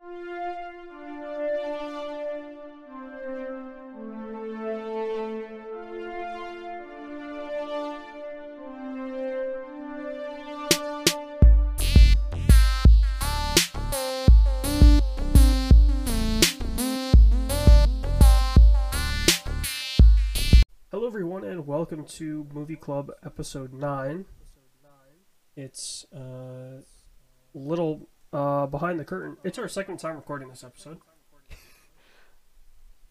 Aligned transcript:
Hello, 0.00 0.10
everyone, 21.06 21.42
and 21.42 21.66
welcome 21.66 22.04
to 22.04 22.46
Movie 22.52 22.76
Club 22.76 23.10
Episode 23.24 23.72
9. 23.72 24.26
It's 25.56 26.06
uh, 26.12 26.82
little 27.52 28.08
uh, 28.32 28.66
behind 28.66 28.98
the 29.00 29.04
curtain. 29.04 29.36
It's 29.44 29.58
our 29.58 29.68
second 29.68 29.98
time 29.98 30.16
recording 30.16 30.48
this 30.48 30.64
episode. 30.64 30.98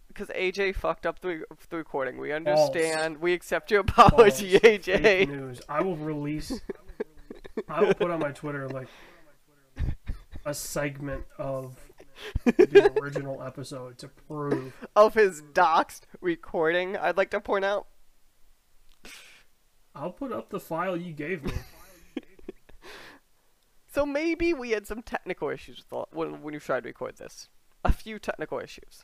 Because 0.07 0.29
AJ 0.35 0.73
fucked 0.73 1.05
up 1.05 1.19
the, 1.19 1.43
the 1.69 1.77
recording. 1.77 2.17
We 2.17 2.31
understand. 2.31 3.21
We 3.21 3.33
accept 3.33 3.69
your 3.69 3.81
apology, 3.81 4.57
False. 4.57 4.61
Fake 4.63 4.83
AJ. 4.83 5.27
news. 5.27 5.61
I 5.69 5.81
will 5.83 5.95
release, 5.95 6.59
I 7.69 7.81
will 7.83 7.93
put 7.93 8.09
on 8.09 8.17
my 8.21 8.31
Twitter 8.31 8.67
like 8.67 8.87
a 10.43 10.55
segment 10.55 11.23
of 11.37 11.75
the 12.45 12.91
original 12.99 13.43
episode 13.43 13.99
to 13.99 14.07
prove. 14.07 14.73
Of 14.95 15.13
his 15.13 15.43
doxed 15.53 16.01
recording, 16.19 16.97
I'd 16.97 17.15
like 17.17 17.29
to 17.29 17.39
point 17.39 17.65
out. 17.65 17.85
I'll 19.93 20.11
put 20.11 20.31
up 20.31 20.49
the 20.49 20.59
file 20.59 20.97
you 20.97 21.13
gave 21.13 21.43
me. 21.43 21.53
So 23.97 24.05
maybe 24.05 24.53
we 24.53 24.69
had 24.69 24.85
some 24.85 25.01
technical 25.01 25.49
issues 25.49 25.77
with 25.77 25.89
the, 25.89 26.05
when, 26.15 26.43
when 26.43 26.53
you 26.53 26.59
tried 26.59 26.83
to 26.83 26.87
record 26.89 27.17
this. 27.17 27.49
A 27.83 27.91
few 27.91 28.19
technical 28.19 28.59
issues. 28.59 29.03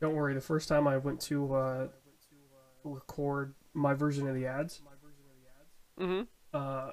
Don't 0.00 0.16
worry, 0.16 0.34
the 0.34 0.40
first 0.40 0.68
time 0.68 0.88
I 0.88 0.96
went 0.96 1.20
to 1.22 1.54
uh, 1.54 1.86
record 2.82 3.54
my 3.72 3.94
version 3.94 4.26
of 4.26 4.34
the 4.34 4.46
ads, 4.46 4.82
Mm-hmm. 6.00 6.22
uh, 6.52 6.90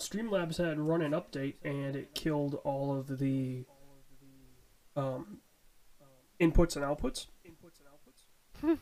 Streamlabs 0.00 0.56
had 0.58 0.80
run 0.80 1.02
an 1.02 1.12
update 1.12 1.54
and 1.62 1.94
it 1.94 2.16
killed 2.16 2.56
all 2.64 2.92
of 2.92 3.18
the 3.20 3.64
um, 4.96 5.38
inputs 6.40 6.74
and 6.74 6.84
outputs. 6.84 7.28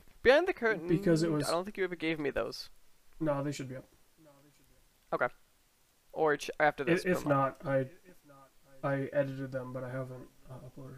Behind 0.23 0.49
the 0.49 0.55
curtain. 0.55 0.89
Because 0.89 1.23
it 1.23 1.31
was- 1.31 1.47
I 1.47 1.51
don't 1.53 1.65
think 1.65 1.77
you 1.77 1.85
ever 1.85 1.97
gave 1.97 2.19
me 2.19 2.31
those. 2.31 2.71
No, 3.21 3.43
they 3.45 3.53
should 3.53 3.69
be 3.69 3.77
up. 3.77 3.85
Or 6.15 6.37
ch- 6.37 6.51
after 6.61 6.85
this. 6.85 7.05
If, 7.05 7.19
if 7.19 7.27
not. 7.27 7.57
I 7.67 7.87
I 8.83 9.09
edited 9.13 9.51
them, 9.53 9.73
but 9.73 9.83
I 9.83 9.91
haven't 9.91 10.27
uh, 10.51 10.55
uploaded 10.55 10.97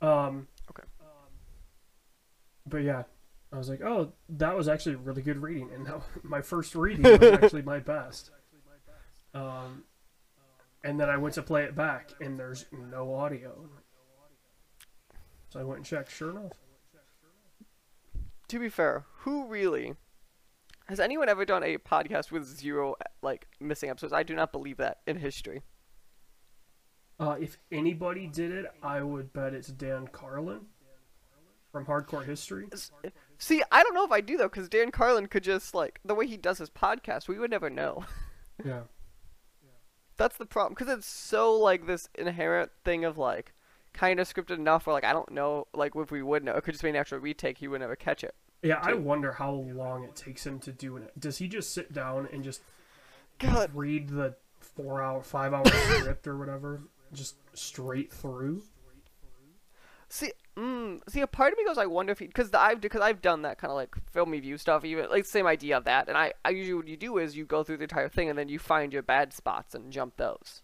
them. 0.00 0.08
Um, 0.08 0.48
Okay. 0.70 0.82
But 2.66 2.78
yeah, 2.78 3.02
I 3.52 3.58
was 3.58 3.68
like, 3.68 3.82
oh, 3.82 4.12
that 4.30 4.56
was 4.56 4.68
actually 4.68 4.94
a 4.94 4.98
really 4.98 5.22
good 5.22 5.40
reading, 5.42 5.70
and 5.74 5.86
that, 5.86 6.00
my 6.22 6.40
first 6.42 6.74
reading 6.74 7.02
was 7.02 7.20
actually 7.42 7.62
my 7.62 7.78
best. 7.78 8.30
Um, 9.34 9.84
and 10.82 10.98
then 11.00 11.08
I 11.10 11.16
went 11.16 11.34
to 11.34 11.42
play 11.42 11.64
it 11.64 11.74
back, 11.74 12.10
and 12.20 12.38
there's 12.38 12.66
no 12.72 13.14
audio. 13.14 13.68
So 15.50 15.60
I 15.60 15.64
went 15.64 15.78
and 15.78 15.86
checked. 15.86 16.10
Sure 16.10 16.30
enough, 16.30 16.52
To 18.48 18.58
be 18.58 18.68
fair, 18.68 19.04
who 19.20 19.46
really. 19.46 19.94
Has 20.86 21.00
anyone 21.00 21.28
ever 21.28 21.44
done 21.44 21.62
a 21.62 21.78
podcast 21.78 22.30
with 22.30 22.44
zero, 22.44 22.96
like, 23.22 23.46
missing 23.58 23.88
episodes? 23.88 24.12
I 24.12 24.22
do 24.22 24.34
not 24.34 24.52
believe 24.52 24.76
that 24.76 24.98
in 25.06 25.16
history. 25.18 25.62
uh, 27.18 27.36
if 27.40 27.58
anybody 27.72 28.26
did 28.26 28.50
it, 28.52 28.66
I 28.82 29.02
would 29.02 29.32
bet 29.32 29.54
it's 29.54 29.68
Dan 29.68 30.08
Carlin 30.08 30.66
from 31.72 31.86
Hardcore 31.86 32.24
History. 32.24 32.68
See, 33.38 33.62
I 33.72 33.82
don't 33.82 33.94
know 33.94 34.04
if 34.04 34.12
I 34.12 34.20
do 34.20 34.36
though, 34.36 34.48
because 34.48 34.68
Dan 34.68 34.90
Carlin 34.90 35.26
could 35.26 35.42
just 35.42 35.74
like 35.74 36.00
the 36.04 36.14
way 36.14 36.26
he 36.26 36.36
does 36.36 36.58
his 36.58 36.70
podcast, 36.70 37.28
we 37.28 37.38
would 37.38 37.50
never 37.50 37.70
know. 37.70 38.04
Yeah. 38.64 38.82
That's 40.16 40.36
the 40.36 40.46
problem, 40.46 40.74
because 40.78 40.96
it's 40.96 41.08
so 41.08 41.56
like 41.56 41.88
this 41.88 42.08
inherent 42.14 42.70
thing 42.84 43.04
of 43.04 43.18
like 43.18 43.52
kind 43.92 44.20
of 44.20 44.32
scripted 44.32 44.58
enough 44.58 44.86
where 44.86 44.94
like 44.94 45.02
I 45.02 45.12
don't 45.12 45.32
know 45.32 45.66
like 45.74 45.96
if 45.96 46.12
we 46.12 46.22
would 46.22 46.44
know. 46.44 46.54
It 46.54 46.62
could 46.62 46.74
just 46.74 46.84
be 46.84 46.90
an 46.90 46.94
actual 46.94 47.18
retake. 47.18 47.58
He 47.58 47.66
would 47.66 47.80
never 47.80 47.96
catch 47.96 48.22
it. 48.22 48.36
Yeah, 48.64 48.78
I 48.82 48.94
wonder 48.94 49.32
how 49.32 49.52
long 49.52 50.04
it 50.04 50.16
takes 50.16 50.46
him 50.46 50.58
to 50.60 50.72
do 50.72 50.96
it. 50.96 51.12
Does 51.18 51.38
he 51.38 51.48
just 51.48 51.72
sit 51.72 51.92
down 51.92 52.28
and 52.32 52.42
just 52.42 52.62
God, 53.38 53.70
read 53.74 54.08
the 54.08 54.36
four 54.60 55.02
hour, 55.02 55.22
five 55.22 55.52
hour 55.52 55.66
script 55.66 56.26
or 56.26 56.38
whatever, 56.38 56.82
just 57.12 57.36
straight 57.52 58.12
through? 58.12 58.62
see, 60.14 60.32
mm, 60.56 61.00
see, 61.08 61.20
a 61.20 61.26
part 61.26 61.52
of 61.52 61.58
me 61.58 61.64
goes, 61.64 61.78
I 61.78 61.86
wonder 61.86 62.12
if 62.12 62.20
he, 62.20 62.26
because 62.26 62.52
I've 62.54 62.80
because 62.80 63.00
I've 63.00 63.20
done 63.20 63.42
that 63.42 63.58
kind 63.58 63.70
of 63.70 63.76
like 63.76 63.94
film 64.12 64.30
review 64.30 64.56
stuff, 64.56 64.84
even 64.84 65.10
like 65.10 65.24
same 65.24 65.46
idea 65.46 65.76
of 65.76 65.84
that. 65.84 66.08
And 66.08 66.16
I, 66.16 66.32
I 66.44 66.50
usually 66.50 66.74
what 66.74 66.88
you 66.88 66.96
do 66.96 67.18
is 67.18 67.36
you 67.36 67.44
go 67.44 67.64
through 67.64 67.78
the 67.78 67.84
entire 67.84 68.08
thing 68.08 68.28
and 68.28 68.38
then 68.38 68.48
you 68.48 68.58
find 68.58 68.92
your 68.92 69.02
bad 69.02 69.32
spots 69.32 69.74
and 69.74 69.92
jump 69.92 70.16
those. 70.16 70.62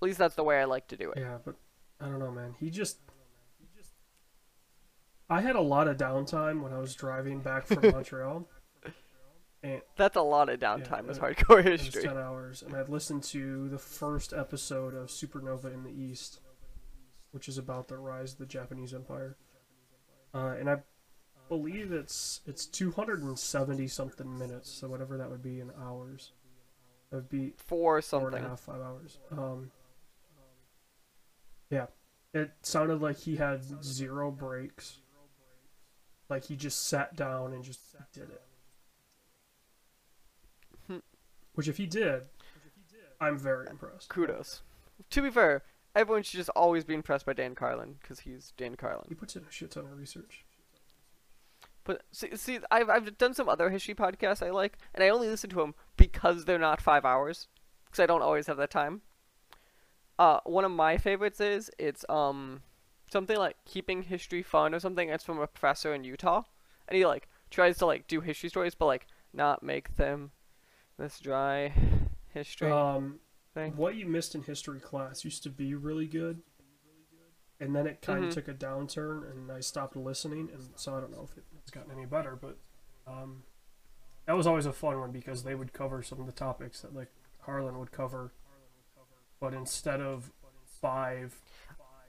At 0.00 0.06
least 0.06 0.18
that's 0.18 0.34
the 0.34 0.44
way 0.44 0.60
I 0.60 0.64
like 0.64 0.86
to 0.88 0.96
do 0.96 1.10
it. 1.10 1.18
Yeah, 1.20 1.38
but 1.44 1.56
I 2.00 2.04
don't 2.04 2.18
know, 2.18 2.30
man. 2.30 2.54
He 2.60 2.70
just. 2.70 2.98
I 5.30 5.40
had 5.42 5.56
a 5.56 5.60
lot 5.60 5.88
of 5.88 5.96
downtime 5.96 6.62
when 6.62 6.72
I 6.72 6.78
was 6.78 6.94
driving 6.94 7.40
back 7.40 7.66
from 7.66 7.82
Montreal. 7.92 8.46
And 9.62 9.82
That's 9.96 10.16
a 10.16 10.22
lot 10.22 10.48
of 10.48 10.60
downtime 10.60 11.04
Yeah, 11.04 11.10
as 11.10 11.18
hardcore 11.18 11.64
it 11.64 11.72
was 11.72 11.82
history. 11.82 12.04
10 12.04 12.16
hours, 12.16 12.62
and 12.62 12.74
I'd 12.76 12.88
listened 12.88 13.24
to 13.24 13.68
the 13.68 13.78
first 13.78 14.32
episode 14.32 14.94
of 14.94 15.08
Supernova 15.08 15.72
in 15.74 15.82
the 15.82 15.90
East, 15.90 16.40
which 17.32 17.48
is 17.48 17.58
about 17.58 17.88
the 17.88 17.98
rise 17.98 18.32
of 18.34 18.38
the 18.38 18.46
Japanese 18.46 18.94
Empire. 18.94 19.36
Uh, 20.32 20.54
and 20.58 20.70
I 20.70 20.76
believe 21.48 21.90
it's 21.92 22.40
it's 22.46 22.66
270 22.66 23.88
something 23.88 24.38
minutes, 24.38 24.70
so 24.70 24.86
whatever 24.88 25.16
that 25.16 25.28
would 25.30 25.42
be 25.42 25.60
in 25.60 25.72
hours. 25.82 26.32
That 27.10 27.16
would 27.16 27.28
be 27.30 27.54
Four 27.56 28.00
four 28.00 28.02
something. 28.02 28.44
a 28.44 28.48
half, 28.48 28.60
five 28.60 28.80
hours. 28.80 29.18
Um, 29.32 29.70
yeah, 31.70 31.86
it 32.32 32.52
sounded 32.62 33.00
like 33.00 33.18
he 33.18 33.36
had 33.36 33.62
zero 33.82 34.30
breaks. 34.30 34.98
Like 36.28 36.44
he 36.44 36.56
just 36.56 36.88
sat 36.88 37.16
down 37.16 37.52
and 37.52 37.64
just 37.64 37.80
did 38.12 38.24
it. 38.30 38.42
Hmm. 40.86 40.98
Which, 41.54 41.68
if 41.68 41.76
he 41.78 41.86
did, 41.86 42.22
I'm 43.20 43.38
very 43.38 43.66
impressed. 43.68 44.08
Kudos. 44.08 44.62
To 45.10 45.22
be 45.22 45.30
fair, 45.30 45.62
everyone 45.94 46.22
should 46.22 46.38
just 46.38 46.50
always 46.50 46.84
be 46.84 46.94
impressed 46.94 47.26
by 47.26 47.32
Dan 47.32 47.54
Carlin 47.54 47.96
because 48.00 48.20
he's 48.20 48.52
Dan 48.56 48.76
Carlin. 48.76 49.06
He 49.08 49.14
puts 49.14 49.36
in 49.36 49.42
a 49.48 49.52
shit 49.52 49.70
ton 49.70 49.84
of 49.84 49.98
research. 49.98 50.44
But 51.84 52.02
see, 52.12 52.36
see, 52.36 52.58
I've 52.70 52.90
I've 52.90 53.16
done 53.16 53.32
some 53.32 53.48
other 53.48 53.70
history 53.70 53.94
podcasts 53.94 54.46
I 54.46 54.50
like, 54.50 54.76
and 54.94 55.02
I 55.02 55.08
only 55.08 55.28
listen 55.28 55.48
to 55.50 55.56
them 55.56 55.74
because 55.96 56.44
they're 56.44 56.58
not 56.58 56.82
five 56.82 57.06
hours, 57.06 57.48
because 57.86 58.00
I 58.00 58.06
don't 58.06 58.20
always 58.22 58.46
have 58.46 58.58
that 58.58 58.70
time. 58.70 59.00
Uh, 60.18 60.40
one 60.44 60.64
of 60.64 60.70
my 60.70 60.98
favorites 60.98 61.40
is 61.40 61.70
it's 61.78 62.04
um 62.10 62.60
something 63.10 63.36
like 63.36 63.56
keeping 63.64 64.02
history 64.02 64.42
fun 64.42 64.74
or 64.74 64.80
something. 64.80 65.08
It's 65.08 65.24
from 65.24 65.40
a 65.40 65.46
professor 65.46 65.94
in 65.94 66.04
Utah, 66.04 66.42
and 66.88 66.96
he 66.96 67.06
like 67.06 67.28
tries 67.50 67.78
to 67.78 67.86
like 67.86 68.06
do 68.06 68.20
history 68.20 68.48
stories, 68.50 68.74
but 68.74 68.86
like 68.86 69.06
not 69.32 69.62
make 69.62 69.96
them 69.96 70.30
this 70.98 71.20
dry 71.20 71.72
history 72.34 72.72
Um, 72.72 73.20
thing. 73.54 73.74
what 73.76 73.94
you 73.96 74.06
missed 74.06 74.34
in 74.34 74.42
history 74.42 74.80
class 74.80 75.24
used 75.24 75.42
to 75.44 75.50
be 75.50 75.74
really 75.74 76.06
good, 76.06 76.42
and 77.60 77.74
then 77.74 77.86
it 77.86 78.00
kind 78.00 78.22
of 78.24 78.30
Mhm. 78.30 78.34
took 78.34 78.48
a 78.48 78.54
downturn, 78.54 79.30
and 79.30 79.50
I 79.50 79.60
stopped 79.60 79.96
listening, 79.96 80.50
and 80.52 80.62
so 80.76 80.96
I 80.96 81.00
don't 81.00 81.10
know 81.10 81.26
if 81.30 81.36
it's 81.36 81.70
gotten 81.70 81.90
any 81.92 82.06
better, 82.06 82.36
but 82.36 82.56
um, 83.06 83.42
that 84.26 84.36
was 84.36 84.46
always 84.46 84.66
a 84.66 84.72
fun 84.72 85.00
one 85.00 85.12
because 85.12 85.42
they 85.42 85.54
would 85.54 85.72
cover 85.72 86.02
some 86.02 86.20
of 86.20 86.26
the 86.26 86.32
topics 86.32 86.80
that 86.82 86.94
like 86.94 87.08
Carlin 87.42 87.78
would 87.78 87.92
cover, 87.92 88.32
but 89.40 89.54
instead 89.54 90.00
of 90.00 90.30
five, 90.80 91.40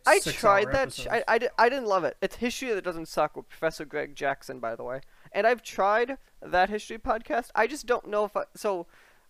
I 0.09 0.19
tried 0.19 0.71
that. 0.71 0.93
Sh- 0.93 1.07
I, 1.09 1.23
I, 1.27 1.39
I 1.57 1.69
didn't 1.69 1.85
love 1.87 2.03
it. 2.03 2.17
It's 2.21 2.37
history 2.37 2.73
that 2.73 2.83
doesn't 2.83 3.07
suck 3.07 3.37
with 3.37 3.47
Professor 3.49 3.85
Greg 3.85 4.15
Jackson, 4.15 4.59
by 4.59 4.75
the 4.75 4.83
way. 4.83 5.01
And 5.31 5.45
I've 5.45 5.61
tried 5.61 6.17
that 6.41 6.69
history 6.69 6.97
podcast. 6.97 7.49
I 7.55 7.67
just 7.67 7.85
don't 7.85 8.07
know 8.07 8.25
if 8.25 8.35
I. 8.35 8.43
So, 8.55 8.87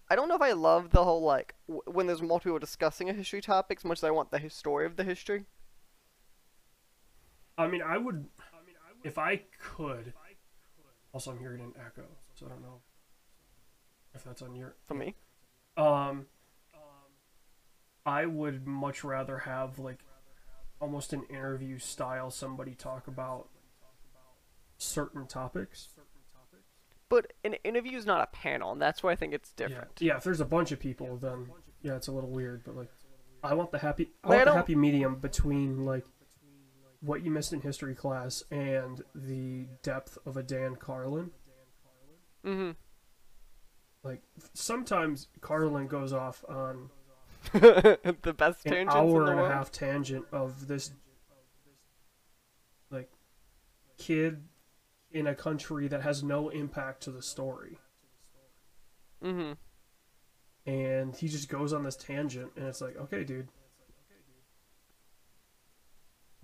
I 0.09 0.15
don't 0.15 0.29
know 0.29 0.35
if 0.35 0.41
I 0.41 0.53
love 0.53 0.91
the 0.91 1.03
whole, 1.03 1.21
like, 1.21 1.55
w- 1.67 1.83
when 1.85 2.07
there's 2.07 2.21
multiple 2.21 2.51
people 2.51 2.59
discussing 2.59 3.09
a 3.09 3.13
history 3.13 3.41
topic 3.41 3.79
as 3.81 3.85
much 3.85 3.99
as 3.99 4.03
I 4.03 4.11
want 4.11 4.31
the 4.31 4.49
story 4.49 4.85
of 4.85 4.95
the 4.95 5.03
history. 5.03 5.45
I 7.57 7.67
mean, 7.67 7.81
I 7.81 7.97
would, 7.97 8.25
if 9.03 9.17
I 9.17 9.41
could. 9.59 10.13
Also, 11.11 11.31
I'm 11.31 11.39
hearing 11.39 11.61
an 11.61 11.73
echo, 11.77 12.05
so 12.33 12.45
I 12.45 12.49
don't 12.49 12.61
know 12.61 12.81
if 14.13 14.23
that's 14.23 14.41
on 14.41 14.55
your. 14.55 14.75
For 14.87 14.93
me. 14.93 15.15
Um, 15.75 16.27
I 18.05 18.25
would 18.25 18.65
much 18.65 19.03
rather 19.03 19.37
have 19.39 19.77
like 19.77 19.99
almost 20.79 21.13
an 21.13 21.23
interview 21.29 21.77
style 21.77 22.31
somebody 22.31 22.73
talk 22.73 23.07
about 23.07 23.49
certain 24.77 25.27
topics. 25.27 25.89
But 27.09 27.33
an 27.43 27.55
interview 27.63 27.97
is 27.97 28.05
not 28.05 28.21
a 28.21 28.27
panel, 28.27 28.71
and 28.71 28.81
that's 28.81 29.01
why 29.01 29.11
I 29.11 29.15
think 29.15 29.33
it's 29.33 29.51
different. 29.51 29.89
Yeah, 29.99 30.17
if 30.17 30.23
there's 30.23 30.41
a 30.41 30.45
bunch 30.45 30.71
of 30.71 30.79
people, 30.79 31.17
then 31.17 31.47
yeah, 31.81 31.95
it's 31.95 32.07
a 32.07 32.11
little 32.11 32.29
weird. 32.29 32.63
But 32.63 32.75
like, 32.75 32.91
I 33.43 33.55
want 33.55 33.71
the 33.71 33.79
happy. 33.79 34.11
I 34.23 34.27
want 34.27 34.45
the 34.45 34.53
happy 34.53 34.75
medium 34.75 35.15
between 35.15 35.85
like 35.85 36.05
what 37.01 37.23
you 37.23 37.31
missed 37.31 37.53
in 37.53 37.61
history 37.61 37.95
class 37.95 38.43
and 38.51 39.01
the 39.15 39.65
depth 39.81 40.17
of 40.25 40.37
a 40.37 40.43
Dan 40.43 40.75
Carlin. 40.75 41.31
Mm-hmm. 42.45 42.71
Like 44.03 44.21
sometimes 44.53 45.27
Carlin 45.41 45.87
goes 45.87 46.13
off 46.13 46.43
on 46.47 46.89
the 47.53 48.35
best 48.37 48.65
an 48.65 48.73
tangents 48.73 48.95
hour 48.95 49.21
in 49.21 49.25
the 49.25 49.31
and 49.31 49.39
a 49.39 49.49
half 49.49 49.71
tangent 49.71 50.25
of 50.31 50.67
this 50.67 50.91
like 52.91 53.09
kid 53.97 54.43
in 55.11 55.25
a 55.25 55.33
country 55.33 55.87
that 55.87 56.01
has 56.01 56.21
no 56.21 56.49
impact 56.49 57.01
to 57.03 57.11
the 57.11 57.21
story. 57.21 57.79
Mm-hmm. 59.23 59.51
and 60.65 61.13
he 61.13 61.27
just 61.27 61.49
goes 61.49 61.73
on 61.73 61.83
this 61.83 61.97
tangent 61.97 62.51
and 62.55 62.67
it's 62.67 62.79
like 62.79 62.95
okay 62.97 63.23
dude. 63.23 63.49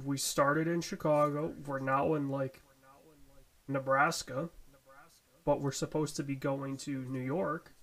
We 0.04 0.18
started 0.18 0.68
in 0.68 0.82
chicago. 0.82 1.54
We're 1.66 1.80
now 1.80 2.16
in 2.16 2.30
like 2.30 2.62
nebraska. 3.68 4.50
But 5.46 5.62
we're 5.62 5.72
supposed 5.72 6.16
to 6.16 6.24
be 6.24 6.36
going 6.36 6.78
to 6.78 7.04
new 7.06 7.20
york 7.20 7.75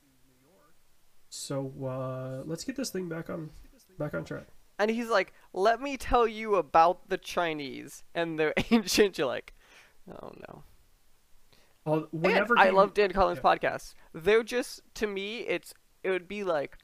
so 1.33 1.73
uh, 1.83 2.43
let's 2.45 2.65
get 2.65 2.77
this 2.77 2.91
thing 2.91 3.09
back 3.09 3.31
on 3.31 3.51
back 3.99 4.15
on 4.15 4.25
track 4.25 4.47
And 4.79 4.91
he's 4.91 5.09
like, 5.09 5.33
"Let 5.53 5.81
me 5.81 5.97
tell 5.97 6.27
you 6.27 6.57
about 6.57 7.09
the 7.09 7.19
Chinese 7.19 8.05
and 8.15 8.39
the 8.39 8.53
ancient." 8.73 9.17
You're 9.17 9.27
like, 9.27 9.55
"Oh 10.11 10.33
no." 10.49 10.65
Well, 11.85 12.09
whenever 12.13 12.59
I 12.59 12.71
love 12.71 12.95
Dan 12.95 13.11
Carlin's 13.13 13.41
yeah. 13.43 13.51
podcast. 13.51 13.95
They're 14.13 14.45
just 14.45 14.83
to 14.95 15.07
me, 15.07 15.39
it's 15.39 15.73
it 16.03 16.11
would 16.11 16.29
be 16.29 16.45
like 16.45 16.79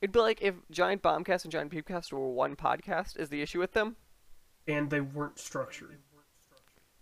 it'd 0.00 0.12
be 0.12 0.20
like 0.20 0.42
if 0.42 0.54
Giant 0.70 1.02
Bombcast 1.02 1.44
and 1.44 1.52
Giant 1.52 1.72
Beastcast 1.72 2.12
were 2.12 2.30
one 2.30 2.54
podcast. 2.54 3.18
Is 3.18 3.30
the 3.30 3.42
issue 3.42 3.58
with 3.58 3.72
them? 3.72 3.96
and 4.68 4.90
they 4.90 5.00
weren't 5.00 5.38
structured 5.38 5.98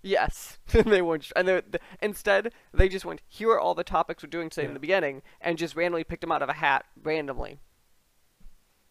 Yes, 0.05 0.59
they 0.67 1.01
weren't. 1.01 1.33
And 1.35 1.49
they 1.49 1.61
th- 1.63 1.83
instead 2.03 2.53
they 2.75 2.91
just 2.91 3.07
went, 3.07 3.23
"Here 3.27 3.51
are 3.51 3.59
all 3.59 3.75
the 3.75 3.83
topics 3.83 4.23
we're 4.23 4.29
doing 4.29 4.51
today 4.51 4.67
in 4.67 4.75
the 4.75 4.81
beginning," 4.81 5.23
and 5.41 5.57
just 5.57 5.75
randomly 5.75 6.05
picked 6.05 6.21
them 6.21 6.31
out 6.31 6.43
of 6.43 6.51
a 6.51 6.55
hat 6.55 6.85
randomly. 7.03 7.59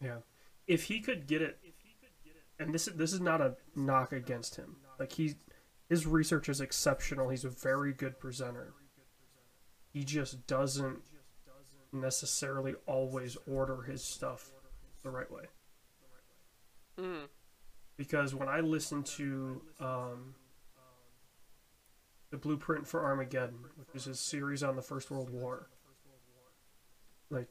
Yeah. 0.02 0.18
If 0.66 0.86
he 0.86 1.02
could 1.02 1.28
get 1.28 1.44
it, 1.44 1.60
and 2.58 2.74
this 2.74 2.88
is 2.88 2.96
this 2.96 3.14
is 3.14 3.22
not 3.22 3.42
a 3.42 3.56
knock 3.76 4.12
against 4.12 4.56
him. 4.56 4.78
Like 5.00 5.12
he, 5.12 5.36
his 5.88 6.08
research 6.08 6.50
is 6.50 6.60
exceptional. 6.60 7.30
He's 7.30 7.46
a 7.46 7.50
very 7.50 7.94
good 7.94 8.20
presenter. 8.20 8.74
He 9.92 10.04
just 10.04 10.48
doesn't 10.48 11.00
necessarily 11.92 12.74
always 12.88 13.38
order 13.46 13.84
his 13.84 14.04
stuff 14.04 14.52
the 15.04 15.12
right 15.12 15.30
way. 15.30 15.44
Mm. 16.98 17.28
Because 17.98 18.34
when 18.34 18.50
I 18.50 18.62
listen 18.62 19.04
to 19.04 19.62
um, 19.80 20.34
the 22.34 22.40
Blueprint 22.40 22.88
for 22.88 23.06
Armageddon, 23.06 23.60
which 23.76 23.90
is 23.94 24.06
his 24.06 24.20
series 24.20 24.64
on 24.64 24.76
the 24.76 24.82
First 24.82 25.12
World 25.12 25.30
War, 25.30 25.70
like 27.30 27.48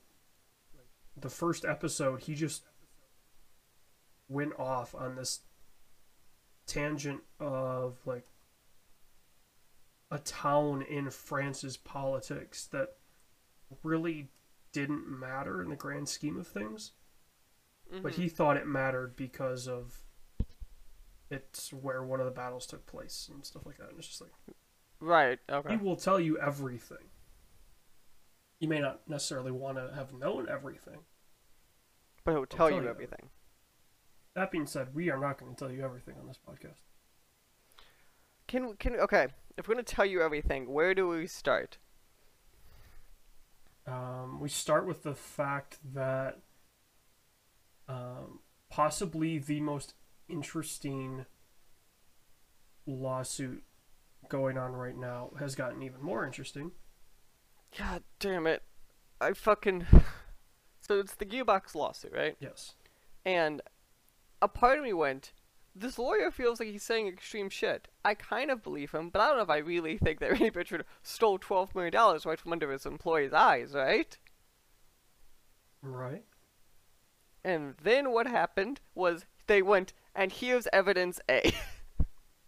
the 1.17 1.31
first 1.31 1.65
episode, 1.65 2.23
he 2.23 2.35
just 2.35 2.65
went 4.29 4.59
off 4.59 4.93
on 4.93 5.15
this 5.15 5.43
tangent 6.67 7.21
of 7.39 7.99
like 8.07 8.27
a 10.11 10.19
town 10.19 10.83
in 10.83 11.11
France's 11.11 11.77
politics 11.77 12.67
that 12.67 12.97
really 13.85 14.31
didn't 14.73 15.07
matter 15.07 15.63
in 15.63 15.71
the 15.71 15.77
grand 15.77 16.09
scheme 16.09 16.37
of 16.39 16.47
things 16.49 16.91
but 18.03 18.13
Mhm. 18.15 18.17
he 18.17 18.29
thought 18.29 18.57
it 18.57 18.67
mattered 18.67 19.15
because 19.17 19.69
of 19.69 20.03
it's 21.31 21.73
where 21.73 22.03
one 22.03 22.19
of 22.21 22.27
the 22.27 22.33
battles 22.33 22.67
took 22.67 22.85
place 22.87 23.29
and 23.29 23.45
stuff 23.45 23.67
like 23.67 23.77
that. 23.77 23.91
And 23.91 23.99
it's 23.99 24.09
just 24.09 24.21
like 24.23 24.33
right. 25.03 25.39
Okay. 25.51 25.77
he 25.77 25.77
will 25.77 25.97
tell 25.97 26.19
you 26.21 26.39
everything. 26.39 26.99
You 28.61 28.69
may 28.69 28.81
not 28.81 29.01
necessarily 29.09 29.51
want 29.51 29.77
to 29.77 29.93
have 29.95 30.13
known 30.13 30.49
everything. 30.49 30.99
But 32.25 32.33
he'll 32.33 32.47
tell 32.47 32.69
tell 32.69 32.79
you 32.79 32.85
you. 32.85 32.89
everything. 32.89 33.29
That 34.35 34.51
being 34.51 34.67
said, 34.67 34.95
we 34.95 35.11
are 35.11 35.19
not 35.19 35.39
going 35.39 35.55
to 35.55 35.59
tell 35.59 35.71
you 35.71 35.85
everything 35.85 36.15
on 36.21 36.27
this 36.27 36.39
podcast. 36.39 36.81
Can 38.47 38.75
can 38.77 38.97
okay? 38.97 39.29
If 39.57 39.69
we're 39.69 39.75
gonna 39.75 39.85
tell 39.85 40.05
you 40.05 40.23
everything, 40.23 40.71
where 40.73 40.95
do 40.95 41.09
we 41.09 41.27
start? 41.27 41.79
Um, 43.87 44.41
we 44.41 44.49
start 44.49 44.87
with 44.87 45.03
the 45.03 45.15
fact 45.15 45.79
that 45.95 46.39
um, 47.89 48.41
possibly 48.71 49.39
the 49.39 49.61
most 49.61 49.95
interesting 50.29 51.27
lawsuit 52.87 53.65
going 54.33 54.57
on 54.57 54.73
right 54.73 54.97
now 54.97 55.31
has 55.39 55.55
gotten 55.55 55.83
even 55.83 56.03
more 56.03 56.25
interesting. 56.25 56.73
God 57.79 58.03
damn 58.19 58.47
it! 58.47 58.63
I 59.21 59.33
fucking. 59.33 59.87
So 60.85 60.99
it's 60.99 61.15
the 61.15 61.25
Gearbox 61.25 61.77
lawsuit, 61.77 62.13
right? 62.13 62.37
Yes. 62.41 62.75
And 63.25 63.63
a 64.43 64.49
part 64.49 64.79
of 64.79 64.85
me 64.85 64.93
went, 64.93 65.33
this 65.77 65.97
lawyer 65.97 66.33
feels 66.33 66.59
like 66.59 66.71
he's 66.71 66.83
saying 66.83 67.07
extreme 67.07 67.49
shit. 67.49 67.87
I 68.05 68.15
kind 68.15 68.51
of 68.51 68.65
believe 68.65 68.91
him, 68.91 69.09
but 69.09 69.23
I 69.23 69.29
don't 69.29 69.37
know 69.37 69.45
if 69.45 69.49
I 69.49 69.59
really 69.59 69.97
think 69.97 70.19
that 70.19 70.31
Randy 70.33 70.51
Pitchford 70.51 70.83
stole 71.05 71.39
$12 71.39 71.77
million 71.77 71.95
right 72.27 72.39
from 72.39 72.53
under 72.53 72.73
his 72.73 72.85
employee's 72.85 73.33
eyes, 73.33 73.75
right? 73.75 74.19
Right. 75.83 76.25
And 77.45 77.75
then 77.81 78.11
what 78.11 78.27
happened 78.27 78.81
was 78.93 79.25
they 79.47 79.63
went, 79.63 79.93
and 80.17 80.33
here's 80.33 80.67
evidence 80.73 81.21
A. 81.31 81.55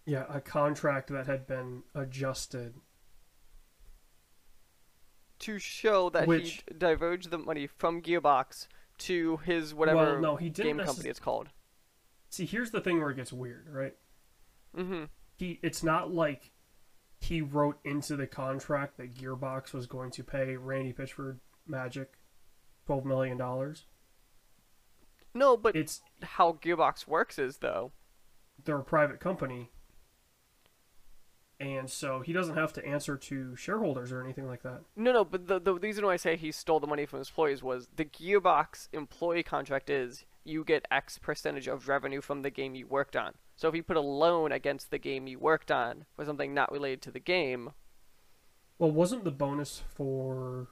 Yeah, 0.07 0.25
a 0.29 0.41
contract 0.41 1.09
that 1.11 1.27
had 1.27 1.47
been 1.47 1.83
adjusted. 1.95 2.75
to 5.41 5.59
show 5.59 6.09
that 6.11 6.27
Which- 6.27 6.63
he 6.67 6.75
diverged 6.79 7.31
the 7.31 7.37
money 7.39 7.67
from 7.67 8.01
Gearbox 8.01 8.67
to 8.99 9.37
his 9.39 9.75
whatever 9.75 10.13
well, 10.13 10.21
no, 10.21 10.37
he 10.37 10.49
didn't. 10.49 10.77
game 10.77 10.79
necess- 10.79 10.87
company 10.87 11.11
it's 11.11 11.21
called. 11.21 11.51
See, 12.31 12.47
here's 12.47 12.71
the 12.71 12.81
thing 12.81 13.01
where 13.01 13.11
it 13.11 13.17
gets 13.17 13.33
weird, 13.33 13.69
right? 13.69 13.95
Mm-hmm. 14.77 15.05
He, 15.37 15.59
it's 15.63 15.83
not 15.83 16.13
like 16.13 16.51
he 17.21 17.41
wrote 17.43 17.79
into 17.85 18.17
the 18.17 18.27
contract 18.27 18.97
that 18.97 19.15
Gearbox 19.15 19.73
was 19.73 19.87
going 19.87 20.11
to 20.13 20.25
pay 20.25 20.57
Randy 20.57 20.93
Pitchford 20.93 21.39
Magic 21.67 22.15
twelve 22.87 23.05
million 23.05 23.37
dollars. 23.37 23.85
No, 25.35 25.57
but 25.57 25.75
It's 25.77 26.01
how 26.23 26.53
Gearbox 26.53 27.07
works 27.09 27.39
is 27.39 27.59
though. 27.59 27.93
they're 28.65 28.79
a 28.79 28.85
private 28.85 29.19
company, 29.21 29.73
and 31.61 31.89
so 31.89 32.21
he 32.21 32.33
doesn't 32.33 32.57
have 32.57 32.73
to 32.75 32.85
answer 32.85 33.17
to 33.17 33.55
shareholders 33.57 34.11
or 34.13 34.23
anything 34.23 34.47
like 34.47 34.63
that. 34.63 34.81
No, 34.97 35.13
no, 35.13 35.25
but 35.25 35.47
the 35.47 35.61
the 35.61 35.75
reason 35.75 36.05
why 36.05 36.15
I 36.15 36.17
say 36.17 36.37
he 36.37 36.51
stole 36.53 36.81
the 36.81 36.87
money 36.87 37.07
from 37.07 37.21
his 37.21 37.29
employees 37.29 37.63
was 37.63 37.89
the 37.95 38.05
Gearbox 38.05 38.89
employee 38.93 39.43
contract 39.43 39.89
is 39.91 40.25
you 40.45 40.65
get 40.65 40.87
X 40.91 41.17
percentage 41.19 41.67
of 41.69 41.89
revenue 41.89 42.21
from 42.21 42.43
the 42.43 42.51
game 42.51 42.75
you 42.75 42.87
worked 42.87 43.17
on. 43.17 43.35
So 43.57 43.69
if 43.69 43.75
you 43.75 43.83
put 43.83 43.97
a 43.97 44.01
loan 44.01 44.51
against 44.53 44.91
the 44.91 44.99
game 44.99 45.27
you 45.29 45.39
worked 45.39 45.71
on 45.71 46.05
for 46.17 46.25
something 46.25 46.53
not 46.53 46.73
related 46.73 47.01
to 47.03 47.11
the 47.13 47.21
game, 47.21 47.71
Well, 48.79 48.91
wasn't 48.91 49.25
the 49.25 49.31
bonus 49.31 49.83
for 49.95 50.69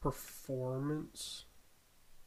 performance? 0.00 1.44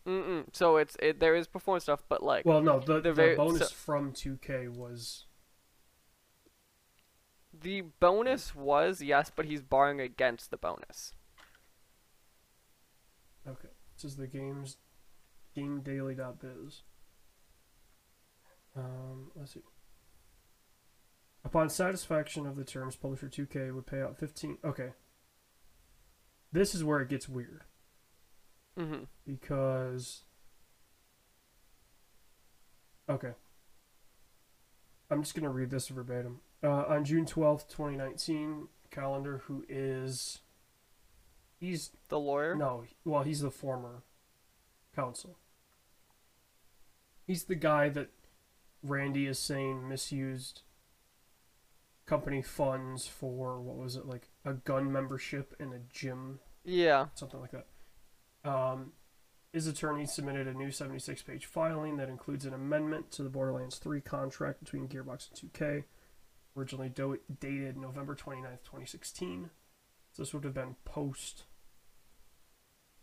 mm 0.07 0.43
so 0.51 0.75
it's 0.77 0.97
it, 1.01 1.19
there 1.21 1.33
is 1.35 1.47
performance 1.47 1.83
stuff, 1.83 2.03
but 2.09 2.21
like 2.21 2.45
Well, 2.45 2.61
no, 2.61 2.79
the, 2.79 2.93
They're 2.99 3.01
the 3.01 3.13
very- 3.13 3.35
bonus 3.35 3.69
so- 3.69 3.75
from 3.75 4.11
2K 4.13 4.67
was 4.67 5.25
the 7.63 7.81
bonus 7.99 8.53
was 8.55 9.01
yes, 9.01 9.31
but 9.35 9.45
he's 9.45 9.61
barring 9.61 9.99
against 9.99 10.51
the 10.51 10.57
bonus. 10.57 11.13
okay. 13.47 13.69
This 13.95 14.05
is 14.11 14.17
the 14.17 14.27
games 14.27 14.77
gamedaily.biz. 15.55 16.81
Um, 18.75 19.31
let's 19.35 19.53
see. 19.53 19.61
Upon 21.45 21.69
satisfaction 21.69 22.47
of 22.47 22.55
the 22.55 22.63
terms, 22.63 22.95
publisher 22.95 23.27
2K 23.29 23.73
would 23.73 23.85
pay 23.85 24.01
out 24.01 24.17
15. 24.17 24.57
Okay. 24.63 24.93
This 26.51 26.73
is 26.73 26.83
where 26.83 26.99
it 27.01 27.09
gets 27.09 27.27
weird 27.29 27.63
Mm-hmm. 28.79 29.03
because. 29.27 30.23
Okay. 33.09 33.33
I'm 35.11 35.21
just 35.21 35.35
going 35.35 35.43
to 35.43 35.49
read 35.49 35.69
this 35.69 35.89
verbatim. 35.89 36.39
Uh, 36.63 36.85
on 36.87 37.03
June 37.03 37.25
12th, 37.25 37.67
2019, 37.67 38.67
Callender, 38.89 39.39
who 39.47 39.65
is. 39.67 40.39
He's 41.59 41.91
The 42.09 42.19
lawyer. 42.19 42.55
No, 42.55 42.83
well, 43.05 43.23
he's 43.23 43.41
the 43.41 43.51
former 43.51 44.03
counsel. 44.95 45.37
He's 47.25 47.45
the 47.45 47.55
guy 47.55 47.89
that 47.89 48.09
Randy 48.81 49.27
is 49.27 49.39
saying 49.39 49.87
misused 49.87 50.61
company 52.05 52.41
funds 52.41 53.07
for 53.07 53.61
what 53.61 53.77
was 53.77 53.95
it 53.95 54.05
like 54.05 54.29
a 54.43 54.53
gun 54.53 54.91
membership 54.91 55.55
in 55.57 55.71
a 55.71 55.79
gym, 55.79 56.39
Yeah. 56.65 57.07
something 57.15 57.39
like 57.39 57.51
that. 57.51 57.67
Um, 58.43 58.91
his 59.53 59.67
attorney 59.67 60.05
submitted 60.05 60.45
a 60.47 60.53
new 60.53 60.69
76 60.69 61.21
page 61.23 61.45
filing 61.45 61.95
that 61.97 62.09
includes 62.09 62.45
an 62.45 62.53
amendment 62.53 63.09
to 63.11 63.23
the 63.23 63.29
Borderlands 63.29 63.77
3 63.77 64.01
contract 64.01 64.59
between 64.59 64.89
Gearbox 64.89 65.29
and 65.29 65.37
2K, 65.53 65.85
originally 66.55 66.89
do- 66.89 67.19
dated 67.39 67.77
November 67.77 68.15
29th, 68.15 68.63
2016. 68.63 69.49
So 70.11 70.21
this 70.21 70.33
would 70.33 70.43
have 70.43 70.53
been 70.53 70.75
post 70.85 71.43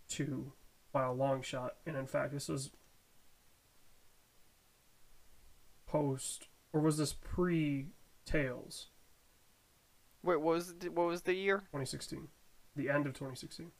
2 0.08 0.52
by 0.92 1.04
a 1.04 1.12
long 1.12 1.42
shot. 1.42 1.76
And 1.86 1.96
in 1.96 2.06
fact, 2.06 2.32
this 2.32 2.48
was 2.48 2.70
post, 5.86 6.48
or 6.72 6.80
was 6.80 6.98
this 6.98 7.12
pre 7.12 7.88
Tales 8.24 8.88
Wait, 10.22 10.40
what 10.40 10.54
was 10.54 10.74
the, 10.74 10.88
what 10.90 11.06
was 11.06 11.22
the 11.22 11.34
year? 11.34 11.58
2016? 11.58 12.28
The 12.76 12.90
end 12.90 13.06
of 13.06 13.14
2016. 13.14 13.70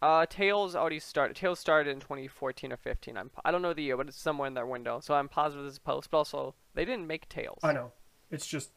Uh, 0.00 0.26
Tales 0.26 0.74
already 0.74 0.98
started. 0.98 1.36
Tales 1.36 1.58
started 1.58 1.90
in 1.90 2.00
2014 2.00 2.72
or 2.72 2.76
15. 2.76 3.16
I'm 3.16 3.30
I 3.44 3.50
don't 3.50 3.62
know 3.62 3.72
the 3.72 3.82
year, 3.82 3.96
but 3.96 4.08
it's 4.08 4.20
somewhere 4.20 4.48
in 4.48 4.54
that 4.54 4.68
window. 4.68 5.00
So 5.00 5.14
I'm 5.14 5.28
positive 5.28 5.64
this 5.64 5.74
is 5.74 5.78
post. 5.78 6.10
But 6.10 6.18
also, 6.18 6.54
they 6.74 6.84
didn't 6.84 7.06
make 7.06 7.28
Tales. 7.28 7.60
I 7.62 7.72
know. 7.72 7.92
It's 8.34 8.46
just 8.46 8.70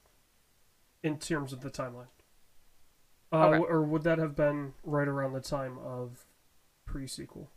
in 1.02 1.18
terms 1.18 1.52
of 1.52 1.62
the 1.62 1.72
timeline. 1.72 2.08
Uh, 3.32 3.48
Okay. 3.48 3.58
Or 3.58 3.82
would 3.82 4.04
that 4.04 4.20
have 4.20 4.36
been 4.36 4.74
right 4.84 5.08
around 5.08 5.34
the 5.34 5.42
time 5.42 5.78
of 5.80 6.26
pre 6.86 7.08
sequel? 7.08 7.50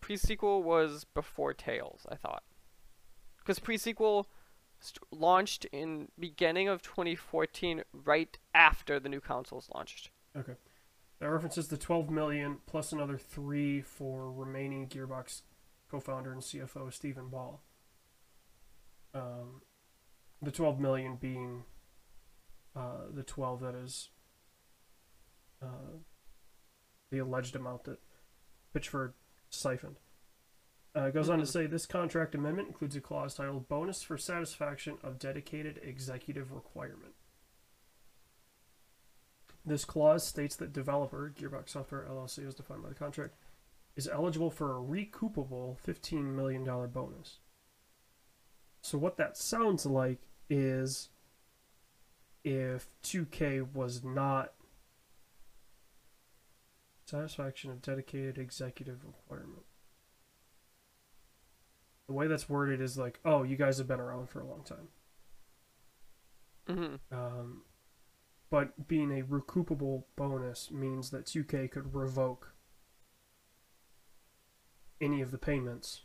Pre-sequel 0.00 0.62
was 0.62 1.04
before 1.04 1.52
Tales, 1.52 2.06
I 2.08 2.16
thought, 2.16 2.42
because 3.38 3.58
pre-sequel 3.58 4.28
st- 4.80 5.02
launched 5.10 5.66
in 5.66 6.08
beginning 6.18 6.68
of 6.68 6.80
2014, 6.80 7.82
right 7.92 8.38
after 8.54 8.98
the 8.98 9.10
new 9.10 9.20
consoles 9.20 9.68
launched. 9.74 10.10
Okay. 10.34 10.54
That 11.18 11.28
references 11.28 11.68
the 11.68 11.76
12 11.76 12.08
million 12.08 12.58
plus 12.66 12.92
another 12.92 13.18
three 13.18 13.82
for 13.82 14.32
remaining 14.32 14.88
Gearbox 14.88 15.42
co-founder 15.90 16.32
and 16.32 16.40
CFO 16.40 16.90
Stephen 16.92 17.28
Ball. 17.28 17.60
Um, 19.12 19.60
the 20.42 20.50
12 20.50 20.80
million 20.80 21.16
being 21.16 21.64
uh, 22.74 23.06
the 23.12 23.22
12 23.22 23.60
that 23.60 23.74
is 23.74 24.10
uh, 25.62 25.98
the 27.10 27.18
alleged 27.18 27.56
amount 27.56 27.84
that 27.84 27.98
Pitchford 28.74 29.12
siphoned. 29.50 29.96
Uh, 30.96 31.02
it 31.06 31.14
goes 31.14 31.28
on 31.28 31.38
to 31.38 31.44
Mhm. 31.44 31.48
say 31.48 31.66
this 31.66 31.86
contract 31.86 32.34
amendment 32.34 32.68
includes 32.68 32.96
a 32.96 33.00
clause 33.00 33.34
titled 33.34 33.68
"Bonus 33.68 34.02
for 34.02 34.16
satisfaction 34.16 34.98
of 35.02 35.18
dedicated 35.18 35.78
executive 35.82 36.52
requirement." 36.52 37.14
This 39.64 39.84
clause 39.84 40.26
states 40.26 40.56
that 40.56 40.72
developer, 40.72 41.30
Gearbox 41.30 41.68
Software 41.70 42.06
LLC 42.06 42.44
as 42.46 42.54
defined 42.54 42.82
by 42.82 42.88
the 42.88 42.94
contract, 42.94 43.34
is 43.94 44.08
eligible 44.08 44.50
for 44.50 44.76
a 44.76 44.80
recoupable 44.80 45.76
$15 45.78 46.34
million 46.34 46.64
bonus. 46.64 47.40
So, 48.80 48.96
what 48.96 49.16
that 49.18 49.36
sounds 49.36 49.84
like 49.84 50.29
is 50.50 51.08
if 52.44 52.88
2K 53.02 53.62
was 53.72 54.04
not 54.04 54.52
satisfaction 57.06 57.70
of 57.70 57.82
dedicated 57.82 58.38
executive 58.38 59.04
requirement. 59.04 59.64
The 62.06 62.14
way 62.14 62.26
that's 62.26 62.48
worded 62.48 62.80
is 62.80 62.98
like, 62.98 63.20
oh, 63.24 63.42
you 63.42 63.56
guys 63.56 63.78
have 63.78 63.86
been 63.88 64.00
around 64.00 64.28
for 64.30 64.40
a 64.40 64.46
long 64.46 64.64
time. 64.64 64.88
hmm 66.66 66.96
Um, 67.12 67.62
but 68.50 68.88
being 68.88 69.10
a 69.18 69.22
recoupable 69.24 70.04
bonus 70.16 70.70
means 70.70 71.10
that 71.10 71.26
2K 71.26 71.70
could 71.70 71.94
revoke 71.94 72.52
any 75.00 75.20
of 75.20 75.30
the 75.30 75.38
payments 75.38 76.02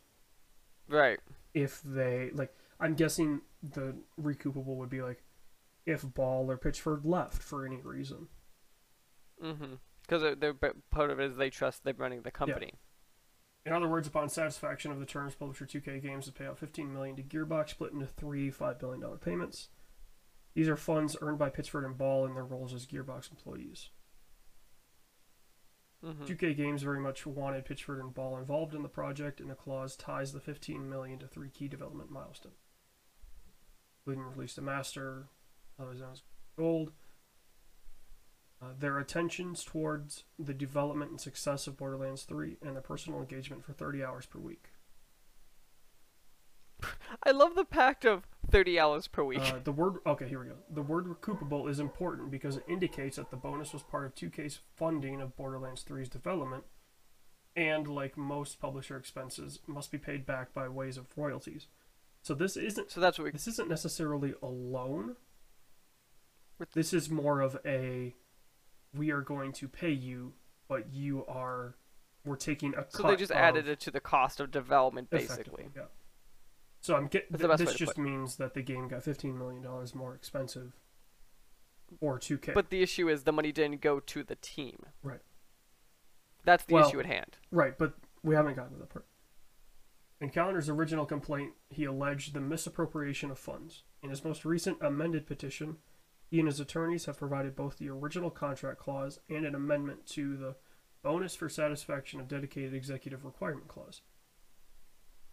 Right. 0.87 1.19
if 1.53 1.81
they 1.83 2.31
like. 2.33 2.53
I'm 2.79 2.95
guessing 2.95 3.41
the 3.73 3.95
recoupable 4.21 4.75
would 4.77 4.89
be 4.89 5.01
like 5.01 5.23
if 5.85 6.01
Ball 6.01 6.49
or 6.49 6.57
Pitchford 6.57 7.01
left 7.03 7.41
for 7.41 7.65
any 7.65 7.81
reason. 7.81 8.27
Mm-hmm. 9.43 9.75
Because 10.01 10.35
they're, 10.39 10.53
part 10.91 11.09
of 11.09 11.19
it 11.19 11.31
is 11.31 11.37
they 11.37 11.49
trust 11.49 11.83
they're 11.83 11.93
running 11.93 12.21
the 12.21 12.31
company. 12.31 12.73
In 13.65 13.73
other 13.73 13.87
words, 13.87 14.07
upon 14.07 14.29
satisfaction 14.29 14.91
of 14.91 14.99
the 14.99 15.05
terms, 15.05 15.33
publisher 15.33 15.65
2K 15.65 16.01
Games 16.01 16.27
would 16.27 16.35
pay 16.35 16.45
out 16.45 16.59
15 16.59 16.93
million 16.93 17.15
to 17.15 17.23
Gearbox, 17.23 17.71
split 17.71 17.93
into 17.93 18.05
three 18.05 18.51
$5 18.51 18.79
billion 18.79 19.01
payments. 19.17 19.69
These 20.53 20.69
are 20.69 20.77
funds 20.77 21.17
earned 21.19 21.39
by 21.39 21.49
Pitchford 21.49 21.83
and 21.83 21.97
Ball 21.97 22.25
in 22.25 22.35
their 22.35 22.45
roles 22.45 22.73
as 22.73 22.85
Gearbox 22.85 23.31
employees. 23.31 23.89
hmm 26.03 26.23
2K 26.23 26.55
Games 26.55 26.83
very 26.83 26.99
much 26.99 27.25
wanted 27.25 27.65
Pitchford 27.65 27.99
and 27.99 28.13
Ball 28.13 28.37
involved 28.37 28.75
in 28.75 28.83
the 28.83 28.89
project, 28.89 29.39
and 29.39 29.49
the 29.49 29.55
clause 29.55 29.95
ties 29.95 30.31
the 30.31 30.39
15 30.39 30.87
million 30.87 31.17
to 31.19 31.27
three 31.27 31.49
key 31.49 31.67
development 31.67 32.11
milestones, 32.11 32.55
including 34.05 34.31
release 34.35 34.53
the 34.53 34.61
master, 34.61 35.27
otherwise 35.79 35.99
known 35.99 36.11
as 36.11 36.23
Gold. 36.57 36.91
Uh, 38.61 38.67
their 38.79 38.97
attentions 38.99 39.63
towards 39.63 40.23
the 40.39 40.53
development 40.53 41.11
and 41.11 41.19
success 41.19 41.67
of 41.67 41.77
Borderlands 41.77 42.23
3 42.23 42.57
and 42.65 42.75
their 42.75 42.81
personal 42.81 43.19
engagement 43.19 43.65
for 43.65 43.73
30 43.73 44.03
hours 44.03 44.25
per 44.25 44.39
week. 44.39 44.69
I 47.23 47.31
love 47.31 47.55
the 47.55 47.65
pact 47.65 48.05
of 48.05 48.27
30 48.49 48.79
hours 48.79 49.07
per 49.07 49.23
week. 49.23 49.41
Uh, 49.41 49.59
the 49.63 49.71
word 49.71 49.95
okay, 50.05 50.27
here 50.27 50.39
we 50.39 50.47
go. 50.47 50.55
The 50.69 50.81
word 50.81 51.05
recoupable 51.05 51.69
is 51.69 51.79
important 51.79 52.31
because 52.31 52.57
it 52.57 52.63
indicates 52.67 53.17
that 53.17 53.29
the 53.29 53.37
bonus 53.37 53.73
was 53.73 53.83
part 53.83 54.05
of 54.05 54.15
2K's 54.15 54.59
funding 54.75 55.21
of 55.21 55.35
Borderlands 55.35 55.83
3's 55.83 56.09
development, 56.09 56.63
and 57.55 57.87
like 57.87 58.17
most 58.17 58.59
publisher 58.59 58.97
expenses, 58.97 59.59
must 59.67 59.91
be 59.91 59.97
paid 59.97 60.25
back 60.25 60.53
by 60.53 60.69
ways 60.69 60.97
of 60.97 61.07
royalties. 61.17 61.67
So 62.25 62.33
this 62.33 62.57
isn't 62.57 62.89
so 62.89 62.99
that's 62.99 63.19
what 63.19 63.25
we. 63.25 63.31
this 63.31 63.47
isn't 63.47 63.69
necessarily 63.69 64.33
a 64.41 64.47
loan. 64.47 65.15
This 66.73 66.91
is 66.91 67.07
more 67.07 67.39
of 67.39 67.55
a 67.63 68.15
we 68.95 69.11
are 69.11 69.21
going 69.21 69.51
to 69.53 69.67
pay 69.67 69.91
you, 69.91 70.33
but 70.67 70.91
you 70.91 71.23
are 71.27 71.75
we're 72.25 72.35
taking 72.35 72.73
a 72.73 72.83
So 72.89 73.03
they 73.03 73.15
just 73.15 73.31
added 73.31 73.67
it 73.67 73.79
to 73.81 73.91
the 73.91 73.99
cost 73.99 74.39
of 74.39 74.49
development, 74.49 75.11
basically. 75.11 75.67
Yeah. 75.75 75.83
So 76.81 76.95
I'm 76.95 77.05
get 77.05 77.31
That's 77.31 77.43
th- 77.43 77.59
the 77.59 77.65
this 77.65 77.75
just 77.75 77.99
means 77.99 78.37
that 78.37 78.55
the 78.55 78.63
game 78.63 78.87
got 78.87 79.03
fifteen 79.03 79.37
million 79.37 79.61
dollars 79.61 79.93
more 79.93 80.15
expensive 80.15 80.73
or 82.01 82.17
two 82.17 82.39
K. 82.39 82.53
But 82.53 82.71
the 82.71 82.81
issue 82.81 83.07
is 83.07 83.25
the 83.25 83.33
money 83.33 83.51
didn't 83.51 83.81
go 83.81 83.99
to 83.99 84.23
the 84.23 84.35
team. 84.37 84.79
Right. 85.03 85.21
That's 86.43 86.65
the 86.65 86.73
Well- 86.73 86.87
issue 86.87 86.99
at 86.99 87.05
hand. 87.05 87.37
Right, 87.51 87.77
but 87.77 87.93
we 88.23 88.33
haven't 88.33 88.55
gotten 88.55 88.73
to 88.73 88.79
that 88.79 88.89
part. 88.89 89.05
In 90.25 90.31
Callender's 90.31 90.69
original 90.69 91.05
complaint, 91.05 91.53
he 91.69 91.85
alleged 91.85 92.33
the 92.33 92.41
misappropriation 92.41 93.29
of 93.29 93.37
funds. 93.37 93.83
In 94.01 94.09
his 94.09 94.23
most 94.23 94.43
recent 94.43 94.79
amended 94.81 95.27
petition, 95.27 95.77
he 96.31 96.39
and 96.39 96.47
his 96.47 96.59
attorneys 96.59 97.05
have 97.05 97.19
provided 97.19 97.55
both 97.55 97.77
the 97.77 97.89
original 97.89 98.31
contract 98.31 98.79
clause 98.79 99.19
and 99.29 99.45
an 99.45 99.53
amendment 99.53 100.07
to 100.07 100.35
the 100.35 100.55
bonus 101.03 101.35
for 101.35 101.47
satisfaction 101.47 102.19
of 102.19 102.27
dedicated 102.27 102.73
executive 102.73 103.23
requirement 103.23 103.67
clause. 103.67 104.01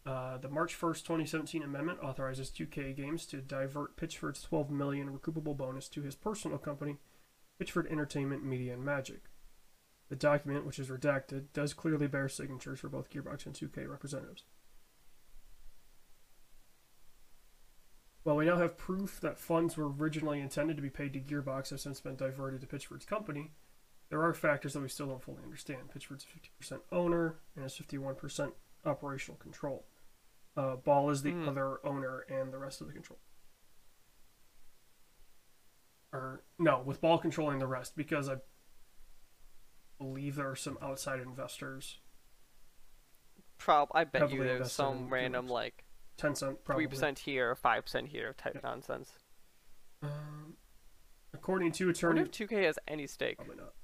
Uh, 0.05 0.37
the 0.37 0.51
March 0.51 0.79
1st, 0.79 1.05
2017 1.05 1.63
amendment 1.63 2.01
authorizes 2.03 2.51
2K 2.51 2.95
Games 2.95 3.25
to 3.25 3.39
divert 3.39 3.97
Pitchford's 3.97 4.43
12 4.43 4.71
million 4.71 5.09
recoupable 5.09 5.57
bonus 5.57 5.89
to 5.89 6.03
his 6.03 6.15
personal 6.15 6.59
company, 6.59 6.99
Pitchford 7.59 7.91
Entertainment 7.91 8.45
Media 8.45 8.75
and 8.75 8.85
Magic. 8.85 9.23
The 10.11 10.17
document, 10.17 10.67
which 10.67 10.79
is 10.79 10.91
redacted, 10.91 11.47
does 11.55 11.73
clearly 11.73 12.09
bear 12.09 12.29
signatures 12.29 12.81
for 12.81 12.91
both 12.91 13.09
Gearbox 13.09 13.47
and 13.47 13.55
2K 13.55 13.89
representatives. 13.89 14.45
While 18.25 18.37
we 18.37 18.45
now 18.47 18.57
have 18.59 18.77
proof 18.79 19.21
that 19.21 19.39
funds 19.39 19.77
were 19.77 19.89
originally 19.91 20.41
intended 20.41 20.77
to 20.77 20.83
be 20.83 20.91
paid 20.91 21.13
to 21.15 21.21
Gearbox 21.21 21.71
have 21.71 21.81
since 21.81 22.01
been 22.01 22.15
diverted 22.17 22.61
to 22.61 22.67
Pitchford's 22.67 23.05
company, 23.05 23.51
there 24.11 24.23
are 24.23 24.33
factors 24.33 24.75
that 24.75 24.81
we 24.81 24.89
still 24.89 25.07
don't 25.09 25.23
fully 25.23 25.43
understand. 25.43 25.91
Pitchford's 25.93 26.25
a 26.25 26.73
50% 26.75 26.81
owner 26.93 27.37
and 27.57 27.65
has 27.65 27.77
51% 27.77 28.53
operational 28.85 29.39
control. 29.39 29.87
Uh, 30.57 30.77
Ball 30.77 31.11
is 31.11 31.23
the 31.23 31.33
Hmm. 31.33 31.49
other 31.49 31.85
owner 31.85 32.21
and 32.29 32.53
the 32.53 32.59
rest 32.59 32.81
of 32.81 32.87
the 32.87 32.93
control. 32.93 33.19
Or, 36.13 36.45
no, 36.59 36.81
with 36.81 37.01
Ball 37.01 37.19
controlling 37.19 37.59
the 37.59 37.67
rest, 37.67 37.97
because 37.97 38.29
I 38.29 38.37
believe 39.99 40.37
there 40.37 40.51
are 40.51 40.57
some 40.57 40.77
outside 40.83 41.21
investors. 41.21 41.99
Prob 43.57 43.89
I 43.95 44.05
bet 44.05 44.31
you 44.31 44.45
there's 44.45 44.73
some 44.73 45.09
random 45.09 45.47
Gearbox. 45.49 45.85
Tencent, 46.19 46.59
probably. 46.65 46.85
three 46.85 46.91
percent 46.91 47.19
here, 47.21 47.55
five 47.57 47.85
percent 47.85 48.09
here 48.09 48.33
type 48.35 48.55
Yeah. 48.55 48.61
nonsense. 48.63 49.13
Um, 50.03 50.57
according 51.33 51.73
to 51.73 51.89
I 51.89 51.91
attorney, 51.91 52.21
wonder 52.21 52.31
if 52.43 52.49
2K 52.49 52.65
has 52.65 52.79
any 52.89 53.07
stake. 53.07 53.37
probably 53.37 53.57
not. 53.57 53.75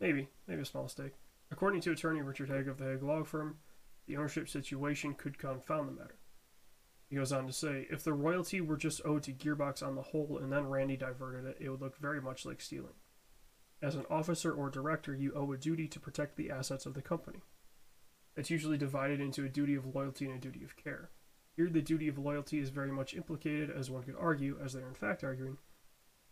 Maybe, 0.00 0.28
maybe 0.46 0.62
a 0.62 0.64
small 0.64 0.88
stake. 0.88 1.12
According 1.50 1.80
to 1.82 1.92
attorney 1.92 2.22
Richard 2.22 2.48
Haig 2.48 2.66
of 2.68 2.78
the 2.78 2.84
Hague 2.84 3.02
Law 3.02 3.22
Firm, 3.24 3.58
the 4.06 4.16
ownership 4.16 4.48
situation 4.48 5.14
could 5.14 5.38
confound 5.38 5.88
the 5.88 5.92
matter. 5.92 6.18
He 7.08 7.16
goes 7.16 7.30
on 7.32 7.46
to 7.46 7.52
say, 7.52 7.86
if 7.90 8.02
the 8.02 8.14
royalty 8.14 8.60
were 8.60 8.76
just 8.76 9.02
owed 9.04 9.22
to 9.24 9.32
Gearbox 9.32 9.82
on 9.86 9.94
the 9.94 10.02
whole 10.02 10.38
and 10.42 10.50
then 10.50 10.66
Randy 10.68 10.96
diverted 10.96 11.44
it, 11.44 11.58
it 11.60 11.68
would 11.68 11.80
look 11.82 11.98
very 11.98 12.20
much 12.20 12.44
like 12.46 12.60
stealing. 12.60 12.94
As 13.82 13.94
an 13.96 14.06
officer 14.10 14.50
or 14.52 14.70
director, 14.70 15.14
you 15.14 15.32
owe 15.34 15.52
a 15.52 15.58
duty 15.58 15.86
to 15.88 16.00
protect 16.00 16.36
the 16.36 16.50
assets 16.50 16.86
of 16.86 16.94
the 16.94 17.02
company. 17.02 17.40
It's 18.34 18.50
usually 18.50 18.78
divided 18.78 19.20
into 19.20 19.44
a 19.44 19.48
duty 19.48 19.74
of 19.74 19.94
loyalty 19.94 20.24
and 20.24 20.34
a 20.34 20.38
duty 20.40 20.64
of 20.64 20.74
care. 20.76 21.10
Here, 21.56 21.68
the 21.68 21.82
duty 21.82 22.08
of 22.08 22.18
loyalty 22.18 22.58
is 22.58 22.70
very 22.70 22.90
much 22.90 23.14
implicated, 23.14 23.70
as 23.70 23.90
one 23.90 24.02
could 24.02 24.16
argue, 24.18 24.58
as 24.62 24.72
they 24.72 24.80
are 24.80 24.88
in 24.88 24.94
fact 24.94 25.22
arguing, 25.22 25.58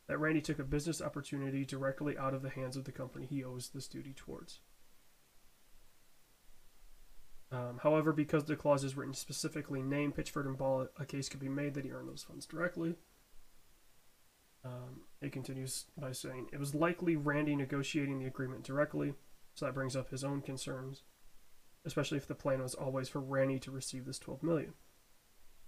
that 0.08 0.18
Randy 0.18 0.40
took 0.40 0.58
a 0.58 0.64
business 0.64 1.02
opportunity 1.02 1.64
directly 1.64 2.16
out 2.16 2.34
of 2.34 2.42
the 2.42 2.50
hands 2.50 2.76
of 2.76 2.84
the 2.84 2.92
company 2.92 3.26
he 3.26 3.44
owes 3.44 3.68
this 3.68 3.86
duty 3.86 4.14
towards. 4.14 4.60
Um, 7.52 7.80
however, 7.82 8.12
because 8.12 8.44
the 8.44 8.56
clause 8.56 8.84
is 8.84 8.96
written 8.96 9.14
specifically 9.14 9.82
name 9.82 10.12
Pitchford 10.12 10.46
and 10.46 10.56
Ball, 10.56 10.86
a 10.98 11.04
case 11.04 11.28
could 11.28 11.40
be 11.40 11.48
made 11.48 11.74
that 11.74 11.84
he 11.84 11.90
earned 11.90 12.08
those 12.08 12.22
funds 12.22 12.46
directly. 12.46 12.94
Um, 14.64 15.02
it 15.20 15.32
continues 15.32 15.86
by 15.98 16.12
saying 16.12 16.48
it 16.52 16.60
was 16.60 16.74
likely 16.74 17.16
Randy 17.16 17.56
negotiating 17.56 18.18
the 18.18 18.26
agreement 18.26 18.62
directly, 18.62 19.14
so 19.54 19.66
that 19.66 19.74
brings 19.74 19.96
up 19.96 20.10
his 20.10 20.22
own 20.22 20.42
concerns, 20.42 21.02
especially 21.84 22.18
if 22.18 22.28
the 22.28 22.34
plan 22.34 22.62
was 22.62 22.74
always 22.74 23.08
for 23.08 23.20
Randy 23.20 23.58
to 23.60 23.70
receive 23.70 24.04
this 24.04 24.18
12 24.18 24.42
million. 24.42 24.74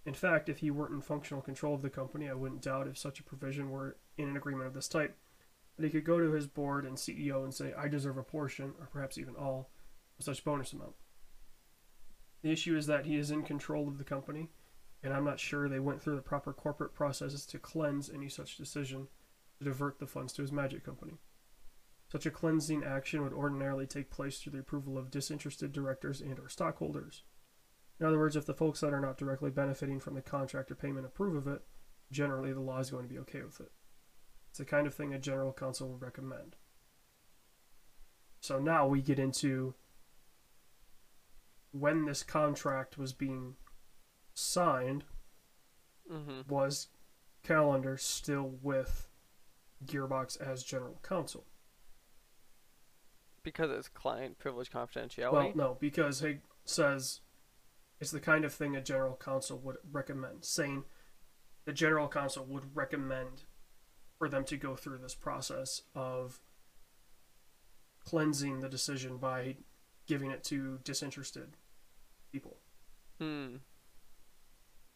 In 0.05 0.15
fact, 0.15 0.49
if 0.49 0.59
he 0.59 0.71
weren't 0.71 0.95
in 0.95 1.01
functional 1.01 1.43
control 1.43 1.75
of 1.75 1.83
the 1.83 1.91
company, 1.91 2.29
I 2.29 2.35
wouldn't 2.35 2.63
doubt 2.63 2.89
if 2.89 2.99
such 2.99 3.21
a 3.21 3.25
provision 3.25 3.71
were 3.71 3.97
in 4.17 4.29
an 4.29 4.37
agreement 4.37 4.67
of 4.67 4.75
this 4.75 4.89
type 4.89 5.17
that 5.77 5.85
he 5.85 5.91
could 5.91 6.05
go 6.05 6.19
to 6.19 6.33
his 6.33 6.47
board 6.47 6.85
and 6.85 6.97
CEO 6.97 7.45
and 7.45 7.55
say, 7.55 7.73
"I 7.73 7.89
deserve 7.89 8.19
a 8.19 8.25
portion, 8.25 8.75
or 8.81 8.87
perhaps 8.87 9.17
even 9.17 9.37
all, 9.37 9.71
of 10.19 10.25
such 10.25 10.45
bonus 10.45 10.73
amount." 10.73 10.97
The 12.43 12.51
issue 12.51 12.77
is 12.77 12.87
that 12.87 13.07
he 13.07 13.17
is 13.17 13.31
in 13.31 13.45
control 13.45 13.87
of 13.87 13.99
the 13.99 14.05
company, 14.05 14.51
and 15.03 15.15
I'm 15.15 15.25
not 15.25 15.39
sure 15.39 15.69
they 15.69 15.81
went 15.81 16.03
through 16.03 16.17
the 16.17 16.23
proper 16.23 16.53
corporate 16.53 16.95
processes 16.95 17.47
to 17.47 17.59
cleanse 17.59 18.11
any 18.11 18.29
such 18.29 18.57
decision 18.57 19.09
to 19.59 19.65
divert 19.65 19.99
the 19.99 20.07
funds 20.09 20.33
to 20.35 20.43
his 20.43 20.53
magic 20.53 20.83
company. 20.83 21.19
Such 22.09 22.27
a 22.27 22.31
cleansing 22.31 22.85
action 22.85 23.23
would 23.23 23.33
ordinarily 23.33 23.87
take 23.87 24.11
place 24.11 24.41
through 24.41 24.53
the 24.53 24.59
approval 24.59 24.99
of 24.99 25.11
disinterested 25.11 25.73
directors 25.73 26.21
and 26.21 26.39
or 26.39 26.49
stockholders. 26.49 27.23
In 28.03 28.09
other 28.09 28.19
words, 28.19 28.35
if 28.35 28.47
the 28.47 28.53
folks 28.53 28.81
that 28.81 28.93
are 28.93 29.01
not 29.01 29.17
directly 29.17 29.49
benefiting 29.51 30.01
from 30.01 30.15
the 30.15 30.23
contract 30.23 30.73
or 30.73 30.75
payment 30.75 31.07
approve 31.07 31.37
of 31.37 31.47
it, 31.47 31.63
generally 32.11 32.53
the 32.53 32.59
law 32.59 32.81
is 32.81 32.91
going 32.91 33.05
to 33.05 33.09
be 33.09 33.21
okay 33.21 33.43
with 33.43 33.61
it. 33.61 33.71
It's 34.51 34.59
the 34.59 34.65
kind 34.65 34.89
of 34.89 34.95
thing 34.95 35.15
a 35.15 35.21
general 35.21 35.53
counsel 35.53 35.89
would 35.89 36.03
recommend. 36.03 36.57
So 38.41 38.59
now 38.59 38.89
we 38.89 39.03
get 39.03 39.21
into 39.21 39.75
when 41.71 42.05
this 42.05 42.25
contract 42.25 42.99
was 42.99 43.13
being 43.13 43.55
signed, 44.35 45.05
Mm-hmm. 46.13 46.53
was 46.53 46.89
Callender 47.45 47.97
still 47.97 48.59
with 48.61 49.07
Gearbox 49.87 50.41
as 50.41 50.65
general 50.65 50.99
counsel? 51.05 51.45
Because 53.45 53.71
it's 53.71 53.89
client 53.89 54.41
privilege 54.41 54.73
confidentiality. 54.73 55.33
Well, 55.33 55.53
no, 55.55 55.77
because 55.79 56.21
he 56.21 56.39
says 56.65 57.21
it's 58.03 58.11
the 58.11 58.19
kind 58.19 58.45
of 58.45 58.53
thing 58.53 58.75
a 58.75 58.81
general 58.81 59.15
counsel 59.15 59.57
would 59.59 59.77
recommend, 59.93 60.45
saying 60.45 60.83
the 61.67 61.73
general 61.73 62.09
counsel 62.09 62.45
would 62.45 62.75
recommend 62.75 63.45
for 64.19 64.29
them 64.29 64.43
to 64.47 64.57
go 64.57 64.75
through 64.75 64.99
this 64.99 65.15
process 65.15 65.83
of 65.95 66.41
cleansing 68.05 68.59
the 68.59 68.69
decision 68.69 69.19
by 69.19 69.55
giving 70.09 70.33
it 70.33 70.43
to 70.43 70.81
disinterested 70.83 71.57
people. 72.33 72.57
Hmm. 73.21 73.59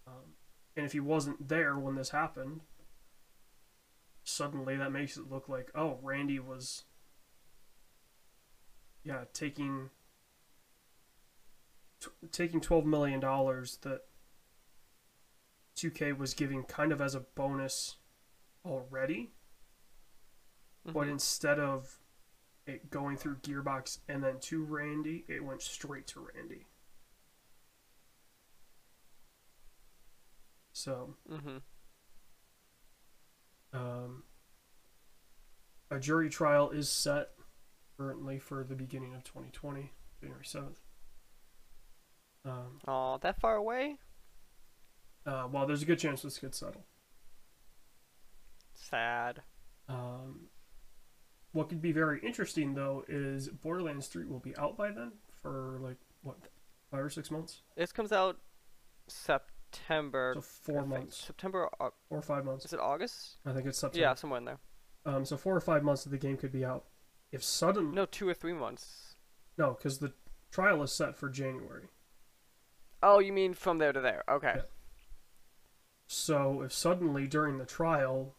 Um, 0.09 0.35
and 0.77 0.85
if 0.85 0.91
he 0.91 0.99
wasn't 0.99 1.49
there 1.49 1.79
when 1.79 1.95
this 1.95 2.11
happened, 2.11 2.63
suddenly 4.25 4.77
that 4.77 4.91
makes 4.91 5.17
it 5.17 5.31
look 5.31 5.49
like, 5.49 5.71
oh, 5.77 6.01
Randy 6.03 6.41
was, 6.41 6.83
yeah, 9.05 9.27
taking 9.33 9.91
t- 12.01 12.11
taking 12.31 12.61
twelve 12.61 12.85
million 12.87 13.21
dollars 13.21 13.79
that 13.79 14.03
2K 15.77 16.17
was 16.17 16.35
giving 16.35 16.65
kind 16.65 16.91
of 16.93 17.01
as 17.01 17.15
a 17.15 17.21
bonus 17.21 17.97
already, 18.65 19.35
but 20.85 21.07
Mhm. 21.07 21.11
instead 21.11 21.59
of 21.61 22.01
it 22.67 22.89
going 22.91 23.17
through 23.17 23.37
Gearbox 23.37 23.99
and 24.09 24.25
then 24.25 24.41
to 24.41 24.65
Randy, 24.65 25.25
it 25.29 25.45
went 25.45 25.63
straight 25.63 26.07
to 26.09 26.21
Randy. 26.21 26.67
So, 30.73 31.17
Mhm. 31.29 31.63
Um, 33.73 34.25
a 35.91 35.99
jury 36.01 36.31
trial 36.31 36.71
is 36.71 36.91
set 36.91 37.37
currently 37.99 38.39
for 38.39 38.65
the 38.65 38.75
beginning 38.75 39.15
of 39.15 39.23
2020, 39.25 39.93
January 40.21 40.45
7th. 40.47 40.81
Um, 42.47 42.79
Aw, 42.87 43.19
that 43.19 43.41
far 43.41 43.57
away? 43.57 43.97
uh, 45.27 45.49
well, 45.51 45.67
there's 45.67 45.83
a 45.83 45.87
good 45.87 45.99
chance 45.99 46.23
this 46.23 46.39
could 46.39 46.55
settle. 46.55 46.85
Sad. 48.75 49.43
Um, 49.89 50.47
what 51.53 51.69
could 51.69 51.83
be 51.83 51.93
very 51.93 52.21
interesting, 52.25 52.75
though, 52.75 53.05
is 53.09 53.49
Borderlands 53.49 54.07
3 54.07 54.27
will 54.27 54.39
be 54.39 54.57
out 54.57 54.77
by 54.77 54.91
then 54.91 55.13
for 55.43 55.79
like, 55.81 55.97
what, 56.23 56.37
five 56.91 57.01
or 57.01 57.11
six 57.11 57.31
months? 57.31 57.63
This 57.77 57.91
comes 57.93 58.13
out 58.13 58.39
September. 59.09 60.33
So 60.35 60.41
I 60.41 60.43
four 60.43 60.77
think. 60.83 60.89
months, 60.89 61.17
September. 61.27 61.69
Or 62.11 62.23
five 62.23 62.45
months. 62.45 62.65
Is 62.67 62.73
it 62.73 62.81
August? 62.81 63.37
I 63.45 63.53
think 63.53 63.67
it's 63.67 63.79
September. 63.79 64.03
Yeah, 64.03 64.15
somewhere 64.15 64.39
in 64.39 64.45
there. 64.45 64.59
Um, 65.05 65.25
so 65.25 65.37
four 65.37 65.57
or 65.57 65.61
five 65.61 65.83
months 65.83 66.05
of 66.07 66.13
the 66.13 66.19
game 66.19 66.37
could 66.37 66.53
be 66.53 66.65
out. 66.65 66.85
If 67.33 67.43
sudden, 67.43 67.93
No, 67.93 68.07
two 68.07 68.29
or 68.29 68.35
three 68.35 68.53
months. 68.53 69.17
no, 69.59 69.73
because 69.73 69.99
the 69.99 70.13
trial 70.53 70.83
is 70.83 70.93
set 70.93 71.17
for 71.17 71.29
January. 71.29 71.89
Oh, 73.09 73.21
you 73.21 73.33
mean 73.33 73.55
from 73.55 73.79
there 73.79 73.93
to 73.93 74.01
there? 74.01 74.25
Okay. 74.29 74.55
Yeah. 74.57 74.63
So 76.09 76.63
if 76.63 76.73
suddenly 76.73 77.29
during 77.29 77.59
the 77.59 77.65
trial 77.65 78.35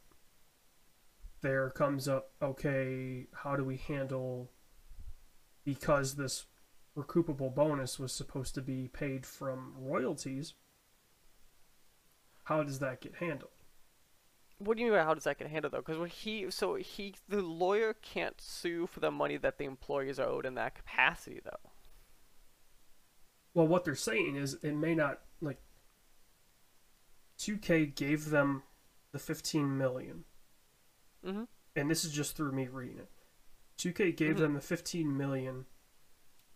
there 1.42 1.70
comes 1.70 2.10
up, 2.10 2.32
okay, 2.42 3.28
how 3.32 3.56
do 3.56 3.64
we 3.64 3.78
handle 3.78 4.52
because 5.64 6.16
this 6.16 6.48
recoupable 6.98 7.56
bonus 7.56 7.98
was 7.98 8.12
supposed 8.12 8.56
to 8.56 8.62
be 8.62 8.90
paid 8.90 9.26
from 9.26 9.74
royalties? 9.80 10.56
How 12.44 12.62
does 12.62 12.80
that 12.80 13.00
get 13.00 13.16
handled? 13.16 13.52
What 14.60 14.76
do 14.76 14.84
you 14.84 14.90
mean 14.90 15.00
by 15.00 15.06
how 15.06 15.14
does 15.14 15.24
that 15.24 15.40
get 15.40 15.48
handled 15.48 15.76
though? 15.76 15.82
Because 15.86 16.12
he, 16.12 16.52
so 16.52 16.76
he, 16.76 17.16
the 17.30 17.42
lawyer 17.42 17.94
can't 17.94 18.42
sue 18.42 18.86
for 18.86 19.00
the 19.00 19.12
money 19.12 19.38
that 19.38 19.60
the 19.60 19.64
employees 19.64 20.20
are 20.20 20.28
owed 20.28 20.46
in 20.46 20.56
that 20.56 20.76
capacity 20.76 21.40
though. 21.42 21.72
Well, 23.58 23.68
what 23.68 23.86
they're 23.86 23.96
saying 23.96 24.36
is 24.36 24.54
it 24.62 24.76
may 24.76 24.94
not 24.94 25.20
like 25.42 25.58
2K 27.40 27.96
gave 27.96 28.30
them 28.30 28.62
the 29.14 29.18
15 29.18 29.76
million. 29.76 30.26
Mm-hmm. 31.26 31.46
and 31.76 31.90
this 31.90 32.06
is 32.06 32.12
just 32.12 32.38
through 32.38 32.52
me 32.52 32.68
reading 32.68 33.00
it. 33.00 33.10
2K 33.80 34.12
gave 34.16 34.36
Mhm. 34.36 34.40
them 34.40 34.54
the 34.54 34.62
15 34.62 35.18
million, 35.18 35.66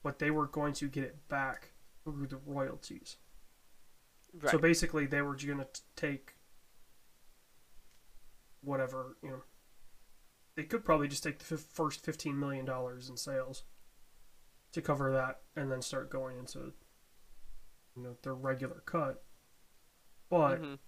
but 0.03 0.19
they 0.19 0.29
were 0.29 0.45
going 0.45 0.73
to 0.73 0.87
get 0.87 1.03
it 1.03 1.27
back 1.27 1.71
through 2.03 2.27
the 2.27 2.37
royalties. 2.37 3.17
Right. 4.31 4.51
So 4.51 4.59
basically, 4.59 5.07
they 5.07 5.23
were 5.23 5.35
going 5.35 5.57
to 5.57 5.67
take 5.95 6.35
whatever 8.61 9.17
you 9.23 9.29
know. 9.31 9.43
They 10.53 10.63
could 10.65 10.85
probably 10.85 11.07
just 11.07 11.23
take 11.23 11.39
the 11.39 11.45
fif- 11.45 11.61
first 11.65 12.05
15 12.05 12.39
million 12.39 12.63
dollars 12.65 13.09
in 13.09 13.17
sales 13.17 13.63
to 14.71 14.81
cover 14.83 15.11
that, 15.11 15.41
and 15.55 15.71
then 15.71 15.81
start 15.81 16.11
going 16.11 16.37
into 16.37 16.73
you 17.95 18.03
know 18.03 18.17
their 18.23 18.33
regular 18.33 18.81
cut. 18.85 19.23
But 20.29 20.61
Mhm. 20.61 20.79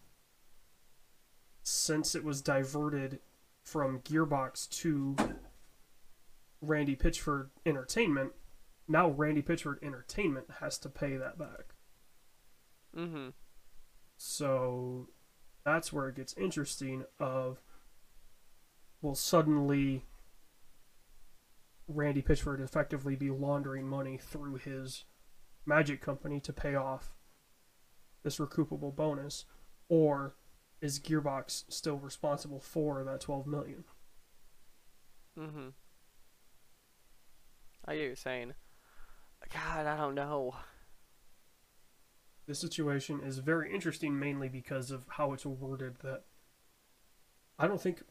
since 1.63 2.15
it 2.15 2.23
was 2.23 2.41
diverted 2.41 3.21
from 3.63 4.01
Gearbox 4.01 4.69
to 4.81 5.15
Randy 6.61 6.95
Pitchford 6.95 7.49
Entertainment, 7.65 8.33
now 8.87 9.09
Randy 9.09 9.41
Pitchford 9.41 9.81
Entertainment 9.83 10.49
has 10.59 10.77
to 10.79 10.89
pay 10.89 11.17
that 11.17 11.37
back. 11.37 11.75
Mm-hmm. 12.95 13.29
So 14.17 15.09
that's 15.65 15.91
where 15.91 16.09
it 16.09 16.15
gets 16.15 16.33
interesting 16.33 17.05
of 17.19 17.61
will 19.01 19.15
suddenly 19.15 20.05
Randy 21.87 22.21
Pitchford 22.21 22.61
effectively 22.61 23.15
be 23.15 23.29
laundering 23.29 23.87
money 23.87 24.17
through 24.17 24.55
his 24.55 25.05
magic 25.65 26.01
company 26.01 26.39
to 26.41 26.53
pay 26.53 26.75
off 26.75 27.13
this 28.23 28.37
recoupable 28.37 28.95
bonus 28.95 29.45
or 29.89 30.35
is 30.81 30.99
Gearbox 30.99 31.63
still 31.69 31.97
responsible 31.97 32.59
for 32.59 33.03
that 33.03 33.21
12 33.21 33.47
million? 33.47 33.83
Mm-hmm. 35.39 35.69
I 37.85 37.95
get 37.95 38.03
you're 38.03 38.15
saying. 38.15 38.53
God, 39.53 39.85
I 39.85 39.97
don't 39.97 40.15
know. 40.15 40.55
This 42.45 42.59
situation 42.59 43.21
is 43.23 43.37
very 43.39 43.73
interesting 43.73 44.19
mainly 44.19 44.49
because 44.49 44.91
of 44.91 45.05
how 45.07 45.33
it's 45.33 45.45
worded 45.45 45.97
that 46.03 46.23
I 47.57 47.67
don't 47.67 47.81
think 47.81 48.03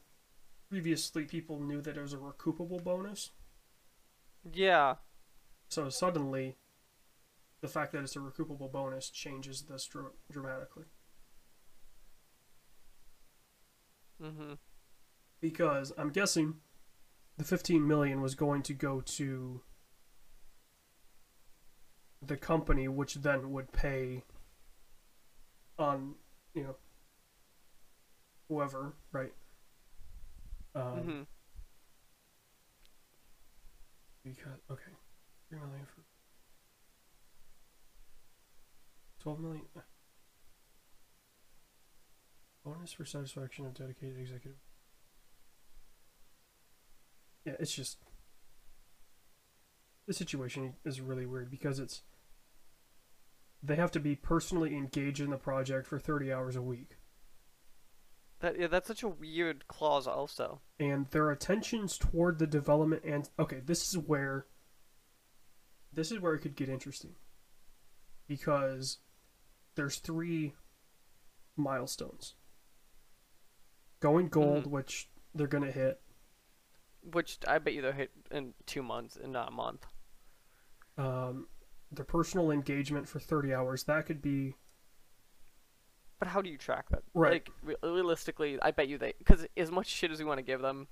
previously 0.71 1.25
people 1.25 1.61
knew 1.61 1.83
that 1.83 1.97
it 1.97 2.01
was 2.01 2.15
a 2.15 2.19
recoupable 2.19 2.83
bonus. 2.83 3.31
Yeah. 4.51 4.95
So 5.69 5.89
suddenly 5.91 6.57
the 7.63 7.69
fact 7.69 7.93
that 7.93 8.03
it's 8.03 8.17
a 8.17 8.19
recoupable 8.19 8.71
bonus 8.71 9.09
changes 9.09 9.63
this 9.63 9.87
dr- 9.87 10.13
dramatically. 10.31 10.85
Mm-hmm. 14.21 14.55
Because 15.41 15.93
I'm 15.97 16.11
guessing 16.11 16.57
the 17.39 17.45
15 17.45 17.87
million 17.87 18.21
was 18.21 18.35
going 18.35 18.63
to 18.63 18.75
go 18.75 19.01
to 19.01 19.63
the 22.21 22.37
company, 22.37 22.89
which 22.89 23.15
then 23.15 23.53
would 23.53 23.73
pay 23.73 24.25
on, 25.79 26.17
you 26.55 26.65
know, 26.65 26.77
whoever, 28.49 28.95
right? 29.13 29.33
Um, 30.75 30.83
mm-hmm. 30.83 31.23
Because 34.25 34.61
okay, 34.71 34.93
three 35.49 35.59
million 35.59 35.87
for 35.87 36.02
twelve 39.23 39.41
million. 39.41 39.63
Bonus 42.65 42.93
for 42.93 43.05
satisfaction 43.05 43.67
of 43.67 43.75
dedicated 43.75 44.19
executive. 44.19 44.59
Yeah, 47.45 47.55
it's 47.59 47.75
just 47.75 47.99
the 50.07 50.13
situation 50.13 50.75
is 50.85 51.01
really 51.01 51.27
weird 51.27 51.51
because 51.51 51.79
it's 51.79 52.03
they 53.63 53.77
have 53.77 53.93
to 53.93 54.01
be 54.01 54.17
personally 54.17 54.75
engaged 54.75 55.21
in 55.21 55.31
the 55.31 55.37
project 55.37 55.87
for 55.87 55.99
thirty 55.99 56.33
hours 56.33 56.57
a 56.57 56.63
week. 56.63 56.99
That 58.41 58.59
yeah, 58.59 58.67
that's 58.67 58.89
such 58.89 59.05
a 59.05 59.09
weird 59.09 59.69
clause. 59.69 60.07
Also, 60.09 60.61
and 60.81 61.07
their 61.11 61.31
attentions 61.31 61.97
toward 61.97 62.39
the 62.39 62.47
development 62.47 63.03
and 63.05 63.29
okay 63.39 63.61
this 63.65 63.89
is 63.89 63.99
where 63.99 64.47
this 65.93 66.11
is 66.11 66.19
where 66.21 66.35
it 66.35 66.41
could 66.41 66.57
get 66.57 66.69
interesting 66.69 67.15
because 68.27 68.99
there's 69.75 69.99
three 69.99 70.55
milestones 71.57 72.35
going 74.01 74.29
gold 74.29 74.65
Mhm. 74.65 74.71
which 74.71 75.09
they're 75.35 75.47
gonna 75.47 75.71
hit 75.71 76.01
which 77.03 77.39
I 77.49 77.59
bet 77.59 77.75
you 77.75 77.83
they'll 77.83 77.93
hit 77.93 78.13
in 78.31 78.55
two 78.65 78.83
months 78.83 79.17
and 79.17 79.33
not 79.33 79.49
a 79.49 79.51
month. 79.51 79.87
um, 80.99 81.49
their 81.91 82.05
personal 82.05 82.51
engagement 82.51 83.09
for 83.09 83.19
30 83.19 83.53
hours 83.53 83.85
that 83.85 84.07
could 84.07 84.21
be 84.23 84.55
But 86.19 86.29
how 86.29 86.41
do 86.43 86.49
you 86.51 86.57
track 86.59 86.89
that? 86.91 87.03
Right. 87.15 87.33
Like 87.33 87.51
realistically, 87.83 88.61
I 88.63 88.71
bet 88.71 88.87
you 88.89 88.99
they 88.99 89.15
because 89.19 89.45
as 89.57 89.71
much 89.73 89.89
shit 89.89 90.11
as 90.13 90.19
we 90.21 90.25
want 90.25 90.39
to 90.39 90.43
give 90.43 90.61
them, 90.61 90.87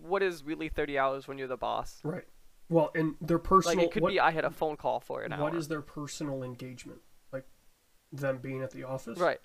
what 0.00 0.22
is 0.22 0.42
really 0.42 0.68
thirty 0.68 0.98
hours 0.98 1.28
when 1.28 1.38
you're 1.38 1.46
the 1.48 1.56
boss? 1.56 2.00
right 2.04 2.26
well 2.68 2.90
and 2.96 3.16
their 3.20 3.38
personal 3.38 3.76
Like 3.76 3.86
it 3.86 3.92
could 3.92 4.02
what, 4.02 4.10
be 4.10 4.18
I 4.18 4.30
had 4.32 4.44
a 4.44 4.50
phone 4.50 4.76
call 4.76 4.98
for 4.98 5.22
an 5.22 5.30
what 5.38 5.52
hour. 5.52 5.56
is 5.58 5.68
their 5.68 5.82
personal 5.82 6.42
engagement 6.42 7.00
them 8.16 8.38
being 8.38 8.62
at 8.62 8.70
the 8.70 8.84
office 8.84 9.18
right? 9.18 9.40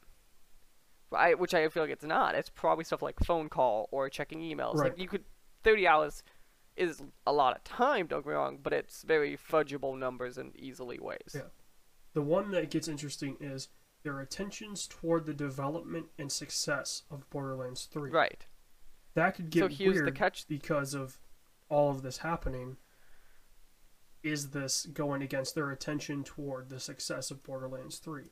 I, 1.11 1.33
which 1.33 1.53
I 1.53 1.67
feel 1.69 1.83
like 1.83 1.91
it's 1.91 2.05
not. 2.05 2.35
It's 2.35 2.49
probably 2.49 2.83
stuff 2.83 3.01
like 3.01 3.19
phone 3.23 3.49
call 3.49 3.89
or 3.91 4.09
checking 4.09 4.41
emails. 4.41 4.75
Right. 4.75 4.91
Like 4.91 4.99
you 4.99 5.07
could, 5.07 5.23
thirty 5.63 5.87
hours 5.87 6.23
is 6.75 7.01
a 7.25 7.33
lot 7.33 7.55
of 7.55 7.63
time. 7.63 8.07
Don't 8.07 8.23
get 8.23 8.29
me 8.29 8.33
wrong, 8.35 8.59
but 8.61 8.73
it's 8.73 9.03
very 9.03 9.37
fudgeable 9.37 9.97
numbers 9.97 10.37
in 10.37 10.51
easily 10.55 10.99
ways. 10.99 11.35
Yeah. 11.35 11.41
The 12.13 12.21
one 12.21 12.51
that 12.51 12.69
gets 12.71 12.87
interesting 12.87 13.37
is 13.39 13.69
their 14.03 14.19
attentions 14.21 14.87
toward 14.87 15.25
the 15.25 15.33
development 15.33 16.07
and 16.17 16.31
success 16.31 17.03
of 17.11 17.29
Borderlands 17.29 17.85
3. 17.91 18.11
Right. 18.11 18.45
That 19.15 19.35
could 19.35 19.49
get 19.49 19.59
So 19.59 19.67
here's 19.67 19.97
the 19.97 20.03
weird 20.03 20.15
catch- 20.15 20.47
because 20.47 20.93
of 20.93 21.19
all 21.67 21.89
of 21.89 22.01
this 22.01 22.19
happening. 22.19 22.77
Is 24.23 24.51
this 24.51 24.85
going 24.85 25.21
against 25.21 25.55
their 25.55 25.71
attention 25.71 26.23
toward 26.23 26.69
the 26.69 26.79
success 26.79 27.31
of 27.31 27.43
Borderlands 27.43 27.97
3? 27.99 28.31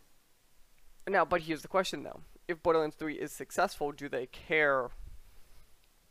Now, 1.07 1.23
but 1.25 1.41
here's 1.41 1.61
the 1.61 1.67
question 1.67 2.03
though: 2.03 2.21
If 2.47 2.61
Borderlands 2.61 2.95
3 2.95 3.15
is 3.15 3.31
successful, 3.31 3.91
do 3.91 4.09
they 4.09 4.25
care 4.27 4.89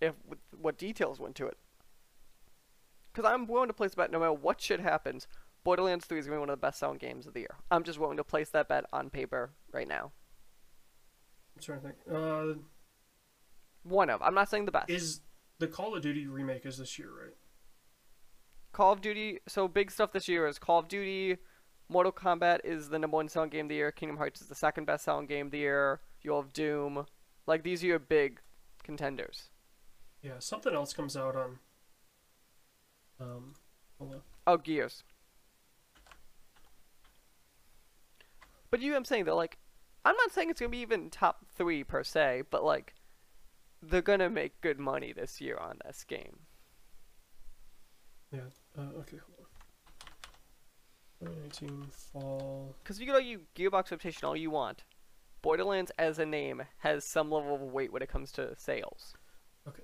if 0.00 0.14
what 0.56 0.78
details 0.78 1.20
went 1.20 1.34
to 1.36 1.46
it? 1.46 1.58
Because 3.12 3.30
I'm 3.30 3.46
willing 3.46 3.68
to 3.68 3.74
place 3.74 3.92
a 3.94 3.96
bet 3.96 4.10
no 4.10 4.18
matter 4.18 4.32
what 4.32 4.60
shit 4.60 4.80
happens, 4.80 5.26
Borderlands 5.64 6.04
3 6.06 6.18
is 6.18 6.26
going 6.26 6.34
to 6.34 6.38
be 6.38 6.40
one 6.40 6.50
of 6.50 6.60
the 6.60 6.66
best-selling 6.66 6.98
games 6.98 7.26
of 7.26 7.34
the 7.34 7.40
year. 7.40 7.56
I'm 7.70 7.82
just 7.82 7.98
willing 7.98 8.18
to 8.18 8.24
place 8.24 8.50
that 8.50 8.68
bet 8.68 8.84
on 8.92 9.10
paper 9.10 9.50
right 9.72 9.88
now. 9.88 10.12
I'm 11.56 11.62
trying 11.62 11.80
to 11.80 11.86
think. 11.86 11.96
Uh, 12.10 12.60
One 13.82 14.10
of. 14.10 14.20
I'm 14.20 14.34
not 14.34 14.50
saying 14.50 14.66
the 14.66 14.72
best. 14.72 14.90
is 14.90 15.20
the 15.58 15.66
Call 15.66 15.94
of 15.96 16.02
Duty 16.02 16.26
remake 16.26 16.66
is 16.66 16.76
this 16.78 16.98
year, 16.98 17.08
right? 17.08 17.34
Call 18.72 18.92
of 18.92 19.00
Duty. 19.00 19.40
So 19.48 19.66
big 19.68 19.90
stuff 19.90 20.12
this 20.12 20.28
year 20.28 20.46
is 20.46 20.58
Call 20.58 20.78
of 20.80 20.88
Duty. 20.88 21.38
Mortal 21.88 22.12
Kombat 22.12 22.60
is 22.64 22.88
the 22.88 22.98
number 22.98 23.16
one 23.16 23.28
selling 23.28 23.50
game 23.50 23.66
of 23.66 23.68
the 23.68 23.76
year. 23.76 23.92
Kingdom 23.92 24.16
Hearts 24.16 24.40
is 24.40 24.48
the 24.48 24.54
second 24.54 24.86
best 24.86 25.04
selling 25.04 25.26
game 25.26 25.46
of 25.46 25.52
the 25.52 25.58
year. 25.58 26.00
You'll 26.22 26.42
have 26.42 26.52
Doom. 26.52 27.06
Like 27.46 27.62
these 27.62 27.84
are 27.84 27.86
your 27.86 27.98
big 27.98 28.40
contenders. 28.82 29.50
Yeah, 30.22 30.38
something 30.40 30.74
else 30.74 30.92
comes 30.92 31.16
out 31.16 31.36
on. 31.36 31.58
Um, 33.20 33.54
hold 33.98 34.14
on. 34.14 34.20
Oh, 34.46 34.56
Gears. 34.56 35.04
But 38.70 38.80
you 38.80 38.96
I'm 38.96 39.04
saying 39.04 39.24
though, 39.24 39.36
like, 39.36 39.58
I'm 40.04 40.16
not 40.16 40.32
saying 40.32 40.50
it's 40.50 40.60
gonna 40.60 40.70
be 40.70 40.78
even 40.78 41.10
top 41.10 41.46
three 41.54 41.84
per 41.84 42.02
se, 42.02 42.42
but 42.50 42.64
like, 42.64 42.94
they're 43.80 44.02
gonna 44.02 44.28
make 44.28 44.60
good 44.60 44.80
money 44.80 45.12
this 45.12 45.40
year 45.40 45.56
on 45.56 45.78
this 45.84 46.04
game. 46.04 46.40
Yeah. 48.32 48.40
Uh, 48.76 48.98
okay, 49.00 49.18
2019 51.20 51.86
fall. 51.90 52.74
Because 52.82 53.00
you 53.00 53.06
can 53.06 53.14
argue 53.14 53.40
Gearbox 53.56 53.90
reputation 53.90 54.26
all 54.26 54.36
you 54.36 54.50
want. 54.50 54.84
Borderlands 55.42 55.92
as 55.98 56.18
a 56.18 56.26
name 56.26 56.62
has 56.78 57.04
some 57.04 57.30
level 57.30 57.54
of 57.54 57.60
weight 57.60 57.92
when 57.92 58.02
it 58.02 58.08
comes 58.08 58.32
to 58.32 58.54
sales. 58.56 59.14
Okay. 59.68 59.82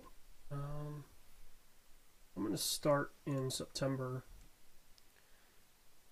Um, 0.50 1.04
I'm 2.36 2.44
gonna 2.44 2.56
start 2.56 3.12
in 3.26 3.50
September. 3.50 4.24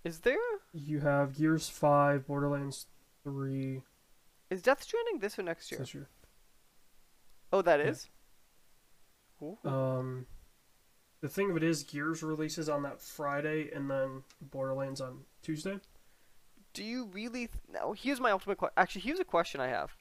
Is 0.04 0.20
there 0.20 0.38
You 0.72 1.00
have 1.00 1.36
Gears 1.36 1.68
Five, 1.68 2.26
Borderlands 2.26 2.86
Three 3.22 3.82
is 4.48 4.62
Death 4.62 4.82
Stranding 4.82 5.18
this 5.20 5.38
or 5.38 5.42
next 5.42 5.70
year? 5.70 5.78
this 5.78 5.94
year. 5.94 6.08
Oh, 7.52 7.62
that 7.62 7.80
Yeah. 7.80 7.86
is. 7.86 8.08
Ooh. 9.42 9.58
Um, 9.64 10.26
the 11.20 11.28
thing 11.28 11.50
of 11.50 11.56
it 11.56 11.62
is, 11.62 11.82
Gears 11.82 12.22
releases 12.22 12.68
on 12.68 12.82
that 12.82 13.00
Friday, 13.00 13.70
and 13.74 13.90
then 13.90 14.22
Borderlands 14.40 15.00
on 15.00 15.20
Tuesday. 15.42 15.78
Do 16.72 16.84
you 16.84 17.10
really? 17.12 17.46
Th- 17.46 17.50
now, 17.72 17.92
here's 17.92 18.20
my 18.20 18.30
ultimate 18.30 18.58
question. 18.58 18.74
Actually, 18.76 19.02
here's 19.02 19.20
a 19.20 19.24
question 19.24 19.60
I 19.60 19.68
have. 19.68 19.92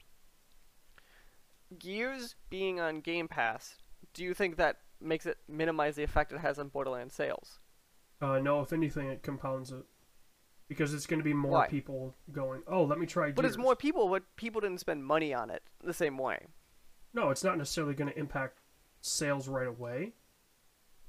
Gears 1.78 2.34
being 2.48 2.80
on 2.80 3.00
Game 3.00 3.28
Pass, 3.28 3.76
do 4.14 4.24
you 4.24 4.34
think 4.34 4.56
that 4.56 4.78
makes 5.00 5.26
it 5.26 5.38
minimize 5.48 5.96
the 5.96 6.02
effect 6.02 6.32
it 6.32 6.40
has 6.40 6.58
on 6.58 6.68
Borderlands 6.68 7.14
sales? 7.14 7.60
Uh, 8.20 8.38
no, 8.38 8.60
if 8.60 8.72
anything, 8.72 9.08
it 9.08 9.22
compounds 9.22 9.72
it 9.72 9.84
because 10.68 10.94
it's 10.94 11.06
going 11.06 11.18
to 11.20 11.24
be 11.24 11.34
more 11.34 11.52
Why? 11.52 11.68
people 11.68 12.14
going. 12.32 12.62
Oh, 12.66 12.84
let 12.84 12.98
me 12.98 13.06
try. 13.06 13.32
But 13.32 13.44
it's 13.44 13.56
more 13.56 13.76
people, 13.76 14.08
but 14.08 14.22
people 14.36 14.60
didn't 14.60 14.80
spend 14.80 15.04
money 15.04 15.34
on 15.34 15.50
it 15.50 15.62
the 15.82 15.94
same 15.94 16.16
way. 16.16 16.46
No, 17.12 17.30
it's 17.30 17.42
not 17.42 17.58
necessarily 17.58 17.94
going 17.94 18.10
to 18.12 18.18
impact 18.18 18.60
sales 19.00 19.48
right 19.48 19.66
away. 19.66 20.12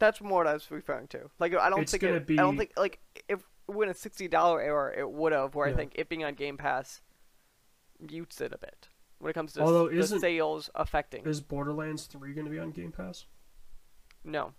That's 0.02 0.20
more 0.20 0.40
what 0.40 0.48
I 0.48 0.54
was 0.54 0.70
referring 0.72 1.08
to. 1.10 1.30
Like, 1.40 1.56
I 1.56 1.70
don't 1.70 1.82
It's 1.82 1.92
think 1.92 2.02
gonna 2.02 2.16
it, 2.16 2.30
I 2.32 2.36
don't 2.42 2.58
think 2.58 2.72
like 2.76 3.00
if 3.30 3.40
we're 3.68 3.88
a 3.90 3.94
sixty 3.94 4.28
dollar 4.28 4.60
error 4.60 4.92
it 4.92 5.10
would 5.10 5.32
have. 5.32 5.54
Where 5.56 5.68
I 5.68 5.74
think 5.74 5.92
it 5.96 6.10
being 6.10 6.24
on 6.26 6.34
Game 6.34 6.58
Pass 6.58 7.02
mutes 8.00 8.42
it 8.42 8.52
a 8.52 8.58
bit 8.58 8.90
when 9.20 9.30
it 9.30 9.34
comes 9.34 9.54
to 9.54 9.62
Although 9.62 9.90
the 9.90 10.00
isn't- 10.00 10.20
sales 10.20 10.70
affecting. 10.74 11.24
Is 11.26 11.40
Borderlands 11.40 12.08
Three 12.08 12.34
going 12.34 12.46
to 12.46 12.52
be 12.52 12.58
on 12.60 12.72
Game 12.72 12.92
Pass? 12.92 13.28
No, 14.24 14.54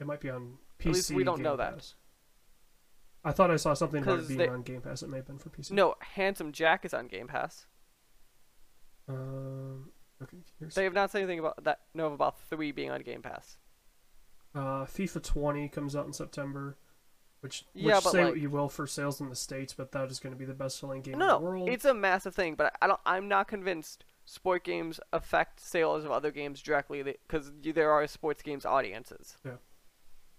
It 0.00 0.06
might 0.06 0.20
be 0.20 0.30
on 0.30 0.58
PC. 0.80 0.92
least 0.94 1.10
we 1.12 1.22
don't 1.24 1.36
Game 1.36 1.44
know 1.44 1.56
that. 1.56 1.74
Pass. 1.74 1.94
I 3.24 3.30
thought 3.30 3.52
I 3.52 3.56
saw 3.56 3.72
something 3.74 4.02
about 4.02 4.18
it 4.18 4.26
being 4.26 4.38
they- 4.38 4.48
on 4.48 4.62
Game 4.62 4.80
Pass. 4.80 5.02
It 5.04 5.08
may 5.10 5.18
have 5.18 5.26
been 5.26 5.38
for 5.38 5.48
PC. 5.50 5.70
no. 5.70 5.94
Handsome 6.00 6.50
Jack 6.50 6.84
is 6.84 6.92
on 6.92 7.06
Game 7.06 7.28
Pass. 7.28 7.66
Um. 9.08 9.92
Okay. 10.22 10.38
Here's, 10.58 10.74
They 10.74 10.84
have 10.84 10.94
not 10.94 11.10
said 11.10 11.18
anything 11.22 11.38
about 11.38 11.62
that. 11.64 11.80
No, 11.94 12.12
about 12.12 12.40
three 12.40 12.72
being 12.72 12.90
on 12.90 13.00
Game 13.02 13.22
Pass. 13.22 13.58
uh, 14.54 14.84
FIFA 14.84 15.22
20 15.22 15.68
comes 15.68 15.96
out 15.96 16.06
in 16.06 16.12
September, 16.12 16.76
which, 17.40 17.64
which 17.72 17.84
Yeah, 17.84 18.00
say 18.00 18.24
what 18.24 18.38
you 18.38 18.50
will 18.50 18.68
for 18.68 18.86
sales 18.86 19.20
in 19.20 19.28
the 19.28 19.36
states, 19.36 19.72
but 19.74 19.92
that 19.92 20.10
is 20.10 20.18
going 20.20 20.32
to 20.34 20.38
be 20.38 20.44
the 20.44 20.54
best-selling 20.54 21.02
game 21.02 21.18
No, 21.18 21.36
in 21.36 21.42
the 21.42 21.48
world. 21.50 21.68
it's 21.68 21.84
a 21.84 21.94
massive 21.94 22.34
thing, 22.34 22.54
but 22.54 22.74
I 22.82 22.86
don't. 22.86 23.00
I'm 23.06 23.28
not 23.28 23.48
convinced 23.48 24.04
sport 24.24 24.62
games 24.64 25.00
affect 25.12 25.58
sales 25.60 26.04
of 26.04 26.10
other 26.12 26.30
games 26.30 26.62
directly 26.62 27.02
because 27.02 27.50
there 27.62 27.90
are 27.90 28.06
sports 28.06 28.42
games 28.42 28.64
audiences. 28.64 29.36
Yeah. 29.44 29.52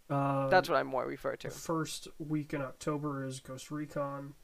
Uh, 0.10 0.48
That's 0.50 0.70
what 0.70 0.78
I'm 0.78 0.88
more 0.88 1.06
refer 1.08 1.36
to. 1.38 1.48
the 1.48 1.54
first 1.54 2.08
week 2.20 2.54
in 2.54 2.62
October 2.62 3.26
is 3.26 3.40
Ghost 3.40 3.72
Recon. 3.72 4.36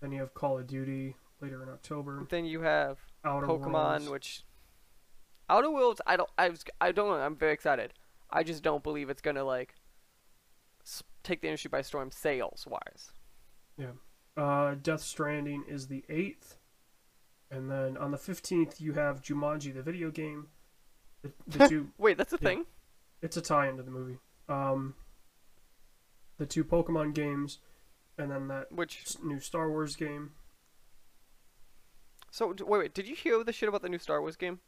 Then 0.00 0.12
you 0.12 0.20
have 0.20 0.34
Call 0.34 0.58
of 0.58 0.66
Duty 0.66 1.16
later 1.40 1.62
in 1.62 1.68
October. 1.68 2.26
Then 2.28 2.44
you 2.44 2.60
have 2.62 2.98
Outer 3.24 3.46
Pokemon, 3.46 3.72
Worlds. 3.72 4.08
which 4.10 4.42
Outer 5.48 5.70
Worlds. 5.70 6.00
I 6.06 6.16
don't. 6.16 6.30
I 6.38 6.48
was. 6.48 6.64
I 6.80 6.92
don't. 6.92 7.18
I'm 7.18 7.36
very 7.36 7.52
excited. 7.52 7.94
I 8.30 8.42
just 8.42 8.62
don't 8.62 8.82
believe 8.82 9.10
it's 9.10 9.22
gonna 9.22 9.44
like. 9.44 9.74
Take 11.22 11.42
the 11.42 11.48
industry 11.48 11.68
by 11.68 11.82
storm 11.82 12.10
sales 12.10 12.66
wise. 12.68 13.10
Yeah. 13.76 13.92
Uh, 14.36 14.74
Death 14.80 15.02
Stranding 15.02 15.64
is 15.68 15.86
the 15.88 16.02
eighth, 16.08 16.56
and 17.50 17.70
then 17.70 17.96
on 17.98 18.10
the 18.10 18.16
fifteenth 18.18 18.80
you 18.80 18.94
have 18.94 19.20
Jumanji, 19.20 19.74
the 19.74 19.82
video 19.82 20.10
game. 20.10 20.46
The, 21.22 21.32
the 21.46 21.68
two, 21.68 21.88
Wait, 21.98 22.16
that's 22.16 22.32
a 22.32 22.38
Yeah. 22.40 22.48
thing. 22.48 22.66
it's 23.20 23.36
a 23.36 23.42
tie 23.42 23.68
into 23.68 23.82
the 23.82 23.90
movie. 23.90 24.18
Um, 24.48 24.94
the 26.38 26.46
two 26.46 26.64
Pokemon 26.64 27.12
games, 27.14 27.58
and 28.16 28.30
then 28.30 28.48
that 28.48 28.72
Which 28.72 29.04
new 29.22 29.40
Star 29.40 29.68
Wars 29.68 29.96
game. 29.96 30.30
So 32.30 32.48
wait, 32.48 32.68
wait, 32.80 32.94
did 32.94 33.08
you 33.08 33.14
hear 33.14 33.42
the 33.44 33.52
shit 33.52 33.68
about 33.68 33.82
the 33.82 33.88
new 33.88 33.98
Star 33.98 34.20
Wars 34.20 34.36
game? 34.36 34.60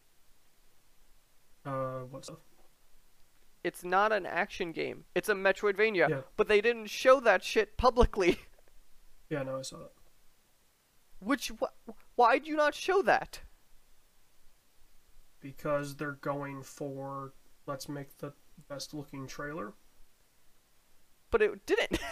Uh, 1.65 2.01
what 2.11 2.25
stuff? 2.25 2.39
It's 3.63 3.85
not 3.85 4.13
an 4.13 4.27
action 4.27 4.73
game. 4.73 5.05
It's 5.15 5.29
a 5.29 5.35
Metroidvania. 5.35 6.09
Yeah. 6.09 6.21
But 6.37 6.49
they 6.49 6.61
didn't 6.61 6.87
show 6.87 7.21
that 7.21 7.45
shit 7.45 7.77
publicly. 7.77 8.39
Yeah, 9.31 9.45
no, 9.45 9.59
I 9.61 9.63
saw 9.63 9.79
that. 9.79 9.93
Which 11.21 11.51
wh- 11.59 11.91
why'd 12.17 12.47
you 12.47 12.55
not 12.55 12.75
show 12.75 13.01
that? 13.01 13.41
because 15.41 15.97
they're 15.97 16.13
going 16.13 16.63
for 16.63 17.33
let's 17.67 17.89
make 17.89 18.19
the 18.19 18.33
best 18.69 18.95
looking 18.95 19.27
trailer. 19.27 19.73
But 21.31 21.43
it 21.43 21.67
didn't. 21.67 21.99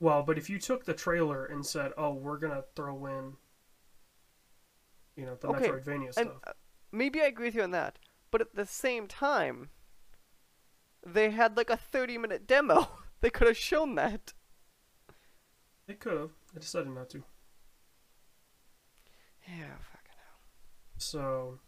Well, 0.00 0.24
but 0.24 0.36
if 0.36 0.50
you 0.50 0.58
took 0.58 0.84
the 0.84 0.94
trailer 0.94 1.44
and 1.46 1.64
said, 1.64 1.92
"Oh, 1.96 2.12
we're 2.12 2.36
gonna 2.38 2.64
throw 2.74 3.06
in," 3.06 3.34
you 5.16 5.26
know, 5.26 5.36
the 5.40 5.48
Okay, 5.48 5.68
Metroidvania 5.68 6.04
and 6.04 6.12
stuff, 6.12 6.28
uh, 6.46 6.52
maybe 6.90 7.20
I 7.20 7.26
agree 7.26 7.46
with 7.46 7.54
you 7.54 7.62
on 7.62 7.70
that. 7.72 7.98
But 8.30 8.40
at 8.40 8.54
the 8.54 8.66
same 8.66 9.06
time, 9.06 9.70
they 11.06 11.30
had 11.30 11.56
like 11.56 11.70
a 11.70 11.76
30 11.76 12.18
minute 12.18 12.46
demo. 12.46 12.88
they 13.20 13.30
could 13.30 13.46
have 13.46 13.56
shown 13.56 13.94
that. 13.96 14.32
they 15.86 15.94
could 15.94 16.18
have. 16.18 16.30
They 16.54 16.60
decided 16.60 16.88
not 16.92 17.10
to. 17.10 17.24
Yeah, 19.46 19.76
fucking 19.92 20.16
hell. 20.16 20.38
So, 20.96 21.58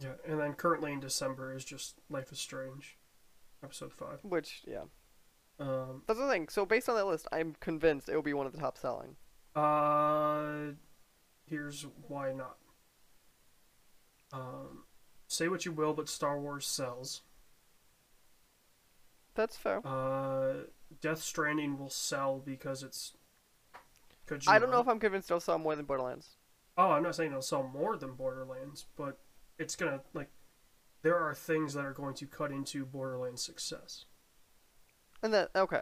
yeah, 0.00 0.14
and 0.26 0.40
then 0.40 0.54
currently 0.54 0.92
in 0.92 1.00
December 1.00 1.54
is 1.54 1.64
just 1.64 1.94
Life 2.10 2.32
is 2.32 2.40
Strange, 2.40 2.98
episode 3.62 3.92
five. 3.92 4.18
Which, 4.22 4.62
yeah. 4.66 4.84
Um, 5.60 6.02
That's 6.06 6.18
the 6.18 6.28
thing. 6.28 6.48
So 6.48 6.66
based 6.66 6.88
on 6.88 6.96
that 6.96 7.06
list, 7.06 7.28
I'm 7.30 7.54
convinced 7.60 8.08
it 8.08 8.16
will 8.16 8.22
be 8.22 8.32
one 8.32 8.46
of 8.46 8.52
the 8.52 8.58
top 8.58 8.76
selling. 8.78 9.16
Uh, 9.54 10.72
here's 11.46 11.86
why 12.08 12.32
not. 12.32 12.56
Um, 14.32 14.84
say 15.26 15.48
what 15.48 15.64
you 15.64 15.72
will, 15.72 15.92
but 15.92 16.08
Star 16.08 16.38
Wars 16.38 16.66
sells. 16.66 17.22
That's 19.34 19.56
fair. 19.56 19.84
Uh, 19.86 20.64
Death 21.00 21.22
Stranding 21.22 21.78
will 21.78 21.90
sell 21.90 22.42
because 22.44 22.82
it's. 22.82 23.12
Kojima. 24.26 24.48
I 24.48 24.58
don't 24.58 24.70
know 24.70 24.80
if 24.80 24.88
I'm 24.88 25.00
convinced 25.00 25.30
it'll 25.30 25.40
sell 25.40 25.58
more 25.58 25.74
than 25.74 25.86
Borderlands. 25.86 26.36
Oh, 26.78 26.90
I'm 26.90 27.02
not 27.02 27.16
saying 27.16 27.30
it'll 27.30 27.42
sell 27.42 27.62
more 27.62 27.96
than 27.96 28.12
Borderlands, 28.14 28.86
but 28.96 29.18
it's 29.58 29.76
gonna 29.76 30.00
like. 30.14 30.28
There 31.02 31.16
are 31.16 31.34
things 31.34 31.74
that 31.74 31.84
are 31.84 31.94
going 31.94 32.14
to 32.16 32.26
cut 32.26 32.50
into 32.50 32.84
Borderlands' 32.84 33.42
success. 33.42 34.04
And 35.22 35.32
then, 35.32 35.48
okay. 35.56 35.80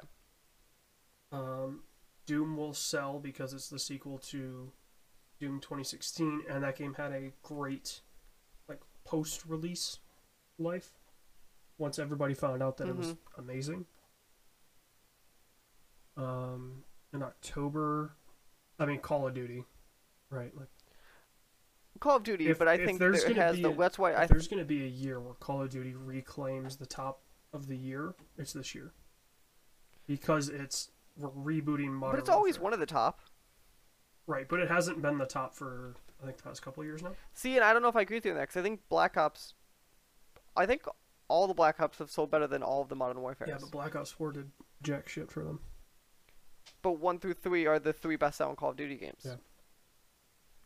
Um, 1.32 1.82
Doom 2.28 2.58
will 2.58 2.74
sell 2.74 3.18
because 3.18 3.54
it's 3.54 3.70
the 3.70 3.78
sequel 3.78 4.18
to 4.18 4.70
Doom 5.40 5.60
2016, 5.60 6.42
and 6.50 6.62
that 6.62 6.76
game 6.76 6.92
had 6.92 7.10
a 7.10 7.32
great, 7.42 8.02
like, 8.68 8.80
post-release 9.04 9.98
life. 10.58 10.90
Once 11.78 11.98
everybody 11.98 12.34
found 12.34 12.62
out 12.62 12.76
that 12.76 12.86
it 12.88 12.94
was 12.96 13.16
amazing. 13.38 13.86
Um, 16.18 16.82
in 17.14 17.22
October, 17.22 18.12
I 18.78 18.84
mean 18.84 18.98
Call 18.98 19.26
of 19.28 19.32
Duty, 19.34 19.64
right? 20.28 20.54
Like, 20.54 20.68
Call 22.00 22.16
of 22.16 22.24
Duty, 22.24 22.48
If- 22.48 22.58
but 22.58 22.68
I 22.68 22.76
think 22.84 22.98
there's 22.98 23.20
there 23.24 23.30
gonna 23.34 23.42
has 23.46 23.56
be 23.56 23.62
the. 23.62 23.70
a- 23.70 23.74
that's 23.76 23.98
why 23.98 24.12
I. 24.12 24.24
if 24.24 24.28
there's 24.28 24.48
going 24.48 24.58
to 24.58 24.66
be 24.66 24.84
a 24.84 24.88
year 24.88 25.18
where 25.18 25.34
Call 25.34 25.62
of 25.62 25.70
Duty 25.70 25.94
reclaims 25.94 26.76
the 26.76 26.86
top 26.86 27.22
of 27.54 27.68
the 27.68 27.76
year, 27.76 28.14
it's 28.36 28.52
this 28.52 28.74
year. 28.74 28.92
Because 30.06 30.48
it's 30.48 30.90
rebooting 31.20 31.90
Modern 31.90 32.12
but 32.16 32.18
it's 32.20 32.28
always 32.28 32.54
Warfare. 32.56 32.64
one 32.64 32.72
of 32.74 32.80
the 32.80 32.86
top. 32.86 33.20
Right, 34.26 34.48
but 34.48 34.60
it 34.60 34.68
hasn't 34.68 35.00
been 35.02 35.18
the 35.18 35.26
top 35.26 35.54
for 35.54 35.94
I 36.22 36.26
think 36.26 36.36
the 36.36 36.42
past 36.42 36.62
couple 36.62 36.82
of 36.82 36.86
years 36.86 37.02
now. 37.02 37.12
See, 37.34 37.56
and 37.56 37.64
I 37.64 37.72
don't 37.72 37.82
know 37.82 37.88
if 37.88 37.96
I 37.96 38.02
agree 38.02 38.16
with 38.18 38.24
you 38.26 38.32
on 38.32 38.36
that, 38.38 38.48
because 38.48 38.56
I 38.60 38.62
think 38.62 38.80
Black 38.88 39.16
Ops. 39.16 39.54
I 40.56 40.66
think 40.66 40.82
all 41.28 41.46
the 41.46 41.54
Black 41.54 41.80
Ops 41.80 41.98
have 41.98 42.10
sold 42.10 42.30
better 42.30 42.46
than 42.46 42.62
all 42.62 42.82
of 42.82 42.88
the 42.88 42.96
Modern 42.96 43.20
Warfare. 43.22 43.48
Yeah, 43.48 43.56
but 43.60 43.70
Black 43.70 43.94
Ops 43.96 44.10
4 44.10 44.32
did 44.32 44.50
jack 44.82 45.08
shit 45.08 45.30
for 45.30 45.44
them. 45.44 45.60
but 46.82 46.98
one 46.98 47.18
through 47.18 47.34
three 47.34 47.66
are 47.66 47.78
the 47.78 47.92
three 47.92 48.16
best 48.16 48.38
selling 48.38 48.56
Call 48.56 48.70
of 48.70 48.76
Duty 48.76 48.96
games. 48.96 49.22
Yeah. 49.24 49.36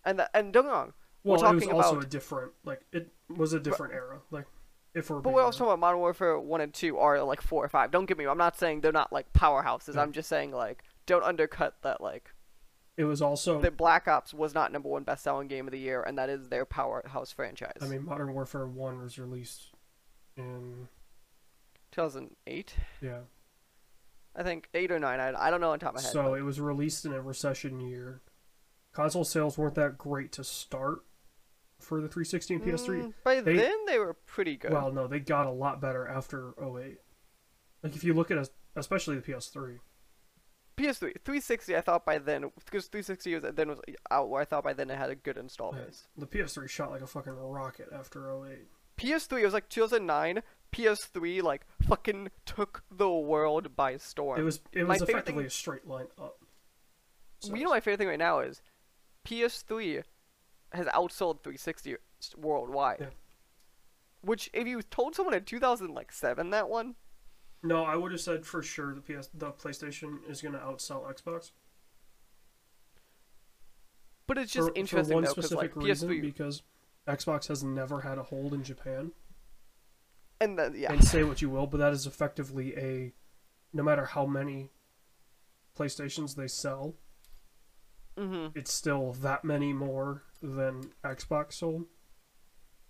And 0.05 0.19
the, 0.19 0.31
and 0.37 0.53
don't 0.53 0.65
get 0.65 0.71
wrong, 0.73 0.93
Well, 1.23 1.41
we're 1.41 1.47
it 1.51 1.55
was 1.55 1.63
talking 1.63 1.77
also 1.77 1.93
about. 1.93 2.05
a 2.05 2.09
different 2.09 2.53
like 2.65 2.81
it 2.93 3.11
was 3.29 3.53
a 3.53 3.61
different 3.61 3.95
era. 3.95 4.21
Like 4.33 4.47
if 4.95 5.11
we're 5.11 5.21
But 5.21 5.33
we're 5.33 5.43
also 5.43 5.59
talking 5.59 5.71
about 5.71 5.79
Modern 5.81 6.01
Warfare 6.01 6.39
one 6.39 6.61
and 6.61 6.73
two 6.73 6.99
are 6.99 7.23
like 7.23 7.41
four 7.41 7.65
or 7.65 7.69
five. 7.69 7.91
Don't 7.91 8.07
get 8.07 8.19
me. 8.19 8.25
wrong, 8.25 8.33
I'm 8.33 8.39
not 8.39 8.59
saying 8.59 8.81
they're 8.81 8.93
not 8.93 9.13
like 9.13 9.33
powerhouses. 9.33 9.95
Yeah. 9.95 10.03
I'm 10.03 10.13
just 10.13 10.29
saying 10.29 10.53
like 10.53 10.85
don't 11.07 11.25
undercut 11.25 11.77
that. 11.83 12.01
Like 12.01 12.31
it 12.97 13.05
was 13.05 13.23
also 13.23 13.61
that 13.61 13.77
Black 13.77 14.07
Ops 14.07 14.35
was 14.35 14.55
not 14.55 14.73
number 14.73 14.89
one 14.89 15.03
best 15.03 15.25
selling 15.25 15.49
game 15.49 15.67
of 15.67 15.73
the 15.73 15.79
year, 15.79 16.03
and 16.03 16.19
that 16.19 16.29
is 16.29 16.49
their 16.49 16.65
powerhouse 16.65 17.33
franchise. 17.33 17.79
I 17.81 17.87
mean 17.87 18.05
Modern 18.05 18.35
Warfare 18.35 18.67
1 18.67 19.01
was 19.01 19.19
released 19.19 19.71
in 20.37 20.89
2008, 21.93 22.75
yeah. 23.01 23.19
I 24.35 24.43
think 24.43 24.69
eight 24.75 24.91
or 24.91 24.99
nine. 24.99 25.21
I, 25.21 25.33
I 25.37 25.51
don't 25.51 25.61
know 25.61 25.73
on 25.73 25.79
top 25.79 25.91
of 25.91 25.97
my 25.97 26.03
head. 26.03 26.13
So 26.13 26.35
it 26.35 26.43
was 26.43 26.61
released 26.61 27.05
in 27.05 27.13
a 27.13 27.21
recession 27.21 27.81
year. 27.81 28.23
Console 28.93 29.25
sales 29.25 29.57
weren't 29.57 29.75
that 29.75 29.99
great 29.99 30.33
to 30.33 30.45
start 30.45 31.03
for 31.83 32.01
the 32.01 32.09
360 32.09 32.55
and 32.55 32.63
PS3. 32.65 32.89
Mm, 33.03 33.15
by 33.25 33.41
They- 33.41 33.57
then 33.57 33.85
they 33.87 33.99
were 33.99 34.15
pretty 34.15 34.57
good. 34.57 34.73
Well, 34.73 34.93
no, 34.93 35.07
they 35.07 35.21
got 35.21 35.47
a 35.47 35.51
lot 35.51 35.81
better 35.81 36.07
after 36.07 36.55
08. 36.59 36.99
Like 37.83 37.97
if 37.97 38.05
you 38.05 38.15
look 38.15 38.31
at 38.31 38.49
especially 38.77 39.17
the 39.17 39.23
PS3. 39.23 39.79
PS3, 40.77 41.13
360. 41.25 41.77
I 41.77 41.81
thought 41.83 42.07
by 42.07 42.19
then 42.19 42.51
because 42.65 42.87
360 42.87 43.35
was 43.35 43.45
then 43.55 43.69
was 43.69 43.81
out 44.11 44.31
where 44.31 44.41
I 44.41 44.45
thought 44.47 44.65
by 44.65 44.73
then 44.73 44.89
it 44.91 44.97
had 44.97 45.11
a 45.11 45.15
good 45.15 45.37
install 45.37 45.75
Yeah, 45.77 45.85
base. 45.85 46.09
the 46.17 46.27
PS3 46.27 46.69
shot 46.69 46.91
like 46.91 47.03
a 47.03 47.07
fucking 47.07 47.33
rocket 47.35 47.89
after 47.93 48.31
08. 48.31 48.69
PS3 48.97 49.41
it 49.43 49.45
was 49.45 49.53
like 49.55 49.69
2009. 49.69 50.43
PS3 50.73 51.43
like 51.43 51.67
fucking 51.83 52.31
took 52.47 52.83
the 52.91 53.11
world 53.11 53.77
by 53.77 53.99
storm. 53.99 54.41
It 54.41 54.45
was 54.45 54.61
it 54.73 54.87
My 54.87 54.95
was 54.95 55.01
favorite 55.01 55.11
effectively 55.13 55.43
thing- 55.43 55.49
a 55.49 55.51
straight 55.51 55.87
line 55.87 56.07
up. 56.19 56.39
So 57.41 57.55
you 57.55 57.65
know 57.65 57.71
my 57.71 57.81
favorite 57.81 57.99
thing 57.99 58.09
right 58.09 58.19
now 58.19 58.39
is 58.41 58.63
PS3 59.27 60.05
has 60.75 60.87
outsold 60.87 61.43
360 61.43 61.97
s- 62.21 62.35
worldwide. 62.37 62.99
Yeah. 63.01 63.07
Which, 64.23 64.51
if 64.53 64.67
you 64.69 64.83
told 64.83 65.15
someone 65.17 65.35
in 65.35 65.45
2007 65.45 66.51
that 66.51 66.69
one, 66.69 66.95
No, 67.63 67.85
I 67.85 67.97
would 67.97 68.13
have 68.13 68.21
said 68.21 68.47
for 68.47 68.63
sure 68.63 68.95
the 68.95 69.01
PS 69.01 69.29
the 69.35 69.51
PlayStation 69.53 70.19
is 70.29 70.41
going 70.43 70.55
to 70.55 70.61
outsell 70.61 71.05
Xbox. 71.13 71.51
but 74.27 74.39
it's 74.39 74.53
just 74.53 74.69
for, 74.69 74.75
interesting 74.75 75.11
for 75.11 75.15
one 75.17 75.25
though, 75.25 75.31
because 75.35 75.47
specific 75.51 75.77
like 75.77 75.85
reason 75.85 76.09
PS3 76.09 76.23
because 76.23 76.63
Xbox 77.09 77.49
has 77.49 77.63
never 77.65 78.01
had 78.01 78.19
a 78.19 78.23
hold 78.23 78.55
in 78.55 78.63
Japan. 78.63 79.11
and 80.41 80.59
then 80.59 80.75
yeah, 80.77 80.93
And 80.93 81.05
say 81.05 81.25
what 81.25 81.43
you 81.43 81.51
will, 81.51 81.67
but 81.67 81.79
that 81.79 81.93
is 81.93 82.07
effectively 82.07 82.77
a 82.77 83.13
no 83.73 83.83
matter 83.83 84.05
how 84.05 84.27
many 84.27 84.71
PlayStations 85.79 86.37
they 86.37 86.47
sell, 86.49 86.95
mhm, 88.17 88.53
it's 88.55 88.73
still 88.73 89.13
that 89.13 89.45
many 89.45 89.73
more 89.73 90.25
than 90.43 90.93
Xbox 91.05 91.55
sold. 91.55 91.87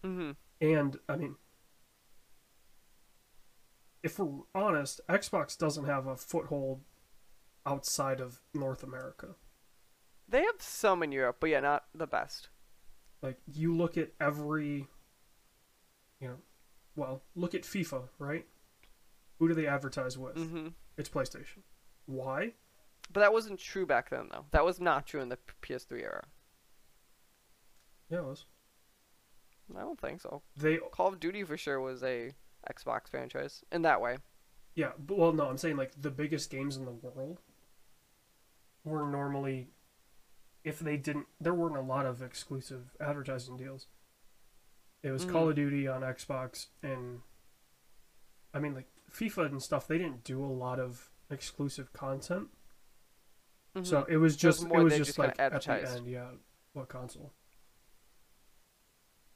mhm, 0.02 0.36
And 0.60 0.98
I 1.08 1.16
mean, 1.16 1.36
if 4.02 4.18
we're 4.18 4.42
honest, 4.54 5.00
Xbox 5.08 5.56
doesn't 5.56 5.84
have 5.84 6.06
a 6.06 6.16
foothold 6.16 6.82
outside 7.64 8.20
of 8.20 8.40
North 8.54 8.82
America. 8.82 9.36
they 10.28 10.40
have 10.42 10.60
some 10.62 11.02
in 11.02 11.12
Europe, 11.12 11.36
but 11.40 11.50
yeah, 11.50 11.60
not 11.60 11.84
the 11.94 12.06
best. 12.06 12.48
Like 13.20 13.38
you 13.52 13.74
look 13.76 13.98
at 13.98 14.12
every, 14.18 14.86
you 16.20 16.28
know, 16.28 16.36
well, 16.96 17.22
look 17.34 17.54
at 17.54 17.62
FIFA, 17.62 18.08
right? 18.18 18.46
Who 19.38 19.48
do 19.48 19.54
they 19.54 19.66
advertise 19.66 20.16
with? 20.16 20.36
Mhm. 20.36 20.72
It's 20.96 21.08
PlayStation. 21.10 21.62
Why? 22.06 22.54
But 23.12 23.20
that 23.20 23.32
wasn't 23.32 23.58
true 23.60 23.86
back 23.86 24.10
then 24.10 24.28
though. 24.30 24.46
That 24.52 24.64
was 24.64 24.80
not 24.80 25.06
true 25.06 25.20
in 25.20 25.28
the 25.28 25.38
PS3 25.62 26.02
era. 26.02 26.24
Yeah, 28.08 28.18
it 28.18 28.24
was. 28.24 28.46
I 29.76 29.80
don't 29.80 30.00
think 30.00 30.20
so. 30.20 30.42
They 30.56 30.78
Call 30.78 31.08
of 31.08 31.20
Duty 31.20 31.44
for 31.44 31.56
sure 31.56 31.80
was 31.80 32.02
a 32.02 32.32
Xbox 32.70 33.08
franchise 33.10 33.64
in 33.72 33.82
that 33.82 34.00
way. 34.00 34.18
Yeah, 34.74 34.92
but 34.98 35.18
well, 35.18 35.32
no, 35.32 35.48
I'm 35.48 35.58
saying 35.58 35.76
like 35.76 35.92
the 36.00 36.10
biggest 36.10 36.50
games 36.50 36.76
in 36.76 36.84
the 36.84 36.90
world 36.92 37.40
were 38.84 39.06
normally, 39.06 39.68
if 40.64 40.78
they 40.78 40.96
didn't, 40.96 41.26
there 41.40 41.54
weren't 41.54 41.76
a 41.76 41.80
lot 41.82 42.06
of 42.06 42.22
exclusive 42.22 42.96
advertising 43.00 43.56
deals. 43.56 43.86
It 45.02 45.10
was 45.10 45.24
Call 45.24 45.46
Mhm. 45.46 45.50
of 45.50 45.56
Duty 45.56 45.88
on 45.88 46.02
Xbox 46.02 46.68
and 46.82 47.22
I 48.54 48.58
mean, 48.58 48.74
like 48.74 48.88
FIFA 49.10 49.46
and 49.46 49.62
stuff, 49.62 49.86
they 49.88 49.96
didn't 49.98 50.24
do 50.24 50.44
a 50.44 50.46
lot 50.46 50.78
of 50.78 51.10
exclusive 51.30 51.92
content. 51.92 52.48
Mhm. 53.76 53.86
So 53.86 54.04
it 54.04 54.16
was 54.18 54.36
just 54.36 54.62
it 54.64 54.70
was 54.70 54.96
just 54.96 55.06
just 55.10 55.18
like 55.18 55.38
at 55.38 55.62
the 55.62 55.88
end, 55.90 56.06
yeah. 56.06 56.30
What 56.74 56.88
console? 56.88 57.32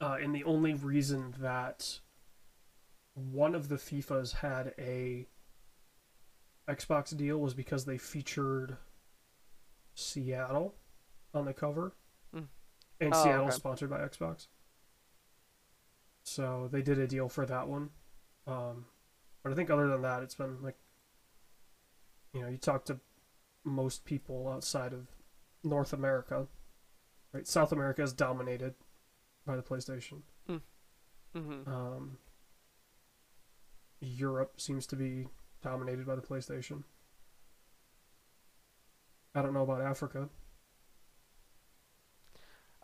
Uh, 0.00 0.18
and 0.20 0.34
the 0.34 0.44
only 0.44 0.74
reason 0.74 1.34
that 1.38 2.00
one 3.14 3.54
of 3.54 3.68
the 3.68 3.76
FIFAs 3.76 4.34
had 4.34 4.74
a 4.78 5.26
Xbox 6.68 7.16
deal 7.16 7.38
was 7.38 7.54
because 7.54 7.84
they 7.86 7.96
featured 7.96 8.76
Seattle 9.94 10.74
on 11.32 11.46
the 11.46 11.54
cover, 11.54 11.94
Mm. 12.34 12.48
and 13.00 13.14
Oh, 13.14 13.22
Seattle's 13.24 13.48
okay. 13.52 13.56
sponsored 13.56 13.88
by 13.90 14.00
Xbox. 14.00 14.48
So 16.24 16.68
they 16.68 16.82
did 16.82 16.98
a 16.98 17.06
deal 17.06 17.28
for 17.28 17.46
that 17.46 17.68
one. 17.68 17.90
Um, 18.46 18.86
but 19.42 19.52
I 19.52 19.54
think 19.54 19.70
other 19.70 19.88
than 19.88 20.02
that, 20.02 20.22
it's 20.22 20.34
been 20.34 20.60
like, 20.62 20.76
you 22.32 22.42
know, 22.42 22.48
you 22.48 22.58
talk 22.58 22.84
to 22.86 23.00
most 23.66 24.04
people 24.04 24.48
outside 24.48 24.92
of 24.92 25.08
North 25.64 25.92
America, 25.92 26.46
right? 27.32 27.46
South 27.46 27.72
America 27.72 28.02
is 28.02 28.12
dominated 28.12 28.74
by 29.44 29.56
the 29.56 29.62
PlayStation. 29.62 30.22
Mhm. 31.34 31.66
Um, 31.68 32.18
Europe 34.00 34.58
seems 34.58 34.86
to 34.86 34.96
be 34.96 35.28
dominated 35.62 36.06
by 36.06 36.14
the 36.14 36.22
PlayStation. 36.22 36.84
I 39.34 39.42
don't 39.42 39.52
know 39.52 39.62
about 39.64 39.82
Africa. 39.82 40.30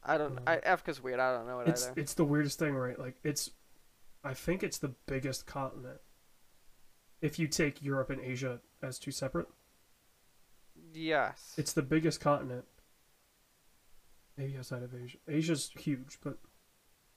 I 0.04 0.18
don't. 0.18 0.36
Mm. 0.36 0.42
I, 0.48 0.58
Africa's 0.58 1.02
weird. 1.02 1.20
I 1.20 1.32
don't 1.34 1.46
know 1.46 1.60
it 1.60 1.68
It's 1.68 1.86
either. 1.86 2.00
it's 2.00 2.14
the 2.14 2.24
weirdest 2.24 2.58
thing, 2.58 2.74
right? 2.74 2.98
Like 2.98 3.16
it's, 3.22 3.50
I 4.24 4.34
think 4.34 4.62
it's 4.62 4.78
the 4.78 4.94
biggest 5.06 5.46
continent. 5.46 6.00
If 7.22 7.38
you 7.38 7.46
take 7.46 7.82
Europe 7.82 8.10
and 8.10 8.20
Asia 8.20 8.60
as 8.82 8.98
two 8.98 9.12
separate, 9.12 9.48
yes. 10.92 11.54
it's 11.56 11.72
the 11.72 11.82
biggest 11.82 12.20
continent. 12.20 12.64
Maybe 14.36 14.56
outside 14.56 14.82
of 14.82 14.94
Asia. 14.94 15.18
Asia's 15.28 15.70
huge, 15.78 16.18
but 16.24 16.38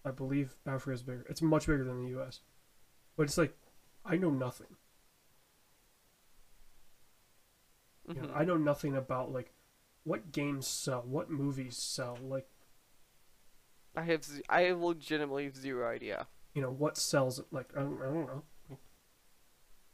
I 0.04 0.12
believe 0.12 0.56
Africa's 0.68 1.02
bigger. 1.04 1.26
It's 1.30 1.42
much 1.42 1.66
bigger 1.68 1.84
than 1.84 2.04
the 2.04 2.10
U.S. 2.12 2.42
But 3.16 3.24
it's 3.24 3.38
like, 3.38 3.56
I 4.06 4.18
know 4.18 4.30
nothing. 4.30 4.68
You 8.08 8.16
know, 8.22 8.28
Mhm. 8.28 8.36
I 8.38 8.44
know 8.46 8.58
nothing 8.58 8.96
about 8.96 9.32
like 9.32 9.52
what 10.04 10.32
games 10.32 10.68
sell, 10.68 11.02
what 11.02 11.30
movies 11.32 11.78
sell, 11.78 12.18
like 12.22 12.48
I 13.96 14.04
have. 14.04 14.24
z- 14.24 14.44
I 14.50 14.62
have 14.64 14.80
legitimately 14.82 15.50
zero 15.52 15.90
idea. 15.90 16.28
you 16.54 16.62
know 16.62 16.70
what 16.72 16.98
sells. 16.98 17.42
Like 17.52 17.70
I 17.76 17.80
don't, 17.80 18.00
I 18.02 18.06
don't 18.06 18.28
know. 18.28 18.44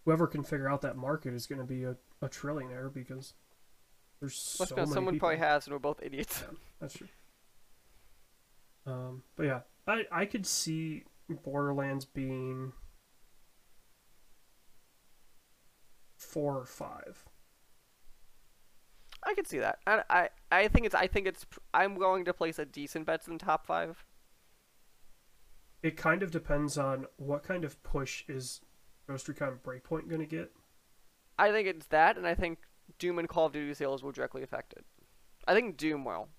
Whoever 0.05 0.27
can 0.27 0.43
figure 0.43 0.67
out 0.67 0.81
that 0.81 0.97
market 0.97 1.33
is 1.33 1.45
going 1.45 1.59
to 1.61 1.65
be 1.67 1.83
a, 1.83 1.95
a 2.21 2.27
trillionaire 2.27 2.91
because 2.91 3.33
there's 4.21 4.35
so 4.35 4.61
Let's 4.63 4.71
be 4.71 4.81
many 4.81 4.91
someone 4.93 5.13
people. 5.15 5.27
probably 5.27 5.45
has, 5.45 5.65
and 5.65 5.73
we're 5.73 5.79
both 5.79 5.99
idiots. 6.01 6.43
Yeah, 6.47 6.57
that's 6.79 6.93
true. 6.93 7.07
Um, 8.85 9.23
but 9.35 9.45
yeah, 9.45 9.59
I 9.87 10.05
I 10.11 10.25
could 10.25 10.45
see 10.45 11.03
Borderlands 11.27 12.05
being 12.05 12.71
four 16.17 16.57
or 16.57 16.65
five. 16.65 17.25
I 19.23 19.33
can 19.33 19.45
see 19.45 19.59
that. 19.59 19.79
I, 19.85 20.03
I, 20.09 20.29
I 20.51 20.67
think 20.67 20.85
it's. 20.85 20.95
I 20.95 21.07
think 21.07 21.27
it's. 21.27 21.45
I'm 21.73 21.97
going 21.97 22.25
to 22.25 22.33
place 22.33 22.57
a 22.57 22.65
decent 22.65 23.05
bets 23.05 23.27
in 23.27 23.37
top 23.37 23.65
five. 23.67 24.03
It 25.83 25.97
kind 25.97 26.23
of 26.23 26.31
depends 26.31 26.77
on 26.77 27.05
what 27.17 27.43
kind 27.43 27.63
of 27.63 27.81
push 27.83 28.23
is 28.27 28.61
Ghost 29.07 29.27
Recon 29.27 29.59
Breakpoint 29.63 30.07
going 30.07 30.21
to 30.21 30.27
get. 30.27 30.51
I 31.37 31.51
think 31.51 31.67
it's 31.67 31.87
that, 31.87 32.17
and 32.17 32.27
I 32.27 32.35
think 32.35 32.59
Doom 32.99 33.19
and 33.19 33.27
Call 33.27 33.47
of 33.47 33.53
Duty 33.53 33.73
sales 33.73 34.03
will 34.03 34.11
directly 34.11 34.43
affect 34.43 34.73
it. 34.73 34.85
I 35.47 35.53
think 35.53 35.77
Doom 35.77 36.05
will. 36.05 36.29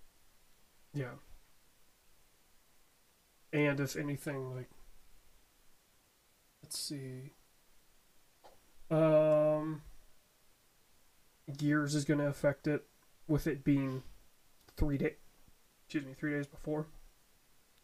Yeah. 0.94 1.14
And 3.52 3.80
if 3.80 3.96
anything, 3.96 4.54
like, 4.54 4.70
let's 6.62 6.78
see, 6.78 7.32
um, 8.90 9.82
Gears 11.56 11.94
is 11.94 12.04
going 12.04 12.20
to 12.20 12.26
affect 12.26 12.66
it 12.66 12.86
with 13.26 13.46
it 13.46 13.64
being 13.64 14.02
three 14.76 14.98
day, 14.98 15.16
excuse 15.84 16.04
me, 16.04 16.14
three 16.18 16.32
days 16.32 16.46
before. 16.46 16.86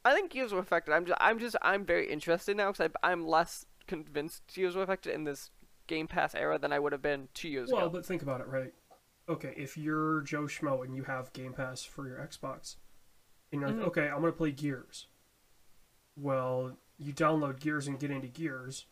I 0.04 0.14
think 0.14 0.30
Gears 0.30 0.52
will 0.52 0.60
affect 0.60 0.88
it. 0.88 0.92
I'm 0.92 1.04
just. 1.04 1.18
I'm 1.20 1.38
just. 1.38 1.56
I'm 1.60 1.84
very 1.84 2.10
interested 2.10 2.56
now 2.56 2.72
because 2.72 2.90
I'm 3.02 3.26
less 3.26 3.66
convinced 3.86 4.42
Gears 4.46 4.74
will 4.74 4.82
affect 4.82 5.06
it 5.06 5.14
in 5.14 5.24
this 5.24 5.50
Game 5.88 6.06
Pass 6.06 6.34
era 6.36 6.58
than 6.58 6.72
I 6.72 6.78
would 6.78 6.92
have 6.92 7.02
been 7.02 7.28
two 7.34 7.48
years 7.48 7.68
ago. 7.70 7.78
Well, 7.78 7.90
but 7.90 8.06
think 8.06 8.22
about 8.22 8.40
it, 8.40 8.46
right? 8.46 8.72
Okay, 9.28 9.52
if 9.56 9.76
you're 9.76 10.20
Joe 10.22 10.42
Schmo 10.44 10.84
and 10.84 10.94
you 10.94 11.02
have 11.04 11.32
Game 11.32 11.52
Pass 11.52 11.82
for 11.82 12.06
your 12.06 12.18
Xbox, 12.18 12.76
and 13.50 13.60
you're 13.60 13.70
like, 13.70 13.78
Mhm. 13.80 13.86
okay, 13.88 14.08
I'm 14.08 14.20
gonna 14.20 14.32
play 14.32 14.52
Gears. 14.52 15.08
Well, 16.16 16.76
you 16.98 17.12
download 17.12 17.60
Gears 17.60 17.86
and 17.88 17.98
get 17.98 18.10
into 18.10 18.28
Gears. 18.28 18.86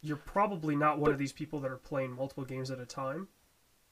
You're 0.00 0.16
probably 0.16 0.76
not 0.76 0.98
one 0.98 1.08
But- 1.10 1.12
of 1.12 1.18
these 1.18 1.32
people 1.32 1.60
that 1.60 1.70
are 1.70 1.76
playing 1.76 2.12
multiple 2.12 2.44
games 2.44 2.70
at 2.70 2.78
a 2.80 2.86
time. 2.86 3.28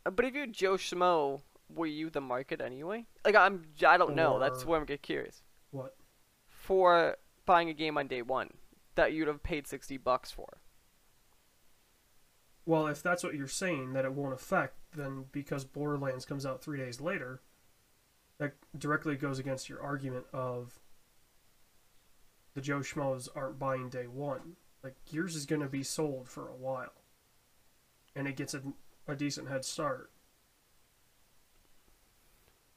Uh, 0.04 0.10
But 0.10 0.24
if 0.24 0.34
you're 0.34 0.46
Joe 0.46 0.74
Schmo, 0.74 1.42
were 1.68 1.86
you 1.86 2.10
the 2.10 2.20
market 2.20 2.60
anyway? 2.60 3.06
Like 3.24 3.34
I'm. 3.36 3.66
I 3.86 3.96
don't 3.96 4.14
know. 4.16 4.38
That's 4.38 4.64
where 4.64 4.78
I'm 4.80 4.86
get 4.86 5.02
curious. 5.02 5.42
What? 5.70 5.96
For 6.48 7.16
buying 7.46 7.68
a 7.68 7.74
game 7.74 7.96
on 7.98 8.06
day 8.08 8.22
one 8.22 8.56
that 8.96 9.12
you'd 9.12 9.28
have 9.28 9.42
paid 9.42 9.66
sixty 9.66 9.96
bucks 9.98 10.30
for. 10.30 10.60
Well, 12.66 12.86
if 12.86 13.02
that's 13.02 13.22
what 13.24 13.34
you're 13.34 13.48
saying, 13.48 13.94
that 13.94 14.04
it 14.04 14.12
won't 14.12 14.34
affect, 14.34 14.74
then 14.94 15.24
because 15.32 15.64
Borderlands 15.64 16.24
comes 16.24 16.44
out 16.46 16.62
three 16.62 16.78
days 16.78 17.00
later, 17.00 17.40
that 18.38 18.54
directly 18.78 19.16
goes 19.16 19.38
against 19.38 19.68
your 19.68 19.82
argument 19.82 20.26
of 20.32 20.78
the 22.54 22.60
Joe 22.60 22.80
Schmoes 22.80 23.28
aren't 23.34 23.58
buying 23.58 23.88
day 23.88 24.06
one. 24.06 24.56
Like, 24.82 24.94
Gears 25.10 25.36
is 25.36 25.46
going 25.46 25.60
to 25.62 25.68
be 25.68 25.82
sold 25.82 26.28
for 26.28 26.48
a 26.48 26.54
while. 26.56 26.92
And 28.16 28.26
it 28.26 28.36
gets 28.36 28.54
a, 28.54 28.62
a 29.06 29.14
decent 29.14 29.48
head 29.48 29.64
start. 29.64 30.10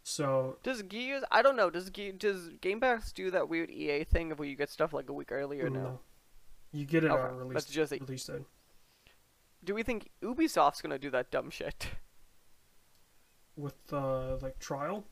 So, 0.04 0.58
Does 0.64 0.82
Gears? 0.84 1.24
I 1.32 1.42
don't 1.42 1.56
know. 1.56 1.70
Does 1.70 1.90
does 1.90 2.50
Game 2.60 2.82
Pass 2.82 3.12
do 3.14 3.32
that 3.32 3.48
weird 3.48 3.72
EA 3.72 4.04
thing 4.04 4.32
of 4.32 4.40
where 4.40 4.48
you 4.48 4.56
get 4.58 4.70
stuff 4.70 4.92
like 4.94 5.08
a 5.10 5.14
week 5.14 5.32
earlier? 5.32 5.70
No. 5.70 5.80
no. 5.82 6.00
You 6.74 6.86
get 6.86 7.04
it 7.06 7.12
Okay, 7.12 7.22
on 7.22 7.38
release, 7.38 7.54
that's 7.54 7.66
just 7.68 7.94
a- 7.94 8.00
release 8.00 8.26
day. 8.26 8.40
Do 9.64 9.74
we 9.74 9.84
think 9.84 10.10
Ubisoft's 10.22 10.82
gonna 10.82 11.00
do 11.00 11.10
that 11.12 11.32
dumb 11.32 11.50
shit? 11.50 11.88
With, 13.56 13.76
uh, 13.94 14.38
like, 14.38 14.58
trial? 14.60 15.06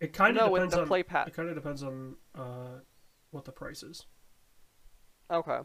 It 0.00 0.12
kind 0.12 0.36
of 0.36 0.46
no, 0.46 0.50
with 0.52 0.60
depends 0.60 0.74
the 0.74 0.80
on... 0.82 0.86
play 0.86 1.02
pass. 1.02 1.28
It 1.28 1.34
kind 1.34 1.48
of 1.48 1.54
depends 1.54 1.82
on 1.82 2.16
uh, 2.34 2.80
what 3.30 3.44
the 3.46 3.52
price 3.52 3.82
is. 3.82 4.04
Okay, 5.30 5.60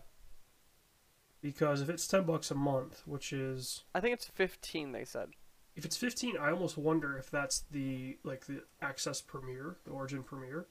because 1.42 1.82
if 1.82 1.90
it's 1.90 2.08
10 2.08 2.24
bucks 2.24 2.52
a 2.52 2.56
month 2.56 3.04
which 3.06 3.32
is 3.32 3.84
I 3.96 4.00
think 4.02 4.14
it's 4.14 4.26
fifteen. 4.26 4.92
They 4.92 5.06
said. 5.06 5.30
if 5.76 5.86
it's 5.86 5.96
15 5.98 6.38
i 6.38 6.52
almost 6.52 6.78
wonder 6.78 7.18
if 7.18 7.30
that's 7.32 7.64
the 7.72 8.18
like 8.24 8.46
the 8.46 8.64
access 8.82 9.22
Premier 9.22 9.78
the 9.86 9.92
origin 9.92 10.22
Premier 10.24 10.68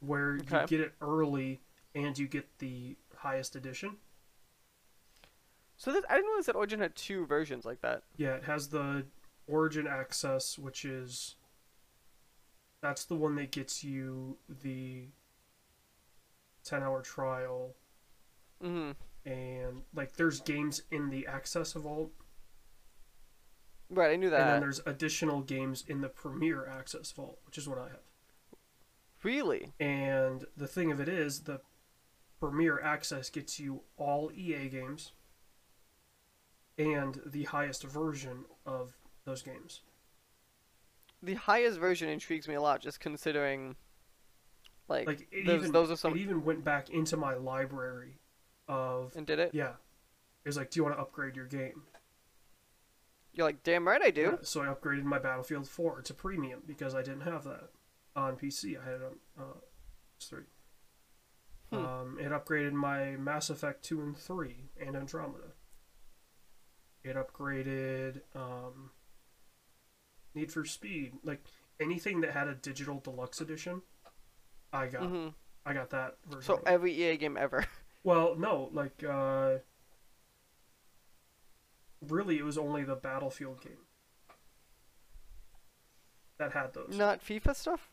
where 0.00 0.38
Okay. 0.42 0.62
you 0.62 0.66
get 0.66 0.80
it 0.80 0.94
early 1.00 1.60
and 1.94 2.18
you 2.18 2.26
get 2.28 2.58
the 2.58 2.96
highest 3.16 3.54
edition 3.56 3.96
So 5.76 5.92
this, 5.92 6.04
I 6.08 6.14
didn't 6.14 6.28
realize 6.28 6.46
that 6.46 6.56
Origin 6.56 6.80
had 6.80 6.94
two 6.96 7.26
versions 7.26 7.64
like 7.64 7.80
that. 7.82 8.02
yeah 8.16 8.34
it 8.34 8.44
has 8.44 8.68
the 8.68 9.04
origin 9.46 9.86
access 9.86 10.58
which 10.58 10.84
is 10.86 11.34
that's 12.80 13.04
the 13.04 13.14
one 13.14 13.34
that 13.34 13.50
gets 13.50 13.84
you 13.84 14.38
the 14.62 15.08
10 16.64 16.82
hour 16.82 17.02
trial 17.02 17.74
hmm 18.62 18.92
and 19.26 19.82
like 19.94 20.16
there's 20.16 20.40
games 20.40 20.82
in 20.90 21.10
the 21.10 21.26
access 21.26 21.72
vault 21.74 22.10
Right, 23.90 24.12
I 24.12 24.16
knew 24.16 24.30
that. 24.30 24.40
and 24.40 24.48
then 24.48 24.60
there's 24.60 24.80
additional 24.86 25.42
games 25.42 25.84
in 25.86 26.00
the 26.00 26.08
Premier 26.08 26.66
Access 26.66 27.12
Vault, 27.12 27.38
which 27.44 27.58
is 27.58 27.68
what 27.68 27.78
I 27.78 27.88
have. 27.88 28.00
Really? 29.22 29.72
And 29.78 30.46
the 30.56 30.66
thing 30.66 30.90
of 30.90 31.00
it 31.00 31.08
is, 31.08 31.40
the 31.40 31.60
Premier 32.40 32.80
Access 32.80 33.28
gets 33.28 33.60
you 33.60 33.82
all 33.98 34.32
EA 34.34 34.68
games 34.70 35.12
and 36.78 37.20
the 37.26 37.44
highest 37.44 37.84
version 37.84 38.44
of 38.66 38.92
those 39.24 39.42
games. 39.42 39.80
The 41.22 41.34
highest 41.34 41.78
version 41.78 42.08
intrigues 42.08 42.48
me 42.48 42.54
a 42.54 42.60
lot, 42.60 42.80
just 42.80 43.00
considering. 43.00 43.76
Like, 44.88 45.06
Like 45.06 45.28
it 45.32 45.46
those, 45.46 45.60
even 45.60 45.72
those 45.72 45.90
are 45.90 45.96
some. 45.96 46.12
it 46.14 46.18
even 46.20 46.44
went 46.44 46.62
back 46.62 46.90
into 46.90 47.16
my 47.16 47.34
library 47.34 48.18
of 48.68 49.14
And 49.16 49.26
did 49.26 49.38
it? 49.38 49.50
yeah. 49.54 49.72
It 50.44 50.48
was 50.48 50.58
like, 50.58 50.70
do 50.70 50.78
you 50.78 50.84
want 50.84 50.94
to 50.96 51.00
upgrade 51.00 51.36
your 51.36 51.46
game? 51.46 51.84
You're 53.32 53.46
like, 53.46 53.62
damn 53.62 53.88
right 53.88 54.02
I 54.02 54.10
do. 54.10 54.20
Yeah, 54.20 54.36
so 54.42 54.60
I 54.62 54.66
upgraded 54.66 55.04
my 55.04 55.18
Battlefield 55.18 55.66
4 55.66 56.02
to 56.02 56.12
premium 56.14 56.62
because 56.66 56.94
I 56.94 57.00
didn't 57.02 57.22
have 57.22 57.44
that 57.44 57.70
on 58.14 58.36
PC. 58.36 58.78
I 58.78 58.84
had 58.84 59.00
it 59.00 59.02
on 59.38 59.42
uh, 59.42 59.54
PS3. 60.20 60.42
Hmm. 61.72 61.76
Um, 61.78 62.18
it 62.20 62.30
upgraded 62.30 62.72
my 62.72 63.12
Mass 63.16 63.48
Effect 63.48 63.82
2 63.84 64.02
and 64.02 64.16
3 64.16 64.54
and 64.78 64.94
Andromeda. 64.96 65.53
It 67.04 67.16
upgraded 67.16 68.22
um, 68.34 68.90
Need 70.34 70.50
for 70.50 70.64
Speed. 70.64 71.12
Like 71.22 71.44
anything 71.78 72.22
that 72.22 72.30
had 72.32 72.48
a 72.48 72.54
digital 72.54 72.98
deluxe 72.98 73.40
edition, 73.40 73.82
I 74.72 74.86
got. 74.86 75.02
hmm 75.02 75.28
I 75.66 75.72
got 75.72 75.90
that 75.90 76.16
version. 76.26 76.42
So 76.42 76.62
every 76.66 76.92
EA 76.92 77.16
game 77.16 77.36
ever. 77.38 77.66
well, 78.04 78.34
no, 78.36 78.68
like 78.72 79.02
uh, 79.02 79.58
really, 82.06 82.38
it 82.38 82.44
was 82.44 82.58
only 82.58 82.84
the 82.84 82.96
Battlefield 82.96 83.62
game 83.62 83.78
that 86.38 86.52
had 86.52 86.74
those. 86.74 86.94
Not 86.96 87.24
FIFA 87.24 87.56
stuff. 87.56 87.88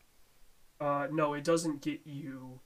Uh, 0.80 1.06
no, 1.10 1.32
it 1.34 1.44
doesn't 1.44 1.80
get 1.80 2.00
you. 2.04 2.60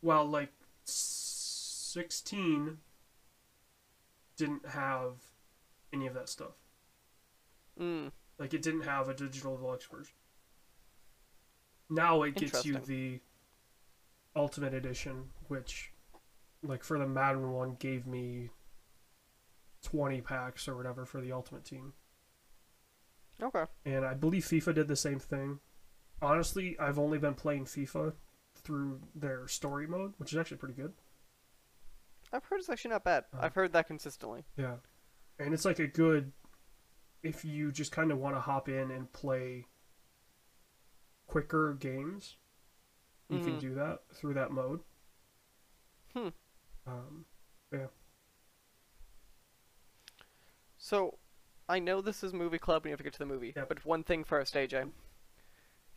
Well, 0.00 0.24
like 0.24 0.52
sixteen 0.84 2.78
didn't 4.36 4.66
have 4.66 5.12
any 5.92 6.06
of 6.06 6.14
that 6.14 6.28
stuff. 6.28 6.54
Mm. 7.80 8.10
Like 8.38 8.54
it 8.54 8.62
didn't 8.62 8.82
have 8.82 9.08
a 9.08 9.14
digital 9.14 9.56
deluxe 9.56 9.86
version. 9.86 10.14
Now 11.90 12.22
it 12.22 12.34
gets 12.34 12.64
you 12.64 12.78
the 12.78 13.20
ultimate 14.34 14.74
edition, 14.74 15.30
which, 15.48 15.92
like 16.62 16.82
for 16.82 16.98
the 16.98 17.06
Madden 17.06 17.52
one, 17.52 17.76
gave 17.78 18.06
me 18.06 18.50
twenty 19.82 20.20
packs 20.20 20.66
or 20.66 20.76
whatever 20.76 21.04
for 21.04 21.20
the 21.20 21.32
Ultimate 21.32 21.64
Team. 21.64 21.92
Okay. 23.42 23.64
and 23.84 24.04
I 24.04 24.14
believe 24.14 24.44
FIFA 24.44 24.74
did 24.74 24.88
the 24.88 24.96
same 24.96 25.18
thing. 25.18 25.58
Honestly, 26.22 26.76
I've 26.78 26.98
only 27.00 27.18
been 27.18 27.34
playing 27.34 27.64
FIFA 27.64 28.14
through 28.54 29.00
their 29.14 29.48
story 29.48 29.86
mode, 29.86 30.14
which 30.18 30.32
is 30.32 30.38
actually 30.38 30.58
pretty 30.58 30.74
good. 30.74 30.92
I've 32.34 32.44
heard 32.44 32.58
it's 32.58 32.68
actually 32.68 32.90
not 32.90 33.04
bad. 33.04 33.24
Uh. 33.32 33.38
I've 33.42 33.54
heard 33.54 33.72
that 33.72 33.86
consistently. 33.86 34.44
Yeah. 34.56 34.74
And 35.38 35.54
it's 35.54 35.64
like 35.64 35.78
a 35.78 35.86
good 35.86 36.32
if 37.22 37.42
you 37.44 37.72
just 37.72 37.90
kind 37.90 38.10
of 38.12 38.18
want 38.18 38.36
to 38.36 38.40
hop 38.40 38.68
in 38.68 38.90
and 38.90 39.10
play 39.14 39.64
quicker 41.26 41.72
games, 41.72 42.36
you 43.30 43.38
can 43.38 43.56
Mhm. 43.56 43.60
do 43.60 43.74
that 43.76 44.00
through 44.12 44.34
that 44.34 44.50
mode. 44.50 44.80
Hmm. 46.12 46.28
Um, 46.86 47.24
yeah. 47.72 47.86
So, 50.76 51.18
I 51.68 51.78
know 51.78 52.02
this 52.02 52.22
is 52.22 52.34
movie 52.34 52.58
club 52.58 52.82
and 52.84 52.90
you 52.90 52.92
have 52.92 52.98
to 52.98 53.04
get 53.04 53.14
to 53.14 53.18
the 53.18 53.24
movie. 53.26 53.54
Yep. 53.56 53.68
But 53.68 53.84
one 53.86 54.04
thing 54.04 54.22
first, 54.22 54.54
AJ. 54.54 54.92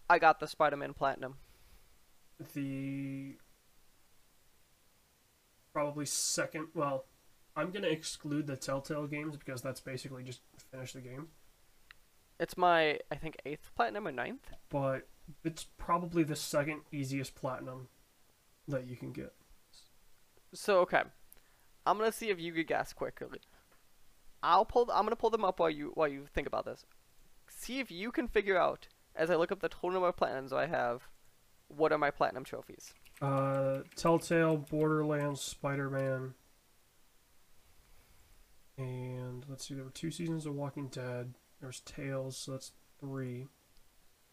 I 0.09 0.19
got 0.19 0.39
the 0.39 0.47
Spider-Man 0.47 0.93
Platinum. 0.93 1.39
the 2.53 3.35
probably 5.77 6.07
second, 6.07 6.65
well, 6.73 7.05
I'm 7.55 7.71
to 7.71 7.91
exclude 7.91 8.47
the 8.47 8.55
Telltale 8.55 9.05
games 9.05 9.37
because 9.37 9.61
that's 9.61 9.79
basically 9.79 10.23
just 10.23 10.41
finish 10.71 10.93
the 10.93 11.01
game. 11.01 11.27
It's 12.39 12.57
my, 12.57 12.97
I 13.11 13.15
think, 13.15 13.37
eighth 13.45 13.69
platinum 13.75 14.07
or 14.07 14.11
ninth. 14.11 14.49
but 14.71 15.07
it's 15.43 15.67
probably 15.77 16.23
the 16.23 16.35
second 16.35 16.81
easiest 16.91 17.35
platinum 17.35 17.89
that 18.67 18.87
you 18.87 18.95
can 18.95 19.11
get. 19.11 19.35
So 20.51 20.79
okay, 20.79 21.03
I'm 21.85 21.99
gonna 21.99 22.11
see 22.11 22.29
if 22.29 22.39
you 22.39 22.53
could 22.53 22.65
guess 22.65 22.91
quickly. 22.91 23.41
I'll 24.41 24.65
pull. 24.65 24.89
I'm 24.91 25.05
gonna 25.05 25.15
pull 25.15 25.29
them 25.29 25.45
up 25.45 25.59
while 25.59 25.69
you 25.69 25.91
while 25.93 26.07
you 26.07 26.25
think 26.33 26.47
about 26.47 26.65
this. 26.65 26.87
See 27.49 27.79
if 27.79 27.91
you 27.91 28.11
can 28.11 28.27
figure 28.27 28.57
out 28.57 28.87
as 29.15 29.29
I 29.29 29.35
look 29.35 29.51
up 29.51 29.59
the 29.59 29.69
total 29.69 29.91
number 29.91 30.07
of 30.07 30.15
platinums 30.15 30.51
I 30.51 30.65
have. 30.65 31.07
What 31.67 31.91
are 31.91 31.99
my 31.99 32.09
platinum 32.09 32.45
trophies? 32.45 32.95
Uh, 33.21 33.79
Telltale, 33.95 34.57
Borderlands, 34.57 35.41
Spider 35.41 35.89
Man, 35.89 36.33
and 38.77 39.43
let's 39.49 39.67
see, 39.67 39.73
there 39.73 39.83
were 39.83 39.89
two 39.89 40.11
seasons 40.11 40.45
of 40.45 40.53
Walking 40.53 40.87
Dead. 40.87 41.33
There's 41.59 41.79
Tales, 41.79 42.37
so 42.37 42.51
that's 42.51 42.73
three. 42.99 43.47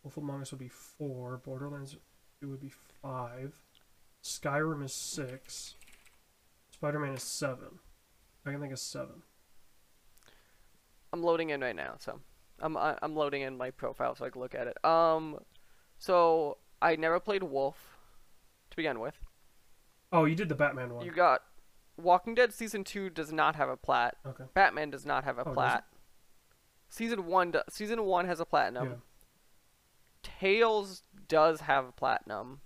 Wolf 0.02 0.18
Among 0.18 0.42
Us 0.42 0.50
would 0.50 0.60
be 0.60 0.68
four. 0.68 1.38
Borderlands 1.38 1.96
it 2.42 2.46
would 2.46 2.60
be 2.60 2.72
five. 3.00 3.54
Skyrim 4.22 4.84
is 4.84 4.92
six. 4.92 5.76
Spider 6.72 6.98
Man 6.98 7.14
is 7.14 7.22
seven. 7.22 7.78
I 8.44 8.50
can 8.50 8.60
think 8.60 8.72
of 8.72 8.78
seven. 8.78 9.22
I'm 11.12 11.22
loading 11.22 11.50
in 11.50 11.60
right 11.62 11.76
now, 11.76 11.94
so 11.98 12.20
I'm 12.60 12.76
I'm 12.76 13.16
loading 13.16 13.42
in 13.42 13.56
my 13.56 13.70
profile 13.70 14.14
so 14.14 14.26
I 14.26 14.30
can 14.30 14.42
look 14.42 14.54
at 14.54 14.66
it. 14.66 14.84
Um, 14.84 15.38
so 15.98 16.58
I 16.82 16.96
never 16.96 17.18
played 17.18 17.42
Wolf 17.42 17.93
to 18.74 18.76
begin 18.76 18.98
with. 19.00 19.14
Oh, 20.12 20.24
you 20.24 20.34
did 20.34 20.48
the 20.48 20.54
Batman 20.54 20.92
one. 20.94 21.04
You 21.04 21.12
got 21.12 21.42
Walking 21.96 22.34
Dead 22.34 22.52
season 22.52 22.82
two 22.84 23.08
does 23.08 23.32
not 23.32 23.54
have 23.56 23.68
a 23.68 23.76
plat. 23.76 24.16
Okay. 24.26 24.44
Batman 24.52 24.90
does 24.90 25.06
not 25.06 25.22
have 25.24 25.38
a 25.38 25.48
Oh, 25.48 25.52
plat. 25.52 25.84
Season 26.88 27.26
one, 27.26 27.52
do- 27.52 27.62
season 27.70 28.04
one 28.04 28.26
has 28.26 28.40
a 28.40 28.44
platinum. 28.44 28.88
Yeah. 28.88 28.94
Tales 30.22 31.02
does 31.28 31.60
have 31.62 31.86
a 31.88 31.92
platinum. 31.92 32.60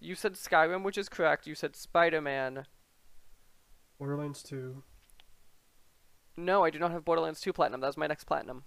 You 0.00 0.14
said 0.14 0.34
Skyrim, 0.34 0.84
which 0.84 0.98
is 0.98 1.08
correct. 1.08 1.46
You 1.46 1.54
said 1.54 1.74
Spider 1.74 2.20
Man. 2.20 2.66
Borderlands 3.98 4.42
2. 4.44 4.82
No, 6.36 6.62
I 6.64 6.70
do 6.70 6.78
not 6.78 6.92
have 6.92 7.04
Borderlands 7.04 7.40
2 7.40 7.52
platinum. 7.52 7.80
That 7.80 7.88
was 7.88 7.96
my 7.96 8.06
next 8.06 8.24
platinum. 8.24 8.62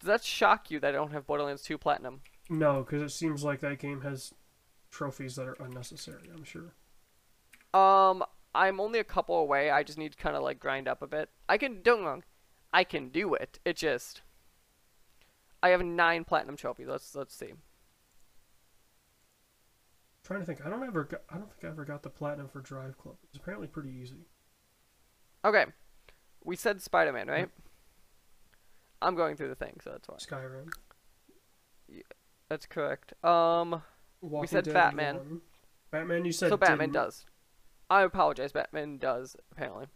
Does 0.00 0.06
that 0.06 0.24
shock 0.24 0.70
you 0.70 0.80
that 0.80 0.88
I 0.88 0.92
don't 0.92 1.12
have 1.12 1.26
Borderlands 1.26 1.62
2 1.62 1.78
platinum? 1.78 2.20
No, 2.48 2.82
because 2.82 3.02
it 3.02 3.14
seems 3.14 3.42
like 3.42 3.60
that 3.60 3.78
game 3.78 4.02
has 4.02 4.32
trophies 4.90 5.36
that 5.36 5.46
are 5.46 5.56
unnecessary. 5.58 6.30
I'm 6.34 6.44
sure. 6.44 6.74
Um, 7.74 8.24
I'm 8.54 8.80
only 8.80 8.98
a 8.98 9.04
couple 9.04 9.36
away. 9.36 9.70
I 9.70 9.82
just 9.82 9.98
need 9.98 10.12
to 10.12 10.18
kind 10.18 10.36
of 10.36 10.42
like 10.42 10.58
grind 10.58 10.88
up 10.88 11.02
a 11.02 11.06
bit. 11.06 11.28
I 11.48 11.58
can 11.58 11.82
don't 11.82 12.04
wrong, 12.04 12.24
I 12.72 12.84
can 12.84 13.08
do 13.08 13.34
it. 13.34 13.58
It 13.64 13.76
just 13.76 14.22
I 15.62 15.70
have 15.70 15.84
nine 15.84 16.24
platinum 16.24 16.56
trophies. 16.56 16.88
Let's 16.88 17.14
let's 17.14 17.34
see. 17.34 17.52
trying 20.24 20.40
to 20.40 20.46
think. 20.46 20.64
I 20.64 20.70
don't 20.70 20.82
ever. 20.84 21.04
Got, 21.04 21.22
I 21.30 21.36
don't 21.36 21.50
think 21.50 21.64
I 21.64 21.68
ever 21.68 21.84
got 21.84 22.02
the 22.02 22.10
platinum 22.10 22.48
for 22.48 22.60
Drive 22.60 22.96
Club. 22.98 23.16
It's 23.28 23.36
apparently 23.36 23.66
pretty 23.66 23.90
easy. 23.90 24.26
Okay, 25.44 25.66
we 26.44 26.56
said 26.56 26.80
Spider 26.80 27.12
Man, 27.12 27.28
right? 27.28 27.48
I'm 29.02 29.14
going 29.14 29.36
through 29.36 29.48
the 29.48 29.54
thing, 29.54 29.78
so 29.82 29.90
that's 29.90 30.08
why. 30.08 30.16
Skyrim. 30.16 30.68
That's 32.48 32.66
correct. 32.66 33.12
Um, 33.24 33.82
Walking 34.20 34.48
said 34.48 34.64
Dead 34.64 34.74
Batman. 34.74 35.16
1. 35.16 35.40
Batman, 35.90 36.24
you 36.24 36.32
said. 36.32 36.48
so 36.48 36.56
Batman 36.56 36.88
didn't. 36.90 36.92
does. 36.94 37.26
I 37.90 38.02
apologize. 38.02 38.52
Batman 38.52 38.98
does 38.98 39.36
apparently. 39.52 39.86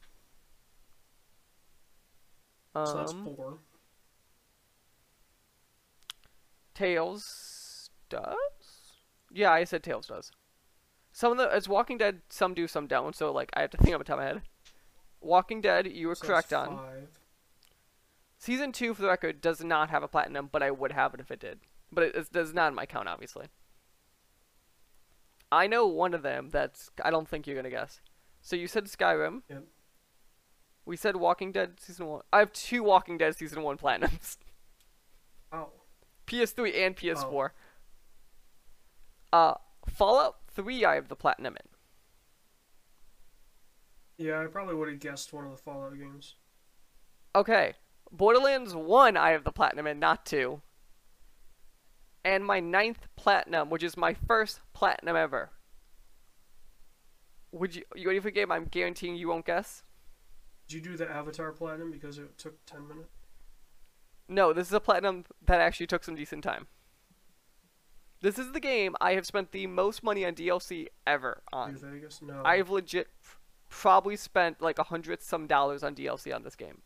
So 2.74 2.94
that's 2.96 3.12
Um, 3.12 3.24
four. 3.24 3.59
Tales 6.74 7.90
does. 8.09 8.34
Yeah, 9.32 9.51
I 9.53 9.64
said 9.64 9.82
Tales 9.82 10.07
does. 10.07 10.30
Some 11.12 11.32
of 11.32 11.38
the 11.38 11.55
it's 11.57 11.68
Walking 11.68 11.98
Dead. 11.98 12.22
Some 12.30 12.55
do, 12.55 12.66
some 12.68 12.86
don't. 12.86 13.14
So 13.16 13.32
like 13.32 13.51
I 13.55 13.61
have 13.62 13.70
to 13.70 13.76
think 13.76 13.94
off 13.94 13.98
the 14.01 14.05
top 14.05 14.18
of 14.18 14.24
my 14.24 14.26
head. 14.26 14.42
Walking 15.20 15.61
Dead, 15.61 15.86
you 15.92 16.09
were 16.09 16.14
So 16.14 16.26
correct 16.26 16.53
on. 16.53 16.76
Five. 16.76 17.09
Season 18.41 18.72
two, 18.72 18.95
for 18.95 19.03
the 19.03 19.09
record, 19.09 19.43
does 19.43 19.62
not 19.62 19.91
have 19.91 20.03
a 20.03 20.09
platinum, 20.09 20.49
but 20.51 20.62
I 20.62 20.70
would 20.70 20.93
have 20.93 21.12
it 21.12 21.20
if 21.20 21.30
it 21.30 21.41
did. 21.41 21.61
But 21.93 22.05
it, 22.05 22.14
it 22.16 22.32
does 22.32 22.55
not 22.55 22.68
in 22.68 22.74
my 22.74 22.86
count, 22.86 23.07
obviously. 23.07 23.49
I 25.53 25.66
know 25.66 25.86
one 25.86 26.14
of 26.14 26.22
them 26.22 26.49
that's 26.51 26.91
I 27.05 27.11
don't 27.11 27.28
think 27.28 27.47
you're 27.47 27.55
gonna 27.55 27.68
guess. 27.68 28.01
So 28.41 28.57
you 28.57 28.66
said 28.66 28.86
Skyrim. 28.86 29.43
Yep. 29.51 29.64
We 30.86 30.97
said 30.97 31.16
Walking 31.16 31.53
Dead 31.53 31.80
season 31.80 32.07
one. 32.07 32.22
I 32.32 32.38
have 32.38 32.53
two 32.55 32.82
Walking 32.82 33.18
Dead 33.18 33.36
season 33.36 33.62
one 33.62 33.76
platinums. 33.76 34.38
Oh. 35.53 35.70
PS3 36.28 36.86
and 36.86 36.97
PS4. 36.97 37.51
Oh. 39.32 39.36
Uh, 39.36 39.55
Fallout 39.88 40.36
3 40.53 40.84
I 40.84 40.95
have 40.95 41.09
the 41.09 41.16
platinum 41.16 41.57
in. 44.18 44.26
Yeah, 44.26 44.41
I 44.41 44.47
probably 44.47 44.76
would 44.76 44.88
have 44.88 45.01
guessed 45.01 45.32
one 45.32 45.45
of 45.45 45.51
the 45.51 45.57
Fallout 45.57 45.99
games. 45.99 46.36
Okay. 47.34 47.74
Borderlands 48.12 48.74
1 48.74 49.16
I 49.16 49.30
have 49.30 49.44
the 49.44 49.52
platinum 49.52 49.86
and 49.86 50.00
not 50.00 50.26
2. 50.26 50.61
And 52.24 52.44
my 52.44 52.61
ninth 52.61 53.06
platinum, 53.16 53.70
which 53.70 53.82
is 53.82 53.96
my 53.96 54.14
first 54.14 54.61
platinum 54.72 55.16
ever. 55.16 55.50
Would 57.52 57.74
you 57.74 57.82
you 57.94 58.08
ready 58.08 58.20
for 58.20 58.28
a 58.28 58.32
game 58.32 58.52
I'm 58.52 58.66
guaranteeing 58.66 59.16
you 59.16 59.28
won't 59.28 59.46
guess? 59.46 59.82
Did 60.68 60.76
you 60.76 60.80
do 60.92 60.96
the 60.96 61.11
Avatar 61.11 61.50
platinum 61.52 61.90
because 61.90 62.18
it 62.18 62.36
took 62.38 62.64
ten 62.66 62.86
minutes? 62.86 63.14
No, 64.28 64.52
this 64.52 64.68
is 64.68 64.72
a 64.72 64.80
platinum 64.80 65.24
that 65.46 65.61
actually 65.61 65.88
took 65.88 66.04
some 66.04 66.14
decent 66.14 66.44
time. 66.44 66.68
This 68.22 68.38
is 68.38 68.52
the 68.52 68.61
game 68.61 68.94
I 69.00 69.14
have 69.14 69.26
spent 69.26 69.50
the 69.50 69.66
most 69.66 70.04
money 70.04 70.24
on 70.24 70.34
DLC 70.34 70.88
ever 71.06 71.42
New 71.52 71.58
on. 71.58 71.74
Vegas? 71.76 72.20
No. 72.22 72.42
I've 72.44 72.70
legit 72.70 73.08
probably 73.68 74.16
spent 74.16 74.61
like 74.61 74.78
a 74.78 74.84
hundred 74.84 75.22
some 75.22 75.46
dollars 75.46 75.82
on 75.82 75.94
DLC 75.94 76.34
on 76.34 76.42
this 76.42 76.54
game. 76.54 76.82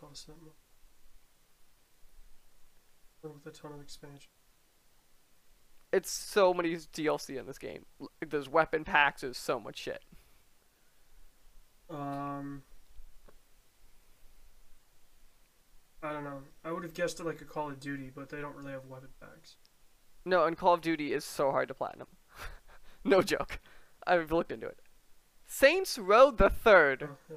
Cost 0.00 0.26
that 0.26 0.36
much. 0.42 0.54
With 3.22 3.46
a 3.46 3.50
ton 3.50 3.72
of 3.72 3.80
expansion. 3.80 4.30
It's 5.92 6.10
so 6.10 6.54
many 6.54 6.74
DLC 6.76 7.38
in 7.38 7.46
this 7.46 7.58
game. 7.58 7.84
There's 8.26 8.48
weapon 8.48 8.84
packs. 8.84 9.22
There's 9.22 9.36
so 9.36 9.60
much 9.60 9.76
shit. 9.78 10.02
Um, 11.90 12.62
I 16.02 16.12
don't 16.12 16.24
know. 16.24 16.38
I 16.64 16.72
would 16.72 16.84
have 16.84 16.94
guessed 16.94 17.20
it 17.20 17.26
like 17.26 17.40
a 17.40 17.44
Call 17.44 17.68
of 17.68 17.80
Duty, 17.80 18.10
but 18.14 18.30
they 18.30 18.40
don't 18.40 18.54
really 18.56 18.72
have 18.72 18.86
weapon 18.86 19.08
packs. 19.20 19.56
No, 20.24 20.44
and 20.44 20.56
Call 20.56 20.74
of 20.74 20.80
Duty 20.80 21.12
is 21.12 21.24
so 21.24 21.50
hard 21.50 21.68
to 21.68 21.74
platinum. 21.74 22.06
no 23.04 23.20
joke. 23.20 23.58
I've 24.06 24.32
looked 24.32 24.52
into 24.52 24.66
it. 24.66 24.78
Saints 25.44 25.98
Row 25.98 26.30
the 26.30 26.48
Third. 26.48 27.08
Oh, 27.10 27.16
yeah. 27.28 27.36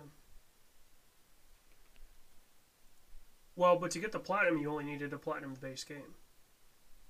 Well, 3.56 3.78
but 3.78 3.92
to 3.92 4.00
get 4.00 4.12
the 4.12 4.20
platinum, 4.20 4.58
you 4.58 4.72
only 4.72 4.86
needed 4.86 5.14
a 5.14 5.18
platinum 5.18 5.56
base 5.60 5.84
game. 5.84 6.16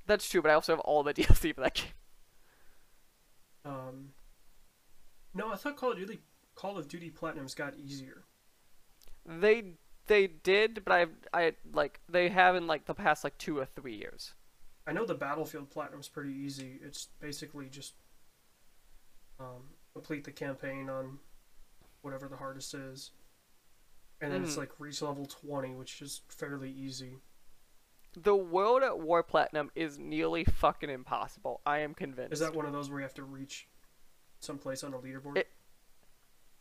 That's 0.06 0.30
true, 0.30 0.42
but 0.42 0.52
I 0.52 0.56
also 0.56 0.74
have 0.74 0.82
all 0.82 1.04
the 1.04 1.14
DLC 1.16 1.56
for 1.56 1.62
that 1.62 1.76
game. 1.76 1.86
Um, 3.66 4.10
no, 5.34 5.52
I 5.52 5.56
thought 5.56 5.78
Call 5.78 5.92
of 5.92 5.98
Duty 5.98 6.20
Call 6.56 6.78
of 6.78 6.88
Duty 6.88 7.10
Platinums 7.10 7.56
got 7.56 7.76
easier. 7.78 8.24
They 9.26 9.76
they 10.08 10.28
did, 10.28 10.84
but 10.84 10.94
I 10.94 11.06
I 11.34 11.54
like 11.72 12.02
they 12.10 12.30
have 12.30 12.56
in 12.56 12.68
like 12.68 12.86
the 12.86 12.94
past 12.94 13.24
like 13.24 13.38
two 13.38 13.58
or 13.58 13.66
three 13.66 13.96
years. 13.96 14.34
I 14.86 14.92
know 14.92 15.06
the 15.06 15.16
Battlefield 15.16 15.70
Platinum's 15.70 16.10
pretty 16.10 16.34
easy. 16.34 16.80
It's 16.84 17.08
basically 17.22 17.70
just 17.70 17.94
um, 19.40 19.70
complete 19.94 20.26
the 20.26 20.32
campaign 20.32 20.90
on 20.90 21.20
whatever 22.02 22.28
the 22.28 22.36
hardest 22.36 22.74
is, 22.74 23.12
and 24.24 24.34
then 24.34 24.44
it's 24.44 24.54
Mhm. 24.56 24.58
like 24.60 24.80
reach 24.80 25.02
level 25.02 25.26
twenty, 25.26 25.74
which 25.74 26.02
is 26.02 26.22
fairly 26.30 26.72
easy. 26.72 27.20
The 28.16 28.36
World 28.36 28.84
at 28.84 29.00
War 29.00 29.24
Platinum 29.24 29.72
is 29.76 29.98
nearly 29.98 30.44
fucking 30.44 30.90
impossible. 30.90 31.62
I 31.66 31.80
am 31.80 31.94
convinced. 31.94 32.34
Is 32.34 32.40
that 32.40 32.54
one 32.54 32.66
of 32.66 32.72
those 32.74 32.90
where 32.90 33.00
you 33.00 33.04
have 33.04 33.14
to 33.16 33.24
reach 33.24 33.68
someplace 34.40 34.84
on 34.84 34.94
a 34.94 35.00
leaderboard? 35.00 35.38
It- 35.38 35.52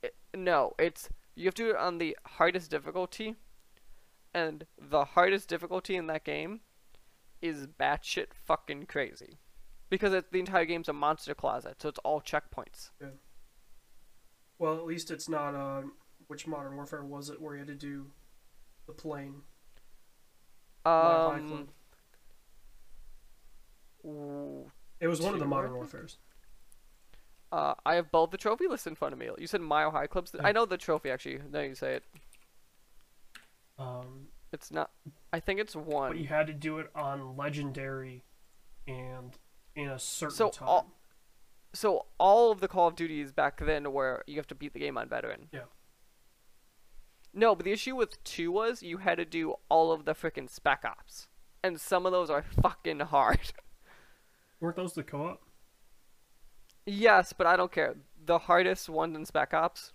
It- 0.03 0.17
no, 0.35 0.75
it's 0.79 1.09
you 1.35 1.45
have 1.47 1.55
to 1.55 1.63
do 1.65 1.71
it 1.71 1.77
on 1.77 1.99
the 1.99 2.17
hardest 2.27 2.71
difficulty, 2.71 3.37
and 4.35 4.67
the 4.77 5.05
hardest 5.05 5.49
difficulty 5.49 5.95
in 5.95 6.07
that 6.09 6.25
game 6.25 6.63
is 7.41 7.67
batshit 7.67 8.35
fucking 8.35 8.87
crazy, 8.87 9.39
because 9.89 10.13
it, 10.13 10.33
the 10.33 10.41
entire 10.41 10.65
game's 10.65 10.89
a 10.89 10.93
monster 10.93 11.35
closet, 11.35 11.81
so 11.81 11.89
it's 11.91 11.99
all 12.01 12.21
checkpoints. 12.21 12.91
Yeah. 13.01 13.11
well, 14.59 14.77
at 14.77 14.85
least 14.85 15.11
it's 15.11 15.29
not. 15.29 15.55
Uh, 15.55 15.83
which 16.33 16.47
Modern 16.47 16.75
Warfare 16.77 17.05
was 17.05 17.29
it 17.29 17.43
where 17.43 17.53
you 17.53 17.59
had 17.59 17.69
to 17.69 17.75
do 17.75 18.07
the 18.87 18.93
plane? 18.95 19.43
Um, 20.87 21.69
It 24.99 25.09
was 25.09 25.21
one 25.21 25.35
of 25.35 25.41
the 25.41 25.45
Modern 25.47 25.73
think. 25.73 25.77
Warfares. 25.77 26.17
uh, 27.53 27.75
I 27.85 27.97
have 27.97 28.11
both 28.11 28.31
the 28.31 28.39
trophy 28.39 28.67
list 28.67 28.87
in 28.87 28.95
front 28.95 29.13
of 29.13 29.19
me. 29.19 29.29
You 29.39 29.47
said 29.47 29.61
Mile 29.61 29.91
High 29.91 30.07
Clubs. 30.07 30.35
I 30.43 30.53
know 30.53 30.65
the 30.65 30.79
trophy 30.79 31.11
actually. 31.11 31.41
Now 31.51 31.61
you 31.61 31.75
say 31.75 31.97
it. 31.97 32.05
Um, 33.79 34.29
It's 34.53 34.71
not. 34.71 34.91
I 35.35 35.41
think 35.41 35.61
it's 35.61 35.77
one. 35.77 36.13
but 36.13 36.19
you 36.19 36.29
had 36.29 36.47
to 36.47 36.55
do 36.55 36.79
it 36.79 36.91
on 36.95 37.37
Legendary, 37.37 38.25
and 38.87 39.37
in 39.77 39.89
a 39.89 39.99
certain 39.99 40.35
So, 40.37 40.49
time. 40.51 40.69
all- 40.69 40.91
so 41.75 42.07
all 42.19 42.51
of 42.51 42.61
the 42.61 42.69
Call 42.69 42.89
of 42.89 42.97
Duties 42.97 43.33
back 43.33 43.59
then 43.61 43.93
where 43.93 44.23
you 44.27 44.37
have 44.37 44.47
to 44.49 44.55
beat 44.55 44.73
the 44.73 44.79
game 44.81 44.97
on 44.99 45.09
veteran. 45.11 45.49
Yeah. 45.53 45.65
No, 47.35 47.55
but 47.55 47.65
the 47.65 47.73
issue 47.73 47.97
with 47.97 48.23
two 48.25 48.53
was 48.53 48.83
you 48.83 48.99
had 48.99 49.17
to 49.17 49.25
do 49.25 49.55
all 49.69 49.93
of 49.93 50.05
the 50.05 50.15
freaking 50.15 50.49
spec 50.51 50.85
ops, 50.85 51.29
and 51.63 51.81
some 51.81 52.07
of 52.07 52.13
those 52.13 52.31
are 52.31 52.43
fucking 52.43 53.01
hard. 53.01 53.53
Weren't 54.61 54.77
those 54.77 54.95
the 54.95 55.03
co-op? 55.03 55.43
yes, 56.87 57.33
but 57.33 57.47
I 57.47 57.57
don't 57.57 57.73
care. 57.73 57.97
The 58.25 58.39
hardest 58.41 58.89
ones 58.89 59.17
in 59.17 59.27
spec 59.27 59.53
ops 59.55 59.93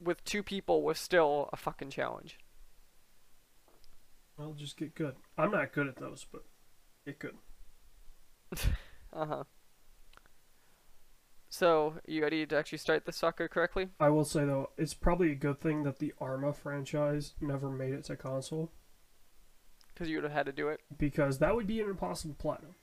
with 0.00 0.24
two 0.24 0.42
people 0.42 0.82
was 0.82 0.98
still 0.98 1.48
a 1.52 1.56
fucking 1.56 1.90
challenge. 1.90 2.38
Well, 4.36 4.52
just 4.54 4.76
get 4.76 4.94
good. 4.94 5.16
I'm 5.38 5.50
not 5.50 5.72
good 5.72 5.88
at 5.88 5.96
those, 5.96 6.24
but 6.30 6.44
get 7.04 7.18
good. 7.18 7.36
Uh 9.12 9.24
huh. 9.26 9.44
So 11.48 11.94
you 12.06 12.22
ready 12.22 12.44
to 12.46 12.56
actually 12.56 12.78
start 12.78 13.04
the 13.06 13.12
soccer 13.12 13.48
correctly? 13.48 13.88
I 14.00 14.08
will 14.10 14.24
say 14.24 14.44
though, 14.44 14.70
it's 14.76 14.94
probably 14.94 15.30
a 15.32 15.36
good 15.36 15.60
thing 15.60 15.84
that 15.84 15.98
the 15.98 16.12
Arma 16.20 16.52
franchise 16.52 17.34
never 17.40 17.70
made 17.70 17.94
it 17.94 18.04
to 18.04 18.16
console 18.16 18.72
Because 19.94 20.08
you 20.08 20.16
would 20.16 20.24
have 20.24 20.32
had 20.32 20.46
to 20.46 20.52
do 20.52 20.68
it. 20.68 20.80
because 20.98 21.38
that 21.38 21.54
would 21.54 21.66
be 21.66 21.80
an 21.80 21.88
impossible 21.88 22.34
platinum. 22.38 22.74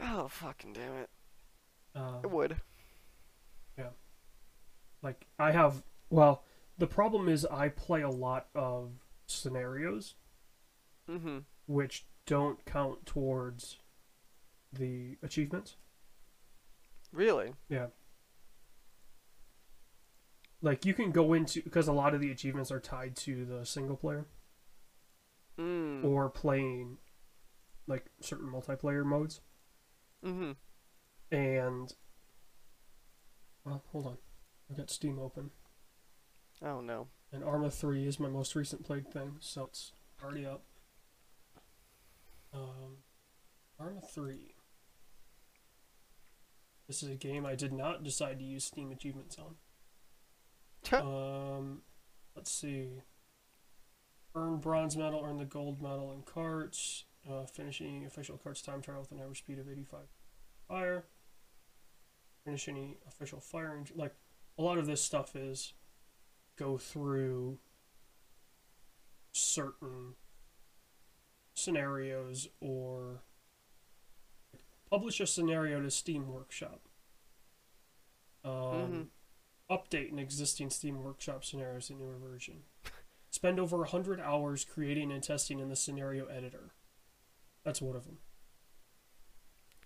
Oh 0.00 0.28
fucking 0.28 0.72
damn 0.72 0.94
it! 0.94 1.10
Uh, 1.94 2.20
It 2.24 2.30
would. 2.30 2.56
Yeah. 3.78 3.90
Like 5.02 5.26
I 5.38 5.52
have, 5.52 5.82
well, 6.10 6.44
the 6.78 6.86
problem 6.86 7.28
is 7.28 7.46
I 7.46 7.68
play 7.68 8.02
a 8.02 8.10
lot 8.10 8.48
of 8.54 8.90
scenarios 9.26 10.14
Mm-hmm. 11.10 11.38
which 11.66 12.06
don't 12.26 12.64
count 12.64 13.04
towards 13.06 13.78
the 14.72 15.16
achievements. 15.22 15.76
Really? 17.12 17.52
Yeah. 17.68 17.86
Like 20.60 20.84
you 20.86 20.94
can 20.94 21.10
go 21.10 21.32
into 21.32 21.60
because 21.62 21.88
a 21.88 21.92
lot 21.92 22.14
of 22.14 22.20
the 22.20 22.30
achievements 22.30 22.70
are 22.70 22.80
tied 22.80 23.16
to 23.16 23.44
the 23.44 23.64
single 23.66 23.96
player 23.96 24.26
Mm. 25.58 26.02
or 26.02 26.30
playing 26.30 26.96
like 27.86 28.06
certain 28.20 28.46
multiplayer 28.48 29.04
modes. 29.04 29.40
Mm-hmm. 30.24 30.52
And 31.36 31.92
well, 33.64 33.82
hold 33.92 34.06
on. 34.06 34.16
I've 34.70 34.78
got 34.78 34.88
Steam 34.90 35.18
open. 35.18 35.50
Oh 36.64 36.80
no. 36.80 37.08
And 37.32 37.44
Arma 37.44 37.70
3 37.70 38.06
is 38.06 38.18
my 38.20 38.28
most 38.28 38.54
recent 38.54 38.84
played 38.84 39.12
thing, 39.12 39.36
so 39.40 39.64
it's 39.64 39.92
already 40.22 40.46
up. 40.46 40.62
Um, 42.54 42.98
Arma 43.78 44.00
3. 44.00 44.54
This 46.92 47.02
is 47.02 47.08
a 47.08 47.14
game 47.14 47.46
I 47.46 47.54
did 47.54 47.72
not 47.72 48.04
decide 48.04 48.38
to 48.38 48.44
use 48.44 48.66
Steam 48.66 48.92
achievements 48.92 49.38
on. 49.38 49.54
Um, 51.00 51.80
let's 52.36 52.52
see. 52.52 53.00
Earn 54.34 54.58
bronze 54.58 54.94
medal, 54.94 55.24
earn 55.26 55.38
the 55.38 55.46
gold 55.46 55.80
medal 55.80 56.12
in 56.12 56.20
karts. 56.20 57.04
Uh, 57.26 57.46
finishing 57.46 58.04
official 58.04 58.38
karts 58.44 58.62
time 58.62 58.82
trial 58.82 59.00
with 59.00 59.10
an 59.10 59.20
average 59.20 59.38
speed 59.38 59.58
of 59.58 59.70
85 59.70 60.00
fire. 60.68 61.06
Finish 62.44 62.68
any 62.68 62.98
official 63.08 63.40
firing. 63.40 63.88
Like, 63.96 64.14
a 64.58 64.62
lot 64.62 64.76
of 64.76 64.84
this 64.84 65.02
stuff 65.02 65.34
is 65.34 65.72
go 66.58 66.76
through 66.76 67.56
certain 69.32 70.16
scenarios 71.54 72.48
or 72.60 73.22
publish 74.92 75.20
a 75.20 75.26
scenario 75.26 75.80
to 75.80 75.90
Steam 75.90 76.28
Workshop. 76.28 76.86
Um, 78.44 78.52
Mhm. 78.52 79.08
Update 79.70 80.12
an 80.12 80.18
existing 80.18 80.68
Steam 80.68 81.02
Workshop 81.02 81.44
scenarios 81.46 81.88
in 81.88 81.98
newer 81.98 82.18
version. 82.18 82.64
Spend 83.30 83.58
over 83.58 83.78
100 83.78 84.20
hours 84.20 84.66
creating 84.66 85.10
and 85.10 85.22
testing 85.22 85.60
in 85.60 85.70
the 85.70 85.76
scenario 85.76 86.26
editor. 86.26 86.74
That's 87.64 87.80
one 87.80 87.96
of 87.96 88.04
them. 88.04 88.18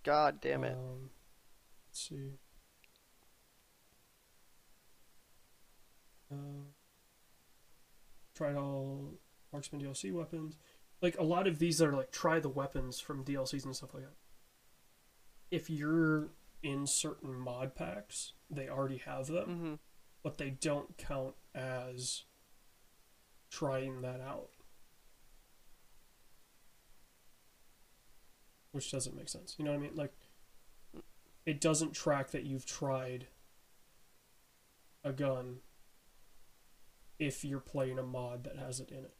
God 0.02 0.40
damn 0.40 0.64
it. 0.64 0.76
Um, 0.76 1.10
let's 1.88 2.00
see. 2.08 2.32
Uh, 6.32 6.64
tried 8.34 8.56
all 8.56 9.20
marksman 9.52 9.80
DLC 9.80 10.12
weapons. 10.12 10.58
Like 11.00 11.16
a 11.16 11.22
lot 11.22 11.46
of 11.46 11.60
these 11.60 11.80
are 11.80 11.92
like 11.92 12.10
try 12.10 12.40
the 12.40 12.48
weapons 12.48 12.98
from 12.98 13.24
DLCs 13.24 13.64
and 13.64 13.76
stuff 13.76 13.94
like 13.94 14.02
that. 14.02 14.16
If 15.50 15.70
you're 15.70 16.28
in 16.62 16.86
certain 16.86 17.34
mod 17.38 17.74
packs, 17.74 18.32
they 18.50 18.68
already 18.68 18.98
have 18.98 19.26
them, 19.28 19.48
Mm-hmm. 19.48 19.74
but 20.22 20.38
they 20.38 20.50
don't 20.50 20.96
count 20.98 21.34
as 21.54 22.24
trying 23.50 24.02
that 24.02 24.20
out. 24.20 24.50
Which 28.72 28.90
doesn't 28.90 29.16
make 29.16 29.28
sense. 29.28 29.54
You 29.58 29.64
know 29.64 29.70
what 29.72 29.78
I 29.78 29.82
mean? 29.82 29.94
Like 29.94 30.12
it 31.46 31.60
doesn't 31.60 31.92
track 31.94 32.32
that 32.32 32.44
you've 32.44 32.66
tried 32.66 33.28
a 35.04 35.12
gun 35.12 35.58
if 37.18 37.44
you're 37.44 37.60
playing 37.60 37.98
a 37.98 38.02
mod 38.02 38.44
that 38.44 38.58
has 38.58 38.80
it 38.80 38.90
in 38.90 39.04
it 39.04 39.14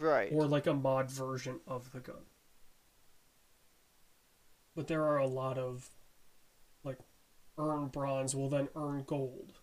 Right. 0.00 0.30
or 0.32 0.46
like 0.46 0.66
a 0.66 0.74
mod 0.74 1.10
version 1.10 1.60
of 1.66 1.92
the 1.92 2.00
gun 2.00 2.24
but 4.76 4.86
there 4.88 5.02
are 5.04 5.18
a 5.18 5.26
lot 5.26 5.58
of 5.58 5.90
like 6.84 7.00
earn 7.58 7.88
bronze 7.88 8.36
will 8.36 8.48
then 8.50 8.68
earn 8.76 9.02
gold 9.04 9.54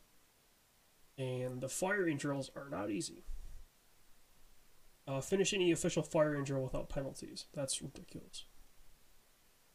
and 1.18 1.62
the 1.62 1.70
firing 1.70 2.18
drills 2.18 2.50
are 2.56 2.70
not 2.70 2.90
easy 2.92 3.24
Uh, 5.08 5.20
finish 5.22 5.54
any 5.54 5.72
official 5.72 6.02
firing 6.04 6.44
drill 6.46 6.62
without 6.64 6.90
penalties. 6.90 7.46
That's 7.54 7.82
ridiculous. 7.82 8.46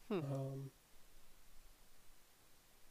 Hmm. 0.07 0.19
Um, 0.19 0.71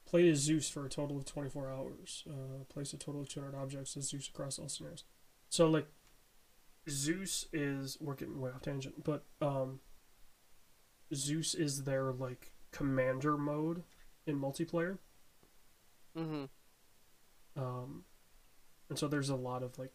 play 0.07 0.29
as 0.31 0.39
Zeus 0.39 0.69
for 0.69 0.87
a 0.87 0.89
total 0.89 1.19
of 1.19 1.25
24 1.25 1.69
hours. 1.71 2.25
Uh, 2.31 2.65
place 2.69 2.93
a 2.93 2.97
total 2.99 3.23
of 3.23 3.29
200 3.29 3.57
objects 3.57 3.97
as 3.97 4.09
Zeus 4.09 4.29
across 4.29 4.59
all 4.59 4.69
scenarios. 4.69 5.05
So, 5.51 5.69
like, 5.69 5.89
Zeus 6.89 7.47
is. 7.53 7.99
We're 8.01 8.15
getting 8.15 8.41
way 8.41 8.51
off 8.53 8.63
tangent, 8.63 9.03
but 9.05 9.25
um, 9.41 9.81
Zeus 11.15 11.55
is 11.55 11.85
their, 11.85 12.13
like, 12.13 12.53
commander 12.71 13.37
mode 13.37 13.83
in 14.27 14.39
multiplayer. 14.39 14.99
Mm-hmm. 16.17 16.45
Um, 17.57 18.05
and 18.89 18.99
so 18.99 19.09
there's 19.09 19.31
a 19.31 19.37
lot 19.37 19.63
of 19.63 19.79
like, 19.79 19.93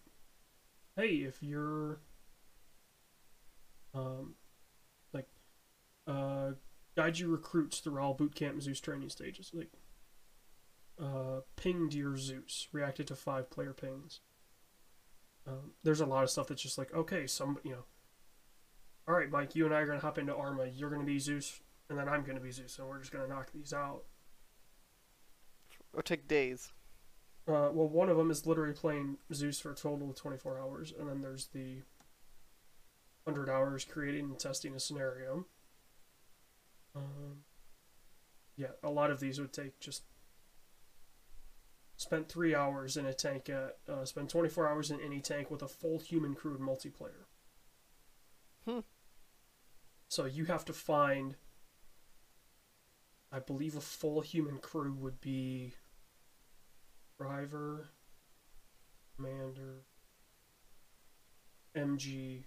hey, 0.95 1.17
if 1.27 1.41
you're, 1.41 1.99
um, 3.93 4.35
like, 5.13 5.27
uh, 6.07 6.51
guide 6.95 7.19
your 7.19 7.29
recruits 7.29 7.79
through 7.79 8.01
all 8.01 8.13
boot 8.13 8.35
camp 8.35 8.61
Zeus 8.61 8.79
training 8.79 9.09
stages. 9.09 9.51
Like, 9.53 9.71
uh, 11.01 11.41
pinged 11.55 11.93
your 11.93 12.17
Zeus, 12.17 12.67
reacted 12.71 13.07
to 13.07 13.15
five 13.15 13.49
player 13.49 13.73
pings. 13.73 14.19
Um, 15.47 15.71
there's 15.83 16.01
a 16.01 16.05
lot 16.05 16.23
of 16.23 16.29
stuff 16.29 16.47
that's 16.47 16.61
just 16.61 16.77
like, 16.77 16.93
okay, 16.93 17.27
some, 17.27 17.59
you 17.63 17.71
know, 17.71 17.85
all 19.07 19.15
right, 19.15 19.29
Mike, 19.29 19.55
you 19.55 19.65
and 19.65 19.73
I 19.73 19.79
are 19.79 19.85
gonna 19.85 19.99
hop 19.99 20.17
into 20.17 20.35
Arma. 20.35 20.65
You're 20.65 20.89
gonna 20.89 21.03
be 21.03 21.19
Zeus, 21.19 21.61
and 21.89 21.97
then 21.97 22.07
I'm 22.07 22.23
gonna 22.23 22.39
be 22.39 22.51
Zeus, 22.51 22.79
and 22.79 22.87
we're 22.87 22.99
just 22.99 23.11
gonna 23.11 23.27
knock 23.27 23.51
these 23.51 23.73
out. 23.73 24.03
Or 25.93 26.01
take 26.01 26.27
days. 26.27 26.71
Uh, 27.47 27.69
well, 27.73 27.89
one 27.89 28.09
of 28.09 28.15
them 28.15 28.31
is 28.31 28.45
literally 28.45 28.73
playing 28.73 29.17
Zeus 29.33 29.59
for 29.59 29.71
a 29.71 29.75
total 29.75 30.09
of 30.09 30.15
24 30.15 30.59
hours, 30.59 30.93
and 30.97 31.09
then 31.09 31.21
there's 31.21 31.47
the 31.47 31.81
100 33.25 33.49
hours 33.49 33.83
creating 33.85 34.25
and 34.25 34.39
testing 34.39 34.73
a 34.75 34.79
scenario. 34.79 35.45
Um, 36.95 37.43
yeah, 38.55 38.67
a 38.83 38.89
lot 38.89 39.11
of 39.11 39.19
these 39.19 39.39
would 39.39 39.51
take 39.51 39.79
just 39.79 40.03
spent 41.97 42.29
three 42.29 42.55
hours 42.55 42.97
in 42.97 43.05
a 43.05 43.13
tank 43.13 43.49
at 43.49 43.77
uh, 43.89 44.05
spend 44.05 44.29
24 44.29 44.67
hours 44.67 44.91
in 44.91 44.99
any 45.01 45.19
tank 45.19 45.51
with 45.51 45.61
a 45.61 45.67
full 45.67 45.99
human 45.99 46.35
crew 46.35 46.55
in 46.55 46.61
multiplayer. 46.61 47.25
Hmm. 48.65 48.79
So 50.13 50.25
you 50.25 50.45
have 50.45 50.63
to 50.65 50.73
find. 50.73 51.37
I 53.31 53.39
believe 53.39 53.75
a 53.75 53.81
full 53.81 54.21
human 54.21 54.59
crew 54.59 54.93
would 54.93 55.19
be 55.19 55.73
driver, 57.17 57.89
commander, 59.15 59.85
MG, 61.75 62.43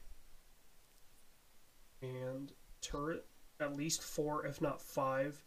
and 2.00 2.52
turret. 2.80 3.26
At 3.58 3.76
least 3.76 4.00
four, 4.00 4.46
if 4.46 4.62
not 4.62 4.80
five, 4.80 5.42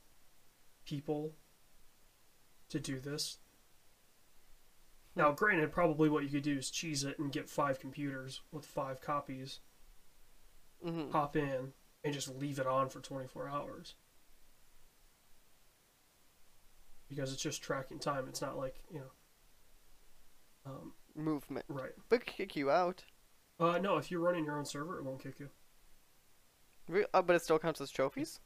people 0.84 1.38
to 2.68 2.82
do 2.82 3.00
this. 3.00 3.38
Now, 5.16 5.32
granted, 5.32 5.72
probably 5.72 6.10
what 6.10 6.26
you 6.26 6.30
could 6.30 6.44
do 6.44 6.58
is 6.58 6.70
cheese 6.70 7.06
it 7.06 7.18
and 7.18 7.32
get 7.32 7.50
five 7.50 7.80
computers 7.80 8.42
with 8.52 8.66
five 8.66 9.00
copies, 9.00 9.62
Mm-hmm. 10.86 11.12
hop 11.12 11.38
in, 11.38 11.74
and 12.04 12.14
just 12.14 12.34
leave 12.38 12.60
it 12.60 12.68
on 12.68 12.90
for 12.90 13.00
24 13.02 13.50
hours. 13.50 13.96
Because 17.10 17.34
it's 17.34 17.42
just 17.42 17.62
tracking 17.62 18.00
time. 18.00 18.26
It's 18.28 18.42
not 18.42 18.58
like, 18.58 18.76
you 18.92 19.00
know. 19.00 19.12
Um, 20.66 20.94
Movement. 21.16 21.66
right. 21.68 21.92
But 22.08 22.26
kick 22.26 22.56
you 22.56 22.70
out. 22.70 23.04
Uh, 23.60 23.78
no, 23.80 23.98
if 23.98 24.12
you're 24.12 24.20
running 24.22 24.46
your 24.46 24.58
own 24.58 24.66
server, 24.66 25.00
it 25.00 25.04
won't 25.04 25.22
kick 25.22 25.40
you. 25.40 25.50
Re- 26.88 27.06
uh, 27.14 27.22
but 27.22 27.36
it 27.36 27.42
still 27.42 27.60
counts 27.60 27.82
as 27.82 27.92
trophies. 27.92 28.40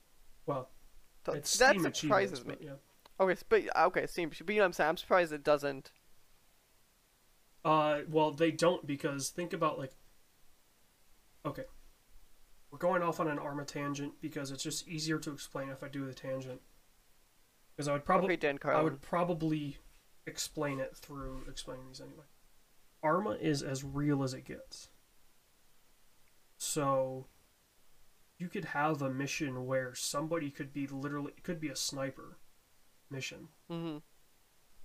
Well, 0.46 0.70
Th- 1.26 1.38
it's 1.38 1.58
that 1.58 1.80
Steam 1.80 1.94
surprises 1.94 2.46
me. 2.46 2.56
but 2.58 2.64
yeah. 2.64 2.72
Okay, 3.20 3.40
but 3.48 3.78
okay, 3.88 4.08
Steam. 4.08 4.30
But 4.30 4.40
you 4.50 4.56
know 4.56 4.62
what 4.62 4.66
I'm 4.68 4.74
saying? 4.74 4.90
I'm 4.90 4.98
surprised 4.98 5.32
it 5.32 5.44
doesn't. 5.44 5.92
Uh, 7.64 8.00
well, 8.10 8.32
they 8.32 8.52
don't 8.52 8.86
because 8.88 9.30
think 9.30 9.54
about 9.54 9.78
like. 9.78 9.92
Okay. 11.46 11.64
We're 12.74 12.80
going 12.80 13.04
off 13.04 13.20
on 13.20 13.28
an 13.28 13.38
Arma 13.38 13.66
tangent 13.66 14.14
because 14.20 14.50
it's 14.50 14.64
just 14.64 14.88
easier 14.88 15.20
to 15.20 15.32
explain 15.32 15.70
if 15.70 15.84
I 15.84 15.90
do 15.90 16.08
the 16.08 16.14
tangent. 16.14 16.60
Because 17.76 17.88
I 17.88 17.94
would 17.94 18.04
probably 18.04 18.34
okay, 18.34 18.58
I 18.66 18.82
would 18.82 19.00
probably 19.00 19.78
explain 20.26 20.80
it 20.80 20.98
through 20.98 21.44
explaining 21.48 21.86
these 21.88 22.02
anyway. 22.02 22.24
Arma 23.04 23.38
is 23.40 23.62
as 23.62 23.84
real 23.84 24.24
as 24.24 24.34
it 24.34 24.46
gets. 24.46 24.88
So 26.58 27.28
you 28.40 28.50
could 28.50 28.66
have 28.66 29.04
a 29.04 29.10
mission 29.12 29.68
where 29.68 29.94
somebody 29.94 30.50
could 30.50 30.74
be 30.74 30.88
literally 30.88 31.34
it 31.38 31.44
could 31.44 31.60
be 31.60 31.70
a 31.70 31.76
sniper 31.76 32.40
mission 33.12 33.50
Mm-hmm. 33.72 33.98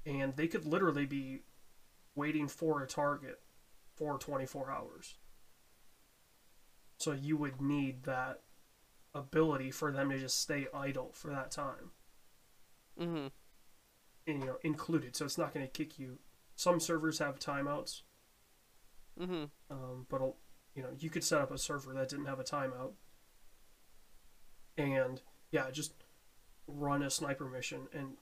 and 0.04 0.36
they 0.36 0.46
could 0.46 0.66
literally 0.66 1.06
be 1.06 1.44
waiting 2.14 2.48
for 2.48 2.82
a 2.82 2.86
target 2.86 3.40
for 3.96 4.18
24 4.18 4.70
hours. 4.70 5.14
So 6.98 7.12
you 7.12 7.36
would 7.36 7.60
need 7.60 8.04
that 8.04 8.40
ability 9.14 9.70
for 9.70 9.92
them 9.92 10.10
to 10.10 10.18
just 10.18 10.40
stay 10.40 10.66
idle 10.74 11.12
for 11.14 11.30
that 11.30 11.50
time. 11.50 11.92
Mm-hmm. 13.00 13.26
And, 14.26 14.40
you 14.40 14.46
know, 14.46 14.58
included. 14.62 15.16
So 15.16 15.24
it's 15.24 15.38
not 15.38 15.54
going 15.54 15.64
to 15.64 15.72
kick 15.72 15.98
you. 15.98 16.18
Some 16.56 16.80
servers 16.80 17.18
have 17.20 17.38
timeouts, 17.38 18.02
Mm-hmm. 19.20 19.44
um, 19.70 20.06
but 20.08 20.20
you 20.74 20.82
know, 20.82 20.90
you 20.98 21.10
could 21.10 21.24
set 21.24 21.40
up 21.40 21.50
a 21.50 21.58
server 21.58 21.92
that 21.92 22.08
didn't 22.08 22.26
have 22.26 22.38
a 22.38 22.44
timeout. 22.44 22.92
And 24.76 25.20
yeah, 25.50 25.70
just 25.72 25.92
run 26.66 27.02
a 27.02 27.10
sniper 27.10 27.46
mission 27.46 27.88
and 27.92 28.16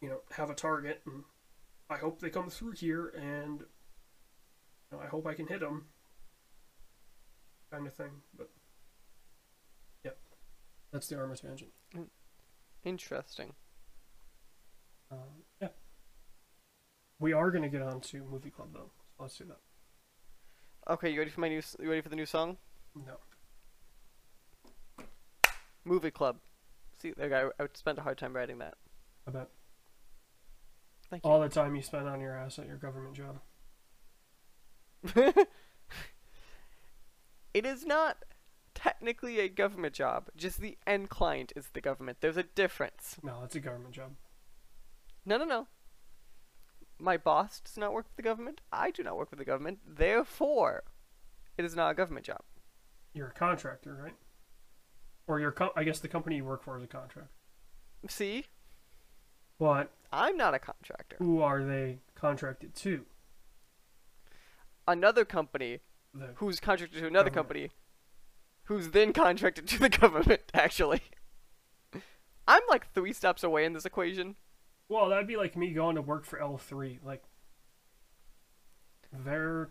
you 0.00 0.08
know, 0.08 0.20
have 0.32 0.50
a 0.50 0.54
target 0.54 1.02
and 1.06 1.24
I 1.90 1.96
hope 1.96 2.20
they 2.20 2.30
come 2.30 2.50
through 2.50 2.72
here 2.72 3.08
and 3.16 3.60
you 3.60 3.66
know, 4.92 5.00
I 5.00 5.06
hope 5.06 5.26
I 5.26 5.34
can 5.34 5.46
hit 5.46 5.60
them 5.60 5.86
kind 7.70 7.86
of 7.86 7.94
thing, 7.94 8.10
but 8.36 8.50
yeah. 10.04 10.12
That's 10.92 11.06
the 11.08 11.18
Arma 11.18 11.36
tangent. 11.36 11.70
Interesting. 12.84 13.54
Um, 15.10 15.18
yeah. 15.60 15.68
We 17.18 17.32
are 17.32 17.50
going 17.50 17.62
to 17.62 17.68
get 17.68 17.82
on 17.82 18.00
to 18.00 18.24
movie 18.30 18.50
club 18.50 18.68
though. 18.72 18.90
So 19.16 19.22
let's 19.22 19.36
do 19.36 19.44
that. 19.46 19.58
Okay, 20.92 21.10
you 21.10 21.18
ready 21.18 21.30
for 21.30 21.40
my 21.40 21.48
new? 21.48 21.62
You 21.80 21.88
ready 21.88 22.00
for 22.00 22.08
the 22.08 22.16
new 22.16 22.26
song? 22.26 22.56
No. 22.94 23.18
Movie 25.84 26.10
Club. 26.10 26.36
See, 27.00 27.12
there, 27.16 27.34
I, 27.34 27.50
I 27.58 27.62
would 27.62 27.76
spend 27.76 27.98
a 27.98 28.02
hard 28.02 28.18
time 28.18 28.34
writing 28.34 28.58
that. 28.58 28.74
I 29.26 29.30
bet. 29.30 29.48
Thank 31.10 31.24
you. 31.24 31.30
All 31.30 31.40
the 31.40 31.48
time 31.48 31.74
you 31.74 31.82
spend 31.82 32.08
on 32.08 32.20
your 32.20 32.36
ass 32.36 32.58
at 32.58 32.66
your 32.66 32.76
government 32.76 33.14
job. 33.14 33.40
it 37.58 37.66
is 37.66 37.84
not 37.84 38.18
technically 38.74 39.40
a 39.40 39.48
government 39.48 39.92
job. 39.92 40.28
Just 40.36 40.60
the 40.60 40.78
end 40.86 41.08
client 41.10 41.52
is 41.56 41.66
the 41.72 41.80
government. 41.80 42.18
There's 42.20 42.36
a 42.36 42.44
difference. 42.44 43.16
No, 43.22 43.40
it's 43.44 43.56
a 43.56 43.60
government 43.60 43.94
job. 43.94 44.12
No, 45.26 45.36
no, 45.38 45.44
no. 45.44 45.66
My 47.00 47.16
boss 47.16 47.58
does 47.60 47.76
not 47.76 47.92
work 47.92 48.08
for 48.08 48.14
the 48.16 48.22
government. 48.22 48.60
I 48.72 48.92
do 48.92 49.02
not 49.02 49.16
work 49.16 49.30
for 49.30 49.36
the 49.36 49.44
government. 49.44 49.80
Therefore, 49.84 50.84
it 51.56 51.64
is 51.64 51.74
not 51.74 51.90
a 51.90 51.94
government 51.94 52.26
job. 52.26 52.42
You're 53.12 53.28
a 53.28 53.32
contractor, 53.32 53.98
right? 54.00 54.14
Or 55.26 55.40
your 55.40 55.50
com- 55.50 55.70
I 55.74 55.82
guess 55.82 55.98
the 55.98 56.08
company 56.08 56.36
you 56.36 56.44
work 56.44 56.62
for 56.62 56.76
is 56.76 56.84
a 56.84 56.86
contractor. 56.86 57.30
See, 58.08 58.44
But 59.58 59.90
I'm 60.12 60.36
not 60.36 60.54
a 60.54 60.60
contractor. 60.60 61.16
who 61.18 61.42
are 61.42 61.64
they 61.64 61.98
contracted 62.14 62.76
to? 62.76 63.04
Another 64.86 65.24
company 65.24 65.80
The 66.18 66.30
who's 66.36 66.60
contracted 66.60 67.00
to 67.00 67.06
another 67.06 67.30
Government. 67.30 67.34
company, 67.34 67.70
who's 68.64 68.90
then 68.90 69.12
contracted 69.12 69.66
to 69.68 69.78
the 69.78 69.88
government. 70.00 70.42
Actually, 70.54 71.02
I'm 72.46 72.62
like 72.68 72.92
three 72.92 73.12
steps 73.12 73.42
away 73.42 73.64
in 73.64 73.72
this 73.72 73.84
equation. 73.84 74.36
Well, 74.88 75.08
that'd 75.10 75.26
be 75.26 75.36
like 75.36 75.56
me 75.56 75.72
going 75.72 75.96
to 75.96 76.02
work 76.02 76.24
for 76.24 76.38
L3. 76.38 76.98
Like, 77.04 77.22
they're 79.12 79.70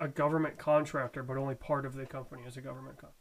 a 0.00 0.08
government 0.08 0.58
contractor, 0.58 1.22
but 1.22 1.36
only 1.36 1.54
part 1.54 1.84
of 1.84 1.94
the 1.94 2.06
company 2.06 2.42
is 2.46 2.56
a 2.56 2.60
government 2.60 2.96
contractor. 2.98 3.18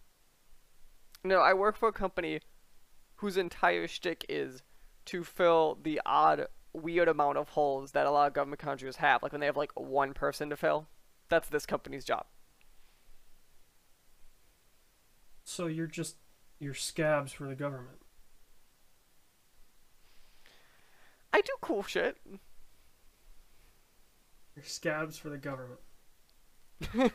No, 1.23 1.39
I 1.39 1.53
work 1.53 1.77
for 1.77 1.89
a 1.89 1.93
company 1.93 2.39
whose 3.15 3.37
entire 3.37 3.87
shtick 3.87 4.25
is 4.29 4.61
to 5.05 5.23
fill 5.23 5.77
the 5.81 6.01
odd, 6.05 6.47
weird 6.73 7.07
amount 7.07 7.37
of 7.37 7.49
holes 7.49 7.91
that 7.91 8.05
a 8.05 8.11
lot 8.11 8.27
of 8.27 8.33
government 8.33 8.59
contractors 8.59 8.97
have. 8.97 9.23
Like 9.23 9.31
when 9.31 9.41
they 9.41 9.47
have 9.47 9.57
like 9.57 9.71
one 9.79 10.13
person 10.13 10.49
to 10.49 10.57
fill, 10.57 10.87
that's 11.29 11.49
this 11.49 11.65
company's 11.65 12.05
job. 12.05 12.25
So 15.43 15.67
you're 15.67 15.87
just 15.87 16.17
you're 16.59 16.73
scabs 16.73 17.31
for 17.31 17.45
the 17.47 17.55
government. 17.55 17.99
I 21.31 21.41
do 21.41 21.53
cool 21.61 21.83
shit. 21.83 22.17
You're 24.55 24.65
scabs 24.65 25.17
for 25.17 25.29
the 25.29 25.37
government. 25.37 25.79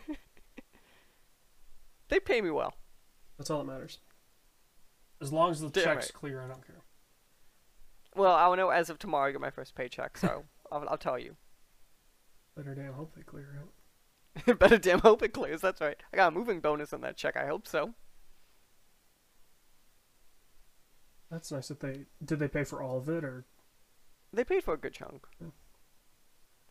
They 2.08 2.20
pay 2.20 2.40
me 2.40 2.50
well. 2.50 2.74
That's 3.36 3.50
all 3.50 3.58
that 3.58 3.70
matters. 3.70 3.98
As 5.20 5.32
long 5.32 5.50
as 5.50 5.60
the 5.60 5.68
Damn 5.68 5.84
check's 5.84 6.06
right. 6.06 6.14
clear, 6.14 6.42
I 6.42 6.48
don't 6.48 6.66
care. 6.66 6.82
Well, 8.16 8.34
I'll 8.34 8.56
know 8.56 8.70
as 8.70 8.90
of 8.90 8.98
tomorrow 8.98 9.28
I 9.28 9.32
get 9.32 9.40
my 9.40 9.50
first 9.50 9.74
paycheck, 9.74 10.16
so 10.16 10.44
I'll, 10.72 10.84
I'll 10.88 10.98
tell 10.98 11.18
you. 11.18 11.36
Better 12.56 12.74
damn 12.74 12.94
hope 12.94 13.14
they 13.14 13.22
clear 13.22 13.60
out. 13.60 14.58
Better 14.58 14.78
damn 14.78 15.00
hope 15.00 15.22
it 15.22 15.32
clears. 15.32 15.60
That's 15.60 15.80
right. 15.80 15.96
I 16.12 16.16
got 16.16 16.28
a 16.32 16.36
moving 16.36 16.60
bonus 16.60 16.92
on 16.92 17.00
that 17.02 17.16
check. 17.16 17.36
I 17.36 17.46
hope 17.46 17.66
so. 17.68 17.94
That's 21.30 21.52
nice 21.52 21.68
that 21.68 21.80
they 21.80 22.06
did. 22.24 22.38
They 22.38 22.48
pay 22.48 22.64
for 22.64 22.82
all 22.82 22.98
of 22.98 23.08
it, 23.08 23.24
or 23.24 23.44
They 24.32 24.44
paid 24.44 24.64
for 24.64 24.74
a 24.74 24.78
good 24.78 24.94
chunk. 24.94 25.26
Yeah. 25.40 25.48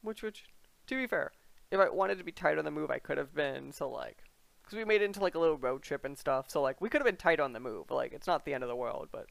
Which, 0.01 0.23
which, 0.23 0.45
to 0.87 0.95
be 0.95 1.07
fair, 1.07 1.31
if 1.71 1.79
I 1.79 1.89
wanted 1.89 2.17
to 2.17 2.23
be 2.23 2.31
tight 2.31 2.57
on 2.57 2.65
the 2.65 2.71
move, 2.71 2.89
I 2.91 2.99
could 2.99 3.17
have 3.17 3.33
been. 3.33 3.71
So 3.71 3.89
like, 3.89 4.17
because 4.63 4.77
we 4.77 4.85
made 4.85 5.01
it 5.01 5.05
into 5.05 5.21
like 5.21 5.35
a 5.35 5.39
little 5.39 5.57
road 5.57 5.83
trip 5.83 6.05
and 6.05 6.17
stuff. 6.17 6.49
So 6.49 6.61
like, 6.61 6.81
we 6.81 6.89
could 6.89 7.01
have 7.01 7.05
been 7.05 7.17
tight 7.17 7.39
on 7.39 7.53
the 7.53 7.59
move. 7.59 7.91
Like, 7.91 8.13
it's 8.13 8.27
not 8.27 8.45
the 8.45 8.53
end 8.53 8.63
of 8.63 8.69
the 8.69 8.75
world, 8.75 9.09
but 9.11 9.27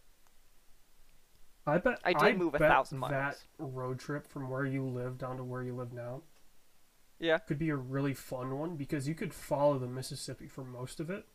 I 1.66 1.78
bet 1.78 2.00
I 2.04 2.12
did 2.12 2.38
move 2.38 2.54
a 2.54 2.58
thousand 2.58 3.00
That 3.00 3.38
road 3.58 3.98
trip 3.98 4.28
from 4.28 4.48
where 4.48 4.64
you 4.64 4.86
live 4.86 5.18
down 5.18 5.36
to 5.38 5.44
where 5.44 5.62
you 5.62 5.74
live 5.74 5.92
now 5.92 6.22
yeah. 7.18 7.38
could 7.38 7.58
be 7.58 7.70
a 7.70 7.76
really 7.76 8.14
fun 8.14 8.56
one 8.58 8.76
because 8.76 9.08
you 9.08 9.14
could 9.14 9.34
follow 9.34 9.78
the 9.78 9.88
Mississippi 9.88 10.46
for 10.46 10.62
most 10.64 11.00
of 11.00 11.10
it. 11.10 11.26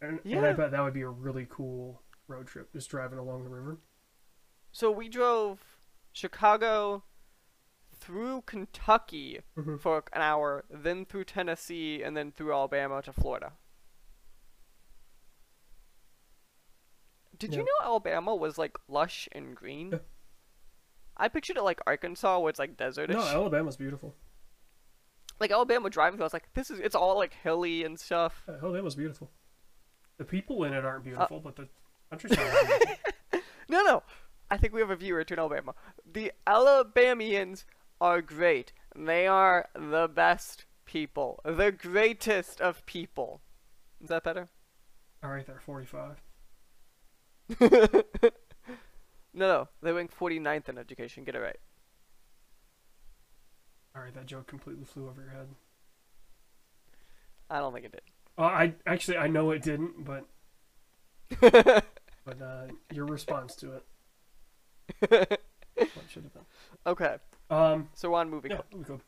And, 0.00 0.20
and 0.24 0.44
I 0.44 0.48
Yeah. 0.48 0.52
bet 0.54 0.70
that 0.72 0.82
would 0.82 0.94
be 0.94 1.02
a 1.02 1.08
really 1.08 1.46
cool 1.48 2.02
road 2.28 2.46
trip, 2.46 2.72
just 2.72 2.90
driving 2.90 3.18
along 3.18 3.44
the 3.44 3.50
river. 3.50 3.78
So 4.72 4.90
we 4.90 5.08
drove 5.08 5.60
Chicago 6.12 7.04
through 7.92 8.42
Kentucky 8.42 9.40
Mhm. 9.56 9.80
for 9.80 10.04
an 10.12 10.20
hour, 10.22 10.64
then 10.68 11.04
through 11.06 11.24
Tennessee, 11.24 12.02
and 12.02 12.16
then 12.16 12.32
through 12.32 12.52
Alabama 12.52 13.00
to 13.02 13.12
Florida. 13.12 13.52
Did 17.36 17.52
you 17.54 17.62
know 17.64 17.72
Alabama 17.82 18.34
was 18.34 18.58
like 18.58 18.78
lush 18.88 19.28
and 19.32 19.54
green? 19.56 19.90
Yeah. 19.92 19.98
I 21.16 21.28
pictured 21.28 21.56
it 21.56 21.62
like 21.62 21.80
Arkansas, 21.86 22.38
where 22.38 22.50
it's 22.50 22.58
like 22.58 22.76
desertish. 22.76 23.16
No, 23.16 23.22
Alabama's 23.26 23.76
beautiful. 23.76 24.14
like 25.40 25.50
Alabama 25.50 25.90
driving 25.90 26.16
through, 26.16 26.24
I 26.24 26.26
was 26.26 26.32
like, 26.32 26.52
this 26.54 26.70
is 26.70 26.78
it's 26.80 26.94
all 26.94 27.16
like 27.16 27.34
hilly 27.42 27.84
and 27.84 27.98
stuff. 27.98 28.44
Yeah, 28.48 28.54
Alabama's 28.62 28.94
beautiful. 28.94 29.30
The 30.16 30.24
people 30.24 30.62
in 30.64 30.72
it 30.72 30.84
Uh, 30.84 30.88
aren't 30.88 31.04
beautiful, 31.04 31.40
but 31.40 31.56
the 31.56 31.62
countryside 31.62 31.68
is 31.68 31.68
beautiful. 31.68 31.83
No, 33.66 33.82
no. 33.82 34.02
I 34.50 34.58
think 34.58 34.74
we 34.74 34.80
have 34.80 34.90
a 34.90 34.96
viewer 34.96 35.24
to 35.24 35.38
Alabama. 35.38 35.74
The 36.10 36.32
Alabamians 36.46 37.64
are 38.00 38.20
great. 38.20 38.72
They 38.94 39.26
are 39.26 39.68
the 39.74 40.06
best 40.06 40.66
people. 40.84 41.40
The 41.44 41.72
greatest 41.72 42.60
of 42.60 42.84
people. 42.84 43.40
Is 44.02 44.10
that 44.10 44.22
better? 44.22 44.48
All 45.22 45.30
right, 45.30 45.46
they're 45.46 45.60
45. 45.60 46.22
No, 49.34 49.48
no. 49.48 49.68
They 49.82 49.92
rank 49.92 50.16
49th 50.16 50.68
in 50.68 50.78
education. 50.78 51.24
Get 51.24 51.34
it 51.34 51.40
right. 51.40 51.58
All 53.96 54.02
right, 54.02 54.14
that 54.14 54.26
joke 54.26 54.46
completely 54.46 54.84
flew 54.84 55.08
over 55.08 55.20
your 55.22 55.30
head. 55.30 55.48
I 57.50 57.58
don't 57.58 57.72
think 57.72 57.86
it 57.86 58.02
Uh, 58.38 58.42
I 58.42 58.74
actually 58.86 59.18
I 59.18 59.26
know 59.26 59.50
it 59.50 59.62
didn't, 59.62 60.04
but 60.04 60.24
did. 61.40 61.82
but 62.24 62.40
uh, 62.40 62.66
your 62.92 63.06
response 63.06 63.54
to 63.56 63.72
it, 63.72 63.84
what 65.76 66.04
should 66.08 66.24
have 66.24 66.32
been. 66.34 66.42
okay. 66.86 67.16
Um, 67.50 67.88
So 67.94 68.10
we're 68.10 68.18
on 68.20 68.30
movie 68.30 68.48
yeah, 68.50 68.60
go. 68.86 69.00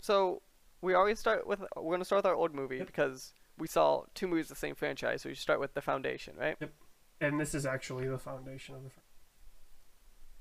So 0.00 0.42
we 0.82 0.94
always 0.94 1.18
start 1.18 1.46
with 1.46 1.60
we're 1.76 1.94
gonna 1.94 2.04
start 2.04 2.18
with 2.20 2.26
our 2.26 2.34
old 2.34 2.54
movie 2.54 2.76
Yep. 2.78 2.86
because 2.86 3.32
we 3.58 3.66
saw 3.66 4.02
two 4.14 4.26
movies 4.28 4.46
of 4.46 4.50
the 4.50 4.60
same 4.60 4.74
franchise. 4.74 5.22
So 5.22 5.28
we 5.28 5.34
start 5.34 5.60
with 5.60 5.74
the 5.74 5.80
foundation, 5.80 6.34
right? 6.38 6.56
Yep. 6.60 6.72
And 7.20 7.40
this 7.40 7.54
is 7.54 7.64
actually 7.64 8.06
the 8.08 8.18
foundation 8.18 8.74
of 8.74 8.82
the. 8.84 8.90
fr- 8.90 9.00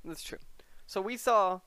That's 0.03 0.23
true. 0.23 0.39
So 0.87 1.01
we 1.01 1.15
saw 1.17 1.61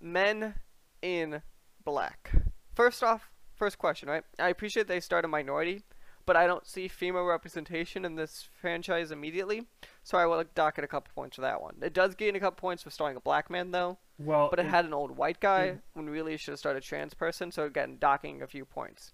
Men 0.00 0.54
in 1.02 1.42
Black. 1.84 2.32
First 2.74 3.02
off, 3.04 3.30
first 3.54 3.78
question, 3.78 4.08
right? 4.08 4.24
I 4.38 4.48
appreciate 4.48 4.88
they 4.88 5.00
start 5.00 5.24
a 5.24 5.28
minority, 5.28 5.82
but 6.26 6.36
I 6.36 6.46
don't 6.46 6.66
see 6.66 6.86
female 6.88 7.24
representation 7.24 8.04
in 8.04 8.14
this 8.14 8.48
franchise 8.52 9.10
immediately, 9.10 9.66
so 10.02 10.18
I 10.18 10.26
will 10.26 10.44
dock 10.54 10.78
it 10.78 10.84
a 10.84 10.88
couple 10.88 11.12
points 11.14 11.36
for 11.36 11.42
that 11.42 11.60
one. 11.60 11.76
It 11.82 11.92
does 11.92 12.14
gain 12.14 12.36
a 12.36 12.40
couple 12.40 12.60
points 12.60 12.82
for 12.82 12.90
starring 12.90 13.16
a 13.16 13.20
black 13.20 13.50
man, 13.50 13.70
though, 13.70 13.98
Well, 14.18 14.48
but 14.50 14.58
it 14.58 14.66
had 14.66 14.84
an 14.84 14.94
old 14.94 15.16
white 15.16 15.40
guy 15.40 15.68
Mm. 15.68 15.80
when 15.94 16.10
really 16.10 16.34
it 16.34 16.40
should 16.40 16.52
have 16.52 16.58
started 16.58 16.82
a 16.82 16.86
trans 16.86 17.14
person, 17.14 17.50
so 17.50 17.64
again, 17.64 17.96
docking 17.98 18.42
a 18.42 18.46
few 18.46 18.64
points. 18.64 19.12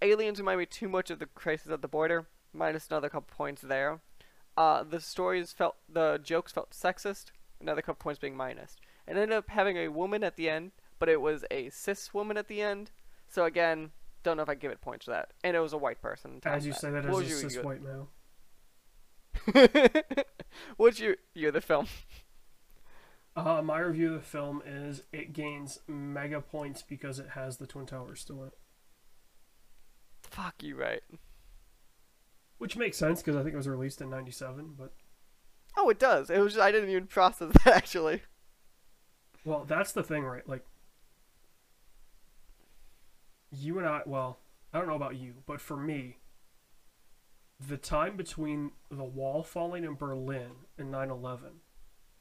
Aliens 0.00 0.38
remind 0.38 0.60
me 0.60 0.66
too 0.66 0.88
much 0.88 1.10
of 1.10 1.18
the 1.18 1.26
Crisis 1.26 1.70
at 1.72 1.82
the 1.82 1.88
Border, 1.88 2.26
minus 2.52 2.88
another 2.88 3.08
couple 3.08 3.34
points 3.36 3.62
there. 3.62 4.00
Uh, 4.56 4.82
the 4.82 5.00
stories 5.00 5.52
felt, 5.52 5.76
the 5.88 6.18
jokes 6.22 6.52
felt 6.52 6.70
sexist, 6.70 7.26
another 7.60 7.82
couple 7.82 8.02
points 8.02 8.18
being 8.20 8.36
minus. 8.36 8.76
It 9.06 9.12
ended 9.16 9.32
up 9.32 9.48
having 9.48 9.76
a 9.76 9.88
woman 9.88 10.22
at 10.22 10.36
the 10.36 10.48
end, 10.48 10.72
but 10.98 11.08
it 11.08 11.20
was 11.20 11.44
a 11.50 11.70
cis 11.70 12.12
woman 12.14 12.36
at 12.36 12.48
the 12.48 12.60
end, 12.62 12.90
so 13.28 13.44
again, 13.44 13.90
don't 14.22 14.36
know 14.36 14.42
if 14.42 14.48
I 14.48 14.54
give 14.54 14.70
it 14.72 14.80
points 14.80 15.04
for 15.04 15.12
that. 15.12 15.30
And 15.44 15.56
it 15.56 15.60
was 15.60 15.72
a 15.72 15.78
white 15.78 16.00
person. 16.02 16.40
as 16.44 16.66
you 16.66 16.72
say 16.72 16.90
that 16.90 17.08
What 17.08 17.24
as 17.24 17.32
a 17.32 17.50
cis 17.50 17.56
white 17.62 17.82
male. 17.82 18.08
What's 20.76 20.98
your 21.00 21.16
year 21.34 21.48
of 21.48 21.54
the 21.54 21.60
film? 21.60 21.86
Uh, 23.36 23.62
my 23.62 23.78
review 23.78 24.08
of 24.14 24.20
the 24.20 24.26
film 24.26 24.62
is 24.66 25.02
it 25.12 25.32
gains 25.32 25.78
mega 25.86 26.40
points 26.40 26.82
because 26.82 27.18
it 27.20 27.28
has 27.30 27.58
the 27.58 27.66
Twin 27.68 27.86
Towers 27.86 28.20
still 28.20 28.42
in 28.42 28.48
it, 28.48 28.58
Fuck 30.22 30.62
you, 30.62 30.74
right? 30.76 31.02
which 32.58 32.76
makes 32.76 32.96
sense 32.96 33.22
because 33.22 33.36
I 33.36 33.42
think 33.44 33.54
it 33.54 33.56
was 33.58 33.68
released 33.68 34.00
in 34.00 34.10
'97. 34.10 34.74
But 34.76 34.92
Oh, 35.76 35.88
it 35.90 36.00
does. 36.00 36.28
It 36.30 36.40
was 36.40 36.54
just, 36.54 36.62
I 36.64 36.72
didn't 36.72 36.90
even 36.90 37.06
process 37.06 37.52
that 37.64 37.76
actually. 37.76 38.22
well, 39.44 39.64
that's 39.64 39.92
the 39.92 40.02
thing, 40.02 40.24
right? 40.24 40.46
Like 40.48 40.64
you 43.50 43.78
and 43.78 43.86
I. 43.86 44.02
Well, 44.06 44.40
I 44.72 44.78
don't 44.78 44.88
know 44.88 44.94
about 44.94 45.16
you, 45.16 45.42
but 45.46 45.60
for 45.60 45.76
me, 45.76 46.18
the 47.60 47.76
time 47.76 48.16
between 48.16 48.72
the 48.90 49.04
wall 49.04 49.42
falling 49.42 49.84
in 49.84 49.94
Berlin 49.94 50.66
and 50.76 50.90
9/11 50.92 51.60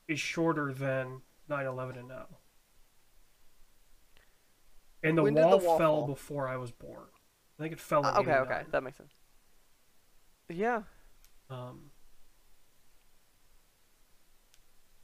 is 0.07 0.19
shorter 0.19 0.73
than 0.73 1.21
9/11 1.47 1.97
and 1.97 2.07
now. 2.07 2.39
And 5.03 5.17
the 5.17 5.23
did 5.23 5.35
the 5.51 5.57
wall, 5.57 5.59
wall 5.59 5.77
fell 5.77 5.95
fall? 5.99 6.07
before 6.07 6.47
I 6.47 6.57
was 6.57 6.71
born. 6.71 7.07
I 7.59 7.63
think 7.63 7.73
it 7.73 7.79
fell 7.79 8.05
Uh, 8.05 8.13
okay, 8.19 8.33
okay, 8.37 8.63
that 8.71 8.83
makes 8.83 8.97
sense. 8.97 9.13
Yeah, 10.49 10.83
Um, 11.49 11.91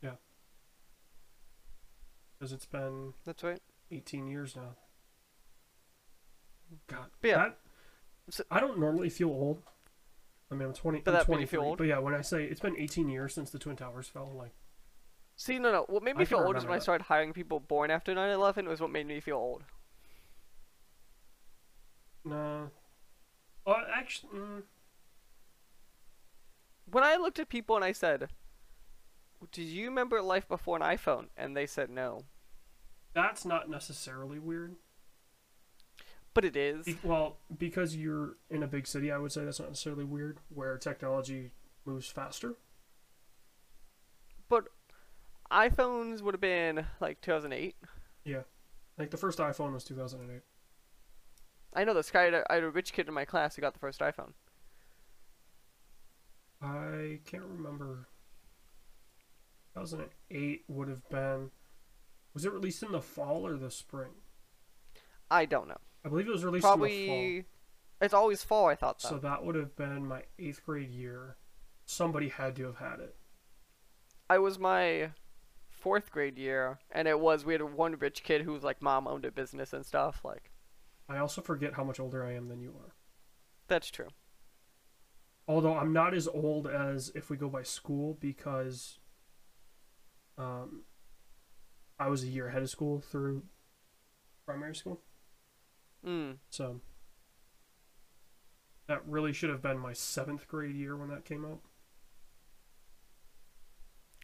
yeah. 0.01 0.15
Because 2.37 2.51
it's 2.53 2.65
been 2.65 3.13
that's 3.25 3.43
right. 3.43 3.61
18 3.91 4.27
years 4.27 4.55
now. 4.55 4.75
God. 6.87 7.07
But 7.21 7.27
yeah, 7.27 7.37
that- 7.37 8.45
I 8.49 8.59
don't 8.59 8.79
normally 8.79 9.09
feel 9.09 9.29
old. 9.29 9.61
I 10.51 10.55
mean, 10.55 10.67
I'm 10.67 10.73
20. 10.73 10.99
But 11.01 11.11
I'm 11.11 11.17
that 11.17 11.29
made 11.29 11.41
you 11.41 11.47
feel 11.47 11.61
old? 11.61 11.77
But 11.77 11.87
yeah, 11.87 11.97
when 11.99 12.13
I 12.13 12.21
say 12.21 12.45
it's 12.45 12.59
been 12.61 12.77
18 12.77 13.09
years 13.09 13.33
since 13.33 13.49
the 13.49 13.59
Twin 13.59 13.75
Towers 13.75 14.07
fell, 14.07 14.31
like, 14.35 14.53
See, 15.35 15.57
no, 15.57 15.71
no. 15.71 15.85
What 15.87 16.03
made 16.03 16.15
me 16.15 16.25
can 16.25 16.37
feel 16.37 16.45
old 16.45 16.55
is 16.57 16.63
when 16.63 16.73
I 16.75 16.79
started 16.79 17.05
hiring 17.05 17.33
people 17.33 17.59
born 17.59 17.89
after 17.89 18.13
9/11. 18.13 18.67
Was 18.67 18.79
what 18.79 18.91
made 18.91 19.07
me 19.07 19.19
feel 19.19 19.37
old. 19.37 19.63
no. 22.23 22.69
Uh, 23.65 23.83
actually, 23.93 24.37
mm, 24.37 24.63
When 26.85 27.03
I 27.03 27.15
looked 27.15 27.39
at 27.39 27.49
people 27.49 27.75
and 27.75 27.83
I 27.85 27.91
said, 27.93 28.29
"Do 29.51 29.61
you 29.63 29.85
remember 29.85 30.21
life 30.21 30.47
before 30.47 30.75
an 30.75 30.81
iPhone?" 30.83 31.29
and 31.37 31.55
they 31.55 31.65
said 31.65 31.89
no, 31.89 32.25
that's 33.13 33.45
not 33.45 33.69
necessarily 33.69 34.37
weird. 34.37 34.75
But 36.33 36.45
it 36.45 36.55
is. 36.55 36.85
Be- 36.85 36.97
well, 37.03 37.37
because 37.57 37.95
you're 37.95 38.37
in 38.49 38.63
a 38.63 38.67
big 38.67 38.87
city, 38.87 39.11
I 39.11 39.17
would 39.17 39.31
say 39.31 39.43
that's 39.45 39.59
not 39.59 39.69
necessarily 39.69 40.03
weird, 40.03 40.39
where 40.49 40.77
technology 40.77 41.51
moves 41.85 42.07
faster. 42.07 42.55
But 44.49 44.65
iPhones 45.51 46.21
would 46.21 46.33
have 46.33 46.41
been 46.41 46.85
like 46.99 47.21
2008. 47.21 47.75
Yeah, 48.25 48.43
Like, 48.97 49.09
the 49.11 49.17
first 49.17 49.39
iPhone 49.39 49.73
was 49.73 49.83
2008. 49.83 50.41
I 51.75 51.83
know 51.83 51.93
this 51.95 52.11
guy. 52.11 52.21
I 52.21 52.25
had 52.25 52.33
a- 52.35 52.51
I 52.51 52.55
had 52.55 52.63
a 52.63 52.69
rich 52.69 52.93
kid 52.93 53.07
in 53.07 53.13
my 53.13 53.25
class 53.25 53.55
who 53.55 53.61
got 53.61 53.73
the 53.73 53.79
first 53.79 53.99
iPhone. 54.01 54.33
I 56.61 57.19
can't 57.25 57.43
remember. 57.43 58.07
2008 59.75 60.63
would 60.67 60.87
have 60.87 61.07
been. 61.09 61.51
Was 62.33 62.45
it 62.45 62.53
released 62.53 62.83
in 62.83 62.91
the 62.91 63.01
fall 63.01 63.45
or 63.45 63.57
the 63.57 63.71
spring? 63.71 64.11
I 65.29 65.45
don't 65.45 65.67
know. 65.67 65.81
I 66.05 66.09
believe 66.09 66.27
it 66.27 66.31
was 66.31 66.43
released 66.43 66.65
in 66.65 66.71
the 66.71 66.77
Probably. 66.77 67.45
It's 68.01 68.13
always 68.13 68.43
fall. 68.43 68.67
I 68.67 68.75
thought 68.75 69.01
so. 69.01 69.09
So 69.09 69.17
that 69.19 69.45
would 69.45 69.55
have 69.55 69.75
been 69.75 70.05
my 70.05 70.23
eighth 70.37 70.65
grade 70.65 70.91
year. 70.91 71.37
Somebody 71.85 72.29
had 72.29 72.55
to 72.57 72.65
have 72.65 72.77
had 72.77 72.99
it. 72.99 73.15
I 74.29 74.39
was 74.39 74.59
my 74.59 75.11
fourth 75.69 76.11
grade 76.11 76.37
year, 76.37 76.79
and 76.91 77.07
it 77.07 77.19
was 77.19 77.45
we 77.45 77.53
had 77.53 77.61
one 77.61 77.95
rich 77.97 78.23
kid 78.23 78.41
who 78.41 78.53
was 78.53 78.63
like 78.63 78.81
mom 78.81 79.07
owned 79.07 79.25
a 79.25 79.31
business 79.31 79.73
and 79.73 79.85
stuff. 79.85 80.21
Like 80.23 80.51
I 81.07 81.17
also 81.17 81.41
forget 81.41 81.73
how 81.73 81.83
much 81.83 81.99
older 81.99 82.25
I 82.25 82.33
am 82.33 82.47
than 82.49 82.61
you 82.61 82.71
are. 82.71 82.93
that's 83.67 83.89
true. 83.89 84.09
Although 85.47 85.75
I'm 85.75 85.91
not 85.91 86.13
as 86.13 86.27
old 86.27 86.67
as 86.67 87.11
if 87.15 87.29
we 87.29 87.35
go 87.35 87.49
by 87.49 87.63
school 87.63 88.17
because 88.21 88.99
um, 90.37 90.83
I 91.99 92.07
was 92.07 92.23
a 92.23 92.27
year 92.27 92.47
ahead 92.47 92.63
of 92.63 92.69
school 92.69 93.01
through 93.01 93.43
primary 94.45 94.75
school. 94.75 95.01
Mm. 96.05 96.37
So 96.49 96.81
that 98.87 99.01
really 99.07 99.33
should 99.33 99.49
have 99.49 99.61
been 99.61 99.79
my 99.79 99.93
seventh 99.93 100.47
grade 100.47 100.75
year 100.75 100.95
when 100.97 101.09
that 101.09 101.25
came 101.25 101.45
out. 101.45 101.59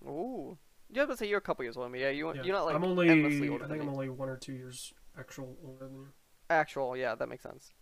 Ooh. 0.05 0.57
Yeah, 0.91 1.05
but 1.05 1.17
say 1.19 1.27
you're 1.27 1.37
a 1.37 1.41
couple 1.41 1.63
years 1.63 1.77
older 1.77 1.85
than 1.85 1.93
me. 1.93 2.01
Yeah, 2.01 2.09
you 2.09 2.33
Yeah. 2.33 2.43
you're 2.43 2.53
not 2.55 2.65
like 2.65 2.75
I'm 2.75 2.83
only 2.83 3.09
endlessly 3.09 3.47
older 3.49 3.65
I 3.65 3.67
think 3.67 3.81
I'm 3.81 3.87
me. 3.87 3.93
only 3.93 4.09
one 4.09 4.29
or 4.29 4.37
two 4.37 4.53
years 4.53 4.93
actual 5.17 5.57
older 5.63 5.85
than 5.87 5.95
you 5.99 6.07
Actual, 6.49 6.97
yeah, 6.97 7.13
that 7.15 7.29
makes 7.29 7.43
sense. 7.43 7.73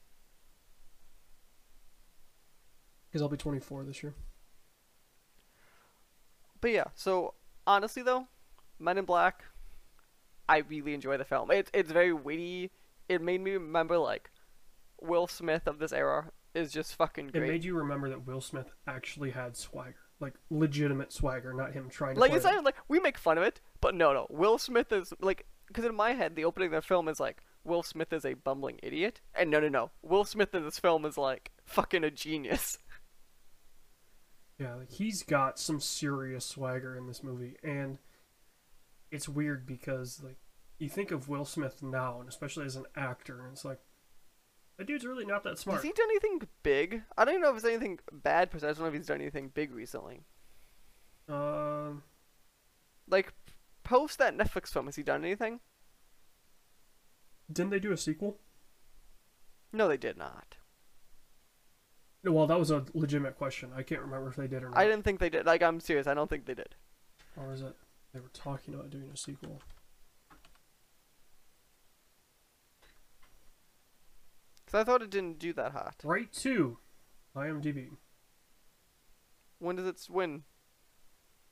because 3.10 3.22
I'll 3.22 3.30
be 3.30 3.38
24 3.38 3.86
this 3.86 4.04
year. 4.04 4.14
But 6.60 6.72
yeah, 6.72 6.86
so 6.96 7.34
honestly 7.66 8.02
though, 8.04 8.28
Men 8.80 8.98
in 8.98 9.06
Black, 9.06 9.44
I 10.50 10.58
really 10.60 10.94
enjoy 10.94 11.18
the 11.18 11.26
film. 11.26 11.52
It's 11.52 11.70
it's 11.74 11.92
very 11.92 12.14
witty. 12.14 12.72
It 13.10 13.22
made 13.22 13.42
me 13.42 13.52
remember 13.52 13.98
like 13.98 14.32
Will 15.02 15.28
Smith 15.28 15.68
of 15.68 15.80
this 15.80 15.94
era 15.94 16.32
is 16.54 16.72
just 16.72 16.96
fucking 16.96 17.28
great. 17.28 17.44
It 17.44 17.48
made 17.48 17.64
you 17.64 17.76
remember 17.76 18.10
that 18.10 18.26
Will 18.26 18.42
Smith 18.42 18.72
actually 18.88 19.32
had 19.32 19.56
swagger, 19.56 19.96
like 20.20 20.34
legitimate 20.50 21.14
swagger, 21.14 21.54
not 21.54 21.74
him 21.74 21.90
trying 21.90 22.16
to 22.16 22.22
like 22.22 22.34
it's 22.34 22.46
not 22.46 22.64
like 22.64 22.76
we 22.88 23.00
make 23.00 23.18
fun 23.18 23.38
of 23.38 23.44
it, 23.44 23.62
but 23.82 23.96
no, 23.96 24.14
no. 24.14 24.28
Will 24.30 24.58
Smith 24.58 24.92
is 24.92 25.14
like 25.22 25.46
because 25.68 25.86
in 25.86 25.96
my 25.96 26.14
head 26.14 26.36
the 26.36 26.46
opening 26.46 26.68
of 26.68 26.82
the 26.84 26.88
film 26.88 27.08
is 27.08 27.20
like 27.20 27.42
Will 27.64 27.84
Smith 27.84 28.12
is 28.14 28.26
a 28.26 28.34
bumbling 28.34 28.80
idiot, 28.82 29.22
and 29.36 29.52
no, 29.52 29.60
no, 29.60 29.70
no. 29.70 29.92
Will 30.02 30.26
Smith 30.26 30.54
in 30.56 30.64
this 30.64 30.80
film 30.80 31.06
is 31.06 31.18
like 31.18 31.52
fucking 31.66 32.04
a 32.04 32.12
genius. 32.12 32.78
Yeah, 34.60 34.74
like 34.74 34.90
he's 34.90 35.22
got 35.22 35.60
some 35.60 35.80
serious 35.80 36.44
swagger 36.44 36.98
in 36.98 37.06
this 37.06 37.24
movie, 37.24 37.58
and 37.62 38.00
it's 39.12 39.30
weird 39.30 39.68
because 39.68 40.20
like 40.24 40.38
you 40.80 40.90
think 40.90 41.12
of 41.12 41.28
Will 41.30 41.46
Smith 41.46 41.82
now, 41.82 42.20
and 42.20 42.30
especially 42.30 42.66
as 42.66 42.76
an 42.76 42.86
actor, 42.96 43.42
and 43.42 43.54
it's 43.54 43.66
like 43.66 43.80
that 44.78 44.86
dude's 44.88 45.06
really 45.06 45.26
not 45.26 45.44
that 45.44 45.58
smart. 45.58 45.78
Has 45.78 45.84
he 45.84 45.92
done 45.92 46.08
anything 46.10 46.48
big? 46.64 47.02
I 47.18 47.26
don't 47.26 47.36
even 47.36 47.42
know 47.42 47.50
if 47.52 47.58
it's 47.58 47.66
anything 47.66 48.00
bad, 48.12 48.50
because 48.50 48.64
I 48.64 48.68
don't 48.68 48.80
know 48.80 48.86
if 48.88 48.94
he's 48.94 49.08
done 49.08 49.22
anything 49.22 49.50
big 49.54 49.74
recently. 49.74 50.24
Um, 51.28 52.04
Like 53.10 53.34
post 53.84 54.18
that 54.20 54.38
Netflix 54.38 54.70
film, 54.70 54.86
has 54.86 54.96
he 54.96 55.04
done 55.04 55.24
anything? 55.26 55.60
didn't 57.52 57.72
they 57.72 57.80
do 57.80 57.94
a 57.94 57.98
sequel? 57.98 58.38
No, 59.72 59.88
they 59.88 59.96
did 59.98 60.18
not. 60.18 60.58
No, 62.24 62.34
well, 62.34 62.48
that 62.48 62.60
was 62.60 62.72
a 62.72 62.84
legitimate 62.94 63.38
question. 63.38 63.72
I 63.74 63.84
can't 63.84 64.02
remember 64.02 64.28
if 64.30 64.36
they 64.36 64.48
did 64.48 64.64
or 64.64 64.70
not. 64.70 64.78
I 64.78 64.86
didn't 64.86 65.04
think 65.04 65.20
they 65.20 65.30
did. 65.30 65.46
Like 65.46 65.64
I'm 65.64 65.80
serious, 65.80 66.08
I 66.08 66.14
don't 66.14 66.30
think 66.30 66.46
they 66.46 66.54
did. 66.56 66.76
Or 67.38 67.54
is 67.54 67.62
it 67.62 67.74
they 68.14 68.20
were 68.20 68.30
talking 68.34 68.74
about 68.74 68.90
doing 68.90 69.10
a 69.14 69.18
sequel? 69.18 69.62
Cause 74.68 74.82
I 74.82 74.84
thought 74.84 75.02
it 75.02 75.10
didn't 75.10 75.40
do 75.40 75.54
that 75.54 75.72
hot. 75.72 75.96
Right 76.04 76.32
to 76.34 76.78
IMDb. 77.36 77.92
When 79.60 79.78
does 79.78 79.88
it 79.88 80.08
win? 80.10 80.44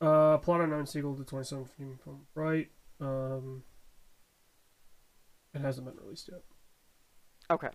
Uh, 0.01 0.37
plot 0.37 0.61
unknown 0.61 0.85
sequel 0.85 1.15
to 1.15 1.23
2017 1.23 1.97
film. 2.03 2.27
Right. 2.35 2.69
Um, 2.99 3.63
it 5.53 5.61
hasn't 5.61 5.87
been 5.87 6.03
released 6.03 6.29
yet. 6.29 6.41
Okay. 7.49 7.69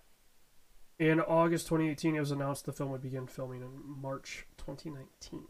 In 0.98 1.20
August 1.20 1.66
2018, 1.68 2.16
it 2.16 2.20
was 2.20 2.30
announced 2.30 2.66
the 2.66 2.72
film 2.72 2.90
would 2.90 3.00
begin 3.00 3.26
filming 3.26 3.62
in 3.62 3.70
March 4.02 4.46
2019. 4.58 5.46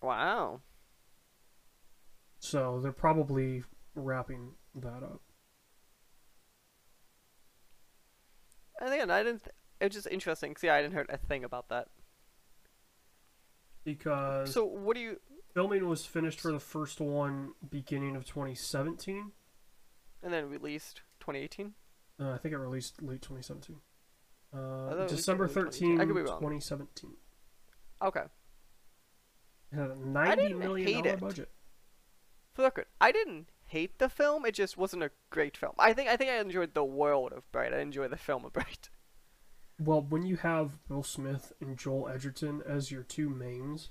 Wow. 0.00 0.60
So 2.38 2.78
they're 2.80 2.92
probably 2.92 3.64
wrapping 3.96 4.52
that 4.76 5.02
up. 5.02 5.20
And 8.84 8.92
again, 8.92 9.10
I 9.10 9.22
didn't. 9.22 9.44
Th- 9.44 9.54
it's 9.80 9.94
just 9.94 10.06
interesting. 10.10 10.54
See, 10.56 10.68
I 10.68 10.82
didn't 10.82 10.92
hear 10.92 11.06
a 11.08 11.16
thing 11.16 11.42
about 11.42 11.70
that. 11.70 11.88
Because 13.82 14.52
So 14.52 14.64
what 14.64 14.94
do 14.94 15.00
you? 15.00 15.20
filming 15.54 15.88
was 15.88 16.04
finished 16.04 16.40
for 16.40 16.52
the 16.52 16.60
first 16.60 17.00
one 17.00 17.52
beginning 17.68 18.14
of 18.16 18.24
2017. 18.26 19.32
And 20.22 20.32
then 20.32 20.48
released 20.50 21.00
2018. 21.20 21.72
Uh, 22.20 22.32
I 22.32 22.38
think 22.38 22.52
it 22.54 22.58
released 22.58 23.02
late 23.02 23.22
2017. 23.22 23.76
Uh, 24.52 25.06
December 25.06 25.44
early 25.44 25.54
13, 25.54 25.96
2018. 25.96 26.00
I 26.00 26.04
could 26.04 26.14
be 26.14 26.20
wrong. 26.30 26.38
2017. 26.40 27.10
Okay. 28.02 28.22
It 29.72 29.76
had 29.76 29.90
a 29.90 29.96
ninety 29.98 30.42
didn't 30.42 30.58
million 30.58 30.86
hate 30.86 31.04
dollar 31.04 31.14
it. 31.16 31.20
budget. 31.20 31.50
For 32.54 32.62
the 32.62 32.66
record, 32.66 32.86
I 33.00 33.10
didn't 33.12 33.48
hate 33.74 33.98
the 33.98 34.08
film. 34.08 34.46
It 34.46 34.54
just 34.54 34.76
wasn't 34.78 35.02
a 35.02 35.10
great 35.30 35.56
film. 35.56 35.74
I 35.78 35.92
think 35.92 36.08
I 36.08 36.16
think 36.16 36.30
I 36.30 36.38
enjoyed 36.38 36.74
the 36.74 36.84
world 36.84 37.32
of 37.32 37.50
Bright. 37.52 37.74
I 37.74 37.80
enjoyed 37.80 38.10
the 38.10 38.16
film 38.16 38.44
of 38.44 38.52
Bright. 38.52 38.88
Well, 39.76 40.02
when 40.08 40.24
you 40.24 40.36
have 40.36 40.78
Will 40.88 41.02
Smith 41.02 41.52
and 41.60 41.76
Joel 41.76 42.08
Edgerton 42.08 42.62
as 42.64 42.92
your 42.92 43.02
two 43.02 43.28
mains, 43.28 43.90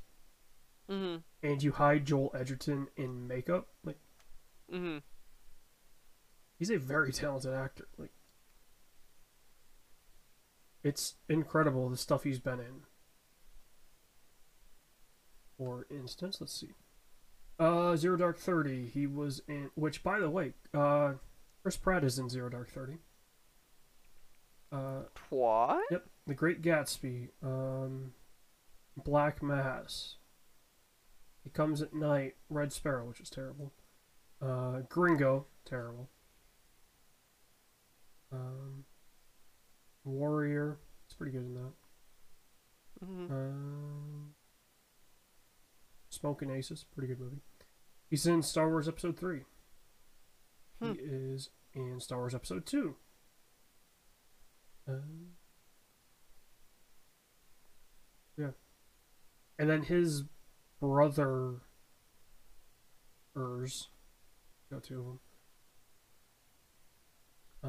Mm-hmm. 0.90 1.18
and 1.46 1.62
you 1.64 1.74
hide 1.74 2.06
Joel 2.06 2.32
Edgerton 2.34 2.88
in 2.96 3.28
makeup, 3.28 3.68
like 3.84 4.00
Mm-hmm. 4.74 5.00
he's 6.58 6.70
a 6.72 6.78
very 6.78 7.12
talented 7.12 7.54
actor. 7.54 7.88
Like 7.98 8.14
it's 10.84 11.16
incredible 11.28 11.90
the 11.90 11.98
stuff 11.98 12.24
he's 12.24 12.40
been 12.40 12.60
in. 12.62 12.82
For 15.58 15.86
instance, 15.90 16.38
let's 16.42 16.58
see. 16.60 16.72
Uh 17.60 17.96
Zero 17.96 18.18
Dark 18.18 18.38
Thirty, 18.38 18.88
he 18.88 19.06
was 19.08 19.42
in 19.48 19.70
which 19.76 20.04
by 20.04 20.20
the 20.20 20.30
way, 20.30 20.54
uh 20.74 21.14
Chris 21.62 21.78
Pratt 21.78 22.04
is 22.04 22.18
in 22.20 22.30
Zero 22.30 22.50
Dark 22.50 22.70
Thirty. 22.70 22.98
Uh 24.72 25.04
What? 25.30 25.86
Yep, 25.92 26.06
The 26.28 26.34
Great 26.34 26.62
Gatsby, 26.62 27.30
um, 27.44 28.14
Black 28.98 29.42
Mass. 29.44 30.16
He 31.44 31.50
Comes 31.50 31.82
at 31.82 31.94
Night, 31.94 32.36
Red 32.50 32.72
Sparrow, 32.72 33.06
which 33.06 33.20
is 33.20 33.30
terrible. 33.30 33.74
Uh, 34.42 34.80
Gringo, 34.90 35.46
terrible. 35.66 36.10
Um, 38.32 38.86
Warrior, 40.06 40.80
it's 41.06 41.14
pretty 41.14 41.34
good 41.34 41.44
in 41.46 41.54
that. 41.54 41.74
Mm-hmm. 43.06 43.34
Um, 43.34 44.34
Smoking 46.24 46.52
Aces, 46.52 46.86
pretty 46.96 47.10
good 47.10 47.20
movie. 47.20 47.42
He's 48.10 48.26
in 48.26 48.42
Star 48.44 48.70
Wars 48.70 48.88
Episode 48.88 49.20
3. 49.20 49.42
Hmm. 50.82 50.94
He 50.94 51.00
is 51.00 51.50
in 51.74 52.00
Star 52.00 52.20
Wars 52.20 52.34
Episode 52.34 52.66
2. 52.66 52.96
Um, 54.88 55.32
yeah. 58.38 58.52
And 59.60 59.70
then 59.70 59.84
his 59.84 60.24
brother, 60.80 61.56
ers, 63.36 63.90
got 64.72 64.86
two 64.86 65.00
of 65.00 65.06
them, 65.06 65.20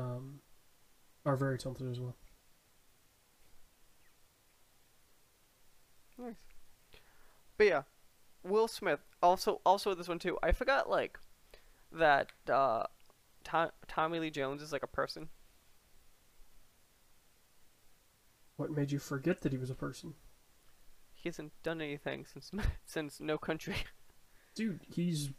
um, 0.01 0.41
are 1.27 1.37
very 1.37 1.59
talented 1.59 1.91
as 1.91 1.99
well. 1.99 2.15
Nice. 6.17 6.37
But 7.59 7.67
yeah, 7.67 7.83
Will 8.45 8.69
Smith 8.69 9.01
also 9.23 9.61
also 9.65 9.95
this 9.95 10.09
one 10.09 10.19
too. 10.19 10.39
I 10.43 10.53
forgot 10.53 10.89
like 10.89 11.19
that 11.91 12.33
uh, 12.49 12.85
Tom, 13.43 13.71
Tommy 13.89 14.19
Lee 14.19 14.31
Jones 14.31 14.63
is 14.63 14.73
like 14.73 14.83
a 14.83 14.89
person. 14.89 15.29
What 18.57 18.71
made 18.71 18.93
you 18.93 18.99
forget 18.99 19.41
that 19.41 19.53
he 19.53 19.59
was 19.59 19.71
a 19.71 19.75
person? 19.75 20.15
He 21.13 21.29
hasn't 21.29 21.53
done 21.63 21.81
anything 21.81 22.27
since 22.27 22.51
since 22.85 23.21
No 23.21 23.39
Country. 23.39 23.77
Dude, 24.55 24.81
he's 24.89 25.31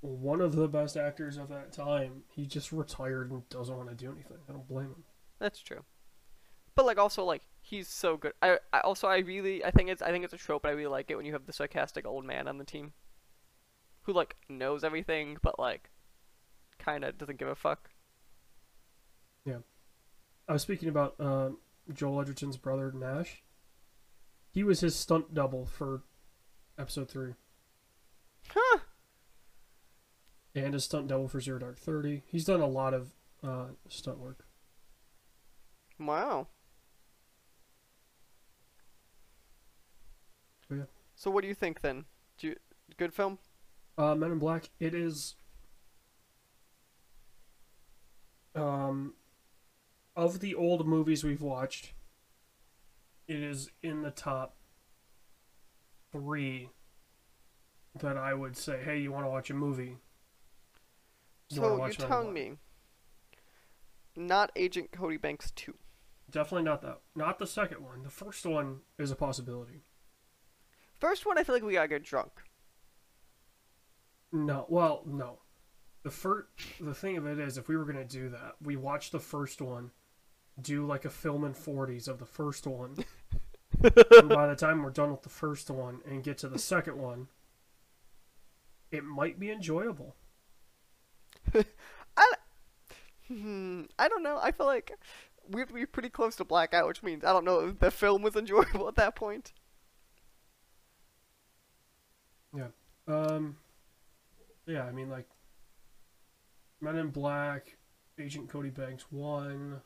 one 0.00 0.40
of 0.40 0.56
the 0.56 0.66
best 0.66 0.96
actors 0.96 1.36
of 1.36 1.48
that 1.50 1.72
time. 1.72 2.22
He 2.34 2.46
just 2.46 2.72
retired 2.72 3.30
and 3.30 3.48
doesn't 3.48 3.76
want 3.76 3.90
to 3.90 3.94
do 3.94 4.10
anything. 4.10 4.38
I 4.48 4.52
don't 4.52 4.66
blame 4.66 4.86
him. 4.86 5.04
That's 5.38 5.60
true. 5.60 5.84
But 6.74 6.86
like 6.86 6.98
also 6.98 7.24
like 7.24 7.42
he's 7.60 7.88
so 7.88 8.16
good. 8.16 8.32
I, 8.42 8.58
I 8.72 8.80
also 8.80 9.08
I 9.08 9.18
really 9.18 9.64
I 9.64 9.70
think 9.70 9.90
it's 9.90 10.02
I 10.02 10.10
think 10.10 10.24
it's 10.24 10.32
a 10.32 10.38
trope. 10.38 10.62
But 10.62 10.68
I 10.68 10.72
really 10.72 10.90
like 10.90 11.10
it 11.10 11.16
when 11.16 11.26
you 11.26 11.32
have 11.32 11.46
the 11.46 11.52
sarcastic 11.52 12.06
old 12.06 12.24
man 12.24 12.48
on 12.48 12.58
the 12.58 12.64
team, 12.64 12.92
who 14.02 14.12
like 14.12 14.36
knows 14.48 14.84
everything 14.84 15.36
but 15.42 15.58
like 15.58 15.90
kind 16.78 17.04
of 17.04 17.18
doesn't 17.18 17.38
give 17.38 17.48
a 17.48 17.54
fuck. 17.54 17.90
Yeah, 19.44 19.58
I 20.48 20.52
was 20.52 20.62
speaking 20.62 20.88
about 20.88 21.14
uh, 21.18 21.50
Joel 21.92 22.20
Edgerton's 22.20 22.56
brother 22.56 22.92
Nash. 22.92 23.42
He 24.52 24.64
was 24.64 24.80
his 24.80 24.96
stunt 24.96 25.32
double 25.34 25.66
for 25.66 26.02
episode 26.78 27.08
three. 27.08 27.34
Huh. 28.48 28.78
and 30.54 30.74
a 30.74 30.80
stunt 30.80 31.06
double 31.06 31.28
for 31.28 31.40
Zero 31.40 31.58
Dark 31.58 31.78
Thirty. 31.78 32.22
He's 32.26 32.44
done 32.44 32.60
a 32.60 32.66
lot 32.66 32.94
of 32.94 33.14
uh, 33.44 33.66
stunt 33.88 34.18
work. 34.18 34.46
Wow. 35.98 36.48
Oh, 40.72 40.76
yeah. 40.76 40.84
So 41.20 41.30
what 41.30 41.42
do 41.42 41.48
you 41.48 41.54
think 41.54 41.82
then? 41.82 42.06
Do 42.38 42.46
you 42.46 42.56
good 42.96 43.12
film? 43.12 43.38
Uh, 43.98 44.14
Men 44.14 44.32
in 44.32 44.38
Black. 44.38 44.70
It 44.80 44.94
is. 44.94 45.34
Um, 48.54 49.12
of 50.16 50.40
the 50.40 50.54
old 50.54 50.86
movies 50.86 51.22
we've 51.22 51.42
watched, 51.42 51.92
it 53.28 53.36
is 53.36 53.70
in 53.82 54.00
the 54.00 54.10
top 54.10 54.56
three 56.10 56.70
that 58.00 58.16
I 58.16 58.32
would 58.32 58.56
say, 58.56 58.80
hey, 58.82 58.98
you 58.98 59.12
want 59.12 59.26
to 59.26 59.30
watch 59.30 59.50
a 59.50 59.54
movie? 59.54 59.98
You 61.50 61.56
so 61.56 61.84
you're 61.84 61.92
telling 61.92 62.32
me 62.32 62.52
not 64.16 64.52
Agent 64.56 64.90
Cody 64.90 65.18
Banks 65.18 65.50
2. 65.50 65.74
Definitely 66.30 66.64
not 66.64 66.80
that. 66.80 67.00
Not 67.14 67.38
the 67.38 67.46
second 67.46 67.84
one. 67.84 68.04
The 68.04 68.08
first 68.08 68.46
one 68.46 68.80
is 68.98 69.10
a 69.10 69.16
possibility. 69.16 69.82
First 71.00 71.26
one 71.26 71.38
I 71.38 71.44
feel 71.44 71.54
like 71.54 71.64
we 71.64 71.72
gotta 71.74 71.88
get 71.88 72.04
drunk. 72.04 72.30
No, 74.32 74.66
well, 74.68 75.02
no. 75.06 75.38
The 76.02 76.10
first, 76.10 76.48
the 76.80 76.94
thing 76.94 77.16
of 77.16 77.26
it 77.26 77.38
is, 77.38 77.58
if 77.58 77.68
we 77.68 77.76
were 77.76 77.84
gonna 77.84 78.04
do 78.04 78.28
that, 78.30 78.56
we 78.62 78.76
watch 78.76 79.10
the 79.10 79.18
first 79.18 79.60
one, 79.60 79.90
do 80.60 80.86
like 80.86 81.04
a 81.04 81.10
film 81.10 81.44
in 81.44 81.54
forties 81.54 82.08
of 82.08 82.18
the 82.18 82.26
first 82.26 82.66
one, 82.66 83.04
and 83.82 84.28
by 84.28 84.46
the 84.46 84.56
time 84.56 84.82
we're 84.82 84.90
done 84.90 85.10
with 85.10 85.22
the 85.22 85.28
first 85.28 85.70
one 85.70 86.00
and 86.08 86.22
get 86.22 86.38
to 86.38 86.48
the 86.48 86.58
second 86.58 86.96
one, 86.98 87.28
it 88.90 89.04
might 89.04 89.38
be 89.38 89.50
enjoyable. 89.50 90.16
Hmm, 93.30 93.82
I 93.96 94.08
don't 94.08 94.24
know. 94.24 94.38
I 94.42 94.50
feel 94.50 94.66
like 94.66 94.90
we 95.48 95.60
have 95.60 95.68
to 95.68 95.74
be 95.74 95.86
pretty 95.86 96.08
close 96.08 96.34
to 96.36 96.44
blackout, 96.44 96.88
which 96.88 97.02
means 97.02 97.24
I 97.24 97.32
don't 97.32 97.44
know 97.44 97.68
if 97.68 97.78
the 97.78 97.90
film 97.90 98.22
was 98.22 98.34
enjoyable 98.34 98.88
at 98.88 98.96
that 98.96 99.14
point. 99.14 99.52
Um, 103.08 103.56
yeah, 104.66 104.84
I 104.84 104.92
mean 104.92 105.10
like 105.10 105.26
Men 106.80 106.96
in 106.96 107.08
Black, 107.08 107.76
Agent 108.18 108.48
Cody 108.48 108.70
Banks 108.70 109.06
one. 109.10 109.80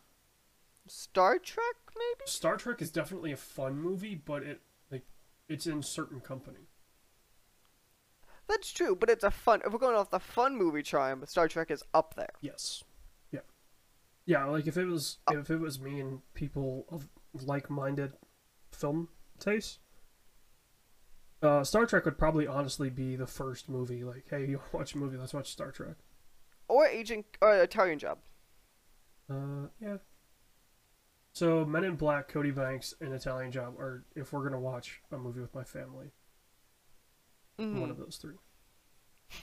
Star 0.86 1.38
Trek, 1.38 1.76
maybe? 1.96 2.26
Star 2.26 2.56
Trek 2.56 2.82
is 2.82 2.90
definitely 2.90 3.32
a 3.32 3.36
fun 3.36 3.80
movie, 3.80 4.14
but 4.14 4.42
it 4.42 4.60
like 4.90 5.04
it's 5.48 5.66
in 5.66 5.82
certain 5.82 6.20
company. 6.20 6.68
That's 8.46 8.70
true, 8.72 8.94
but 8.94 9.08
it's 9.08 9.24
a 9.24 9.30
fun. 9.30 9.62
If 9.64 9.72
we're 9.72 9.78
going 9.78 9.96
off 9.96 10.10
the 10.10 10.20
fun 10.20 10.56
movie 10.56 10.82
charm, 10.82 11.24
Star 11.26 11.48
Trek 11.48 11.70
is 11.70 11.82
up 11.94 12.14
there. 12.14 12.34
Yes. 12.42 12.84
Yeah. 13.30 13.40
Yeah, 14.26 14.44
like 14.44 14.66
if 14.66 14.76
it 14.76 14.84
was 14.84 15.18
if 15.30 15.50
it 15.50 15.58
was 15.58 15.80
me 15.80 16.00
and 16.00 16.20
people 16.34 16.84
of 16.90 17.08
like-minded 17.32 18.12
film 18.70 19.08
taste, 19.38 19.78
uh, 21.44 21.64
Star 21.64 21.86
Trek 21.86 22.04
would 22.04 22.18
probably 22.18 22.46
honestly 22.46 22.90
be 22.90 23.16
the 23.16 23.26
first 23.26 23.68
movie. 23.68 24.04
Like, 24.04 24.24
hey, 24.30 24.46
you 24.48 24.58
want 24.58 24.70
to 24.70 24.76
watch 24.76 24.94
a 24.94 24.98
movie? 24.98 25.16
Let's 25.16 25.34
watch 25.34 25.50
Star 25.50 25.70
Trek. 25.70 25.96
Or 26.68 26.86
Agent 26.86 27.26
or 27.42 27.54
Italian 27.56 27.98
Job. 27.98 28.18
Uh, 29.30 29.68
yeah. 29.80 29.96
So, 31.32 31.64
Men 31.64 31.84
in 31.84 31.96
Black, 31.96 32.28
Cody 32.28 32.50
Banks, 32.52 32.94
and 33.00 33.12
Italian 33.12 33.50
Job 33.50 33.78
are 33.78 34.04
if 34.14 34.32
we're 34.32 34.44
gonna 34.44 34.60
watch 34.60 35.00
a 35.10 35.18
movie 35.18 35.40
with 35.40 35.54
my 35.54 35.64
family, 35.64 36.12
Mhm. 37.58 37.80
one 37.80 37.90
of 37.90 37.98
those 37.98 38.16
three. 38.20 38.36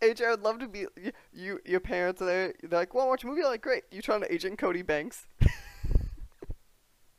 AJ, 0.00 0.26
I 0.26 0.30
would 0.30 0.42
love 0.42 0.58
to 0.58 0.68
be 0.68 0.80
you. 0.96 1.12
you 1.32 1.60
your 1.64 1.80
parents 1.80 2.20
are 2.20 2.26
there. 2.26 2.54
They're 2.62 2.80
like, 2.80 2.94
"Want 2.94 3.06
to 3.06 3.10
watch 3.10 3.24
a 3.24 3.26
movie?" 3.26 3.40
I'm 3.42 3.48
like, 3.48 3.62
"Great." 3.62 3.84
You 3.90 4.02
trying 4.02 4.20
to 4.20 4.32
Agent 4.32 4.58
Cody 4.58 4.82
Banks? 4.82 5.26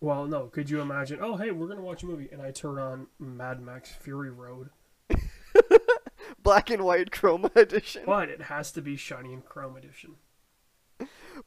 Well, 0.02 0.26
no. 0.26 0.48
Could 0.48 0.70
you 0.70 0.82
imagine? 0.82 1.20
Oh, 1.22 1.36
hey, 1.38 1.52
we're 1.52 1.68
gonna 1.68 1.82
watch 1.82 2.04
a 2.04 2.06
movie, 2.06 2.30
and 2.32 2.42
I 2.42 2.52
turn 2.52 2.78
on 2.78 3.08
Mad 3.20 3.62
Max 3.62 3.90
Fury 3.92 4.30
Road, 4.30 4.70
Black 6.44 6.70
and 6.70 6.84
white 6.84 7.12
chroma 7.12 7.56
edition. 7.56 8.04
but 8.06 8.30
it 8.30 8.44
has 8.44 8.72
to 8.74 8.82
be 8.82 8.96
shiny 8.98 9.34
and 9.34 9.44
chrome 9.46 9.76
edition. 9.78 10.16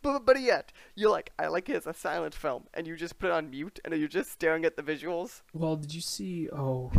But 0.03 0.27
but 0.27 0.41
yet, 0.41 0.73
you're 0.95 1.11
like, 1.11 1.33
I 1.39 1.47
like 1.47 1.69
it 1.69 1.77
as 1.77 1.87
a 1.87 1.95
silent 1.95 2.35
film, 2.35 2.65
and 2.75 2.87
you 2.87 2.97
just 2.97 3.19
put 3.19 3.29
it 3.29 3.33
on 3.33 3.51
mute, 3.51 3.81
and 3.85 3.95
you're 3.95 4.09
just 4.09 4.31
staring 4.31 4.65
at 4.65 4.77
the 4.77 4.83
visuals. 4.83 5.43
Well, 5.55 5.77
did 5.77 5.95
you 5.95 6.01
see? 6.03 6.49
Oh, 6.51 6.93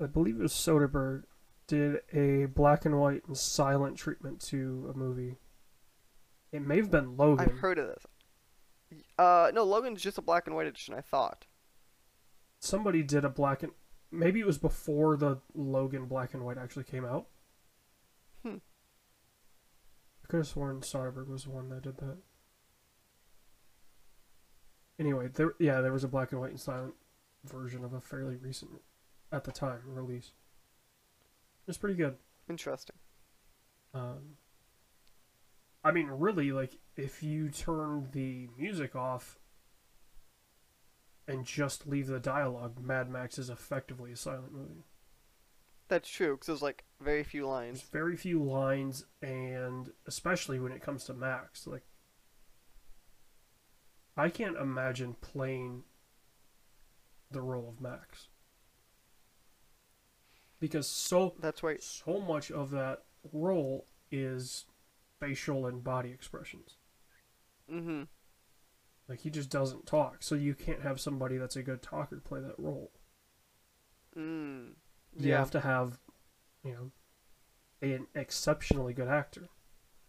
I 0.00 0.06
believe 0.06 0.36
it 0.36 0.42
was 0.42 0.52
Soderbergh 0.52 1.24
did 1.68 2.00
a 2.12 2.46
black 2.46 2.84
and 2.84 2.98
white 3.00 3.22
and 3.26 3.36
silent 3.36 3.96
treatment 3.96 4.40
to 4.46 4.90
a 4.92 4.96
movie. 4.98 5.36
It 6.50 6.66
may 6.66 6.76
have 6.76 6.90
been 6.90 7.16
Logan. 7.16 7.48
I've 7.48 7.58
heard 7.60 7.78
of 7.78 7.86
this. 7.86 8.04
Uh, 9.18 9.50
no, 9.54 9.64
Logan's 9.64 10.02
just 10.02 10.18
a 10.18 10.22
black 10.22 10.46
and 10.46 10.56
white 10.56 10.66
edition. 10.66 10.94
I 10.94 11.00
thought. 11.00 11.46
Somebody 12.58 13.02
did 13.02 13.24
a 13.24 13.28
black 13.28 13.62
and 13.62 13.72
maybe 14.12 14.38
it 14.38 14.46
was 14.46 14.58
before 14.58 15.16
the 15.16 15.38
Logan 15.54 16.06
black 16.06 16.34
and 16.34 16.44
white 16.44 16.58
actually 16.58 16.84
came 16.84 17.04
out. 17.04 17.26
Hmm. 18.42 18.58
I 20.22 20.26
could 20.28 20.36
have 20.38 20.46
sworn 20.46 20.80
Soderbergh 20.80 21.28
was 21.28 21.44
the 21.44 21.50
one 21.50 21.68
that 21.70 21.82
did 21.82 21.96
that. 21.96 22.18
Anyway, 24.98 25.28
there 25.32 25.54
yeah, 25.58 25.80
there 25.80 25.92
was 25.92 26.04
a 26.04 26.08
black 26.08 26.30
and 26.32 26.40
white 26.40 26.50
and 26.50 26.60
silent 26.60 26.94
version 27.44 27.84
of 27.84 27.92
a 27.92 28.00
fairly 28.00 28.36
recent, 28.36 28.70
at 29.32 29.44
the 29.44 29.50
time, 29.50 29.80
release. 29.86 30.32
It's 31.66 31.78
pretty 31.78 31.96
good. 31.96 32.16
Interesting. 32.48 32.96
Um, 33.94 34.36
I 35.84 35.90
mean, 35.92 36.06
really, 36.08 36.52
like 36.52 36.78
if 36.96 37.22
you 37.22 37.48
turn 37.50 38.08
the 38.12 38.48
music 38.56 38.94
off 38.94 39.38
and 41.26 41.44
just 41.44 41.86
leave 41.86 42.06
the 42.06 42.20
dialogue, 42.20 42.78
Mad 42.80 43.08
Max 43.10 43.38
is 43.38 43.50
effectively 43.50 44.12
a 44.12 44.16
silent 44.16 44.52
movie. 44.52 44.84
That's 45.88 46.08
true, 46.08 46.34
because 46.34 46.46
there's 46.46 46.62
like 46.62 46.84
very 47.00 47.24
few 47.24 47.42
There's 47.42 47.50
lines. 47.50 47.82
very 47.82 48.16
few 48.16 48.42
lines, 48.42 49.04
and 49.20 49.90
especially 50.06 50.58
when 50.60 50.72
it 50.72 50.82
comes 50.82 51.04
to 51.04 51.14
Max, 51.14 51.66
like 51.66 51.84
I 54.16 54.28
can't 54.28 54.56
imagine 54.56 55.14
playing 55.20 55.84
the 57.30 57.40
role 57.42 57.68
of 57.68 57.80
Max 57.80 58.28
because 60.60 60.86
so 60.86 61.34
That's 61.40 61.62
right. 61.62 61.82
so 61.82 62.20
much 62.20 62.50
of 62.50 62.70
that 62.70 63.04
role 63.32 63.86
is 64.10 64.66
facial 65.22 65.66
and 65.66 65.84
body 65.84 66.10
expressions. 66.10 66.76
Mm-hmm. 67.72 68.02
Like 69.08 69.20
he 69.20 69.30
just 69.30 69.50
doesn't 69.50 69.86
talk, 69.86 70.22
so 70.22 70.34
you 70.34 70.54
can't 70.54 70.82
have 70.82 71.00
somebody 71.00 71.36
that's 71.36 71.56
a 71.56 71.62
good 71.62 71.82
talker 71.82 72.20
play 72.24 72.40
that 72.40 72.58
role. 72.58 72.90
Mm. 74.16 74.72
You 75.16 75.32
have 75.34 75.50
to 75.52 75.60
have, 75.60 75.98
you 76.64 76.72
know, 76.72 76.90
an 77.82 78.06
exceptionally 78.14 78.94
good 78.94 79.08
actor. 79.08 79.48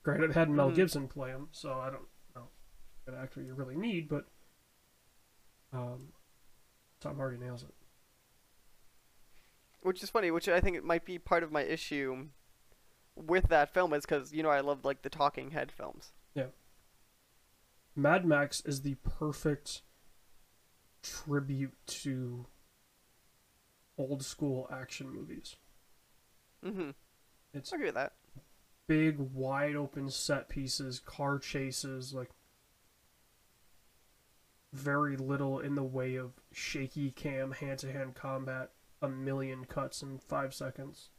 Granted, 0.04 0.32
it 0.32 0.34
had 0.34 0.50
Mel 0.50 0.72
Mhm. 0.72 0.76
Gibson 0.76 1.08
play 1.08 1.30
him, 1.30 1.50
so 1.52 1.74
I 1.74 1.90
don't 1.90 2.08
know 2.36 2.50
what 3.06 3.18
actor 3.18 3.42
you 3.42 3.54
really 3.54 3.76
need, 3.76 4.10
but 4.10 4.26
um, 5.72 6.14
Tom 7.00 7.18
Hardy 7.18 7.38
nails 7.38 7.64
it. 7.64 7.74
Which 9.82 10.04
is 10.04 10.10
funny, 10.10 10.32
which 10.32 10.48
I 10.48 10.60
think 10.62 10.78
it 10.78 10.84
might 10.84 11.04
be 11.06 11.20
part 11.20 11.44
of 11.44 11.52
my 11.52 11.64
issue 11.64 12.30
with 13.16 13.50
that 13.50 13.74
film 13.74 13.94
is 13.94 14.06
because 14.06 14.34
you 14.34 14.44
know 14.44 14.50
I 14.50 14.62
love 14.62 14.84
like 14.86 15.02
the 15.02 15.10
talking 15.10 15.52
head 15.52 15.72
films. 15.72 16.12
Yeah. 16.36 16.48
Mad 17.96 18.26
Max 18.26 18.62
is 18.66 18.82
the 18.82 18.96
perfect 18.96 19.82
tribute 21.04 21.76
to 21.86 22.46
old 23.98 24.24
school 24.24 24.68
action 24.72 25.10
movies. 25.14 25.58
Mm-hmm. 26.66 26.92
It's 27.54 27.72
I 27.72 27.76
agree 27.76 27.88
with 27.88 27.96
that. 27.96 28.14
big, 28.88 29.18
wide 29.20 29.76
open 29.76 30.10
set 30.10 30.50
pieces, 30.50 31.00
car 31.00 31.38
chases, 31.38 32.14
like 32.14 32.30
very 34.72 35.16
little 35.16 35.60
in 35.60 35.76
the 35.76 35.84
way 35.84 36.16
of 36.16 36.32
shaky 36.52 37.12
cam, 37.12 37.52
hand 37.52 37.78
to 37.80 37.92
hand 37.92 38.16
combat, 38.16 38.72
a 39.02 39.08
million 39.08 39.66
cuts 39.66 40.02
in 40.02 40.18
five 40.18 40.54
seconds. 40.54 41.10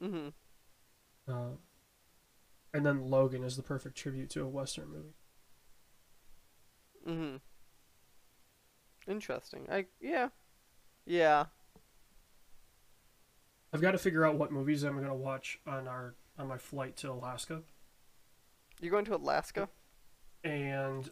Mm-hmm. 0.00 0.28
Uh, 1.28 1.56
and 2.72 2.84
then 2.84 3.08
Logan 3.08 3.44
is 3.44 3.56
the 3.56 3.62
perfect 3.62 3.96
tribute 3.96 4.30
to 4.30 4.42
a 4.42 4.48
Western 4.48 4.88
movie. 4.90 5.14
Mm-hmm. 7.08 7.36
Interesting. 9.10 9.66
I 9.70 9.86
yeah. 10.00 10.28
Yeah. 11.06 11.46
I've 13.72 13.80
got 13.82 13.90
to 13.92 13.98
figure 13.98 14.24
out 14.24 14.36
what 14.36 14.52
movies 14.52 14.82
I'm 14.82 14.94
going 14.96 15.08
to 15.08 15.14
watch 15.14 15.58
on 15.66 15.88
our 15.88 16.14
on 16.38 16.48
my 16.48 16.58
flight 16.58 16.96
to 16.98 17.10
Alaska, 17.12 17.62
You're 18.80 18.90
going 18.90 19.04
to 19.04 19.14
Alaska? 19.14 19.68
and 20.42 21.08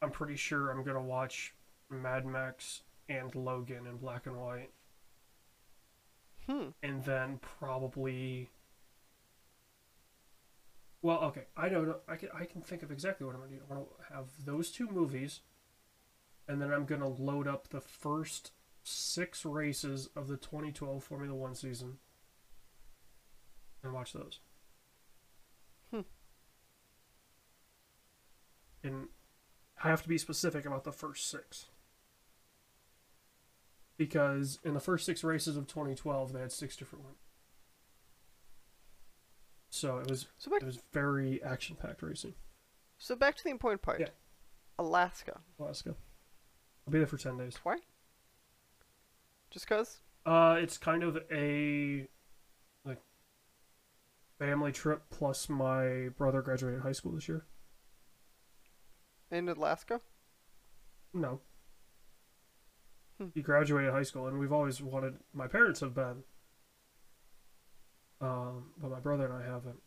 I'm 0.00 0.10
pretty 0.10 0.36
sure 0.36 0.70
I'm 0.70 0.84
going 0.84 0.96
to 0.96 1.02
watch 1.02 1.54
Mad 1.90 2.24
Max 2.24 2.82
and 3.08 3.34
Logan 3.34 3.86
in 3.86 3.96
black 3.96 4.26
and 4.26 4.36
white. 4.36 4.70
Hmm. 6.46 6.68
and 6.82 7.04
then 7.04 7.40
probably. 7.58 8.50
Well, 11.00 11.18
okay, 11.24 11.44
I 11.56 11.68
don't 11.68 11.86
know. 11.86 11.98
I 12.08 12.16
can 12.16 12.28
I 12.34 12.44
can 12.44 12.60
think 12.60 12.82
of 12.82 12.90
exactly 12.90 13.24
what 13.26 13.34
I'm 13.34 13.40
gonna 13.40 13.52
do. 13.52 13.62
I'm 13.70 13.76
gonna 13.76 13.86
have 14.12 14.26
those 14.44 14.70
two 14.70 14.88
movies, 14.88 15.40
and 16.48 16.60
then 16.60 16.72
I'm 16.72 16.86
gonna 16.86 17.08
load 17.08 17.46
up 17.46 17.68
the 17.68 17.80
first 17.80 18.52
six 18.82 19.44
races 19.44 20.08
of 20.16 20.28
the 20.28 20.36
2012 20.36 21.04
Formula 21.04 21.34
One 21.34 21.54
season, 21.54 21.98
and 23.82 23.92
watch 23.92 24.12
those. 24.12 24.40
Hmm. 25.92 26.00
And 28.82 29.08
I 29.82 29.88
have 29.88 30.02
to 30.02 30.08
be 30.08 30.18
specific 30.18 30.66
about 30.66 30.82
the 30.82 30.92
first 30.92 31.30
six 31.30 31.66
because 33.96 34.58
in 34.64 34.74
the 34.74 34.80
first 34.80 35.04
six 35.06 35.22
races 35.22 35.56
of 35.56 35.66
2012 35.66 36.32
they 36.32 36.40
had 36.40 36.52
six 36.52 36.76
different 36.76 37.04
ones. 37.04 37.27
So 39.70 39.98
it 39.98 40.08
was 40.08 40.26
So 40.38 40.50
back 40.50 40.62
it 40.62 40.66
was 40.66 40.78
very 40.92 41.42
action 41.42 41.76
packed 41.76 42.02
racing. 42.02 42.34
so 42.98 43.14
back 43.16 43.36
to 43.36 43.44
the 43.44 43.50
important 43.50 43.82
part. 43.82 44.00
Yeah. 44.00 44.08
Alaska. 44.78 45.40
Alaska. 45.58 45.94
I'll 46.86 46.92
be 46.92 46.98
there 46.98 47.06
for 47.06 47.18
ten 47.18 47.36
days. 47.36 47.58
Why? 47.62 47.76
Just 49.50 49.66
cause? 49.66 49.98
Uh, 50.26 50.56
it's 50.58 50.78
kind 50.78 51.02
of 51.02 51.18
a 51.30 52.06
like 52.84 53.00
family 54.38 54.72
trip. 54.72 55.02
Plus, 55.10 55.48
my 55.48 56.08
brother 56.16 56.42
graduated 56.42 56.80
high 56.82 56.92
school 56.92 57.12
this 57.12 57.28
year. 57.28 57.44
In 59.30 59.48
Alaska? 59.48 60.00
No. 61.12 61.40
Hmm. 63.18 63.26
He 63.34 63.42
graduated 63.42 63.92
high 63.92 64.02
school, 64.02 64.26
and 64.26 64.38
we've 64.38 64.52
always 64.52 64.80
wanted. 64.80 65.16
My 65.34 65.46
parents 65.46 65.80
have 65.80 65.94
been, 65.94 66.22
um, 68.20 68.72
but 68.80 68.90
my 68.90 69.00
brother 69.00 69.24
and 69.26 69.34
I 69.34 69.46
haven't. 69.46 69.80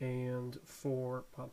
And 0.00 0.58
for 0.64 1.24
well, 1.36 1.52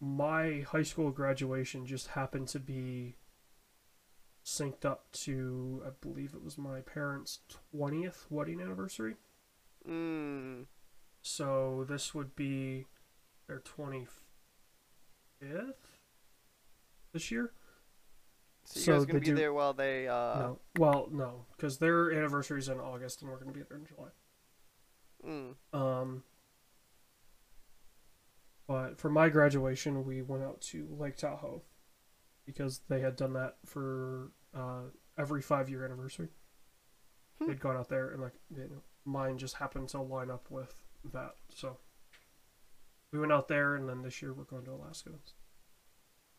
my 0.00 0.64
high 0.68 0.82
school 0.82 1.10
graduation 1.10 1.86
just 1.86 2.08
happened 2.08 2.48
to 2.48 2.58
be 2.58 3.16
synced 4.44 4.84
up 4.84 5.10
to, 5.12 5.82
I 5.86 5.90
believe 6.00 6.34
it 6.34 6.42
was 6.44 6.58
my 6.58 6.80
parents' 6.80 7.40
twentieth 7.72 8.26
wedding 8.30 8.60
anniversary. 8.60 9.16
Mmm. 9.88 10.66
So 11.22 11.84
this 11.88 12.14
would 12.14 12.34
be 12.36 12.86
their 13.46 13.60
twenty 13.60 14.06
fifth 15.40 15.98
this 17.12 17.30
year. 17.30 17.52
So 18.64 18.78
you 18.78 18.84
So 18.84 18.92
guys 18.98 19.06
gonna 19.06 19.20
be 19.20 19.26
do- 19.26 19.34
there 19.34 19.52
while 19.52 19.72
they 19.74 20.08
uh 20.08 20.38
no, 20.38 20.58
well, 20.78 21.08
no, 21.12 21.46
because 21.56 21.78
their 21.78 22.10
anniversary 22.10 22.58
is 22.58 22.68
in 22.68 22.80
August, 22.80 23.20
and 23.22 23.30
we're 23.30 23.36
going 23.38 23.52
to 23.52 23.58
be 23.58 23.64
there 23.68 23.78
in 23.78 23.86
July. 23.86 24.08
mm. 25.26 25.54
Um, 25.78 26.22
but 28.66 28.98
for 28.98 29.10
my 29.10 29.28
graduation, 29.28 30.04
we 30.04 30.22
went 30.22 30.42
out 30.42 30.60
to 30.62 30.88
Lake 30.98 31.16
Tahoe 31.16 31.62
because 32.46 32.80
they 32.88 33.00
had 33.00 33.16
done 33.16 33.34
that 33.34 33.56
for 33.66 34.30
uh, 34.54 34.84
every 35.18 35.42
five 35.42 35.68
year 35.68 35.84
anniversary. 35.84 36.28
Hmm. 37.38 37.48
They'd 37.48 37.60
gone 37.60 37.76
out 37.76 37.88
there, 37.90 38.10
and 38.12 38.22
like 38.22 38.34
you 38.50 38.62
know, 38.62 38.82
mine 39.04 39.36
just 39.36 39.56
happened 39.56 39.88
to 39.90 40.00
line 40.00 40.30
up 40.30 40.50
with 40.50 40.82
that. 41.12 41.34
So 41.50 41.76
we 43.12 43.18
went 43.18 43.32
out 43.32 43.48
there, 43.48 43.74
and 43.76 43.86
then 43.88 44.00
this 44.02 44.22
year 44.22 44.32
we're 44.32 44.44
going 44.44 44.64
to 44.64 44.72
Alaska. 44.72 45.10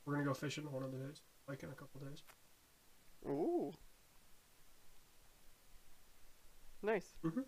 We're 0.05 0.13
gonna 0.13 0.25
go 0.25 0.33
fishing 0.33 0.71
one 0.71 0.83
of 0.83 0.91
the 0.91 0.97
days, 0.97 1.21
like 1.47 1.63
in 1.63 1.69
a 1.69 1.73
couple 1.73 2.01
days. 2.01 2.21
Ooh. 3.27 3.71
Nice. 6.81 7.15
Mhm. 7.23 7.45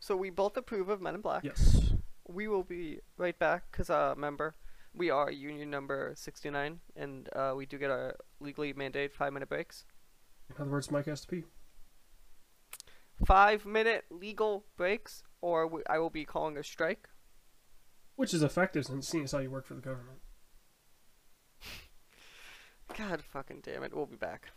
So 0.00 0.16
we 0.16 0.30
both 0.30 0.56
approve 0.56 0.88
of 0.88 1.00
Men 1.00 1.14
in 1.14 1.20
Black. 1.20 1.44
Yes. 1.44 1.92
We 2.28 2.48
will 2.48 2.64
be 2.64 3.00
right 3.16 3.38
back 3.38 3.70
because, 3.70 3.90
uh, 3.90 4.12
remember, 4.16 4.54
we 4.94 5.10
are 5.10 5.30
union 5.30 5.70
number 5.70 6.12
69 6.16 6.80
and 6.96 7.28
uh, 7.34 7.52
we 7.56 7.66
do 7.66 7.78
get 7.78 7.90
our 7.90 8.16
legally 8.40 8.72
mandated 8.74 9.12
five 9.12 9.32
minute 9.32 9.48
breaks. 9.48 9.84
In 10.50 10.56
other 10.60 10.70
words, 10.70 10.90
Mike 10.90 11.06
has 11.06 11.20
to 11.22 11.28
pee. 11.28 11.44
Five 13.24 13.64
minute 13.64 14.04
legal 14.10 14.64
breaks, 14.76 15.22
or 15.40 15.82
I 15.88 15.98
will 15.98 16.10
be 16.10 16.24
calling 16.24 16.56
a 16.56 16.64
strike. 16.64 17.08
Which 18.16 18.34
is 18.34 18.42
effective 18.42 18.86
since 18.86 19.08
seeing 19.08 19.24
as 19.24 19.32
how 19.32 19.38
you 19.38 19.50
work 19.50 19.64
for 19.66 19.74
the 19.74 19.80
government. 19.80 20.20
God 22.96 23.22
fucking 23.32 23.60
damn 23.62 23.82
it. 23.82 23.94
We'll 23.94 24.06
be 24.06 24.16
back. 24.16 24.50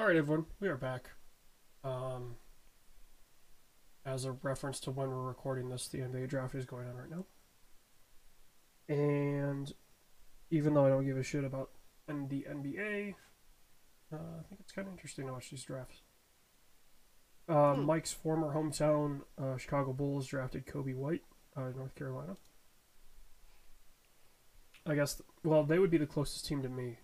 All 0.00 0.06
right, 0.06 0.16
everyone, 0.16 0.46
we 0.60 0.68
are 0.68 0.78
back. 0.78 1.10
Um, 1.84 2.36
as 4.06 4.24
a 4.24 4.32
reference 4.32 4.80
to 4.80 4.90
when 4.90 5.10
we're 5.10 5.26
recording 5.26 5.68
this, 5.68 5.88
the 5.88 5.98
NBA 5.98 6.26
draft 6.30 6.54
is 6.54 6.64
going 6.64 6.88
on 6.88 6.96
right 6.96 7.10
now. 7.10 7.26
And 8.88 9.70
even 10.50 10.72
though 10.72 10.86
I 10.86 10.88
don't 10.88 11.04
give 11.04 11.18
a 11.18 11.22
shit 11.22 11.44
about 11.44 11.72
the 12.08 12.46
NBA, 12.50 13.14
uh, 14.10 14.16
I 14.16 14.42
think 14.48 14.62
it's 14.62 14.72
kind 14.72 14.88
of 14.88 14.94
interesting 14.94 15.26
to 15.26 15.34
watch 15.34 15.50
these 15.50 15.64
drafts. 15.64 16.00
Uh, 17.46 17.74
Hmm. 17.74 17.84
Mike's 17.84 18.14
former 18.14 18.54
hometown, 18.54 19.20
uh, 19.36 19.58
Chicago 19.58 19.92
Bulls, 19.92 20.26
drafted 20.26 20.64
Coby 20.64 20.96
White 20.96 21.24
out 21.58 21.66
of 21.66 21.76
North 21.76 21.94
Carolina. 21.94 22.38
I 24.86 24.94
guess, 24.94 25.20
well, 25.44 25.62
they 25.62 25.78
would 25.78 25.90
be 25.90 25.98
the 25.98 26.06
closest 26.06 26.46
team 26.46 26.62
to 26.62 26.70
me. 26.70 27.00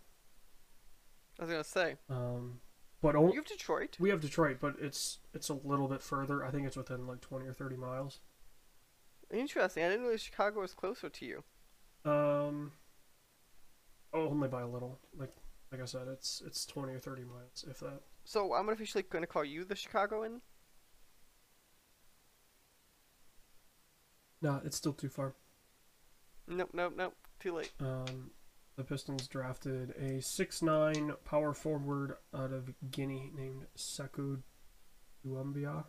I 1.39 1.43
was 1.43 1.51
gonna 1.51 1.63
say. 1.63 1.97
Um, 2.09 2.61
but 3.01 3.15
o- 3.17 3.29
You 3.29 3.37
have 3.37 3.47
Detroit. 3.47 3.97
we 4.01 4.11
have 4.11 4.21
Detroit, 4.21 4.59
but 4.61 4.77
it's 4.81 5.19
it's 5.35 5.49
a 5.49 5.55
little 5.55 5.89
bit 5.89 6.03
further. 6.03 6.45
I 6.45 6.51
think 6.51 6.67
it's 6.67 6.77
within 6.77 7.07
like 7.07 7.21
20 7.21 7.47
or 7.47 7.53
30 7.53 7.77
miles. 7.77 8.21
Interesting. 9.31 9.85
I 9.85 9.89
didn't 9.91 10.05
know 10.07 10.17
Chicago 10.17 10.61
was 10.61 10.73
closer 10.75 11.09
to 11.09 11.27
you. 11.27 11.43
Um, 12.05 12.73
oh, 14.13 14.29
only 14.29 14.49
by 14.49 14.63
a 14.63 14.69
little. 14.69 15.01
Like 15.17 15.35
like 15.73 15.81
I 15.83 15.85
said, 15.85 16.07
it's 16.09 16.43
it's 16.47 16.65
20 16.67 16.93
or 16.95 17.01
30 17.01 17.25
miles, 17.25 17.65
if 17.69 17.81
that. 17.81 18.03
So 18.25 18.55
I'm 18.55 18.69
officially 18.69 19.05
gonna 19.09 19.27
call 19.27 19.45
you 19.45 19.65
the 19.65 19.75
Chicagoan. 19.77 20.41
No, 24.43 24.61
it's 24.65 24.77
still 24.77 24.93
too 24.93 25.09
far. 25.09 25.35
Nope, 26.47 26.71
nope, 26.73 26.95
nope. 26.97 27.15
Too 27.41 27.55
late. 27.55 27.73
Um, 27.81 28.31
the 28.77 28.85
Pistons 28.85 29.27
drafted 29.27 29.91
a 29.99 30.19
6'9 30.21 31.17
power 31.25 31.53
forward 31.55 32.17
out 32.35 32.53
of 32.53 32.73
Guinea 32.91 33.31
named 33.37 33.67
Sekou 33.77 34.43
Doumbouya. 35.27 35.85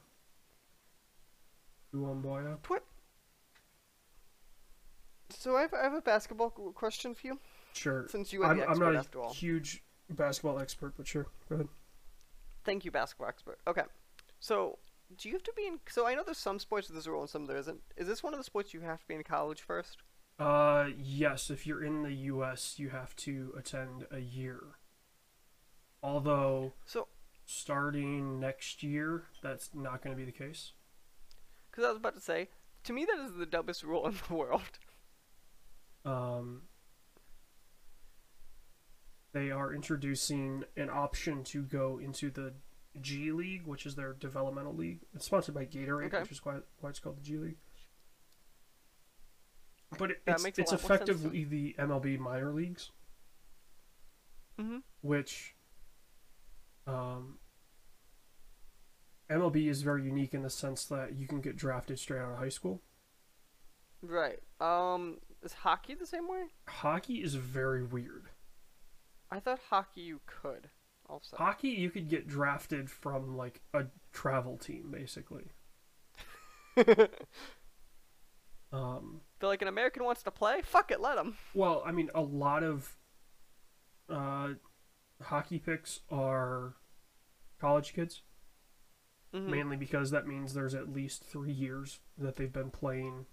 Doumbouya. 1.94 2.58
So 5.30 5.56
I 5.58 5.62
have, 5.62 5.74
I 5.74 5.84
have 5.84 5.94
a 5.94 6.02
basketball 6.02 6.50
question 6.50 7.14
for 7.14 7.28
you, 7.28 7.40
Sure. 7.74 8.08
since 8.10 8.32
you 8.32 8.44
are 8.44 8.52
I'm, 8.52 8.58
the 8.60 8.70
I'm 8.70 8.80
not 8.80 8.96
after 8.96 9.20
a 9.20 9.24
all. 9.24 9.34
huge 9.34 9.84
basketball 10.10 10.60
expert, 10.60 10.94
but 10.96 11.06
sure. 11.06 11.28
Go 11.50 11.56
ahead. 11.56 11.68
Thank 12.64 12.86
you, 12.86 12.92
basketball 12.92 13.28
expert. 13.28 13.60
Okay. 13.68 13.84
So 14.40 14.80
do 15.18 15.28
you 15.28 15.36
have 15.36 15.44
to 15.44 15.54
be 15.56 15.68
in? 15.68 15.80
So 15.90 16.08
I 16.08 16.16
know 16.16 16.24
there's 16.24 16.38
some 16.38 16.60
sports 16.60 16.88
there's 16.88 17.08
a 17.08 17.12
rule 17.12 17.22
and 17.22 17.30
some 17.30 17.46
there 17.46 17.58
isn't. 17.58 17.80
Is 17.98 18.08
this 18.08 18.24
one 18.24 18.34
of 18.34 18.40
the 18.40 18.44
sports 18.44 18.74
you 18.74 18.82
have 18.82 19.00
to 19.02 19.08
be 19.08 19.16
in 19.16 19.24
college 19.24 19.62
first? 19.62 19.98
Uh, 20.40 20.90
yes, 20.98 21.50
if 21.50 21.66
you're 21.66 21.84
in 21.84 22.04
the 22.04 22.14
U.S., 22.14 22.78
you 22.78 22.90
have 22.90 23.16
to 23.18 23.54
attend 23.58 24.06
a 24.12 24.20
year. 24.20 24.60
Although, 26.04 26.74
So, 26.86 27.08
starting 27.46 28.40
next 28.40 28.84
year, 28.84 29.24
that's 29.42 29.72
not 29.74 30.04
going 30.04 30.16
to 30.16 30.20
be 30.20 30.26
the 30.30 30.38
case. 30.38 30.74
because 31.72 31.86
I 31.86 31.90
was 31.90 31.98
about 31.98 32.14
to 32.16 32.22
say, 32.22 32.50
to 32.84 32.94
me 32.94 33.06
that 33.06 33.18
is 33.26 33.34
the 33.34 33.46
dumbest 33.48 33.84
rule 33.84 34.06
in 34.08 34.14
the 34.28 34.34
world. 34.36 34.62
Um, 36.06 36.64
they 39.34 39.50
are 39.52 39.74
introducing 39.74 40.64
an 40.78 40.90
option 40.92 41.44
to 41.46 41.64
go 41.64 42.00
into 42.00 42.30
the 42.30 42.54
G 43.02 43.32
League, 43.32 43.66
which 43.66 43.86
is 43.88 43.96
their 43.96 44.14
developmental 44.14 44.74
league. 44.76 45.00
It's 45.16 45.26
sponsored 45.26 45.56
by 45.56 45.66
Gatorade, 45.66 46.08
Okay. 46.08 46.22
which 46.22 46.32
is 46.32 46.46
why, 46.46 46.60
why 46.80 46.90
it's 46.92 47.00
called 47.00 47.18
the 47.18 47.22
G 47.24 47.38
League. 47.38 47.58
But 49.98 50.12
it, 50.12 50.22
it's, 50.28 50.44
it's 50.58 50.72
lot 50.72 50.82
more 50.82 50.98
sense 50.98 51.14
to 51.16 51.28
effectively 51.28 51.44
the 51.44 51.76
MLB 51.80 52.20
minor 52.20 52.52
leagues, 52.54 52.92
Mm-hmm. 54.60 54.78
which 55.02 55.56
um, 56.88 57.38
MLB 59.30 59.68
is 59.70 59.84
very 59.84 60.04
unique 60.04 60.34
in 60.34 60.42
the 60.42 60.50
sense 60.50 60.86
that 60.86 61.16
you 61.16 61.28
can 61.28 61.42
get 61.42 61.56
drafted 61.56 62.00
straight 62.00 62.22
out 62.22 62.32
of 62.32 62.38
high 62.40 62.50
school. 62.50 62.82
Right. 64.02 64.40
Um, 64.60 65.18
is 65.44 65.54
hockey 65.54 65.94
the 65.94 66.06
same 66.06 66.28
way? 66.28 66.46
Hockey 66.68 67.22
is 67.24 67.36
very 67.36 67.84
weird. 67.84 68.30
I 69.32 69.40
thought 69.40 69.60
hockey 69.70 70.02
you 70.02 70.22
could. 70.26 70.70
Also. 71.10 71.38
Hockey, 71.38 71.70
you 71.70 71.90
could 71.90 72.10
get 72.10 72.28
drafted 72.28 72.90
from 72.90 73.38
like 73.38 73.62
a 73.74 73.86
travel 74.12 74.58
team, 74.58 74.90
basically. 74.92 75.46
Um, 78.72 79.22
Feel 79.40 79.50
like 79.50 79.62
an 79.62 79.68
American 79.68 80.04
wants 80.04 80.24
to 80.24 80.32
play? 80.32 80.62
Fuck 80.64 80.92
it, 80.92 81.00
let 81.00 81.18
him. 81.18 81.38
well, 81.54 81.84
I 81.86 81.92
mean, 81.92 82.10
a 82.16 82.22
lot 82.22 82.64
of 82.64 82.96
uh, 84.10 84.50
hockey 85.22 85.60
picks 85.60 86.00
are 86.12 86.76
college 87.60 87.94
kids, 87.94 88.22
Mm-hmm. 89.36 89.52
mainly 89.52 89.76
because 89.78 90.10
that 90.12 90.26
means 90.26 90.54
there's 90.54 90.74
at 90.74 90.92
least 90.94 91.22
three 91.24 91.52
years 91.52 92.00
that 92.18 92.38
they've 92.38 92.52
been 92.52 92.72
playing, 92.72 93.26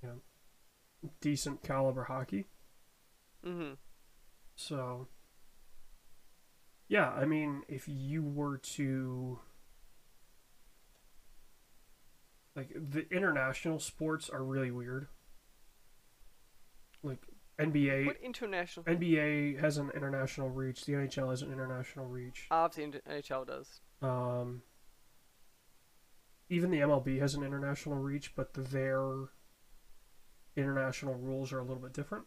you 0.00 0.08
know, 0.08 1.10
decent 1.20 1.62
caliber 1.64 2.04
hockey. 2.04 2.46
Mm-hmm. 3.44 3.72
So, 4.54 5.08
yeah, 6.88 7.10
I 7.10 7.24
mean, 7.24 7.62
if 7.68 7.88
you 7.88 8.22
were 8.22 8.58
to. 8.58 9.40
Like, 12.54 12.70
the 12.74 13.06
international 13.10 13.78
sports 13.78 14.28
are 14.28 14.44
really 14.44 14.70
weird. 14.70 15.08
Like, 17.02 17.26
NBA. 17.58 18.06
What 18.06 18.20
international? 18.22 18.84
NBA 18.86 19.60
has 19.60 19.78
an 19.78 19.90
international 19.94 20.50
reach. 20.50 20.84
The 20.84 20.92
NHL 20.92 21.30
has 21.30 21.42
an 21.42 21.52
international 21.52 22.06
reach. 22.06 22.46
Obviously, 22.50 23.00
NHL 23.08 23.46
does. 23.46 23.80
Um, 24.00 24.62
even 26.48 26.70
the 26.70 26.78
MLB 26.78 27.20
has 27.20 27.34
an 27.34 27.42
international 27.42 27.96
reach, 27.96 28.34
but 28.34 28.52
their 28.54 29.28
international 30.56 31.14
rules 31.14 31.52
are 31.52 31.58
a 31.58 31.64
little 31.64 31.82
bit 31.82 31.92
different. 31.92 32.24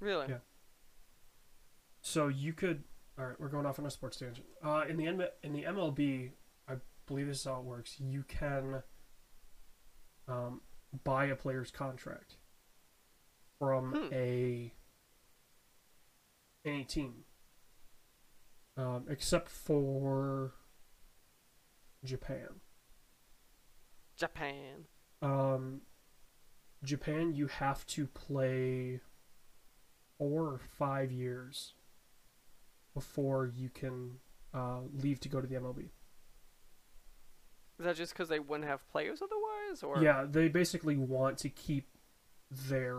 Really? 0.00 0.26
Yeah. 0.28 0.38
So 2.00 2.28
you 2.28 2.52
could. 2.52 2.84
All 3.18 3.26
right, 3.26 3.38
we're 3.38 3.48
going 3.48 3.66
off 3.66 3.78
on 3.78 3.84
a 3.84 3.90
sports 3.90 4.16
tangent. 4.16 4.46
Uh, 4.64 4.84
in 4.88 4.96
the 4.96 5.32
in 5.42 5.52
the 5.52 5.64
MLB, 5.64 6.30
I 6.68 6.74
believe 7.06 7.26
this 7.26 7.40
is 7.40 7.44
how 7.44 7.58
it 7.58 7.64
works. 7.64 7.96
You 7.98 8.24
can 8.26 8.82
um, 10.30 10.60
buy 11.04 11.26
a 11.26 11.36
player's 11.36 11.70
contract 11.70 12.36
from 13.58 13.92
Hmm. 13.92 14.14
a 14.14 14.72
any 16.64 16.84
team, 16.84 17.24
um, 18.76 19.06
except 19.08 19.48
for 19.48 20.52
Japan. 22.04 22.60
Japan. 24.16 24.86
Um, 25.22 25.82
Japan, 26.84 27.32
you 27.34 27.46
have 27.46 27.86
to 27.88 28.06
play 28.06 29.00
four 30.18 30.44
or 30.52 30.58
five 30.58 31.10
years 31.10 31.74
before 32.94 33.46
you 33.46 33.68
can 33.70 34.18
uh, 34.52 34.80
leave 34.92 35.20
to 35.20 35.28
go 35.28 35.40
to 35.40 35.46
the 35.46 35.54
MLB. 35.56 35.90
Is 37.80 37.86
that 37.86 37.96
just 37.96 38.12
because 38.12 38.28
they 38.28 38.38
wouldn't 38.38 38.68
have 38.68 38.86
players 38.90 39.22
otherwise, 39.22 39.82
or? 39.82 40.04
Yeah, 40.04 40.26
they 40.28 40.48
basically 40.48 40.96
want 40.98 41.38
to 41.38 41.48
keep 41.48 41.88
their 42.50 42.98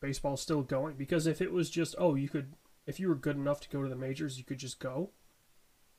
baseball 0.00 0.36
still 0.36 0.62
going 0.62 0.96
because 0.96 1.26
if 1.26 1.40
it 1.40 1.52
was 1.52 1.68
just 1.70 1.94
oh 1.98 2.14
you 2.14 2.28
could 2.28 2.54
if 2.86 2.98
you 2.98 3.08
were 3.08 3.14
good 3.14 3.36
enough 3.36 3.60
to 3.60 3.68
go 3.68 3.82
to 3.82 3.88
the 3.88 3.96
majors 3.96 4.38
you 4.38 4.44
could 4.44 4.58
just 4.58 4.78
go 4.80 5.10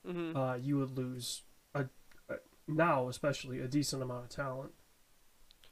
Mm-hmm. 0.08 0.36
uh, 0.36 0.56
you 0.56 0.78
would 0.80 0.98
lose 0.98 1.44
a, 1.76 1.86
a 2.28 2.36
now 2.68 3.08
especially 3.08 3.60
a 3.60 3.68
decent 3.68 4.02
amount 4.02 4.24
of 4.24 4.30
talent 4.30 4.72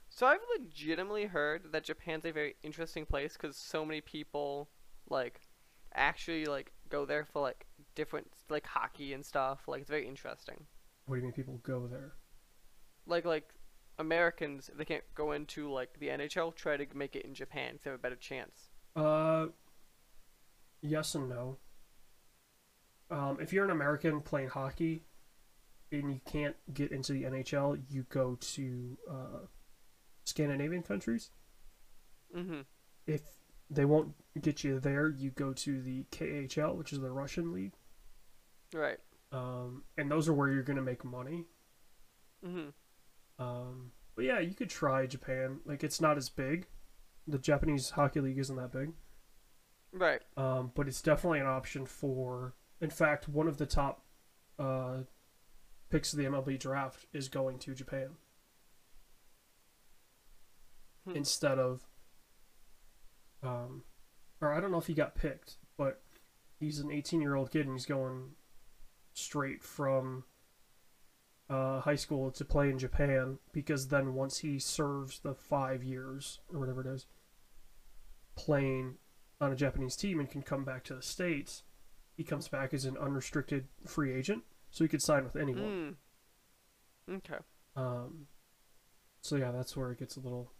So 0.09 0.27
I've 0.27 0.41
legitimately 0.59 1.25
heard 1.25 1.71
that 1.71 1.83
Japan's 1.83 2.25
a 2.25 2.31
very 2.31 2.55
interesting 2.63 3.05
place 3.05 3.33
because 3.33 3.55
so 3.57 3.85
many 3.85 4.01
people 4.01 4.69
like 5.09 5.41
actually 5.93 6.45
like 6.45 6.71
go 6.89 7.05
there 7.05 7.25
for 7.25 7.41
like 7.41 7.65
different 7.95 8.27
like 8.49 8.65
hockey 8.65 9.13
and 9.13 9.25
stuff. 9.25 9.67
Like 9.67 9.81
it's 9.81 9.89
very 9.89 10.07
interesting. 10.07 10.65
What 11.09 11.15
do 11.15 11.19
you 11.21 11.23
mean 11.25 11.33
people 11.33 11.59
go 11.63 11.87
there 11.87 12.13
Like 13.05 13.25
like 13.25 13.49
Americans, 13.97 14.69
if 14.69 14.77
they 14.77 14.85
can't 14.85 15.03
go 15.13 15.33
into 15.33 15.69
like 15.69 15.99
the 15.99 16.09
NHL, 16.09 16.51
try 16.51 16.77
to 16.77 16.87
make 16.95 17.13
it 17.17 17.25
in 17.25 17.33
Japan 17.33 17.73
'cause 17.73 17.83
they 17.83 17.89
have 17.89 17.99
a 17.99 18.01
better 18.01 18.15
chance. 18.15 18.71
Uh, 18.95 19.47
yes 20.81 21.15
and 21.15 21.29
no. 21.29 21.57
Um, 23.09 23.37
if 23.41 23.51
you're 23.53 23.65
an 23.65 23.71
American 23.71 24.21
playing 24.21 24.49
hockey 24.49 25.05
and 25.91 26.11
you 26.13 26.21
can't 26.25 26.55
get 26.73 26.91
into 26.91 27.13
the 27.13 27.25
NHL, 27.25 27.75
you 27.89 28.03
go 28.09 28.35
to 28.35 28.97
uh, 29.09 29.39
Scandinavian 30.25 30.83
countries. 30.83 31.31
Mm-hmm. 32.35 32.61
If 33.05 33.23
they 33.69 33.83
won't 33.83 34.15
get 34.39 34.63
you 34.63 34.79
there, 34.79 35.09
you 35.09 35.31
go 35.31 35.51
to 35.51 35.81
the 35.81 36.05
KHL, 36.11 36.73
which 36.73 36.93
is 36.93 37.01
the 37.01 37.11
Russian 37.11 37.51
league. 37.51 37.73
Right. 38.73 38.99
Um, 39.31 39.83
and 39.97 40.09
those 40.09 40.27
are 40.27 40.33
where 40.33 40.49
you're 40.49 40.63
going 40.63 40.77
to 40.77 40.83
make 40.83 41.03
money. 41.05 41.45
Mm-hmm. 42.45 43.43
Um, 43.43 43.91
but 44.15 44.25
yeah, 44.25 44.39
you 44.39 44.53
could 44.53 44.69
try 44.69 45.05
Japan. 45.05 45.59
Like, 45.65 45.83
it's 45.83 46.01
not 46.01 46.17
as 46.17 46.29
big. 46.29 46.67
The 47.27 47.37
Japanese 47.37 47.91
hockey 47.91 48.21
league 48.21 48.39
isn't 48.39 48.55
that 48.55 48.71
big. 48.71 48.93
Right. 49.91 50.21
um, 50.37 50.71
but 50.75 50.87
it's 50.87 51.01
definitely 51.01 51.39
an 51.39 51.47
option 51.47 51.85
for. 51.85 52.53
In 52.79 52.89
fact, 52.89 53.27
one 53.27 53.47
of 53.47 53.57
the 53.57 53.65
top 53.65 54.03
uh, 54.57 54.99
picks 55.89 56.13
of 56.13 56.19
the 56.19 56.25
MLB 56.25 56.59
draft 56.59 57.05
is 57.13 57.27
going 57.27 57.59
to 57.59 57.73
Japan. 57.73 58.09
instead 61.15 61.57
of 61.57 61.87
um 63.41 63.83
or 64.41 64.53
I 64.53 64.59
don't 64.59 64.71
know 64.71 64.77
if 64.77 64.87
he 64.87 64.93
got 64.93 65.15
picked, 65.15 65.57
but 65.77 66.01
he's 66.59 66.79
an 66.79 66.91
18 66.91 67.21
year 67.21 67.35
old 67.35 67.51
kid 67.51 67.65
and 67.65 67.75
he's 67.75 67.85
going 67.85 68.31
straight 69.13 69.63
from 69.63 70.23
uh, 71.49 71.81
high 71.81 71.95
school 71.95 72.31
to 72.31 72.45
play 72.45 72.69
in 72.69 72.77
Japan 72.77 73.39
because 73.51 73.87
then 73.87 74.13
once 74.13 74.39
he 74.39 74.59
serves 74.59 75.19
the 75.19 75.33
five 75.33 75.83
years 75.83 76.39
or 76.53 76.59
whatever 76.59 76.81
it 76.81 76.87
is 76.87 77.07
playing 78.35 78.95
on 79.41 79.51
a 79.51 79.55
Japanese 79.55 79.95
team 79.95 80.19
and 80.19 80.29
can 80.29 80.41
come 80.41 80.63
back 80.63 80.83
to 80.85 80.95
the 80.95 81.01
States, 81.01 81.63
he 82.15 82.23
comes 82.23 82.47
back 82.47 82.73
as 82.73 82.85
an 82.85 82.97
unrestricted 82.97 83.67
free 83.85 84.13
agent, 84.13 84.43
so 84.69 84.83
he 84.83 84.87
could 84.87 85.01
sign 85.01 85.23
with 85.23 85.35
anyone. 85.35 85.95
Mm. 87.09 87.15
Okay. 87.15 87.37
Um, 87.75 88.27
so 89.21 89.35
yeah, 89.35 89.51
that's 89.51 89.75
where 89.75 89.91
it 89.91 89.99
gets 89.99 90.15
a 90.15 90.19
little 90.19 90.51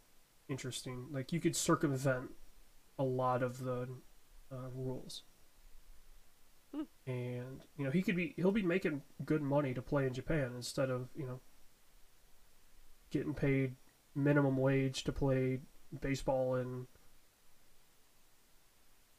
interesting. 0.48 1.08
Like 1.12 1.32
you 1.32 1.40
could 1.40 1.56
circumvent 1.56 2.32
a 2.98 3.04
lot 3.04 3.44
of 3.44 3.64
the 3.64 3.88
uh, 4.52 4.70
rules, 4.74 5.24
Hmm. 6.74 6.84
and 7.08 7.62
you 7.78 7.84
know 7.84 7.90
he 7.90 8.04
could 8.04 8.16
be 8.16 8.34
he'll 8.36 8.52
be 8.52 8.62
making 8.62 9.02
good 9.26 9.42
money 9.42 9.74
to 9.74 9.82
play 9.82 10.06
in 10.06 10.14
Japan 10.14 10.52
instead 10.56 10.90
of 10.92 11.10
you 11.16 11.26
know 11.26 11.40
getting 13.10 13.34
paid 13.34 13.76
minimum 14.14 14.58
wage 14.58 15.04
to 15.06 15.12
play 15.12 15.62
baseball 16.00 16.56
in 16.56 16.86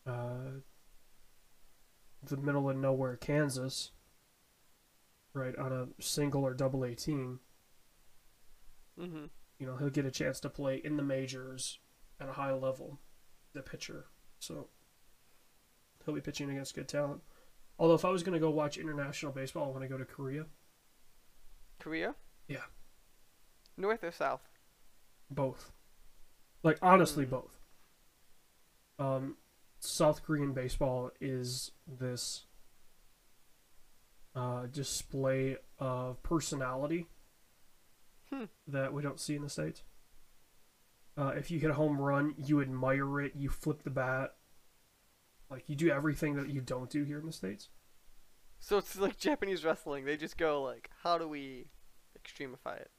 uh, 0.07 0.61
the 2.23 2.37
middle 2.37 2.71
of 2.71 2.77
nowhere 2.77 3.17
Kansas, 3.17 3.91
right 5.35 5.57
on 5.57 5.73
a 5.73 6.03
single 6.03 6.45
or 6.45 6.55
double 6.55 6.85
A 6.85 6.95
team 6.95 7.41
Mm-hmm. 9.01 9.25
you 9.59 9.67
know, 9.67 9.77
he'll 9.77 9.89
get 9.91 10.05
a 10.05 10.11
chance 10.11 10.41
to 10.41 10.51
play 10.51 10.77
in 10.77 10.97
the 10.97 11.03
majors 11.03 11.79
at 12.21 12.29
a 12.29 12.33
high 12.33 12.53
level, 12.53 12.99
the 13.55 13.63
pitcher. 13.63 14.07
So 14.41 14.69
he'll 16.05 16.15
be 16.15 16.21
pitching 16.21 16.51
against 16.51 16.75
good 16.75 16.89
talent. 16.89 17.23
Although 17.81 17.94
if 17.94 18.05
I 18.05 18.11
was 18.11 18.23
going 18.23 18.35
to 18.35 18.39
go 18.39 18.51
watch 18.51 18.77
international 18.77 19.32
baseball, 19.32 19.65
I 19.65 19.69
want 19.70 19.82
to 19.82 19.89
go 19.89 19.97
to 19.97 20.05
Korea. 20.05 20.44
Korea? 21.78 22.15
Yeah. 22.47 22.65
North 23.78 24.05
or 24.05 24.12
south? 24.12 24.43
Both. 25.31 25.73
Like 26.62 26.78
honestly, 26.82 27.24
Hmm. 27.24 27.31
both. 27.31 27.59
Um, 28.98 29.36
South 29.78 30.23
Korean 30.23 30.52
baseball 30.52 31.11
is 31.23 31.73
this 31.86 32.44
uh, 34.36 34.66
display 34.66 35.57
of 35.78 36.23
personality 36.23 37.07
Hmm. 38.28 38.44
that 38.69 38.93
we 38.93 39.02
don't 39.02 39.19
see 39.19 39.35
in 39.36 39.43
the 39.43 39.48
states. 39.48 39.82
Uh, 41.16 41.32
if 41.35 41.51
you 41.51 41.59
hit 41.59 41.70
a 41.70 41.74
home 41.74 41.98
run, 41.98 42.35
you 42.36 42.61
admire 42.61 43.20
it. 43.23 43.35
You 43.35 43.48
flip 43.48 43.82
the 43.85 43.90
bat. 43.90 44.36
Like 45.51 45.65
you 45.69 45.75
do 45.77 45.91
everything 45.91 46.35
that 46.37 46.49
you 46.51 46.61
don't 46.61 46.89
do 46.91 47.03
here 47.05 47.19
in 47.19 47.27
the 47.27 47.33
states. 47.33 47.69
So 48.61 48.79
it's 48.79 48.99
like 48.99 49.19
Japanese 49.19 49.65
wrestling. 49.65 50.05
They 50.05 50.17
just 50.17 50.37
go 50.37 50.63
like, 50.63 50.91
how 51.03 51.19
do 51.19 51.27
we 51.27 51.67
extremify 52.19 52.81
it? 52.81 52.91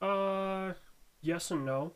Uh, 0.00 0.74
yes 1.20 1.50
and 1.50 1.64
no. 1.64 1.94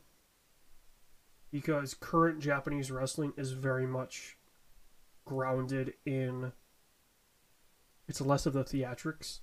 Because 1.53 1.95
current 1.95 2.41
Japanese 2.41 2.91
wrestling 2.91 3.33
is 3.37 3.53
very 3.53 3.87
much 3.87 4.37
grounded 5.25 5.95
in. 6.05 6.53
It's 8.09 8.21
less 8.21 8.47
of 8.47 8.53
the 8.53 8.65
theatrics 8.65 9.41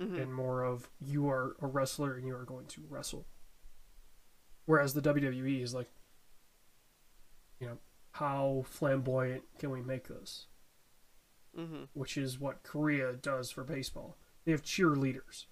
Mm-hmm. 0.00 0.14
and 0.14 0.32
more 0.32 0.62
of 0.62 0.88
you 1.00 1.28
are 1.28 1.56
a 1.60 1.66
wrestler 1.66 2.14
and 2.14 2.24
you 2.24 2.32
are 2.36 2.44
going 2.44 2.66
to 2.66 2.84
wrestle. 2.88 3.26
Whereas 4.64 4.94
the 4.94 5.02
WWE 5.02 5.60
is 5.60 5.74
like, 5.74 5.88
you 7.58 7.66
know, 7.66 7.78
how 8.12 8.64
flamboyant 8.68 9.42
can 9.58 9.70
we 9.70 9.80
make 9.82 10.08
this? 10.08 10.46
Mm-hmm. 11.58 11.84
Which 11.94 12.16
is 12.16 12.38
what 12.38 12.62
Korea 12.62 13.12
does 13.14 13.50
for 13.50 13.64
baseball. 13.64 14.16
They 14.44 14.52
have 14.52 14.62
cheerleaders, 14.62 15.46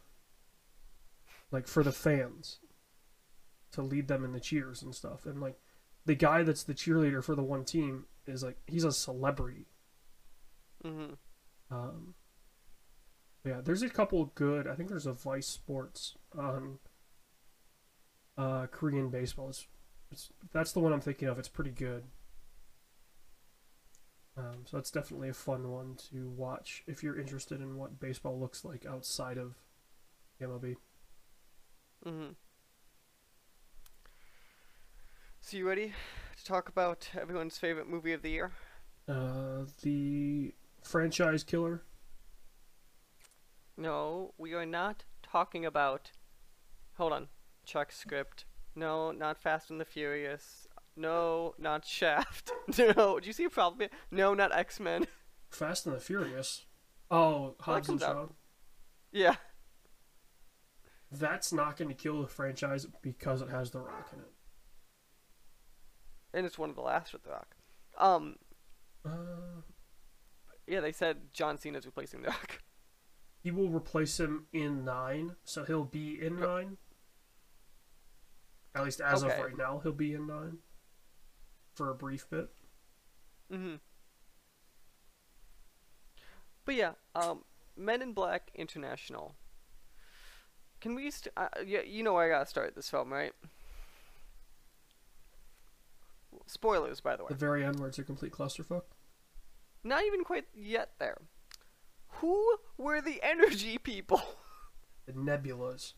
like 1.51 1.67
for 1.67 1.83
the 1.83 1.93
fans, 1.93 2.59
to 3.73 3.83
lead 3.83 4.09
them 4.09 4.25
in 4.25 4.33
the 4.33 4.41
cheers 4.41 4.83
and 4.83 4.95
stuff. 4.95 5.27
And 5.27 5.41
like, 5.41 5.59
the 6.05 6.15
guy 6.15 6.45
that's 6.45 6.63
the 6.63 6.75
cheerleader 6.75 7.23
for 7.23 7.35
the 7.35 7.43
one 7.43 7.65
team 7.65 8.05
is 8.27 8.43
like 8.43 8.57
he's 8.67 8.85
a 8.85 8.93
celebrity. 8.93 9.67
Mm-hmm. 10.85 11.15
Um, 11.71 12.15
yeah, 13.45 13.61
there's 13.63 13.83
a 13.83 13.89
couple 13.89 14.33
good. 14.35 14.67
I 14.67 14.75
think 14.75 14.89
there's 14.89 15.07
a 15.07 15.13
Vice 15.13 15.49
Sports 15.49 16.17
on 16.37 16.79
uh, 18.39 18.67
Korean 18.67 19.11
baseball. 19.11 19.49
It's, 19.49 19.67
it's 20.11 20.31
that's 20.53 20.73
the 20.73 20.81
one 20.81 20.93
I'm 20.93 21.01
thinking 21.01 21.29
of. 21.29 21.39
It's 21.39 21.49
pretty 21.49 21.71
good. 21.71 22.05
Um, 24.39 24.65
so 24.67 24.77
it's 24.77 24.91
definitely 24.91 25.31
a 25.31 25.35
fun 25.35 25.71
one 25.71 25.97
to 26.11 26.29
watch 26.29 26.83
if 26.87 27.03
you're 27.03 27.19
interested 27.19 27.61
in 27.61 27.77
what 27.77 27.99
baseball 27.99 28.39
looks 28.39 28.65
like 28.65 28.85
outside 28.85 29.39
of 29.39 29.55
MLB. 30.43 30.77
Mm-hmm. 32.05 32.33
So 35.41 35.57
you 35.57 35.67
ready 35.67 35.93
to 36.37 36.45
talk 36.45 36.69
about 36.69 37.09
everyone's 37.19 37.57
favorite 37.57 37.89
movie 37.89 38.13
of 38.13 38.23
the 38.23 38.31
year? 38.31 38.53
Uh, 39.09 39.65
the 39.83 40.53
franchise 40.83 41.45
killer. 41.45 41.83
No, 43.77 44.35
we 44.37 44.55
are 44.55 44.67
not 44.67 45.05
talking 45.23 45.65
about. 45.65 46.11
Hold 46.97 47.13
on. 47.13 47.29
Chuck 47.65 47.93
script. 47.93 48.45
No, 48.75 49.13
not 49.13 49.39
Fast 49.39 49.71
and 49.71 49.81
the 49.81 49.85
Furious. 49.85 50.66
No, 50.97 51.55
not 51.59 51.85
Shaft. 51.85 52.51
no, 52.79 53.21
do 53.21 53.27
you 53.27 53.33
see 53.33 53.45
a 53.45 53.51
problem 53.51 53.81
here? 53.81 53.91
No, 54.11 54.33
not 54.35 54.53
X 54.57 54.81
Men. 54.81 55.07
Fast 55.51 55.87
and 55.87 55.95
the 55.95 56.01
Furious. 56.01 56.65
Oh, 57.11 57.55
Hobbs 57.61 57.89
and 57.89 58.01
comes 58.01 58.03
out. 58.03 58.29
Shaw. 58.29 58.35
yeah. 59.13 59.37
That's 61.13 61.53
not 61.53 61.77
going 61.77 61.89
to 61.89 61.95
kill 61.95 62.23
the 62.23 62.29
franchise 62.29 62.87
because 63.03 63.41
it 63.43 63.49
has 63.51 63.71
The 63.71 63.79
Rock 63.81 64.11
in 64.13 64.19
it. 64.21 64.33
And 66.35 66.45
it's 66.47 66.59
one 66.59 66.69
of 66.71 66.77
the 66.77 66.83
last 66.83 67.13
with 67.13 67.23
The 67.23 67.31
Rock. 67.31 67.55
Um, 67.99 68.37
Uh, 69.05 69.61
yeah, 70.67 70.81
they 70.81 70.93
said 70.93 71.33
John 71.33 71.59
Cena's 71.59 71.87
replacing 71.87 72.23
The 72.23 72.29
Rock. 72.29 72.61
he 73.43 73.51
will 73.53 73.69
replace 73.69 74.19
him 74.19 74.47
in 74.53 74.85
nine, 74.85 75.37
so 75.45 75.65
he'll 75.65 75.85
be 75.85 76.21
in 76.21 76.41
nine. 76.41 76.79
At 78.75 78.85
least 78.85 79.01
as 79.01 79.23
Okay. 79.23 79.33
of 79.39 79.45
right 79.45 79.57
now, 79.57 79.79
he'll 79.83 79.93
be 79.93 80.13
in 80.13 80.27
nine 80.27 80.59
for 81.77 81.91
a 81.91 81.95
brief 81.95 82.29
bit. 82.31 82.49
Mm-hmm. 83.53 83.77
But 86.65 86.75
yeah, 86.75 86.93
um, 87.15 87.45
Men 87.77 88.03
in 88.03 88.13
Black 88.13 88.51
International. 88.55 89.37
Can 90.81 90.95
we? 90.95 91.11
St- 91.11 91.33
uh, 91.37 91.49
yeah, 91.65 91.83
you 91.83 92.03
know 92.03 92.15
where 92.15 92.25
I 92.25 92.29
gotta 92.29 92.49
start 92.49 92.75
this 92.75 92.91
film, 92.91 93.13
right? 93.13 93.33
Spoilers, 96.47 97.01
by 97.01 97.17
the 97.17 97.25
way. 97.25 97.29
The 97.29 97.35
very 97.35 97.65
end, 97.65 97.79
where 97.79 97.89
it's 97.89 97.99
a 97.99 98.05
complete 98.05 98.33
clusterfuck. 98.33 98.83
Not 99.85 100.05
even 100.05 100.25
quite 100.25 100.47
yet 100.55 100.91
there. 100.99 101.19
Who 102.21 102.57
were 102.77 103.01
the 103.01 103.21
energy 103.23 103.79
people? 103.79 104.23
The 105.07 105.13
nebulas. 105.13 105.93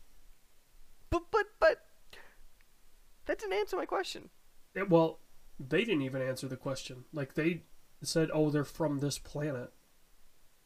but 1.09 1.23
but 1.31 1.47
but 1.59 1.81
that 3.25 3.39
didn't 3.39 3.53
answer 3.53 3.75
my 3.75 3.85
question. 3.85 4.29
It, 4.75 4.89
well, 4.89 5.19
they 5.59 5.83
didn't 5.83 6.03
even 6.03 6.21
answer 6.21 6.47
the 6.47 6.57
question. 6.57 7.05
Like 7.11 7.33
they 7.33 7.63
said, 8.01 8.29
"Oh, 8.33 8.49
they're 8.49 8.63
from 8.63 8.99
this 8.99 9.17
planet," 9.19 9.71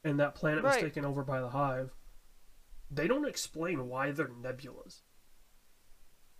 and 0.03 0.19
that 0.19 0.35
planet 0.35 0.63
was 0.63 0.75
taken 0.83 1.05
over 1.05 1.23
by 1.23 1.41
the 1.41 1.49
Hive. 1.49 1.91
They 2.91 3.07
don't 3.07 3.27
explain 3.27 3.87
why 3.87 4.11
they're 4.11 4.27
nebulas, 4.27 5.01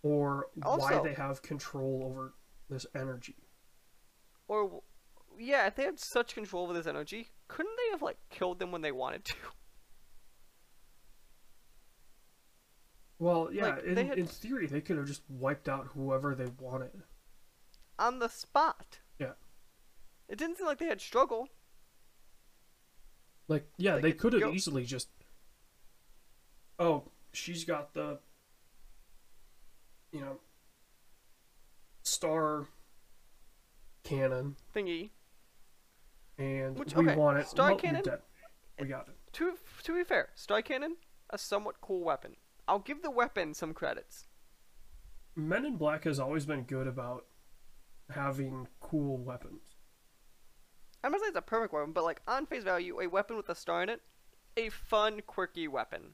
or 0.04 0.48
why 0.80 0.92
they 1.04 1.14
have 1.16 1.42
control 1.42 2.04
over 2.06 2.34
this 2.70 2.86
energy. 2.96 3.48
Or 4.48 4.84
yeah, 5.38 5.66
if 5.68 5.76
they 5.76 5.84
had 5.86 6.00
such 6.00 6.36
control 6.36 6.64
over 6.66 6.74
this 6.74 6.86
energy, 6.86 7.30
couldn't 7.48 7.76
they 7.78 7.92
have 7.92 8.02
like 8.04 8.18
killed 8.30 8.60
them 8.60 8.72
when 8.72 8.82
they 8.82 8.92
wanted 8.92 9.26
to? 9.26 9.36
Well, 13.20 13.50
yeah, 13.54 13.76
Like, 13.76 13.84
in, 13.86 14.08
had- 14.08 14.18
in 14.20 14.28
theory, 14.28 14.68
they 14.68 14.82
could 14.82 14.98
have 14.98 15.06
just 15.08 15.22
wiped 15.30 15.70
out 15.70 15.88
whoever 15.94 16.36
they 16.36 16.48
wanted. 16.60 17.04
On 18.00 18.20
the 18.20 18.28
spot. 18.30 19.00
Yeah. 19.20 19.34
It 20.28 20.38
didn't 20.38 20.58
seem 20.58 20.66
like 20.68 20.80
they 20.80 20.88
had 20.88 21.02
struggle. 21.02 21.48
Like, 23.48 23.68
yeah, 23.78 23.96
They 23.96 24.02
they 24.02 24.12
could 24.14 24.34
have 24.34 24.54
easily 24.54 24.86
just. 24.86 25.10
Oh, 26.80 27.04
she's 27.34 27.66
got 27.66 27.94
the. 27.94 28.20
You 30.12 30.22
know. 30.22 30.38
Star. 32.04 32.68
Cannon, 34.04 34.58
Thingy. 34.76 35.12
and 36.38 36.78
Which- 36.78 36.94
we 36.94 37.06
okay, 37.08 37.16
want 37.16 37.38
it. 37.40 37.48
Star 37.48 37.74
Cannon- 37.76 38.04
We 38.78 38.88
got 38.88 39.08
it. 39.08 39.16
To 39.34 39.58
to 39.84 39.96
be 39.96 40.04
fair, 40.04 40.28
Star 40.36 40.62
Cannon, 40.62 40.98
a 41.30 41.38
somewhat 41.38 41.80
cool 41.80 42.04
weapon. 42.04 42.36
I'll 42.68 42.80
give 42.80 43.02
the 43.02 43.10
weapon 43.12 43.54
some 43.54 43.74
credits. 43.74 44.28
Men 45.38 45.64
in 45.66 45.78
Black 45.78 46.04
has 46.04 46.20
always 46.20 46.46
been 46.46 46.64
good 46.64 46.86
about 46.86 47.26
having 48.10 48.68
cool 48.80 49.18
weapons. 49.18 49.62
I'm 51.04 51.12
not 51.12 51.20
saying 51.22 51.30
it's 51.32 51.38
a 51.38 51.42
perfect 51.42 51.74
weapon, 51.74 51.92
but 51.92 52.04
like 52.04 52.22
on 52.28 52.46
face 52.46 52.64
value, 52.64 53.00
a 53.02 53.08
weapon 53.08 53.36
with 53.36 53.50
a 53.50 53.56
star 53.56 53.84
in 53.84 53.90
it, 53.90 54.02
a 54.56 54.70
fun, 54.70 55.22
quirky 55.26 55.68
weapon. 55.68 56.14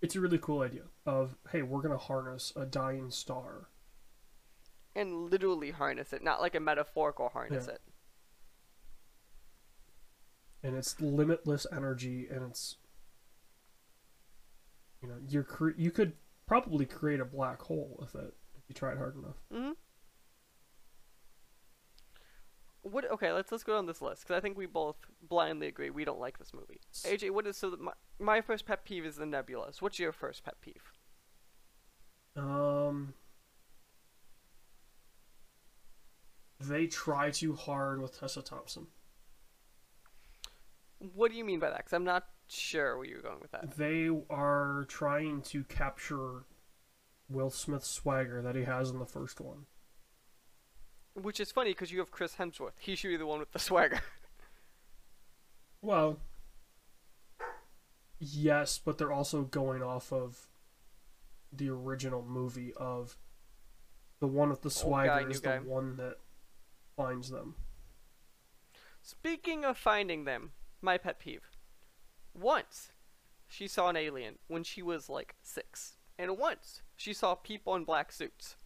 It's 0.00 0.16
a 0.16 0.20
really 0.20 0.38
cool 0.38 0.62
idea 0.62 0.84
of 1.04 1.36
hey, 1.50 1.62
we're 1.62 1.82
gonna 1.82 1.98
harness 1.98 2.52
a 2.56 2.64
dying 2.64 3.10
star. 3.10 3.68
And 4.96 5.30
literally 5.30 5.70
harness 5.70 6.12
it, 6.12 6.22
not 6.24 6.40
like 6.40 6.54
a 6.54 6.60
metaphorical 6.60 7.28
harness 7.28 7.66
Yeah. 7.68 7.74
it. 7.74 7.80
and 10.62 10.76
it's 10.76 11.00
limitless 11.00 11.66
energy 11.72 12.26
and 12.30 12.42
it's 12.50 12.76
you 15.02 15.08
know 15.08 15.16
you're 15.28 15.42
cre- 15.44 15.70
you 15.78 15.90
could 15.90 16.12
probably 16.46 16.84
create 16.84 17.18
a 17.20 17.24
black 17.24 17.62
hole 17.62 17.96
with 17.98 18.14
it 18.14 18.34
if 18.58 18.62
you 18.68 18.74
tried 18.74 18.98
hard 18.98 19.16
enough 19.16 19.36
Mm-hmm. 19.52 19.70
What? 22.82 23.10
Okay, 23.10 23.32
let's 23.32 23.52
let's 23.52 23.64
go 23.64 23.74
down 23.74 23.86
this 23.86 24.00
list 24.00 24.22
because 24.22 24.36
I 24.36 24.40
think 24.40 24.56
we 24.56 24.66
both 24.66 24.96
blindly 25.22 25.66
agree 25.66 25.90
we 25.90 26.04
don't 26.04 26.20
like 26.20 26.38
this 26.38 26.52
movie. 26.54 26.80
AJ, 27.04 27.30
what 27.30 27.46
is 27.46 27.56
so? 27.56 27.70
that 27.70 27.80
My, 27.80 27.92
my 28.18 28.40
first 28.40 28.66
pet 28.66 28.84
peeve 28.84 29.04
is 29.04 29.16
the 29.16 29.24
nebulas. 29.24 29.82
What's 29.82 29.98
your 29.98 30.12
first 30.12 30.44
pet 30.44 30.54
peeve? 30.60 30.92
um 32.36 33.12
they 36.60 36.86
try 36.86 37.30
too 37.30 37.54
hard 37.54 38.00
with 38.00 38.18
Tessa 38.18 38.42
Thompson. 38.42 38.86
What 40.98 41.30
do 41.30 41.38
you 41.38 41.44
mean 41.44 41.58
by 41.58 41.70
that? 41.70 41.78
Because 41.78 41.94
I'm 41.94 42.04
not 42.04 42.26
sure 42.48 42.96
where 42.96 43.06
you're 43.06 43.22
going 43.22 43.40
with 43.40 43.52
that. 43.52 43.76
They 43.76 44.10
are 44.28 44.84
trying 44.88 45.40
to 45.42 45.64
capture 45.64 46.44
Will 47.30 47.50
Smith's 47.50 47.88
swagger 47.88 48.42
that 48.42 48.56
he 48.56 48.64
has 48.64 48.90
in 48.90 48.98
the 48.98 49.06
first 49.06 49.40
one. 49.40 49.66
Which 51.20 51.40
is 51.40 51.52
funny 51.52 51.70
because 51.70 51.92
you 51.92 51.98
have 51.98 52.10
Chris 52.10 52.36
Hemsworth. 52.36 52.78
He 52.78 52.94
should 52.94 53.08
be 53.08 53.16
the 53.16 53.26
one 53.26 53.40
with 53.40 53.52
the 53.52 53.58
swagger. 53.70 54.00
Well, 55.82 56.18
yes, 58.18 58.78
but 58.82 58.98
they're 58.98 59.12
also 59.12 59.42
going 59.42 59.82
off 59.82 60.12
of 60.12 60.46
the 61.52 61.70
original 61.70 62.22
movie 62.22 62.72
of 62.76 63.16
the 64.20 64.26
one 64.26 64.50
with 64.50 64.62
the 64.62 64.70
swagger 64.70 65.24
guy, 65.24 65.30
is 65.30 65.40
the 65.40 65.48
guy. 65.48 65.58
one 65.58 65.96
that 65.96 66.16
finds 66.96 67.30
them. 67.30 67.56
Speaking 69.02 69.64
of 69.64 69.78
finding 69.78 70.24
them, 70.24 70.52
my 70.82 70.98
pet 70.98 71.18
peeve. 71.18 71.48
Once, 72.34 72.92
she 73.48 73.66
saw 73.66 73.88
an 73.88 73.96
alien 73.96 74.38
when 74.46 74.62
she 74.62 74.82
was 74.82 75.08
like 75.08 75.34
six, 75.42 75.96
and 76.18 76.36
once 76.38 76.82
she 76.96 77.12
saw 77.12 77.34
people 77.34 77.74
in 77.74 77.84
black 77.84 78.12
suits. 78.12 78.56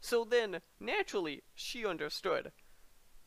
So 0.00 0.24
then, 0.24 0.60
naturally, 0.78 1.42
she 1.54 1.86
understood 1.86 2.52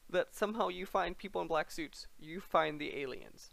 that 0.09 0.33
somehow 0.33 0.69
you 0.69 0.85
find 0.85 1.17
people 1.17 1.41
in 1.41 1.47
black 1.47 1.71
suits, 1.71 2.07
you 2.17 2.39
find 2.39 2.79
the 2.79 2.97
aliens. 2.97 3.51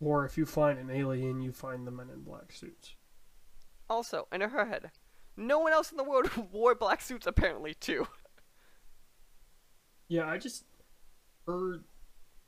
Or 0.00 0.24
if 0.24 0.38
you 0.38 0.46
find 0.46 0.78
an 0.78 0.90
alien, 0.90 1.40
you 1.40 1.52
find 1.52 1.86
the 1.86 1.90
men 1.90 2.08
in 2.10 2.22
black 2.22 2.52
suits. 2.52 2.94
Also, 3.90 4.28
in 4.32 4.40
her 4.40 4.66
head, 4.66 4.90
no 5.36 5.58
one 5.58 5.72
else 5.72 5.90
in 5.90 5.96
the 5.96 6.04
world 6.04 6.30
wore 6.52 6.74
black 6.74 7.00
suits 7.00 7.26
apparently 7.26 7.74
too. 7.74 8.06
Yeah, 10.08 10.26
I 10.26 10.38
just 10.38 10.64
heard, 11.46 11.84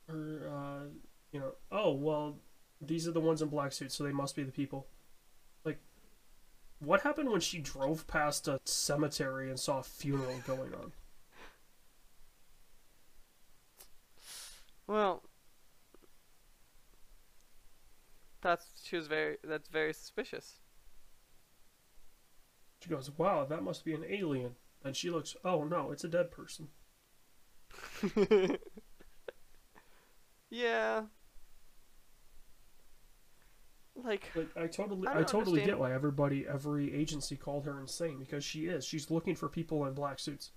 or 0.09 0.49
uh, 0.49 0.85
you 1.31 1.39
know, 1.39 1.53
oh 1.71 1.93
well, 1.93 2.39
these 2.79 3.07
are 3.07 3.11
the 3.11 3.19
ones 3.19 3.41
in 3.41 3.49
black 3.49 3.71
suits, 3.71 3.95
so 3.95 4.03
they 4.03 4.11
must 4.11 4.35
be 4.35 4.43
the 4.43 4.51
people. 4.51 4.87
What 6.81 7.01
happened 7.01 7.29
when 7.29 7.41
she 7.41 7.59
drove 7.59 8.07
past 8.07 8.47
a 8.47 8.59
cemetery 8.65 9.49
and 9.49 9.59
saw 9.59 9.79
a 9.79 9.83
funeral 9.83 10.41
going 10.47 10.73
on? 10.73 10.93
Well, 14.87 15.21
that's 18.41 18.81
she 18.83 18.95
was 18.95 19.05
very 19.05 19.37
that's 19.43 19.69
very 19.69 19.93
suspicious. 19.93 20.59
She 22.81 22.89
goes, 22.89 23.11
"Wow, 23.15 23.45
that 23.45 23.61
must 23.61 23.85
be 23.85 23.93
an 23.93 24.03
alien." 24.03 24.55
And 24.83 24.95
she 24.95 25.11
looks, 25.11 25.35
"Oh 25.45 25.63
no, 25.63 25.91
it's 25.91 26.03
a 26.03 26.07
dead 26.07 26.31
person." 26.31 26.69
yeah. 30.49 31.03
Like, 33.95 34.31
Like 34.35 34.49
I 34.55 34.67
totally, 34.67 35.07
I 35.07 35.19
I, 35.19 35.23
totally 35.23 35.61
understand- 35.61 35.65
get 35.65 35.79
why 35.79 35.93
everybody, 35.93 36.47
every 36.47 36.93
agency 36.93 37.35
called 37.35 37.65
her 37.65 37.79
insane 37.79 38.19
because 38.19 38.43
she 38.43 38.65
is. 38.67 38.85
She's 38.85 39.11
looking 39.11 39.35
for 39.35 39.49
people 39.49 39.85
in 39.85 39.93
black 39.93 40.17
suits. 40.19 40.51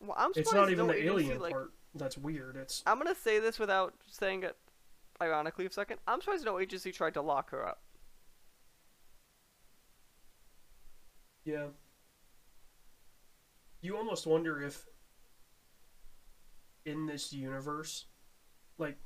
well, 0.00 0.14
I'm 0.18 0.32
It's 0.34 0.52
not 0.52 0.70
even 0.70 0.88
the 0.88 0.94
agency, 0.94 1.08
alien 1.08 1.40
like, 1.40 1.52
part 1.52 1.72
that's 1.94 2.18
weird. 2.18 2.56
It's 2.56 2.82
I'm 2.86 2.98
gonna 2.98 3.14
say 3.14 3.38
this 3.38 3.58
without 3.58 3.94
saying 4.08 4.42
it 4.42 4.56
ironically 5.20 5.64
for 5.66 5.70
a 5.70 5.72
second. 5.72 5.98
I'm 6.06 6.20
surprised 6.20 6.44
no 6.44 6.58
agency 6.58 6.90
tried 6.90 7.14
to 7.14 7.22
lock 7.22 7.50
her 7.50 7.66
up. 7.66 7.80
yeah. 11.44 11.66
You 13.80 13.96
almost 13.96 14.26
wonder 14.28 14.62
if 14.62 14.86
in 16.84 17.06
this 17.06 17.32
universe, 17.32 18.06
like 18.78 18.96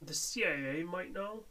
the 0.00 0.14
CIA 0.14 0.82
might 0.84 1.12
know, 1.12 1.44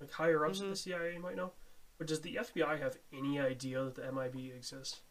like 0.00 0.10
higher 0.12 0.44
ups 0.46 0.58
Mhm. 0.58 0.64
of 0.64 0.68
the 0.70 0.76
CIA 0.76 1.18
might 1.18 1.36
know, 1.36 1.52
but 1.98 2.06
does 2.08 2.20
the 2.22 2.38
FBI 2.38 2.76
have 2.76 2.98
any 3.12 3.38
idea 3.38 3.84
that 3.84 3.94
the 3.94 4.06
MIB 4.06 4.50
exists? 4.52 5.02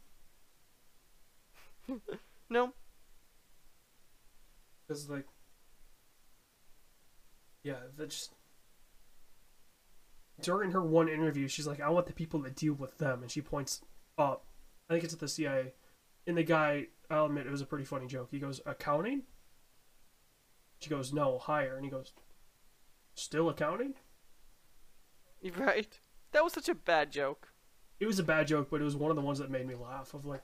No, 2.50 2.74
Because 4.88 5.10
like, 5.10 5.28
yeah, 7.64 7.80
that 7.98 8.10
just 8.10 8.34
during 10.42 10.72
her 10.72 10.82
one 10.82 11.10
interview, 11.10 11.48
she's 11.48 11.68
like, 11.68 11.80
"I 11.82 11.90
want 11.90 12.06
the 12.08 12.14
people 12.14 12.42
that 12.42 12.56
deal 12.56 12.74
with 12.74 12.98
them," 12.98 13.22
and 13.22 13.32
she 13.32 13.42
points 13.42 13.82
up. 14.18 14.46
I 14.90 14.94
think 14.94 15.04
it's 15.04 15.14
at 15.14 15.20
the 15.20 15.28
CIA, 15.28 15.74
and 16.26 16.38
the 16.38 16.44
guy, 16.44 16.88
I'll 17.10 17.26
admit, 17.26 17.46
it 17.48 17.52
was 17.52 17.62
a 17.62 17.66
pretty 17.66 17.86
funny 17.86 18.08
joke. 18.08 18.30
He 18.32 18.40
goes, 18.40 18.62
"Accounting." 18.66 19.24
She 20.80 20.90
goes, 20.90 21.14
"No, 21.14 21.38
higher," 21.38 21.76
and 21.76 21.86
he 21.86 21.92
goes, 21.92 22.14
"Still 23.16 23.50
accounting." 23.50 23.96
right. 25.58 26.00
That 26.32 26.44
was 26.44 26.54
such 26.54 26.70
a 26.70 26.76
bad 26.76 27.12
joke. 27.12 27.50
It 28.00 28.08
was 28.08 28.20
a 28.20 28.24
bad 28.24 28.48
joke, 28.48 28.70
but 28.70 28.82
it 28.82 28.86
was 28.86 28.96
one 28.96 29.10
of 29.10 29.16
the 29.16 29.22
ones 29.22 29.40
that 29.40 29.50
made 29.50 29.68
me 29.68 29.76
laugh. 29.76 30.14
Of 30.14 30.26
like, 30.26 30.44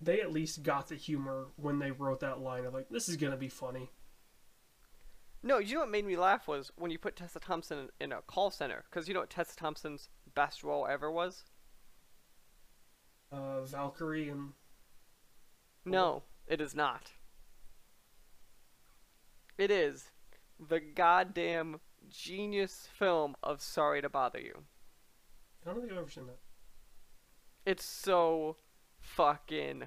they 0.00 0.20
at 0.20 0.32
least 0.32 0.62
got 0.62 0.88
the 0.88 0.94
humor 0.94 1.48
when 1.56 1.78
they 1.78 1.90
wrote 1.90 2.20
that 2.20 2.40
line 2.40 2.64
of 2.64 2.74
like, 2.74 2.88
"This 2.88 3.08
is 3.08 3.16
gonna 3.16 3.36
be 3.36 3.48
funny." 3.48 3.90
No, 5.42 5.58
you 5.58 5.74
know 5.74 5.80
what 5.80 5.90
made 5.90 6.06
me 6.06 6.16
laugh 6.16 6.48
was 6.48 6.72
when 6.76 6.90
you 6.90 6.98
put 6.98 7.16
Tessa 7.16 7.38
Thompson 7.38 7.90
in, 8.00 8.06
in 8.06 8.12
a 8.12 8.22
call 8.22 8.50
center. 8.50 8.84
Because 8.88 9.08
you 9.08 9.14
know 9.14 9.20
what 9.20 9.30
Tessa 9.30 9.54
Thompson's 9.54 10.08
best 10.34 10.64
role 10.64 10.86
ever 10.86 11.10
was? 11.10 11.44
Uh, 13.30 13.62
Valkyrie 13.62 14.30
and 14.30 14.52
No, 15.84 16.22
it 16.46 16.62
is 16.62 16.74
not. 16.74 17.12
It 19.58 19.70
is 19.70 20.10
the 20.58 20.80
goddamn 20.80 21.80
genius 22.08 22.88
film 22.98 23.36
of 23.42 23.60
Sorry 23.60 24.02
to 24.02 24.08
Bother 24.08 24.40
You. 24.40 24.64
I 25.66 25.70
don't 25.70 25.80
think 25.80 25.92
I've 25.92 25.98
ever 25.98 26.10
seen 26.10 26.26
that. 26.26 26.38
It's 27.66 27.84
so 27.84 28.56
fucking 29.00 29.84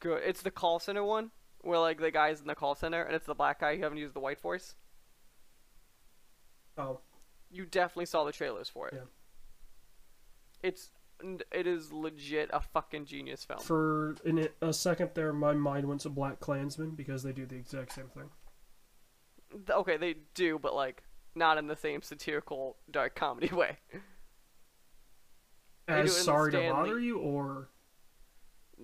good. 0.00 0.22
It's 0.24 0.42
the 0.42 0.50
call 0.50 0.78
center 0.78 1.04
one 1.04 1.30
where 1.62 1.78
like 1.78 1.98
the 2.00 2.10
guy's 2.10 2.40
in 2.40 2.46
the 2.46 2.54
call 2.54 2.74
center 2.74 3.02
and 3.02 3.14
it's 3.14 3.26
the 3.26 3.34
black 3.34 3.60
guy 3.60 3.76
who 3.76 3.82
haven't 3.82 3.98
used 3.98 4.14
the 4.14 4.20
white 4.20 4.40
voice. 4.40 4.74
Oh, 6.78 7.00
You 7.50 7.64
definitely 7.64 8.06
saw 8.06 8.24
the 8.24 8.32
trailers 8.32 8.68
for 8.68 8.88
it. 8.88 8.94
Yeah. 8.94 9.00
It's 10.62 10.90
it 11.50 11.66
is 11.66 11.92
legit 11.92 12.50
a 12.52 12.60
fucking 12.60 13.06
genius 13.06 13.42
film. 13.44 13.60
for 13.60 14.16
in 14.26 14.48
a 14.60 14.72
second 14.74 15.10
there, 15.14 15.32
my 15.32 15.54
mind 15.54 15.88
went 15.88 16.02
to 16.02 16.10
Black 16.10 16.40
Klansman 16.40 16.90
because 16.90 17.22
they 17.22 17.32
do 17.32 17.46
the 17.46 17.56
exact 17.56 17.92
same 17.94 18.08
thing. 18.08 18.28
Okay, 19.70 19.96
they 19.96 20.16
do, 20.34 20.58
but 20.58 20.74
like 20.74 21.02
not 21.36 21.58
in 21.58 21.66
the 21.66 21.76
same 21.76 22.02
satirical 22.02 22.76
dark 22.90 23.14
comedy 23.14 23.54
way. 23.54 23.78
As 25.88 25.96
it 25.96 26.00
in 26.00 26.06
the 26.06 26.10
sorry 26.10 26.52
to 26.52 26.70
bother 26.70 26.98
you, 26.98 27.18
or 27.18 27.68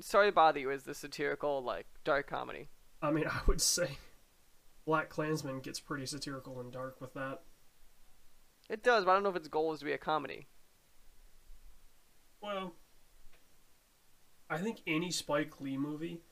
Sorry 0.01 0.29
to 0.29 0.33
bother 0.33 0.61
you 0.61 0.71
is 0.71 0.85
the 0.85 0.95
satirical 0.95 1.63
like 1.63 1.87
dark 2.05 2.29
comedy. 2.29 2.69
I 3.01 3.11
mean, 3.11 3.27
I 3.31 3.41
would 3.47 3.61
say 3.61 3.99
Black 4.87 5.09
Klansman 5.09 5.61
gets 5.61 5.81
pretty 5.81 6.07
satirical 6.07 6.61
and 6.61 6.73
dark 6.73 7.01
with 7.01 7.15
that. 7.15 7.43
It 8.71 8.83
does, 8.83 9.05
but 9.05 9.11
I 9.11 9.15
don't 9.15 9.25
know 9.25 9.31
if 9.31 9.37
its 9.37 9.49
goal 9.49 9.73
is 9.73 9.81
to 9.81 9.85
be 9.85 9.93
a 9.93 9.99
comedy. 9.99 10.47
Well, 12.41 12.77
I 14.49 14.59
think 14.59 14.79
any 14.87 15.11
Spike 15.11 15.61
Lee 15.61 15.77
movie, 15.77 16.23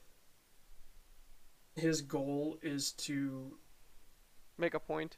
his 1.77 2.03
goal 2.03 2.59
is 2.63 2.93
to 2.93 3.57
Make 4.59 4.75
a 4.75 4.81
point. 4.81 5.17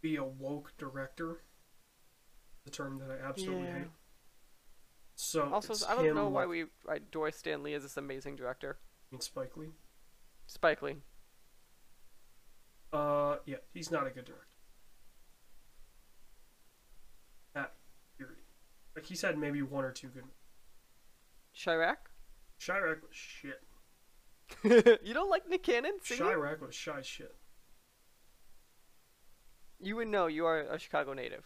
Be 0.00 0.16
a 0.16 0.24
woke 0.24 0.72
director. 0.78 1.42
The 2.64 2.70
term 2.70 2.98
that 2.98 3.10
I 3.10 3.18
absolutely 3.18 3.66
Yeah. 3.66 3.78
hate. 3.78 3.90
So 5.14 5.52
Also, 5.52 5.86
I 5.86 5.94
don't 5.96 6.14
know 6.14 6.28
why 6.28 6.46
we 6.46 6.66
adore 6.86 7.30
Stan 7.32 7.62
Lee 7.62 7.74
as 7.74 7.82
this 7.82 7.96
amazing 7.96 8.36
director. 8.36 8.78
I 9.10 9.14
mean, 9.14 9.20
Spike 9.20 9.56
Lee. 9.56 9.72
Spike 10.46 10.82
Lee. 10.82 11.02
Uh, 12.92 13.38
yeah, 13.44 13.56
he's 13.72 13.90
not 13.90 14.06
a 14.06 14.10
good 14.10 14.24
director. 14.24 14.46
At 17.54 17.74
period. 18.16 18.36
Like 18.94 19.06
he's 19.06 19.22
had 19.22 19.36
maybe 19.38 19.60
one 19.62 19.84
or 19.84 19.92
two 19.92 20.08
good. 20.08 20.24
Chi-Raq? 21.54 21.96
Chi-Raq 22.64 23.02
was 23.02 23.16
shit. 23.16 23.62
you 25.04 25.12
don't 25.14 25.28
like 25.30 25.48
Nick 25.48 25.64
Cannon 25.64 25.98
singing? 26.02 26.24
Chi-Raq 26.24 26.60
was 26.60 26.74
shy 26.74 27.02
shit. 27.02 27.34
You 29.80 29.96
would 29.96 30.08
know. 30.08 30.26
You 30.26 30.46
are 30.46 30.60
a 30.60 30.78
Chicago 30.78 31.12
native. 31.12 31.44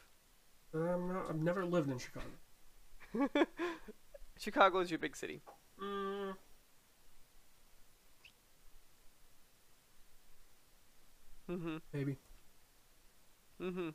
I'm 0.75 1.09
not, 1.13 1.27
I've 1.29 1.41
never 1.43 1.65
lived 1.67 1.91
in 1.91 1.99
Chicago. 1.99 2.27
Chicago 4.39 4.81
is 4.81 4.91
your 4.91 4.99
big 4.99 5.15
city. 5.17 5.43
Mm, 5.83 6.35
Mm-hmm. 11.51 11.77
maybe. 11.93 12.17
Mm-hmm. 13.61 13.91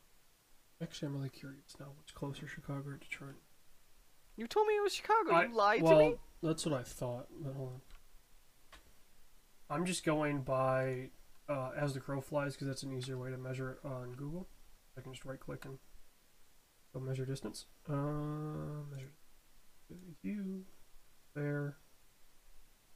Actually, 0.82 1.08
I'm 1.08 1.16
really 1.18 1.30
curious 1.30 1.76
now. 1.80 1.88
What's 1.96 2.12
closer, 2.12 2.48
Chicago 2.48 2.84
or 2.90 2.98
Detroit? 2.98 3.36
You 4.36 4.48
told 4.48 4.68
me 4.68 4.76
it 4.76 4.84
was 4.84 4.94
Chicago. 4.94 5.32
I- 5.32 5.46
you 5.46 5.56
lied 5.56 5.82
well, 5.82 5.98
to 5.98 6.06
me. 6.10 6.16
that's 6.44 6.66
what 6.66 6.76
I 6.80 6.84
thought. 6.84 7.28
But 7.42 7.54
hold 7.56 7.70
on. 7.70 7.82
I'm 9.70 9.86
just 9.86 10.06
going 10.06 10.42
by 10.44 11.10
uh, 11.49 11.72
as 11.78 11.94
the 11.94 11.99
crow 11.99 12.22
flies 12.22 12.53
because 12.53 12.68
that's 12.68 12.84
an 12.84 12.95
easier 12.95 13.18
way 13.18 13.30
to 13.30 13.38
measure 13.38 13.72
it 13.72 13.80
on 13.88 14.14
Google. 14.14 14.48
I 14.98 15.02
can 15.02 15.11
just 15.14 15.26
right 15.26 15.40
click 15.40 15.65
and 15.65 15.78
go 16.94 16.99
measure 16.99 17.26
distance. 17.26 17.65
Uh, 17.90 18.84
measure 18.91 19.14
hue 20.22 20.64
there. 21.36 21.78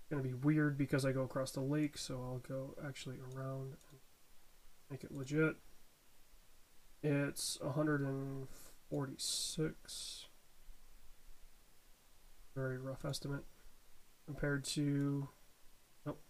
It's 0.02 0.10
Gonna 0.10 0.24
be 0.24 0.34
weird 0.34 0.78
because 0.78 1.06
I 1.06 1.12
go 1.12 1.24
across 1.24 1.52
the 1.52 1.62
lake, 1.62 1.98
so 1.98 2.16
I'll 2.16 2.42
go 2.48 2.76
actually 2.86 3.18
around 3.36 3.74
and 3.90 4.00
make 4.90 5.04
it 5.04 5.12
legit. 5.12 5.58
It's 7.04 7.58
146 7.62 10.28
very 12.56 12.78
rough 12.78 13.06
estimate 13.06 13.44
compared 14.26 14.64
to 14.64 15.28
nope 16.06 16.22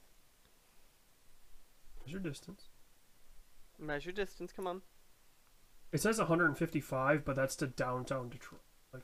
measure 2.11 2.19
distance 2.29 2.69
Measure 3.79 4.11
distance. 4.11 4.51
Come 4.51 4.67
on. 4.67 4.81
it 5.91 6.01
says 6.01 6.19
155 6.19 7.23
but 7.25 7.35
that's 7.35 7.55
to 7.57 7.67
downtown 7.67 8.29
detroit 8.29 8.61
like 8.93 9.03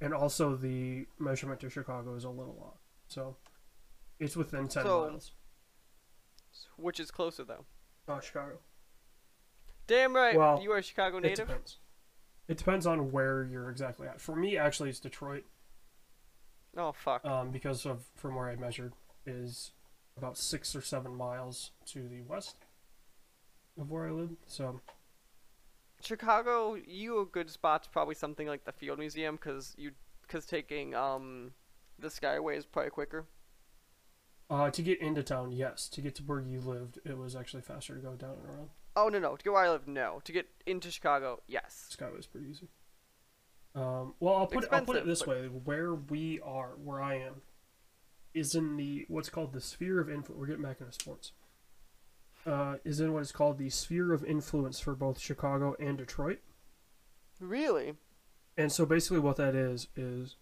and 0.00 0.12
also 0.14 0.56
the 0.56 1.06
measurement 1.18 1.60
to 1.60 1.68
chicago 1.70 2.14
is 2.14 2.24
a 2.24 2.30
little 2.30 2.58
off 2.64 2.80
so 3.08 3.36
it's 4.18 4.36
within 4.36 4.68
10 4.68 4.84
So- 4.84 5.08
miles 5.08 5.32
Which 6.76 6.98
is 7.00 7.10
closer 7.10 7.44
though? 7.44 7.64
uh, 8.08 8.20
chicago 8.20 8.58
Damn 9.88 10.16
right. 10.16 10.36
Well, 10.36 10.60
you 10.60 10.72
are 10.72 10.78
a 10.78 10.82
Chicago 10.82 11.20
native? 11.20 11.38
it 11.38 11.46
depends 11.48 11.76
it 12.48 12.56
depends 12.58 12.86
on 12.86 13.12
where 13.12 13.44
you're 13.44 13.70
exactly 13.70 14.08
at 14.08 14.20
for 14.20 14.34
me 14.34 14.56
actually 14.56 14.88
it's 14.90 14.98
detroit 15.00 15.44
Oh 16.76 16.92
fuck. 16.92 17.24
um, 17.24 17.50
because 17.52 17.86
of 17.86 18.04
from 18.16 18.34
where 18.34 18.48
i 18.48 18.56
measured 18.56 18.92
is 19.26 19.72
about 20.16 20.38
six 20.38 20.74
or 20.74 20.80
seven 20.80 21.14
miles 21.14 21.72
to 21.84 22.08
the 22.08 22.22
west 22.22 22.56
of 23.78 23.90
where 23.90 24.06
i 24.06 24.10
live 24.10 24.30
so 24.46 24.80
Chicago, 26.02 26.76
you 26.86 27.20
a 27.20 27.24
good 27.24 27.50
spot's 27.50 27.88
probably 27.88 28.14
something 28.14 28.46
like 28.46 28.64
the 28.64 28.72
Field 28.72 28.98
Museum, 28.98 29.38
cause 29.38 29.74
you, 29.76 29.92
cause 30.28 30.46
taking 30.46 30.94
um, 30.94 31.52
the 31.98 32.08
Skyway 32.08 32.56
is 32.56 32.66
probably 32.66 32.90
quicker. 32.90 33.24
Uh, 34.48 34.70
to 34.70 34.82
get 34.82 35.00
into 35.00 35.22
town, 35.22 35.50
yes. 35.50 35.88
To 35.88 36.00
get 36.00 36.14
to 36.16 36.22
where 36.22 36.40
you 36.40 36.60
lived, 36.60 37.00
it 37.04 37.16
was 37.16 37.34
actually 37.34 37.62
faster 37.62 37.94
to 37.94 38.00
go 38.00 38.12
down 38.12 38.34
and 38.40 38.48
around. 38.48 38.68
Oh 38.94 39.08
no 39.08 39.18
no, 39.18 39.36
to 39.36 39.42
get 39.42 39.52
where 39.52 39.64
I 39.64 39.70
live, 39.70 39.88
no. 39.88 40.20
To 40.24 40.32
get 40.32 40.46
into 40.66 40.90
Chicago, 40.90 41.42
yes. 41.48 41.96
Skyway 41.98 42.18
is 42.18 42.26
pretty 42.26 42.46
easy. 42.50 42.68
Um, 43.74 44.14
well, 44.20 44.36
I'll 44.36 44.46
put 44.46 44.64
it, 44.64 44.70
I'll 44.72 44.84
put 44.84 44.96
it 44.96 45.06
this 45.06 45.22
but- 45.22 45.28
way: 45.28 45.46
where 45.46 45.94
we 45.94 46.40
are, 46.44 46.70
where 46.82 47.02
I 47.02 47.14
am, 47.14 47.42
is 48.36 48.54
in 48.54 48.76
the 48.76 49.06
what's 49.08 49.30
called 49.30 49.54
the 49.54 49.60
sphere 49.60 49.98
of 49.98 50.10
influence. 50.10 50.38
We're 50.38 50.46
getting 50.46 50.62
back 50.62 50.80
into 50.80 50.92
sports. 50.92 51.32
Uh, 52.46 52.76
is 52.84 53.00
in 53.00 53.12
what 53.12 53.22
is 53.22 53.32
called 53.32 53.58
the 53.58 53.70
sphere 53.70 54.12
of 54.12 54.22
influence 54.22 54.78
for 54.78 54.94
both 54.94 55.18
Chicago 55.18 55.74
and 55.80 55.98
Detroit. 55.98 56.38
Really? 57.40 57.94
And 58.56 58.70
so 58.70 58.86
basically, 58.86 59.18
what 59.18 59.36
that 59.36 59.54
is 59.54 59.88
is, 59.96 60.36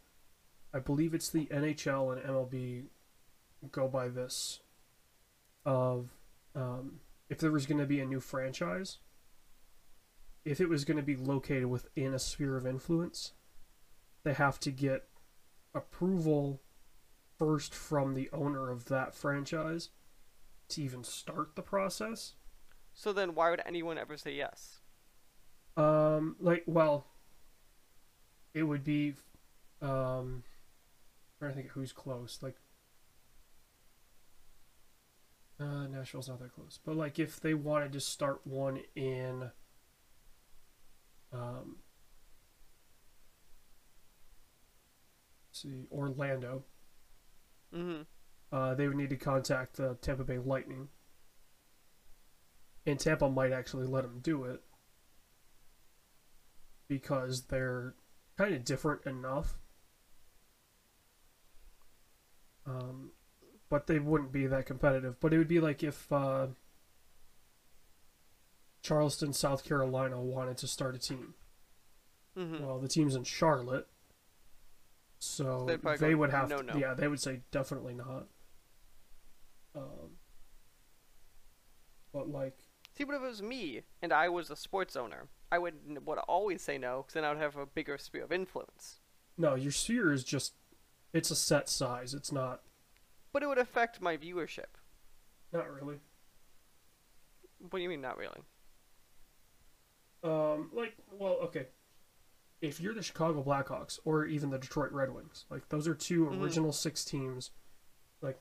I 0.74 0.80
believe 0.80 1.14
it's 1.14 1.30
the 1.30 1.46
NHL 1.46 2.12
and 2.12 2.22
MLB 2.22 2.84
go 3.70 3.88
by 3.88 4.08
this. 4.08 4.60
Of, 5.64 6.10
um, 6.54 7.00
if 7.30 7.38
there 7.38 7.52
was 7.52 7.64
going 7.64 7.80
to 7.80 7.86
be 7.86 8.00
a 8.00 8.04
new 8.04 8.20
franchise, 8.20 8.98
if 10.44 10.60
it 10.60 10.68
was 10.68 10.84
going 10.84 10.98
to 10.98 11.02
be 11.02 11.16
located 11.16 11.66
within 11.66 12.12
a 12.12 12.18
sphere 12.18 12.56
of 12.56 12.66
influence, 12.66 13.32
they 14.24 14.34
have 14.34 14.60
to 14.60 14.70
get 14.70 15.04
approval 15.74 16.60
first 17.38 17.74
from 17.74 18.14
the 18.14 18.30
owner 18.32 18.70
of 18.70 18.86
that 18.86 19.14
franchise 19.14 19.90
to 20.68 20.82
even 20.82 21.04
start 21.04 21.56
the 21.56 21.62
process. 21.62 22.34
So 22.92 23.12
then, 23.12 23.34
why 23.34 23.50
would 23.50 23.62
anyone 23.66 23.98
ever 23.98 24.16
say 24.16 24.34
yes? 24.34 24.80
Um, 25.76 26.36
like, 26.38 26.62
well, 26.66 27.06
it 28.54 28.62
would 28.62 28.84
be, 28.84 29.14
um, 29.82 30.44
trying 31.38 31.50
to 31.50 31.56
think 31.56 31.66
of 31.66 31.72
who's 31.72 31.92
close. 31.92 32.38
Like, 32.40 32.56
uh, 35.58 35.86
Nashville's 35.88 36.28
not 36.28 36.38
that 36.40 36.54
close, 36.54 36.78
but 36.84 36.96
like, 36.96 37.18
if 37.18 37.40
they 37.40 37.54
wanted 37.54 37.92
to 37.92 38.00
start 38.00 38.40
one 38.44 38.80
in, 38.94 39.50
um, 41.32 41.76
let's 45.48 45.62
see, 45.62 45.86
Orlando, 45.90 46.64
Mm-hmm. 47.74 48.02
uh, 48.52 48.74
they 48.74 48.86
would 48.86 48.96
need 48.96 49.10
to 49.10 49.16
contact 49.16 49.76
the 49.76 49.96
Tampa 50.00 50.24
Bay 50.24 50.38
Lightning, 50.38 50.88
and 52.86 53.00
Tampa 53.00 53.28
might 53.28 53.52
actually 53.52 53.86
let 53.86 54.02
them 54.02 54.20
do 54.22 54.44
it 54.44 54.62
because 56.86 57.46
they're 57.46 57.94
kind 58.36 58.54
of 58.54 58.64
different 58.64 59.04
enough. 59.06 59.58
Um, 62.66 63.10
but 63.68 63.86
they 63.86 63.98
wouldn't 63.98 64.32
be 64.32 64.46
that 64.46 64.66
competitive. 64.66 65.18
But 65.20 65.34
it 65.34 65.38
would 65.38 65.48
be 65.48 65.60
like 65.60 65.82
if 65.82 66.10
uh, 66.12 66.48
Charleston, 68.82 69.32
South 69.32 69.64
Carolina, 69.64 70.20
wanted 70.20 70.56
to 70.58 70.68
start 70.68 70.94
a 70.94 70.98
team. 70.98 71.34
Mm-hmm. 72.38 72.64
Well, 72.64 72.78
the 72.78 72.88
team's 72.88 73.14
in 73.14 73.24
Charlotte, 73.24 73.86
so 75.24 75.64
They'd 75.66 75.82
go, 75.82 76.16
would 76.16 76.30
have 76.30 76.48
"No, 76.48 76.62
to. 76.62 76.78
Yeah, 76.78 76.94
they 76.94 77.08
would 77.08 77.20
say 77.20 77.40
definitely 77.50 77.94
not. 77.94 78.26
Um, 79.74 80.18
but 82.12 82.28
like, 82.28 82.58
See, 82.96 83.04
but 83.04 83.16
if 83.16 83.22
it 83.22 83.26
was 83.26 83.42
me 83.42 83.82
and 84.00 84.12
I 84.12 84.28
was 84.28 84.50
a 84.50 84.56
sports 84.56 84.94
owner, 84.94 85.28
I 85.50 85.58
would 85.58 85.74
would 86.06 86.18
always 86.18 86.62
say 86.62 86.78
no, 86.78 86.98
because 87.02 87.14
then 87.14 87.24
I 87.24 87.30
would 87.30 87.38
have 87.42 87.56
a 87.56 87.66
bigger 87.66 87.98
sphere 87.98 88.22
of 88.24 88.32
influence. 88.32 89.00
no, 89.36 89.54
your 89.54 89.72
sphere 89.72 90.12
is 90.12 90.22
just. 90.24 90.54
It's 91.12 91.30
a 91.30 91.36
set 91.36 91.68
size. 91.68 92.12
It's 92.14 92.32
not. 92.32 92.62
But 93.32 93.42
it 93.42 93.46
would 93.48 93.58
affect 93.58 94.00
my 94.00 94.16
viewership. 94.16 94.78
Not 95.52 95.72
really. 95.72 96.00
What 97.58 97.78
do 97.78 97.82
you 97.82 97.88
mean, 97.88 98.00
not 98.00 98.18
really? 98.18 98.40
Um, 100.24 100.70
like, 100.72 100.94
well, 101.12 101.34
okay. 101.44 101.66
If 102.60 102.80
you're 102.80 102.94
the 102.94 103.02
Chicago 103.02 103.42
Blackhawks 103.42 103.98
or 104.04 104.24
even 104.24 104.50
the 104.50 104.58
Detroit 104.58 104.92
Red 104.92 105.12
Wings, 105.14 105.44
like 105.50 105.68
those 105.68 105.86
are 105.86 105.94
2 105.94 106.26
Mhm. 106.26 106.40
original 106.42 106.72
six 106.72 107.04
teams, 107.04 107.50
like 108.22 108.40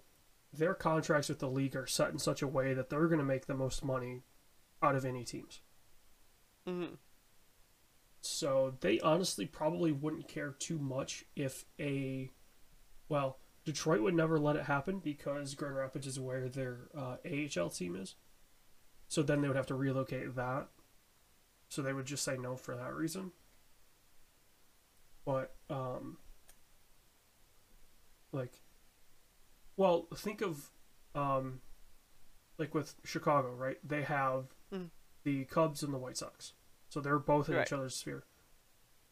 their 0.53 0.73
contracts 0.73 1.29
with 1.29 1.39
the 1.39 1.49
league 1.49 1.75
are 1.75 1.87
set 1.87 2.11
in 2.11 2.19
such 2.19 2.41
a 2.41 2.47
way 2.47 2.73
that 2.73 2.89
they're 2.89 3.07
going 3.07 3.19
to 3.19 3.25
make 3.25 3.45
the 3.47 3.55
most 3.55 3.83
money 3.83 4.23
out 4.81 4.95
of 4.95 5.03
any 5.03 5.23
teams. 5.25 5.61
Mm-hmm. 6.65 6.95
So 8.21 8.77
they 8.79 8.99
honestly 9.01 9.45
probably 9.45 9.91
wouldn't 9.91 10.27
care 10.29 10.51
too 10.51 10.77
much 10.79 11.25
if 11.35 11.65
a, 11.79 12.31
well, 13.09 13.39
Detroit 13.65 14.01
would 14.01 14.13
never 14.13 14.39
let 14.39 14.55
it 14.55 14.63
happen 14.63 14.99
because 14.99 15.55
Grand 15.55 15.75
Rapids 15.75 16.07
is 16.07 16.19
where 16.19 16.47
their 16.47 16.87
uh, 16.95 17.17
AHL 17.25 17.69
team 17.69 17.95
is. 17.95 18.15
So 19.09 19.23
then 19.23 19.41
they 19.41 19.47
would 19.47 19.57
have 19.57 19.67
to 19.67 19.75
relocate 19.75 20.35
that. 20.35 20.69
So 21.67 21.81
they 21.81 21.93
would 21.93 22.05
just 22.05 22.23
say 22.23 22.37
no 22.37 22.55
for 22.55 22.75
that 22.75 22.93
reason. 22.93 23.31
But 25.25 25.55
um, 25.69 26.17
like, 28.31 28.61
well, 29.77 30.07
think 30.15 30.41
of 30.41 30.69
um, 31.15 31.61
like 32.57 32.73
with 32.73 32.95
Chicago, 33.03 33.53
right? 33.53 33.77
They 33.87 34.01
have 34.03 34.53
Mhm. 34.71 34.89
the 35.23 35.45
Cubs 35.45 35.83
and 35.83 35.93
the 35.93 35.97
White 35.99 36.17
Sox. 36.17 36.53
So 36.89 36.99
they're 36.99 37.19
both 37.19 37.49
in 37.49 37.55
Right. 37.55 37.67
each 37.67 37.73
other's 37.73 37.95
sphere. 37.95 38.25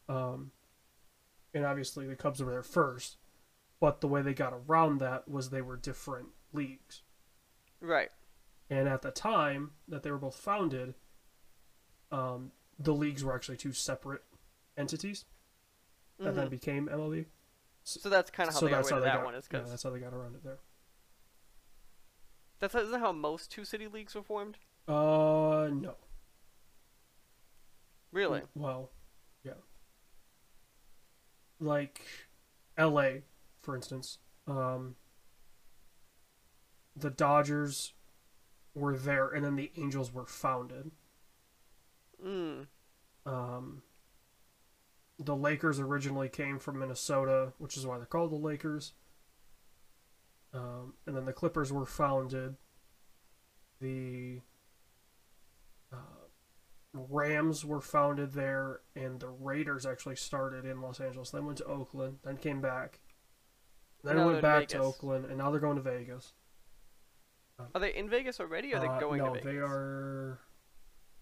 Um, 0.08 0.52
and 1.54 1.64
obviously 1.64 2.06
the 2.06 2.16
Cubs 2.16 2.42
were 2.42 2.50
there 2.50 2.62
first. 2.62 3.18
But 3.80 4.00
the 4.00 4.08
way 4.08 4.22
they 4.22 4.34
got 4.34 4.52
around 4.52 4.98
that 4.98 5.28
was 5.28 5.50
they 5.50 5.62
were 5.62 5.76
different 5.76 6.28
leagues. 6.52 7.02
Right. 7.80 8.10
And 8.70 8.88
at 8.88 9.02
the 9.02 9.10
time 9.10 9.74
that 9.88 10.02
they 10.02 10.10
were 10.10 10.18
both 10.18 10.36
founded, 10.36 10.94
um, 12.10 12.52
the 12.78 12.94
leagues 12.94 13.24
were 13.24 13.34
actually 13.34 13.56
two 13.56 13.72
separate 13.72 14.24
entities 14.76 15.24
that 16.24 16.34
then 16.34 16.46
Mhm. 16.46 16.50
became 16.50 16.88
MLB. 16.88 17.26
So 17.84 18.08
that's 18.08 18.30
kind 18.30 18.48
of 18.48 18.54
how 18.54 18.60
so 18.60 18.66
they 18.66 18.70
got 18.70 18.76
that's 18.78 18.90
rid 18.90 18.94
how 18.94 19.00
they 19.00 19.06
that 19.06 19.16
got. 19.16 19.24
one. 19.24 19.34
Is 19.34 19.48
yeah, 19.52 19.60
that's 19.60 19.82
how 19.82 19.90
they 19.90 19.98
got 20.00 20.14
around 20.14 20.34
it 20.36 20.44
there. 20.44 20.58
that's 22.60 22.74
isn't 22.74 22.92
that 22.92 23.00
how 23.00 23.12
most 23.12 23.50
two 23.50 23.64
city 23.64 23.88
leagues 23.88 24.14
were 24.14 24.22
formed. 24.22 24.56
Uh, 24.86 25.68
no. 25.72 25.96
Really? 28.12 28.42
Well, 28.54 28.90
yeah. 29.42 29.54
Like 31.58 32.02
L.A., 32.76 33.22
for 33.62 33.74
instance. 33.74 34.18
Um, 34.46 34.96
the 36.94 37.10
Dodgers 37.10 37.94
were 38.74 38.96
there, 38.96 39.28
and 39.28 39.44
then 39.44 39.56
the 39.56 39.70
Angels 39.76 40.12
were 40.12 40.26
founded. 40.26 40.90
Mm. 42.24 42.66
Um, 43.24 43.82
the 45.24 45.36
Lakers 45.36 45.78
originally 45.80 46.28
came 46.28 46.58
from 46.58 46.78
Minnesota, 46.78 47.52
which 47.58 47.76
is 47.76 47.86
why 47.86 47.96
they're 47.96 48.06
called 48.06 48.32
the 48.32 48.36
Lakers. 48.36 48.92
Um, 50.54 50.94
and 51.06 51.16
then 51.16 51.24
the 51.24 51.32
Clippers 51.32 51.72
were 51.72 51.86
founded. 51.86 52.56
The 53.80 54.40
uh, 55.92 55.96
Rams 56.92 57.64
were 57.64 57.80
founded 57.80 58.32
there, 58.32 58.80
and 58.94 59.18
the 59.20 59.28
Raiders 59.28 59.86
actually 59.86 60.16
started 60.16 60.64
in 60.64 60.80
Los 60.82 61.00
Angeles. 61.00 61.30
Then 61.30 61.46
went 61.46 61.58
to 61.58 61.64
Oakland, 61.64 62.18
then 62.24 62.36
came 62.36 62.60
back. 62.60 63.00
Then 64.04 64.16
Now 64.16 64.26
went 64.26 64.42
back 64.42 64.68
to 64.68 64.78
Oakland, 64.78 65.26
and 65.26 65.38
now 65.38 65.50
they're 65.50 65.60
going 65.60 65.76
to 65.76 65.82
Vegas. 65.82 66.32
Are 67.74 67.80
they 67.80 67.94
in 67.94 68.08
Vegas 68.10 68.40
already? 68.40 68.74
Or 68.74 68.78
are 68.78 68.80
they 68.80 68.86
Uh, 68.88 69.00
going 69.00 69.18
no, 69.18 69.26
to 69.26 69.30
Vegas? 69.40 69.44
they 69.44 69.58
are 69.58 70.40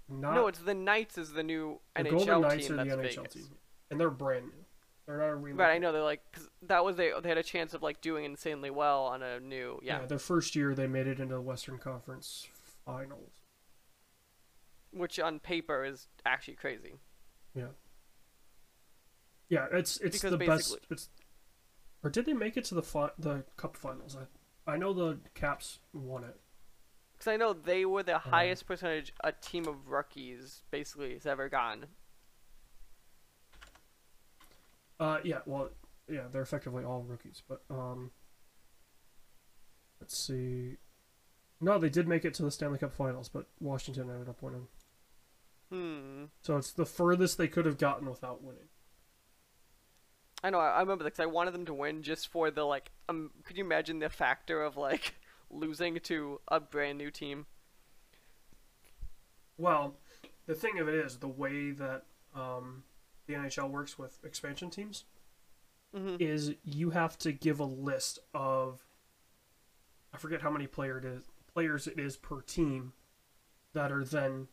not. 0.09 0.35
no, 0.35 0.47
it's 0.49 0.59
the 0.61 0.75
Knights 0.75 1.19
is 1.19 1.33
the 1.33 1.43
new 1.43 1.81
the 1.95 2.03
NHL 2.05 2.11
Golden 2.27 2.41
Knights 2.41 2.67
team 2.69 2.79
are 2.81 2.85
the 2.85 2.97
that's 2.97 2.99
NHL 3.17 3.17
Vegas. 3.23 3.35
team, 3.35 3.59
and 3.91 3.99
they're 4.01 4.11
brand 4.11 4.47
new. 4.47 4.65
They're 5.07 5.19
not 5.19 5.29
a 5.29 5.35
remake. 5.37 5.59
Right, 5.61 5.75
I 5.75 5.79
know 5.79 5.93
they're 5.93 6.03
like 6.03 6.21
cause 6.33 6.49
that 6.63 6.85
was 6.85 6.97
they 6.97 7.13
they 7.23 7.29
had 7.29 7.39
a 7.39 7.43
chance 7.43 7.75
of 7.75 7.83
like 7.83 8.01
doing 8.01 8.25
insanely 8.25 8.71
well 8.71 9.05
on 9.05 9.23
a 9.23 9.41
new 9.41 9.81
yeah, 9.83 10.07
their 10.07 10.19
first 10.19 10.55
year 10.55 10.75
they 10.75 10.87
made 10.87 11.07
it 11.07 11.19
into 11.21 11.35
the 11.35 11.41
Western 11.41 11.79
Conference 11.79 12.47
Finals. 12.87 13.33
which 14.93 15.19
on 15.19 15.41
paper 15.41 15.85
is 15.85 16.09
actually 16.25 16.55
crazy. 16.55 16.95
Yeah, 17.55 17.69
Yeah, 19.49 19.67
it's 19.73 19.97
it's 19.99 20.17
Because 20.19 20.31
the 20.39 20.45
best. 20.47 20.79
It's 20.91 21.09
or 22.03 22.11
did 22.11 22.25
they 22.27 22.33
make 22.33 22.57
it 22.57 22.65
to 22.67 22.75
the 22.75 22.83
fi- 22.83 23.11
the 23.19 23.45
Cup 23.57 23.77
Finals? 23.77 24.17
I 24.17 24.73
I 24.73 24.77
know 24.77 24.93
the 24.93 25.19
Caps 25.35 25.81
won 25.93 26.23
it. 26.25 26.39
Because 27.13 27.27
I 27.27 27.37
know 27.37 27.53
they 27.53 27.85
were 27.85 28.03
the 28.05 28.17
Uh-huh. 28.17 28.31
highest 28.31 28.67
percentage 28.67 29.13
a 29.25 29.33
team 29.33 29.67
of 29.67 29.89
rookies 29.89 30.63
basically 30.71 31.15
has 31.15 31.27
ever 31.27 31.49
gotten. 31.49 31.87
Uh, 35.01 35.19
yeah, 35.25 35.39
well, 35.47 35.71
yeah, 36.09 36.25
they're 36.31 36.43
effectively 36.43 36.85
all 36.85 37.03
rookies, 37.03 37.43
but 37.49 37.63
um, 37.71 38.11
let's 39.99 40.17
see. 40.17 40.77
No, 41.59 41.79
they 41.79 41.89
did 41.89 42.07
make 42.07 42.27
it 42.27 42.35
to 42.35 42.43
the 42.43 42.51
Stanley 42.51 42.79
Cup 42.79 42.93
Finals, 42.93 43.31
but 43.31 43.47
Washington 43.61 44.11
ended 44.11 44.29
up 44.29 44.43
winning. 44.43 44.67
Hmm. 45.73 46.25
So 46.43 46.59
it's 46.59 46.73
the 46.73 46.85
furthest 46.85 47.39
they 47.39 47.49
could 47.49 47.65
have 47.65 47.79
gotten 47.79 48.11
without 48.11 48.43
winning. 48.43 48.69
I 50.45 50.51
know. 50.51 50.59
I, 50.59 50.81
remember 50.81 51.05
because 51.05 51.21
I 51.21 51.27
wanted 51.27 51.53
them 51.53 51.67
to 51.67 51.75
win 51.75 52.03
just 52.03 52.29
for 52.29 52.51
the 52.51 52.65
like. 52.65 52.91
Um, 53.09 53.31
could 53.45 53.57
you 53.57 53.65
imagine 53.65 53.99
the 53.99 54.09
factor 54.09 54.63
of 54.63 54.77
like 54.77 55.15
losing 55.51 55.99
to 56.01 56.41
a 56.49 56.61
brand 56.61 56.99
new 56.99 57.11
team? 57.11 57.47
Well, 59.59 59.97
the 60.47 60.55
thing 60.55 60.79
of 60.79 60.89
it 60.89 60.95
is 60.95 61.19
the 61.19 61.29
way 61.29 61.71
that 61.73 62.05
um, 62.35 62.80
the 63.31 63.39
NHL 63.39 63.71
works 63.71 63.99
with 63.99 64.19
expansion 64.25 64.71
teams 64.71 65.05
hmm 65.95 66.17
is 66.21 66.55
you 66.63 66.91
have 66.91 67.19
to 67.19 67.33
give 67.33 67.59
a 67.59 67.65
list 67.65 68.21
of 68.33 68.85
I 70.13 70.19
forget 70.19 70.43
how 70.43 70.51
many 70.51 70.67
player 70.67 70.99
it 70.99 71.05
is 71.05 71.25
players 71.53 71.87
it 71.87 71.99
is 71.99 72.17
per 72.17 72.41
team 72.41 72.93
that 73.73 73.93
are 73.93 74.05
then 74.05 74.49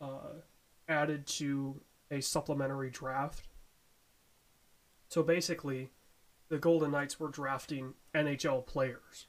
uh, 0.00 0.40
added 0.88 1.26
to 1.26 1.80
a 2.10 2.20
supplementary 2.20 2.90
draft. 2.90 3.48
So 5.08 5.22
basically, 5.22 5.90
the 6.48 6.58
Golden 6.58 6.90
Knights 6.90 7.18
were 7.18 7.28
drafting 7.28 7.94
NHL 8.14 8.66
players. 8.66 9.26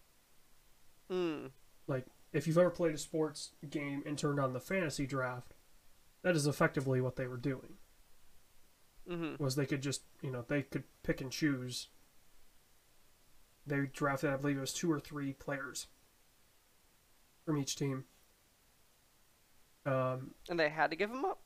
Hmm. 1.10 1.48
Like 1.88 2.06
if 2.34 2.48
you've 2.48 2.58
ever 2.58 2.70
played 2.70 2.94
a 2.94 2.98
sports 2.98 3.52
game 3.70 4.04
and 4.06 4.18
turned 4.18 4.40
on 4.40 4.54
the 4.54 4.60
fantasy 4.60 5.08
draft, 5.08 5.54
that 6.22 6.36
is 6.36 6.48
effectively 6.48 7.02
what 7.02 7.16
they 7.16 7.28
were 7.28 7.38
doing. 7.38 7.79
Hmm 9.10 9.36
was 9.40 9.56
they 9.56 9.66
could 9.66 9.82
just 9.82 10.04
you 10.22 10.32
know 10.32 10.44
they 10.48 10.62
could 10.64 10.84
pick 11.04 11.22
and 11.22 11.32
choose. 11.32 11.90
They 13.66 13.86
drafted, 13.86 14.32
I 14.32 14.36
believe 14.36 14.58
it 14.58 14.60
was 14.60 14.74
two 14.74 14.92
or 14.92 15.00
three 15.00 15.32
players 15.32 15.88
from 17.46 17.58
each 17.58 17.76
team. 17.76 18.06
Um, 19.86 20.32
And 20.50 20.60
they 20.60 20.70
had 20.70 20.90
to 20.92 20.98
give 20.98 21.10
them 21.10 21.24
up. 21.26 21.40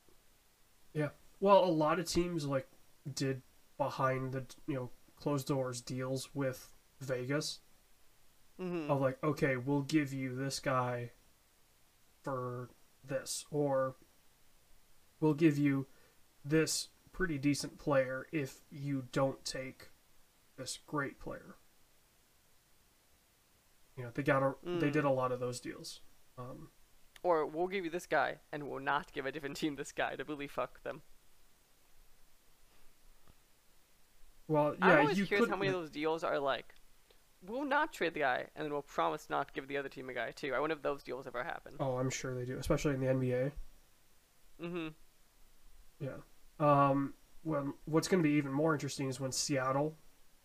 Yeah. 0.92 1.10
Well, 1.40 1.64
a 1.64 1.66
lot 1.70 1.98
of 1.98 2.06
teams 2.06 2.46
like 2.46 2.68
did 3.12 3.42
behind 3.76 4.32
the 4.32 4.46
you 4.66 4.74
know 4.74 4.90
closed 5.16 5.46
doors 5.46 5.80
deals 5.80 6.34
with 6.34 6.72
Vegas 7.00 7.60
hmm 8.58 8.88
of 8.88 9.00
like, 9.00 9.22
okay, 9.22 9.56
we'll 9.56 9.82
give 9.82 10.12
you 10.12 10.34
this 10.34 10.58
guy 10.60 11.10
for 12.22 12.70
this, 13.04 13.44
or 13.50 13.96
we'll 15.20 15.34
give 15.34 15.58
you 15.58 15.86
this 16.44 16.88
pretty 17.14 17.38
decent 17.38 17.78
player 17.78 18.26
if 18.32 18.60
you 18.70 19.04
don't 19.12 19.42
take 19.44 19.88
this 20.58 20.78
great 20.86 21.18
player. 21.18 21.54
You 23.96 24.02
know, 24.04 24.10
they 24.12 24.22
got 24.22 24.42
a, 24.42 24.54
they 24.64 24.88
Mm. 24.88 24.92
did 24.92 25.04
a 25.04 25.10
lot 25.10 25.32
of 25.32 25.40
those 25.40 25.60
deals. 25.60 26.00
Um, 26.36 26.68
Or 27.22 27.46
we'll 27.46 27.68
give 27.68 27.84
you 27.84 27.90
this 27.90 28.06
guy, 28.06 28.40
and 28.52 28.68
we'll 28.68 28.80
not 28.80 29.12
give 29.12 29.24
a 29.24 29.32
different 29.32 29.56
team 29.56 29.76
this 29.76 29.92
guy 29.92 30.16
to 30.16 30.24
really 30.24 30.48
fuck 30.48 30.82
them. 30.82 31.00
well, 34.46 34.76
I'm 34.82 35.00
always 35.00 35.16
you 35.18 35.24
curious 35.26 35.46
could. 35.46 35.50
how 35.50 35.56
many 35.56 35.68
of 35.68 35.74
those 35.74 35.90
deals 35.90 36.22
are 36.22 36.38
like, 36.38 36.74
we'll 37.46 37.64
not 37.64 37.92
trade 37.94 38.12
the 38.14 38.20
guy, 38.20 38.46
and 38.54 38.64
then 38.64 38.72
we'll 38.72 38.82
promise 38.82 39.30
not 39.30 39.48
to 39.48 39.54
give 39.54 39.68
the 39.68 39.76
other 39.78 39.88
team 39.88 40.10
a 40.10 40.14
guy 40.14 40.32
too. 40.32 40.52
I 40.54 40.60
wonder 40.60 40.76
if 40.76 40.82
those 40.82 41.02
deals 41.02 41.26
ever 41.26 41.42
happen. 41.42 41.74
Oh, 41.80 41.96
I'm 41.96 42.10
sure 42.10 42.34
they 42.34 42.44
do, 42.44 42.58
especially 42.58 42.94
in 42.94 43.00
the 43.00 43.06
NBA. 43.06 43.52
Mm 44.60 44.70
hmm 44.70 44.88
Yeah. 46.04 46.16
Um, 46.58 47.14
when 47.42 47.74
what's 47.84 48.08
going 48.08 48.22
to 48.22 48.28
be 48.28 48.34
even 48.36 48.52
more 48.52 48.72
interesting 48.72 49.08
is 49.08 49.20
when 49.20 49.32
Seattle, 49.32 49.96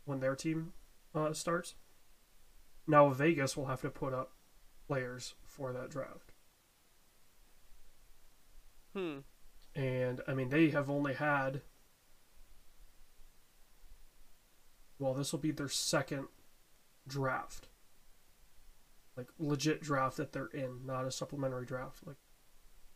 when 0.06 0.20
their 0.20 0.36
team 0.36 0.74
uh, 1.16 1.34
starts. 1.34 1.76
Now 2.88 3.10
Vegas 3.10 3.56
will 3.56 3.68
have 3.68 3.82
to 3.82 3.90
put 3.90 4.14
up 4.14 4.32
players 4.88 5.36
for 5.46 5.72
that 5.72 5.90
draft, 5.92 6.32
Hmm. 8.94 9.20
and 9.76 10.22
I 10.28 10.34
mean 10.34 10.50
they 10.50 10.70
have 10.70 10.90
only 10.90 11.14
had. 11.14 11.62
Well, 14.98 15.14
this 15.14 15.32
will 15.32 15.40
be 15.40 15.52
their 15.52 15.70
second 15.70 16.28
draft. 17.08 17.68
Like 19.16 19.30
legit 19.38 19.82
draft 19.82 20.18
that 20.18 20.32
they're 20.34 20.48
in, 20.48 20.86
not 20.86 21.06
a 21.06 21.12
supplementary 21.12 21.66
draft. 21.66 22.06
Like 22.06 22.18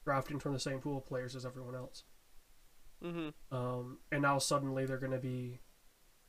drafting 0.03 0.39
from 0.39 0.53
the 0.53 0.59
same 0.59 0.79
pool 0.79 0.97
of 0.97 1.05
players 1.05 1.35
as 1.35 1.45
everyone 1.45 1.75
else. 1.75 2.03
Hmm 3.03 3.29
Um, 3.51 3.99
and 4.11 4.21
now 4.21 4.37
suddenly 4.37 4.85
they're 4.85 4.97
going 4.97 5.11
to 5.11 5.19
be 5.19 5.59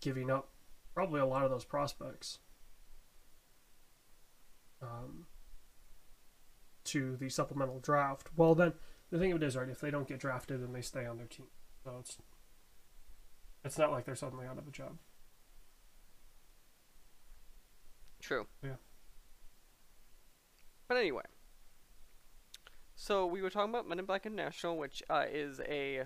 giving 0.00 0.30
up 0.30 0.48
probably 0.94 1.20
a 1.20 1.26
lot 1.26 1.44
of 1.44 1.50
those 1.50 1.64
prospects 1.64 2.38
um, 4.82 5.26
to 6.84 7.16
the 7.16 7.28
supplemental 7.28 7.78
draft. 7.80 8.28
Well, 8.36 8.54
then 8.54 8.74
the 9.10 9.18
thing 9.18 9.32
of 9.32 9.42
it 9.42 9.46
is, 9.46 9.56
right? 9.56 9.68
If 9.68 9.80
they 9.80 9.90
don't 9.90 10.08
get 10.08 10.18
drafted, 10.18 10.62
then 10.62 10.72
they 10.72 10.82
stay 10.82 11.06
on 11.06 11.16
their 11.16 11.26
team. 11.26 11.46
So 11.84 11.96
it's 12.00 12.18
it's 13.64 13.78
not 13.78 13.90
like 13.90 14.04
they're 14.04 14.14
suddenly 14.14 14.46
out 14.46 14.58
of 14.58 14.66
a 14.68 14.70
job. 14.70 14.98
True. 18.20 18.46
Yeah. 18.62 18.76
But 20.88 20.96
anyway. 20.96 21.22
So 22.96 23.26
we 23.26 23.42
were 23.42 23.50
talking 23.50 23.70
about 23.70 23.88
Men 23.88 23.98
in 23.98 24.04
Black 24.04 24.24
International, 24.26 24.76
which 24.76 25.02
uh, 25.10 25.24
is 25.30 25.60
a 25.68 26.04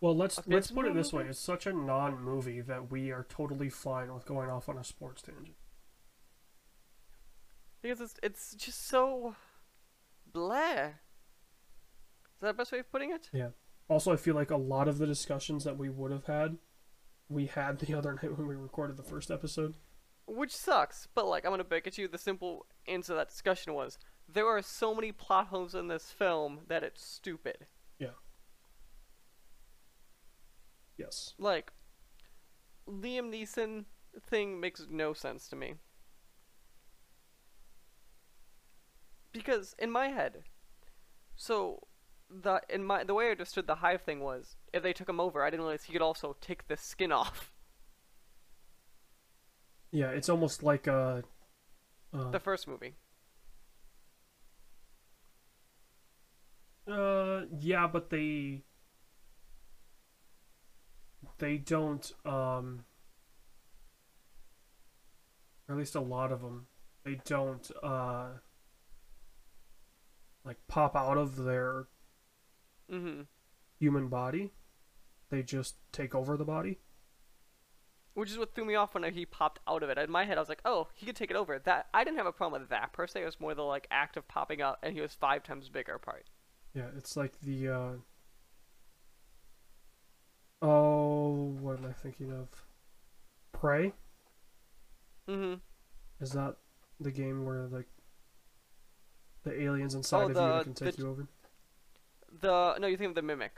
Well, 0.00 0.16
let's 0.16 0.40
let's 0.46 0.70
put 0.70 0.86
it 0.86 0.94
this 0.94 1.12
way: 1.12 1.24
it's 1.24 1.40
such 1.40 1.66
a 1.66 1.72
non-movie 1.72 2.60
that 2.62 2.90
we 2.90 3.10
are 3.10 3.26
totally 3.28 3.68
fine 3.68 4.14
with 4.14 4.26
going 4.26 4.48
off 4.48 4.68
on 4.68 4.78
a 4.78 4.84
sports 4.84 5.22
tangent. 5.22 5.56
because 7.82 8.00
it's 8.00 8.14
it's 8.22 8.54
just 8.54 8.86
so 8.86 9.34
blah. 10.32 10.60
Is 10.60 12.42
that 12.42 12.48
the 12.48 12.54
best 12.54 12.72
way 12.72 12.78
of 12.78 12.90
putting 12.92 13.10
it? 13.10 13.28
Yeah. 13.32 13.48
Also, 13.88 14.12
I 14.12 14.16
feel 14.16 14.34
like 14.34 14.50
a 14.50 14.56
lot 14.56 14.86
of 14.86 14.98
the 14.98 15.06
discussions 15.06 15.64
that 15.64 15.76
we 15.76 15.88
would 15.88 16.12
have 16.12 16.26
had 16.26 16.58
we 17.28 17.46
had 17.46 17.78
the 17.78 17.94
other 17.98 18.14
night 18.14 18.36
when 18.36 18.46
we 18.46 18.54
recorded 18.54 18.96
the 18.96 19.02
first 19.02 19.30
episode. 19.30 19.74
Which 20.26 20.54
sucks, 20.54 21.08
but 21.14 21.26
like 21.26 21.44
I'm 21.44 21.52
gonna 21.52 21.64
bet 21.64 21.86
at 21.86 21.98
you 21.98 22.06
the 22.06 22.18
simple 22.18 22.66
answer 22.86 23.12
to 23.12 23.16
that 23.16 23.30
discussion 23.30 23.74
was 23.74 23.98
there 24.28 24.46
are 24.46 24.60
so 24.60 24.94
many 24.94 25.10
plot 25.10 25.46
holes 25.46 25.74
in 25.74 25.88
this 25.88 26.10
film 26.10 26.60
that 26.68 26.82
it's 26.82 27.04
stupid. 27.04 27.66
Yes. 30.98 31.34
Like 31.38 31.72
Liam 32.88 33.30
Neeson 33.32 33.84
thing 34.20 34.60
makes 34.60 34.86
no 34.90 35.12
sense 35.12 35.48
to 35.48 35.56
me. 35.56 35.74
Because 39.32 39.74
in 39.78 39.90
my 39.90 40.08
head, 40.08 40.44
so 41.36 41.86
the 42.30 42.60
in 42.68 42.84
my 42.84 43.04
the 43.04 43.14
way 43.14 43.28
I 43.28 43.30
understood 43.30 43.66
the 43.66 43.76
hive 43.76 44.02
thing 44.02 44.20
was 44.20 44.56
if 44.72 44.82
they 44.82 44.92
took 44.92 45.08
him 45.08 45.20
over, 45.20 45.42
I 45.44 45.50
didn't 45.50 45.62
realize 45.64 45.84
he 45.84 45.92
could 45.92 46.02
also 46.02 46.36
take 46.40 46.68
the 46.68 46.76
skin 46.76 47.12
off. 47.12 47.52
Yeah, 49.90 50.10
it's 50.10 50.28
almost 50.28 50.62
like 50.62 50.86
uh, 50.88 51.22
uh, 52.12 52.30
The 52.30 52.40
first 52.40 52.66
movie. 52.68 52.96
uh 56.86 57.42
yeah, 57.58 57.86
but 57.86 58.10
they 58.10 58.62
they 61.38 61.56
don't 61.56 62.12
um 62.24 62.84
or 65.68 65.74
at 65.74 65.78
least 65.78 65.94
a 65.94 66.00
lot 66.00 66.32
of 66.32 66.40
them 66.42 66.66
they 67.04 67.20
don't 67.24 67.70
uh 67.82 68.26
like 70.44 70.56
pop 70.68 70.96
out 70.96 71.18
of 71.18 71.36
their 71.44 71.86
Mm-hmm. 72.90 73.22
human 73.78 74.08
body. 74.08 74.50
They 75.28 75.42
just 75.42 75.74
take 75.92 76.14
over 76.14 76.38
the 76.38 76.44
body. 76.46 76.78
Which 78.14 78.30
is 78.30 78.38
what 78.38 78.54
threw 78.54 78.64
me 78.64 78.74
off 78.74 78.94
when 78.94 79.04
he 79.12 79.26
popped 79.26 79.60
out 79.68 79.82
of 79.82 79.90
it. 79.90 79.98
In 79.98 80.10
my 80.10 80.24
head, 80.24 80.38
I 80.38 80.40
was 80.40 80.48
like, 80.48 80.62
"Oh, 80.64 80.88
he 80.94 81.04
could 81.04 81.16
take 81.16 81.30
it 81.30 81.36
over." 81.36 81.58
That 81.58 81.88
I 81.92 82.02
didn't 82.02 82.16
have 82.16 82.26
a 82.26 82.32
problem 82.32 82.62
with 82.62 82.70
that 82.70 82.94
per 82.94 83.06
se. 83.06 83.20
It 83.22 83.26
was 83.26 83.38
more 83.38 83.54
the 83.54 83.62
like 83.62 83.86
act 83.90 84.16
of 84.16 84.26
popping 84.26 84.62
out, 84.62 84.78
and 84.82 84.94
he 84.94 85.02
was 85.02 85.12
five 85.12 85.42
times 85.42 85.68
bigger 85.68 85.98
part. 85.98 86.30
Yeah, 86.74 86.88
it's 86.96 87.14
like 87.14 87.38
the 87.42 87.68
uh 87.68 87.92
Oh, 90.60 91.07
what 91.32 91.78
am 91.78 91.86
I 91.86 91.92
thinking 91.92 92.32
of? 92.32 92.48
Prey? 93.52 93.92
Mm-hmm. 95.28 95.54
Is 96.20 96.32
that 96.32 96.56
the 97.00 97.10
game 97.10 97.44
where 97.44 97.66
like 97.66 97.86
the 99.44 99.60
aliens 99.62 99.94
inside 99.94 100.36
Oh, 100.36 100.40
of 100.52 100.58
you 100.58 100.64
can 100.64 100.74
take 100.74 100.96
the- 100.96 101.02
you 101.02 101.08
over? 101.10 101.28
The 102.40 102.76
no, 102.78 102.86
you 102.86 102.96
think 102.96 103.10
of 103.10 103.14
the 103.14 103.22
mimic. 103.22 103.52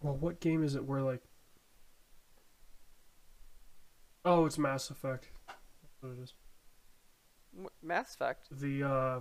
Well, 0.00 0.16
what 0.16 0.40
game 0.40 0.64
is 0.64 0.74
it 0.74 0.84
where 0.84 1.02
like 1.02 1.22
Oh, 4.24 4.46
it's 4.46 4.56
Mass 4.58 4.88
Effect. 4.88 5.30
That's 5.48 5.96
what 6.00 6.12
it 6.12 6.22
is. 6.22 6.34
Mass 7.82 8.14
Effect. 8.14 8.48
The 8.50 8.82
uh 8.84 9.20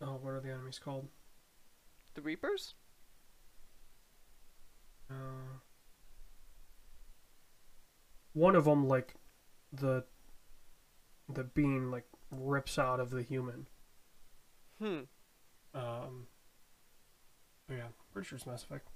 Oh, 0.00 0.18
what 0.22 0.30
are 0.30 0.40
the 0.40 0.50
enemies 0.50 0.78
called? 0.78 1.08
The 2.14 2.22
Reapers. 2.22 2.74
Uh 5.10 5.58
One 8.32 8.54
of 8.54 8.64
them 8.64 8.86
like 8.86 9.14
the 9.72 10.04
the 11.28 11.44
being 11.44 11.90
like 11.90 12.06
rips 12.30 12.78
out 12.78 13.00
of 13.00 13.10
the 13.10 13.22
human. 13.22 13.66
Hmm. 14.78 15.00
Um 15.74 16.26
yeah, 17.70 17.88
pretty 18.12 18.26
sure 18.28 18.36
it's 18.36 18.46
Mass 18.46 18.62
Effect. 18.62 18.88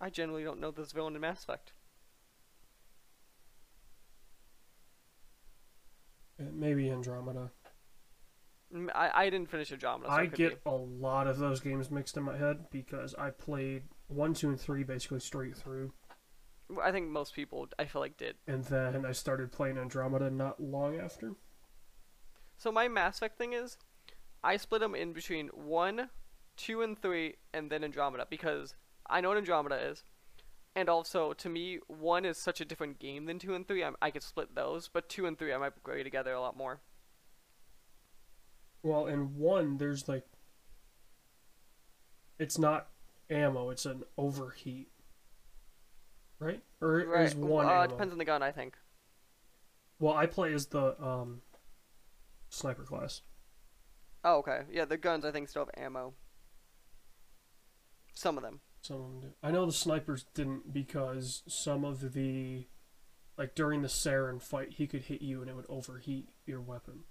I 0.00 0.10
generally 0.10 0.44
don't 0.44 0.60
know 0.60 0.70
this 0.70 0.92
villain 0.92 1.14
in 1.14 1.20
Mass 1.20 1.42
Effect. 1.42 1.72
Maybe 6.38 6.90
Andromeda. 6.90 7.50
I, 8.94 9.10
I 9.14 9.30
didn't 9.30 9.50
finish 9.50 9.72
Andromeda. 9.72 10.08
So 10.08 10.14
I 10.14 10.26
get 10.26 10.60
a 10.66 10.70
lot 10.70 11.26
of 11.26 11.38
those 11.38 11.60
games 11.60 11.90
mixed 11.90 12.16
in 12.16 12.22
my 12.22 12.36
head 12.36 12.66
because 12.70 13.14
I 13.16 13.30
played 13.30 13.82
one, 14.08 14.34
two, 14.34 14.48
and 14.48 14.60
three 14.60 14.84
basically 14.84 15.20
straight 15.20 15.56
through, 15.56 15.92
I 16.82 16.92
think 16.92 17.08
most 17.08 17.34
people, 17.34 17.68
I 17.78 17.84
feel 17.86 18.00
like, 18.00 18.16
did. 18.16 18.36
and 18.46 18.64
then 18.64 19.04
I 19.04 19.12
started 19.12 19.52
playing 19.52 19.78
Andromeda 19.78 20.30
not 20.30 20.60
long 20.60 20.98
after. 20.98 21.32
So 22.56 22.70
my 22.70 22.88
Mass 22.88 23.16
Effect 23.16 23.38
thing 23.38 23.52
is, 23.52 23.76
I 24.44 24.56
split 24.56 24.80
them 24.80 24.94
in 24.94 25.12
between 25.12 25.48
one, 25.48 26.10
two, 26.56 26.82
and 26.82 27.00
three, 27.00 27.36
and 27.52 27.70
then 27.70 27.84
Andromeda 27.84 28.26
because 28.28 28.74
I 29.08 29.20
know 29.20 29.30
what 29.30 29.38
Andromeda 29.38 29.76
is, 29.76 30.04
and 30.76 30.88
also 30.88 31.32
to 31.32 31.48
me, 31.48 31.78
one 31.88 32.24
is 32.24 32.38
such 32.38 32.60
a 32.60 32.64
different 32.64 32.98
game 32.98 33.26
than 33.26 33.38
two 33.38 33.54
and 33.54 33.66
three. 33.66 33.82
I, 33.82 33.90
I 34.00 34.10
could 34.10 34.22
split 34.22 34.54
those, 34.54 34.88
but 34.88 35.08
two 35.08 35.26
and 35.26 35.38
three 35.38 35.52
I 35.52 35.58
might 35.58 35.82
go 35.82 36.00
together 36.02 36.32
a 36.32 36.40
lot 36.40 36.56
more. 36.56 36.80
Well, 38.82 39.06
in 39.06 39.36
one, 39.36 39.76
there's 39.78 40.08
like, 40.08 40.24
it's 42.38 42.58
not 42.58 42.88
ammo; 43.28 43.70
it's 43.70 43.84
an 43.86 44.04
overheat, 44.16 44.88
right? 46.38 46.62
Or 46.80 47.04
Right? 47.06 47.26
is 47.26 47.34
one 47.34 47.66
uh, 47.66 47.70
ammo? 47.70 47.86
depends 47.88 48.12
on 48.12 48.18
the 48.18 48.24
gun, 48.24 48.42
I 48.42 48.52
think. 48.52 48.76
Well, 49.98 50.14
I 50.14 50.24
play 50.26 50.54
as 50.54 50.66
the 50.66 51.00
um, 51.02 51.42
sniper 52.48 52.84
class. 52.84 53.20
Oh, 54.24 54.38
okay. 54.38 54.62
Yeah, 54.70 54.86
the 54.86 54.96
guns 54.96 55.24
I 55.24 55.30
think 55.30 55.48
still 55.48 55.66
have 55.66 55.82
ammo. 55.84 56.14
Some 58.14 58.36
of 58.38 58.42
them. 58.42 58.60
Some 58.82 58.96
of 58.96 59.02
them 59.10 59.20
do. 59.20 59.28
I 59.42 59.50
know 59.50 59.66
the 59.66 59.72
snipers 59.72 60.24
didn't 60.34 60.72
because 60.72 61.42
some 61.46 61.84
of 61.84 62.12
the, 62.14 62.66
like 63.36 63.54
during 63.54 63.82
the 63.82 63.88
Saren 63.88 64.40
fight, 64.40 64.72
he 64.74 64.86
could 64.86 65.02
hit 65.02 65.20
you 65.22 65.40
and 65.42 65.50
it 65.50 65.56
would 65.56 65.66
overheat 65.68 66.30
your 66.46 66.60
weapon. 66.62 67.04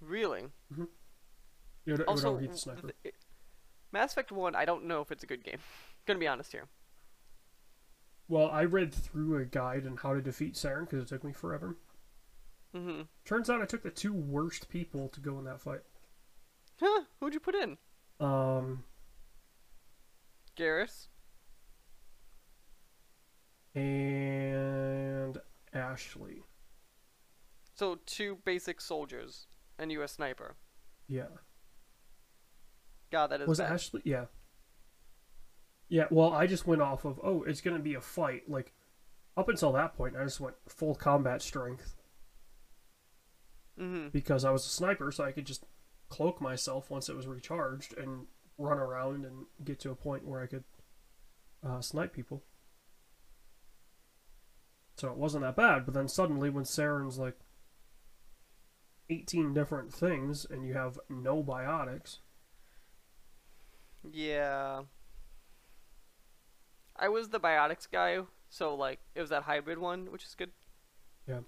Really? 0.00 0.42
It 0.42 0.78
would, 0.78 0.88
it 1.86 1.92
would 1.92 2.02
also, 2.02 2.40
sniper. 2.52 2.82
th- 2.82 2.94
it- 3.04 3.14
Mass 3.92 4.12
Effect 4.12 4.30
1, 4.30 4.54
I 4.54 4.64
don't 4.64 4.84
know 4.84 5.00
if 5.00 5.10
it's 5.10 5.24
a 5.24 5.26
good 5.26 5.44
game. 5.44 5.58
Gonna 6.06 6.18
be 6.18 6.28
honest 6.28 6.52
here. 6.52 6.68
Well, 8.28 8.48
I 8.50 8.62
read 8.62 8.94
through 8.94 9.36
a 9.38 9.44
guide 9.44 9.86
on 9.86 9.96
how 9.96 10.14
to 10.14 10.22
defeat 10.22 10.54
Saren 10.54 10.88
because 10.88 11.02
it 11.02 11.08
took 11.08 11.24
me 11.24 11.32
forever. 11.32 11.76
Mm-hmm. 12.74 13.02
Turns 13.24 13.50
out 13.50 13.60
I 13.60 13.66
took 13.66 13.82
the 13.82 13.90
two 13.90 14.12
worst 14.12 14.68
people 14.68 15.08
to 15.08 15.20
go 15.20 15.38
in 15.40 15.44
that 15.46 15.60
fight. 15.60 15.80
Huh? 16.78 17.02
Who'd 17.18 17.34
you 17.34 17.40
put 17.40 17.56
in? 17.56 17.76
Um, 18.20 18.84
Garrus? 20.56 21.08
and 23.74 25.38
Ashley. 25.72 26.42
So, 27.74 27.98
two 28.06 28.38
basic 28.44 28.80
soldiers 28.80 29.46
and 29.80 29.90
you 29.90 30.02
a 30.02 30.08
sniper. 30.08 30.54
Yeah. 31.08 31.26
God, 33.10 33.28
that 33.30 33.40
is 33.40 33.48
Was 33.48 33.58
it 33.58 33.64
bad. 33.64 33.72
Ashley? 33.72 34.02
Yeah. 34.04 34.26
Yeah, 35.88 36.04
well, 36.10 36.32
I 36.32 36.46
just 36.46 36.68
went 36.68 36.82
off 36.82 37.04
of, 37.04 37.18
oh, 37.24 37.42
it's 37.42 37.60
going 37.60 37.76
to 37.76 37.82
be 37.82 37.94
a 37.94 38.00
fight. 38.00 38.48
Like, 38.48 38.72
up 39.36 39.48
until 39.48 39.72
that 39.72 39.96
point, 39.96 40.14
I 40.16 40.22
just 40.22 40.38
went 40.38 40.54
full 40.68 40.94
combat 40.94 41.42
strength 41.42 41.96
Mm-hmm. 43.80 44.08
because 44.08 44.44
I 44.44 44.50
was 44.50 44.66
a 44.66 44.68
sniper, 44.68 45.10
so 45.10 45.24
I 45.24 45.32
could 45.32 45.46
just 45.46 45.64
cloak 46.10 46.38
myself 46.40 46.90
once 46.90 47.08
it 47.08 47.16
was 47.16 47.26
recharged 47.26 47.96
and 47.96 48.26
run 48.58 48.78
around 48.78 49.24
and 49.24 49.46
get 49.64 49.80
to 49.80 49.90
a 49.90 49.94
point 49.94 50.26
where 50.26 50.42
I 50.42 50.46
could 50.46 50.64
uh, 51.66 51.80
snipe 51.80 52.12
people. 52.12 52.42
So 54.96 55.08
it 55.08 55.16
wasn't 55.16 55.44
that 55.44 55.56
bad, 55.56 55.86
but 55.86 55.94
then 55.94 56.08
suddenly 56.08 56.50
when 56.50 56.64
Saren's 56.64 57.18
like 57.18 57.38
18 59.10 59.52
different 59.52 59.92
things 59.92 60.46
and 60.48 60.64
you 60.64 60.74
have 60.74 60.98
no 61.08 61.42
biotics, 61.42 62.18
Yeah. 64.10 64.82
I 66.96 67.08
was 67.08 67.30
the 67.30 67.40
biotics 67.40 67.90
guy, 67.90 68.20
so, 68.48 68.74
like, 68.74 69.00
it 69.14 69.20
was 69.20 69.30
that 69.30 69.44
hybrid 69.44 69.78
one, 69.78 70.10
which 70.12 70.24
is 70.24 70.34
good. 70.34 70.50
Yeah. 71.26 71.40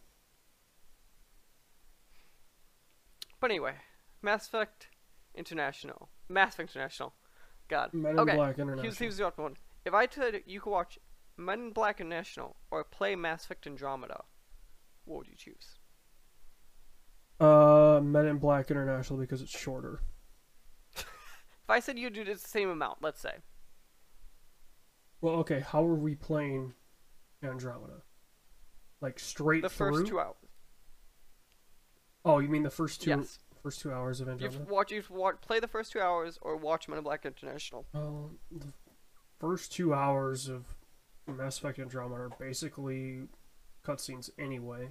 But 3.40 3.51
anyway, 3.51 3.74
Mass 4.22 4.47
Effect 4.47 4.89
International. 5.34 6.09
Mass 6.28 6.55
Effect 6.55 6.70
International. 6.70 7.14
God. 7.68 7.93
Men 7.93 8.12
in 8.12 8.18
okay. 8.20 8.34
Black 8.36 8.56
Here's, 8.56 8.68
International. 8.68 8.94
here's 8.98 9.16
the 9.16 9.26
other 9.26 9.43
one. 9.43 9.56
If 9.84 9.94
I 9.94 10.06
said 10.09 10.43
you 10.47 10.60
could 10.60 10.70
watch 10.70 10.98
Men 11.36 11.60
in 11.60 11.70
Black 11.70 12.01
International 12.01 12.56
or 12.70 12.84
play 12.84 13.16
Mass 13.16 13.44
Effect 13.44 13.66
Andromeda, 13.66 14.24
what 15.05 15.18
would 15.18 15.28
you 15.28 15.36
choose? 15.36 15.78
Uh, 17.41 18.01
Men 18.03 18.27
in 18.27 18.39
Black 18.39 18.71
International 18.71 19.19
because 19.19 19.43
it's 19.43 19.57
shorter. 19.57 20.01
If 20.97 21.71
I 21.71 21.81
said 21.81 21.99
you 21.99 22.11
do 22.11 22.25
the 22.25 22.37
same 22.37 22.69
amount, 22.71 22.99
let's 23.03 23.21
say. 23.21 23.35
Well, 25.21 25.35
okay, 25.37 25.61
how 25.61 25.85
are 25.85 25.95
we 25.95 26.15
playing 26.15 26.75
Andromeda? 27.43 28.03
Like 29.01 29.19
straight 29.19 29.61
through 29.63 29.69
The 29.69 29.75
through? 29.75 29.97
first 29.99 30.07
two 30.09 30.21
hours. 30.21 30.35
Oh, 32.25 32.39
you 32.39 32.49
mean 32.49 32.63
the 32.63 32.71
first 32.71 33.03
two 33.03 33.11
Yes. 33.11 33.39
first 33.63 33.81
two 33.81 33.93
hours 33.93 34.21
of 34.21 34.27
You 34.29 34.33
Andromeda? 34.33 34.59
have 34.61 34.69
watch, 34.71 34.93
you 34.93 35.03
watch, 35.11 35.37
play 35.41 35.59
the 35.61 35.69
first 35.69 35.93
two 35.93 36.01
hours 36.01 36.39
or 36.43 36.57
watch 36.57 36.89
Men 36.89 36.99
in 36.99 37.05
Black 37.05 37.25
International. 37.25 37.85
Well, 37.93 38.33
the, 38.51 38.73
first 39.41 39.73
two 39.73 39.93
hours 39.93 40.49
of 40.49 40.77
Mass 41.27 41.59
Effect 41.59 41.81
Andromeda 41.81 42.23
are 42.23 42.29
basically 42.39 43.23
cutscenes 43.85 44.31
anyway. 44.39 44.91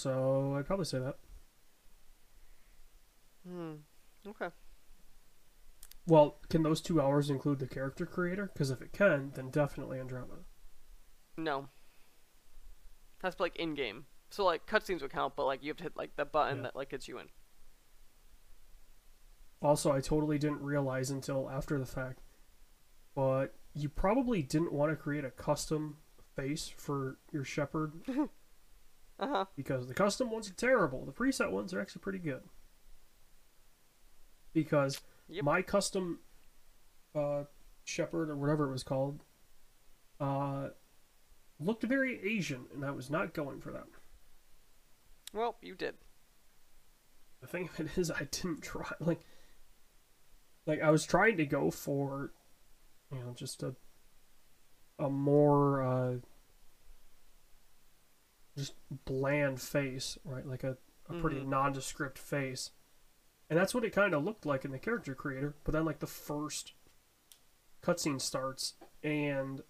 So 0.00 0.54
I'd 0.56 0.64
probably 0.64 0.86
say 0.86 0.98
that. 0.98 1.16
Hmm. 3.46 3.72
Okay. 4.26 4.48
Well, 6.06 6.38
can 6.48 6.62
those 6.62 6.80
two 6.80 7.02
hours 7.02 7.28
include 7.28 7.58
the 7.58 7.66
character 7.66 8.06
creator? 8.06 8.50
Because 8.52 8.70
if 8.70 8.80
it 8.80 8.92
can, 8.94 9.32
then 9.34 9.50
definitely 9.50 10.00
Andromeda. 10.00 10.40
No. 11.36 11.68
That's 13.20 13.38
like 13.38 13.56
in 13.56 13.74
game. 13.74 14.06
So 14.30 14.44
like 14.46 14.66
cutscenes 14.66 15.02
would 15.02 15.12
count, 15.12 15.36
but 15.36 15.44
like 15.44 15.62
you 15.62 15.68
have 15.68 15.76
to 15.78 15.82
hit 15.82 15.96
like 15.98 16.16
the 16.16 16.24
button 16.24 16.58
Yeah. 16.58 16.62
that 16.64 16.76
like 16.76 16.88
gets 16.90 17.06
you 17.06 17.18
in. 17.18 17.26
Also, 19.60 19.92
I 19.92 20.00
totally 20.00 20.38
didn't 20.38 20.62
realize 20.62 21.10
until 21.10 21.50
after 21.50 21.78
the 21.78 21.84
fact, 21.84 22.20
but 23.14 23.54
you 23.74 23.90
probably 23.90 24.42
didn't 24.42 24.72
want 24.72 24.90
to 24.90 24.96
create 24.96 25.26
a 25.26 25.30
custom 25.30 25.98
face 26.34 26.72
for 26.74 27.18
your 27.30 27.44
Shepard 27.44 27.92
Uh 29.20 29.28
huh. 29.28 29.44
because 29.54 29.86
the 29.86 29.94
custom 29.94 30.30
ones 30.30 30.48
are 30.50 30.54
terrible. 30.54 31.04
The 31.04 31.12
preset 31.12 31.50
ones 31.50 31.74
are 31.74 31.80
actually 31.80 32.00
pretty 32.00 32.18
good. 32.18 32.42
Because 34.52 35.00
Yep. 35.28 35.44
my 35.44 35.62
custom 35.62 36.20
uh, 37.14 37.44
Shepard 37.84 38.30
or 38.30 38.36
whatever 38.36 38.68
it 38.68 38.72
was 38.72 38.82
called 38.82 39.22
uh, 40.18 40.68
looked 41.60 41.82
very 41.84 42.20
Asian, 42.26 42.66
and 42.74 42.84
I 42.84 42.90
was 42.90 43.10
not 43.10 43.32
going 43.34 43.60
for 43.60 43.70
that. 43.72 43.86
Well, 45.32 45.56
you 45.62 45.74
did. 45.74 45.94
The 47.40 47.46
thing 47.46 47.68
of 47.72 47.78
it 47.80 47.96
is, 47.96 48.10
I 48.10 48.24
didn't 48.30 48.62
try 48.62 48.90
like 49.00 49.20
like 50.66 50.80
I 50.80 50.90
was 50.90 51.04
trying 51.06 51.36
to 51.36 51.46
go 51.46 51.70
for 51.70 52.32
you 53.12 53.18
know 53.20 53.32
just 53.34 53.62
a 53.62 53.74
a 54.98 55.08
more 55.08 55.82
uh, 55.82 56.16
just 58.60 58.74
bland 59.04 59.60
face, 59.60 60.18
right? 60.24 60.46
Like 60.46 60.64
a, 60.64 60.76
a 61.08 61.14
pretty 61.20 61.40
Mhm. 61.40 61.48
nondescript 61.48 62.18
face, 62.18 62.70
and 63.48 63.58
that's 63.58 63.74
what 63.74 63.84
it 63.84 63.90
kind 63.90 64.14
of 64.14 64.22
looked 64.24 64.46
like 64.46 64.64
in 64.64 64.70
the 64.70 64.78
character 64.78 65.14
creator. 65.14 65.56
But 65.64 65.72
then, 65.72 65.84
like 65.84 65.98
the 65.98 66.06
first 66.06 66.74
cutscene 67.82 68.20
starts, 68.20 68.74
and 69.02 69.62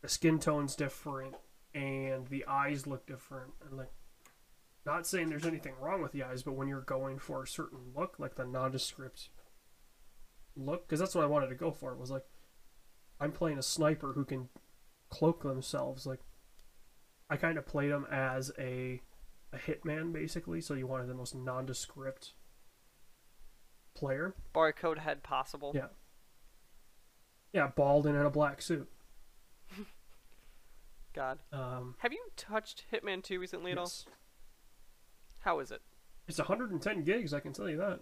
the 0.00 0.08
skin 0.08 0.38
tone's 0.38 0.76
different, 0.76 1.36
and 1.72 2.26
the 2.28 2.44
eyes 2.46 2.86
look 2.86 3.06
different, 3.06 3.54
and 3.64 3.76
like 3.76 3.92
not 4.84 5.06
saying 5.06 5.30
there's 5.30 5.46
anything 5.46 5.74
wrong 5.80 6.02
with 6.02 6.12
the 6.12 6.22
eyes, 6.22 6.42
but 6.42 6.52
when 6.52 6.68
you're 6.68 6.82
going 6.82 7.18
for 7.18 7.42
a 7.42 7.46
certain 7.48 7.92
look, 7.94 8.18
like 8.18 8.34
the 8.34 8.44
nondescript 8.44 9.30
look, 10.56 10.86
because 10.86 11.00
that's 11.00 11.14
what 11.14 11.24
I 11.24 11.28
wanted 11.28 11.48
to 11.48 11.54
go 11.54 11.70
for, 11.70 11.94
was 11.96 12.10
like, 12.10 12.26
I'm 13.18 13.32
playing 13.32 13.56
a 13.58 13.62
sniper 13.62 14.12
who 14.12 14.24
can 14.26 14.50
cloak 15.08 15.42
themselves. 15.42 16.04
Like, 16.06 16.20
I 17.30 17.36
kind 17.36 17.58
of 17.58 17.66
played 17.66 17.90
them 17.90 18.06
as 18.10 18.52
a 18.58 19.00
a 19.52 19.56
hitman, 19.56 20.12
basically, 20.12 20.60
so 20.60 20.74
you 20.74 20.86
wanted 20.86 21.08
the 21.08 21.14
most 21.14 21.34
nondescript 21.34 22.32
player. 23.94 24.34
Barcode 24.54 24.98
head 24.98 25.22
possible. 25.22 25.72
Yeah. 25.74 25.86
Yeah, 27.52 27.68
bald 27.68 28.06
and 28.06 28.16
in 28.16 28.26
a 28.26 28.30
black 28.30 28.60
suit. 28.60 28.88
God. 31.14 31.38
Um, 31.52 31.94
Have 31.98 32.12
you 32.12 32.20
touched 32.36 32.84
Hitman 32.92 33.22
2 33.22 33.38
recently 33.38 33.70
at 33.70 33.78
all? 33.78 33.90
How 35.38 35.60
is 35.60 35.70
it? 35.70 35.80
It's 36.26 36.38
110 36.38 37.04
gigs, 37.04 37.32
I 37.32 37.38
can 37.38 37.52
tell 37.52 37.68
you 37.68 37.76
that. 37.76 38.00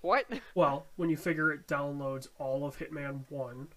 What? 0.00 0.26
Well, 0.54 0.86
when 0.96 1.08
you 1.08 1.16
figure 1.16 1.50
it 1.52 1.66
downloads 1.66 2.28
all 2.38 2.66
of 2.66 2.78
Hitman 2.78 3.24
1 3.30 3.68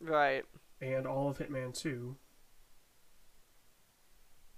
right. 0.00 0.44
and 0.80 1.06
all 1.06 1.28
of 1.28 1.38
Hitman 1.38 1.78
2. 1.78 2.16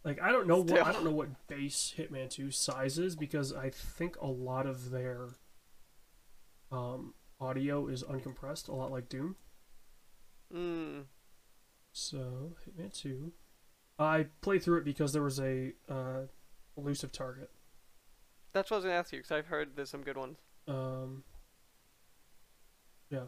Like 0.05 0.21
I 0.23 0.33
don't 0.33 0.47
know 0.47 0.63
what 0.63 0.87
I 0.87 0.93
don't 0.93 1.05
know 1.05 1.11
what 1.11 1.47
base 1.47 1.95
Hitman 1.97 2.31
2 2.31 2.51
size 2.51 2.99
is 2.99 3.17
because 3.17 3.53
I 3.53 3.69
think 3.71 4.17
a 4.21 4.27
lot 4.27 4.67
of 4.67 4.91
their 4.91 5.29
um, 6.73 7.15
audio 7.39 7.87
is 7.87 8.03
uncompressed, 8.03 8.69
a 8.69 8.73
lot 8.73 8.91
like 8.91 9.09
Doom. 9.09 9.37
Mm. 10.55 11.05
So 11.93 12.57
Hitman 12.67 12.99
2, 12.99 13.33
I 13.99 14.27
played 14.41 14.63
through 14.63 14.79
it 14.79 14.85
because 14.85 15.13
there 15.13 15.23
was 15.23 15.39
a 15.39 15.73
uh, 15.89 16.23
elusive 16.77 17.13
target. 17.13 17.51
That's 18.53 18.71
what 18.71 18.77
I 18.77 18.79
was 18.79 18.85
gonna 18.85 18.97
ask 18.97 19.13
you 19.13 19.19
because 19.19 19.33
I've 19.33 19.47
heard 19.47 19.77
there's 19.77 19.91
some 19.91 20.03
good 20.03 20.17
ones. 20.17 20.39
Um, 20.67 21.25
yeah. 23.11 23.25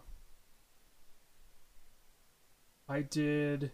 I 2.89 3.01
did. 3.03 3.73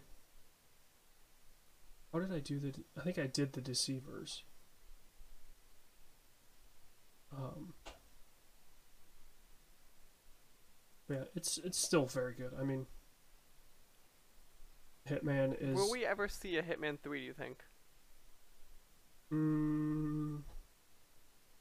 How 2.13 2.19
did 2.19 2.31
I 2.33 2.39
do 2.39 2.59
the? 2.59 2.73
I 2.97 3.01
think 3.01 3.19
I 3.19 3.27
did 3.27 3.53
the 3.53 3.61
deceivers. 3.61 4.43
Um. 7.35 7.73
Yeah, 11.09 11.23
it's 11.35 11.57
it's 11.57 11.77
still 11.79 12.05
very 12.05 12.33
good. 12.33 12.51
I 12.59 12.63
mean, 12.63 12.85
Hitman 15.09 15.55
is. 15.59 15.75
Will 15.75 15.91
we 15.91 16.05
ever 16.05 16.27
see 16.27 16.57
a 16.57 16.63
Hitman 16.63 16.99
3? 16.99 17.19
Do 17.19 17.25
you 17.25 17.33
think? 17.33 17.57
Mm, 19.31 20.41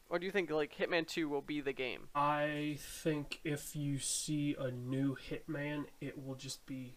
Or 0.09 0.19
do 0.19 0.25
you 0.25 0.33
think 0.33 0.51
like 0.51 0.75
Hitman 0.75 1.07
2 1.07 1.29
will 1.29 1.43
be 1.43 1.61
the 1.61 1.75
game? 1.75 2.09
I 2.15 2.79
think 2.81 3.41
if 3.45 3.77
you 3.77 3.99
see 3.99 4.57
a 4.59 4.71
new 4.71 5.17
Hitman, 5.17 5.85
it 6.01 6.23
will 6.23 6.35
just 6.35 6.65
be 6.65 6.97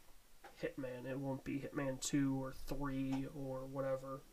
Hitman. 0.61 1.09
It 1.09 1.19
won't 1.19 1.43
be 1.43 1.59
Hitman 1.59 1.99
2 2.01 2.41
or 2.41 2.53
3 2.53 3.27
or 3.35 3.65
whatever. 3.65 4.23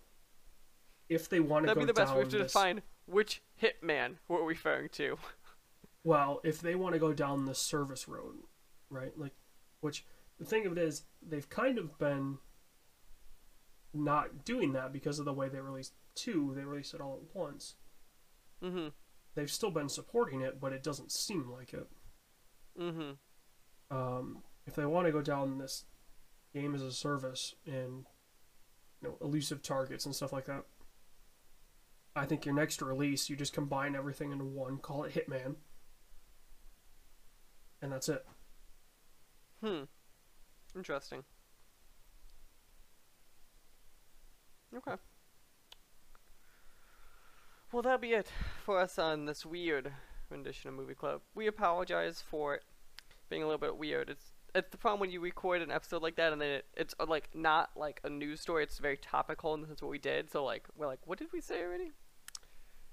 If 1.08 1.28
they 1.28 1.40
want 1.40 1.64
to 1.64 1.68
That'd 1.68 1.80
be 1.80 1.86
the 1.86 1.94
best. 1.94 2.14
We 2.14 2.20
have 2.20 2.28
to 2.30 2.38
this, 2.38 2.52
define 2.52 2.82
which 3.06 3.42
Hitman 3.62 4.16
we're 4.28 4.44
referring 4.44 4.90
to. 4.90 5.16
well, 6.04 6.40
if 6.44 6.60
they 6.60 6.74
want 6.74 6.94
to 6.94 6.98
go 6.98 7.12
down 7.12 7.46
the 7.46 7.54
service 7.54 8.08
road, 8.08 8.36
right? 8.90 9.12
Like, 9.16 9.32
which 9.80 10.04
the 10.38 10.44
thing 10.44 10.66
of 10.66 10.72
it 10.72 10.78
is, 10.78 11.04
they've 11.26 11.48
kind 11.48 11.78
of 11.78 11.98
been 11.98 12.38
not 13.94 14.44
doing 14.44 14.72
that 14.72 14.92
because 14.92 15.18
of 15.18 15.24
the 15.24 15.32
way 15.32 15.48
they 15.48 15.60
released 15.60 15.94
2. 16.16 16.52
They 16.54 16.64
released 16.64 16.94
it 16.94 17.00
all 17.00 17.20
at 17.22 17.36
once. 17.36 17.76
Mm-hmm. 18.62 18.88
They've 19.34 19.50
still 19.50 19.70
been 19.70 19.88
supporting 19.88 20.42
it, 20.42 20.60
but 20.60 20.72
it 20.72 20.82
doesn't 20.82 21.12
seem 21.12 21.50
like 21.50 21.72
it. 21.72 21.86
Mm-hmm. 22.78 23.10
um, 23.90 24.38
if 24.68 24.76
they 24.76 24.84
want 24.84 25.06
to 25.06 25.12
go 25.12 25.20
down 25.20 25.58
this 25.58 25.84
game 26.54 26.74
as 26.74 26.82
a 26.82 26.92
service 26.92 27.54
and 27.66 28.04
you 29.00 29.08
know 29.08 29.18
elusive 29.20 29.62
targets 29.62 30.06
and 30.06 30.14
stuff 30.14 30.32
like 30.32 30.46
that, 30.46 30.64
I 32.16 32.26
think 32.26 32.44
your 32.44 32.54
next 32.54 32.82
release 32.82 33.28
you 33.28 33.36
just 33.36 33.52
combine 33.52 33.94
everything 33.94 34.32
into 34.32 34.44
one, 34.44 34.78
call 34.78 35.04
it 35.04 35.14
Hitman, 35.14 35.56
and 37.80 37.92
that's 37.92 38.08
it. 38.08 38.24
Hmm. 39.62 39.84
Interesting. 40.76 41.24
Okay. 44.76 44.96
Well, 47.72 47.82
that'll 47.82 47.98
be 47.98 48.12
it 48.12 48.30
for 48.64 48.78
us 48.78 48.98
on 48.98 49.26
this 49.26 49.44
weird 49.44 49.92
rendition 50.30 50.68
of 50.68 50.74
Movie 50.74 50.94
Club. 50.94 51.22
We 51.34 51.46
apologize 51.46 52.22
for 52.22 52.54
it 52.54 52.62
being 53.28 53.42
a 53.42 53.46
little 53.46 53.58
bit 53.58 53.76
weird. 53.76 54.10
It's 54.10 54.32
it's 54.54 54.70
the 54.70 54.78
problem 54.78 55.00
when 55.00 55.10
you 55.10 55.20
record 55.20 55.62
an 55.62 55.70
episode 55.70 56.02
like 56.02 56.16
that 56.16 56.32
and 56.32 56.40
then 56.40 56.50
it, 56.50 56.66
it's 56.76 56.94
uh, 56.98 57.06
like 57.06 57.28
not 57.34 57.70
like 57.76 58.00
a 58.04 58.08
news 58.08 58.40
story. 58.40 58.64
It's 58.64 58.78
very 58.78 58.96
topical 58.96 59.54
and 59.54 59.64
that's 59.68 59.82
what 59.82 59.90
we 59.90 59.98
did. 59.98 60.30
So 60.30 60.44
like 60.44 60.64
we're 60.76 60.86
like, 60.86 61.00
what 61.04 61.18
did 61.18 61.28
we 61.32 61.40
say 61.40 61.62
already? 61.62 61.92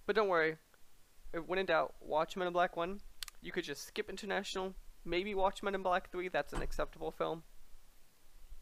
But 0.06 0.16
don't 0.16 0.28
worry. 0.28 0.58
If 1.34 1.48
when 1.48 1.60
in 1.60 1.66
doubt, 1.66 1.96
watch 2.02 2.38
Men 2.38 2.48
in 2.48 2.54
Black 2.54 2.78
One. 2.78 3.00
You 3.42 3.52
could 3.52 3.64
just 3.64 3.86
skip 3.86 4.10
International. 4.10 4.74
Maybe 5.04 5.36
watch 5.36 5.64
Men 5.64 5.76
in 5.76 5.84
Black 5.84 6.12
Three. 6.12 6.30
That's 6.30 6.54
an 6.54 6.62
acceptable 6.62 7.12
film. 7.12 7.44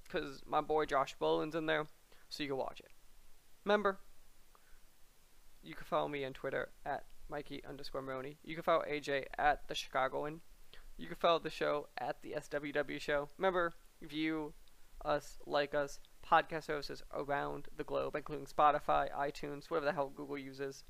Cause 0.10 0.41
my 0.45 0.61
boy 0.61 0.86
Josh 0.86 1.15
Brolin's 1.20 1.56
in 1.56 1.65
there, 1.65 1.88
so 2.30 2.44
you 2.44 2.49
can 2.49 2.57
watch 2.57 2.80
it. 2.80 2.91
Remember, 3.65 3.99
you 5.64 5.74
can 5.74 5.86
follow 5.86 6.07
me 6.07 6.26
on 6.26 6.34
Twitter 6.34 6.70
at 6.86 7.06
Mikey 7.30 7.64
underscore 7.68 8.02
Morrone. 8.02 8.36
You 8.44 8.56
can 8.56 8.64
follow 8.64 8.84
AJ 8.90 9.26
at 9.38 9.68
the 9.68 9.76
Chicagoan. 9.76 10.41
You 10.98 11.07
can 11.07 11.15
follow 11.15 11.40
the 11.40 11.49
show 11.49 11.88
at 11.98 12.22
the 12.22 12.36
SWW 12.38 12.99
Show. 12.99 13.30
Remember, 13.38 13.74
view 14.02 14.53
us, 15.03 15.38
like 15.45 15.74
us, 15.74 15.99
podcast 16.26 16.65
services 16.65 17.03
around 17.14 17.68
the 17.76 17.84
globe, 17.84 18.15
including 18.15 18.45
Spotify, 18.45 19.11
iTunes, 19.11 19.70
whatever 19.70 19.86
the 19.86 19.94
hell 19.94 20.11
Google 20.15 20.38
uses. 20.38 20.84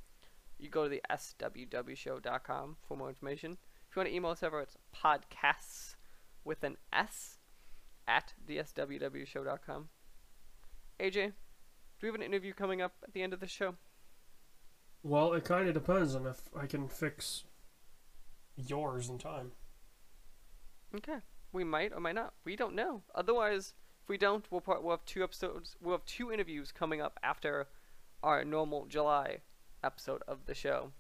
You 0.60 0.70
go 0.70 0.84
to 0.84 0.90
the 0.90 1.02
swwshow.com 1.10 2.78
for 2.88 2.98
more 2.98 3.10
information. 3.10 3.58
If 3.90 3.96
you 3.96 4.00
want 4.00 4.10
to 4.10 4.16
email 4.16 4.32
us 4.32 4.44
ever, 4.44 4.62
it's 4.62 4.78
podcasts 4.96 5.96
with 6.44 6.64
an 6.64 6.78
S 6.92 7.40
at 8.08 8.34
dswwshow.com. 8.48 9.90
AJ, 11.00 11.14
do 11.14 11.32
we 12.02 12.08
have 12.08 12.16
an 12.16 12.22
interview 12.22 12.54
coming 12.54 12.82
up 12.82 12.94
at 13.04 13.14
the 13.14 13.24
end 13.24 13.34
of 13.34 13.40
the 13.40 13.48
show? 13.48 13.76
Well, 15.02 15.34
it 15.34 15.44
kind 15.44 15.68
of 15.68 15.74
depends 15.74 16.16
on 16.16 16.26
if 16.28 16.42
I 16.58 16.66
can 16.66 16.88
fix 16.88 17.44
yours 18.56 19.10
in 19.10 19.18
time. 19.18 19.52
Okay. 20.96 21.18
We 21.52 21.64
might 21.64 21.94
or 21.94 22.00
might 22.00 22.16
not. 22.16 22.34
We 22.46 22.56
don't 22.56 22.76
know. 22.76 23.04
Otherwise, 23.16 23.74
if 24.02 24.10
we 24.10 24.18
don't, 24.18 24.46
we'll 24.52 24.62
pro- 24.62 24.82
we'll 24.82 24.98
have 24.98 25.06
two 25.06 25.24
episodes. 25.24 25.76
We'll 25.82 25.96
have 25.96 26.06
two 26.06 26.32
interviews 26.32 26.72
coming 26.72 27.02
up 27.02 27.20
after 27.24 27.68
our 28.22 28.44
normal 28.44 28.86
July 28.86 29.40
episode 29.84 30.22
of 30.28 30.46
the 30.46 30.56
show, 30.56 30.92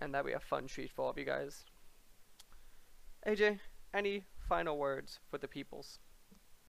and 0.00 0.12
that'll 0.12 0.26
be 0.26 0.32
a 0.32 0.40
fun 0.40 0.66
treat 0.66 0.90
for 0.90 1.02
all 1.02 1.10
of 1.10 1.18
you 1.18 1.24
guys. 1.24 1.64
AJ, 3.26 3.60
any 3.92 4.24
final 4.48 4.78
words 4.78 5.20
for 5.30 5.38
the 5.38 5.48
peoples? 5.48 5.98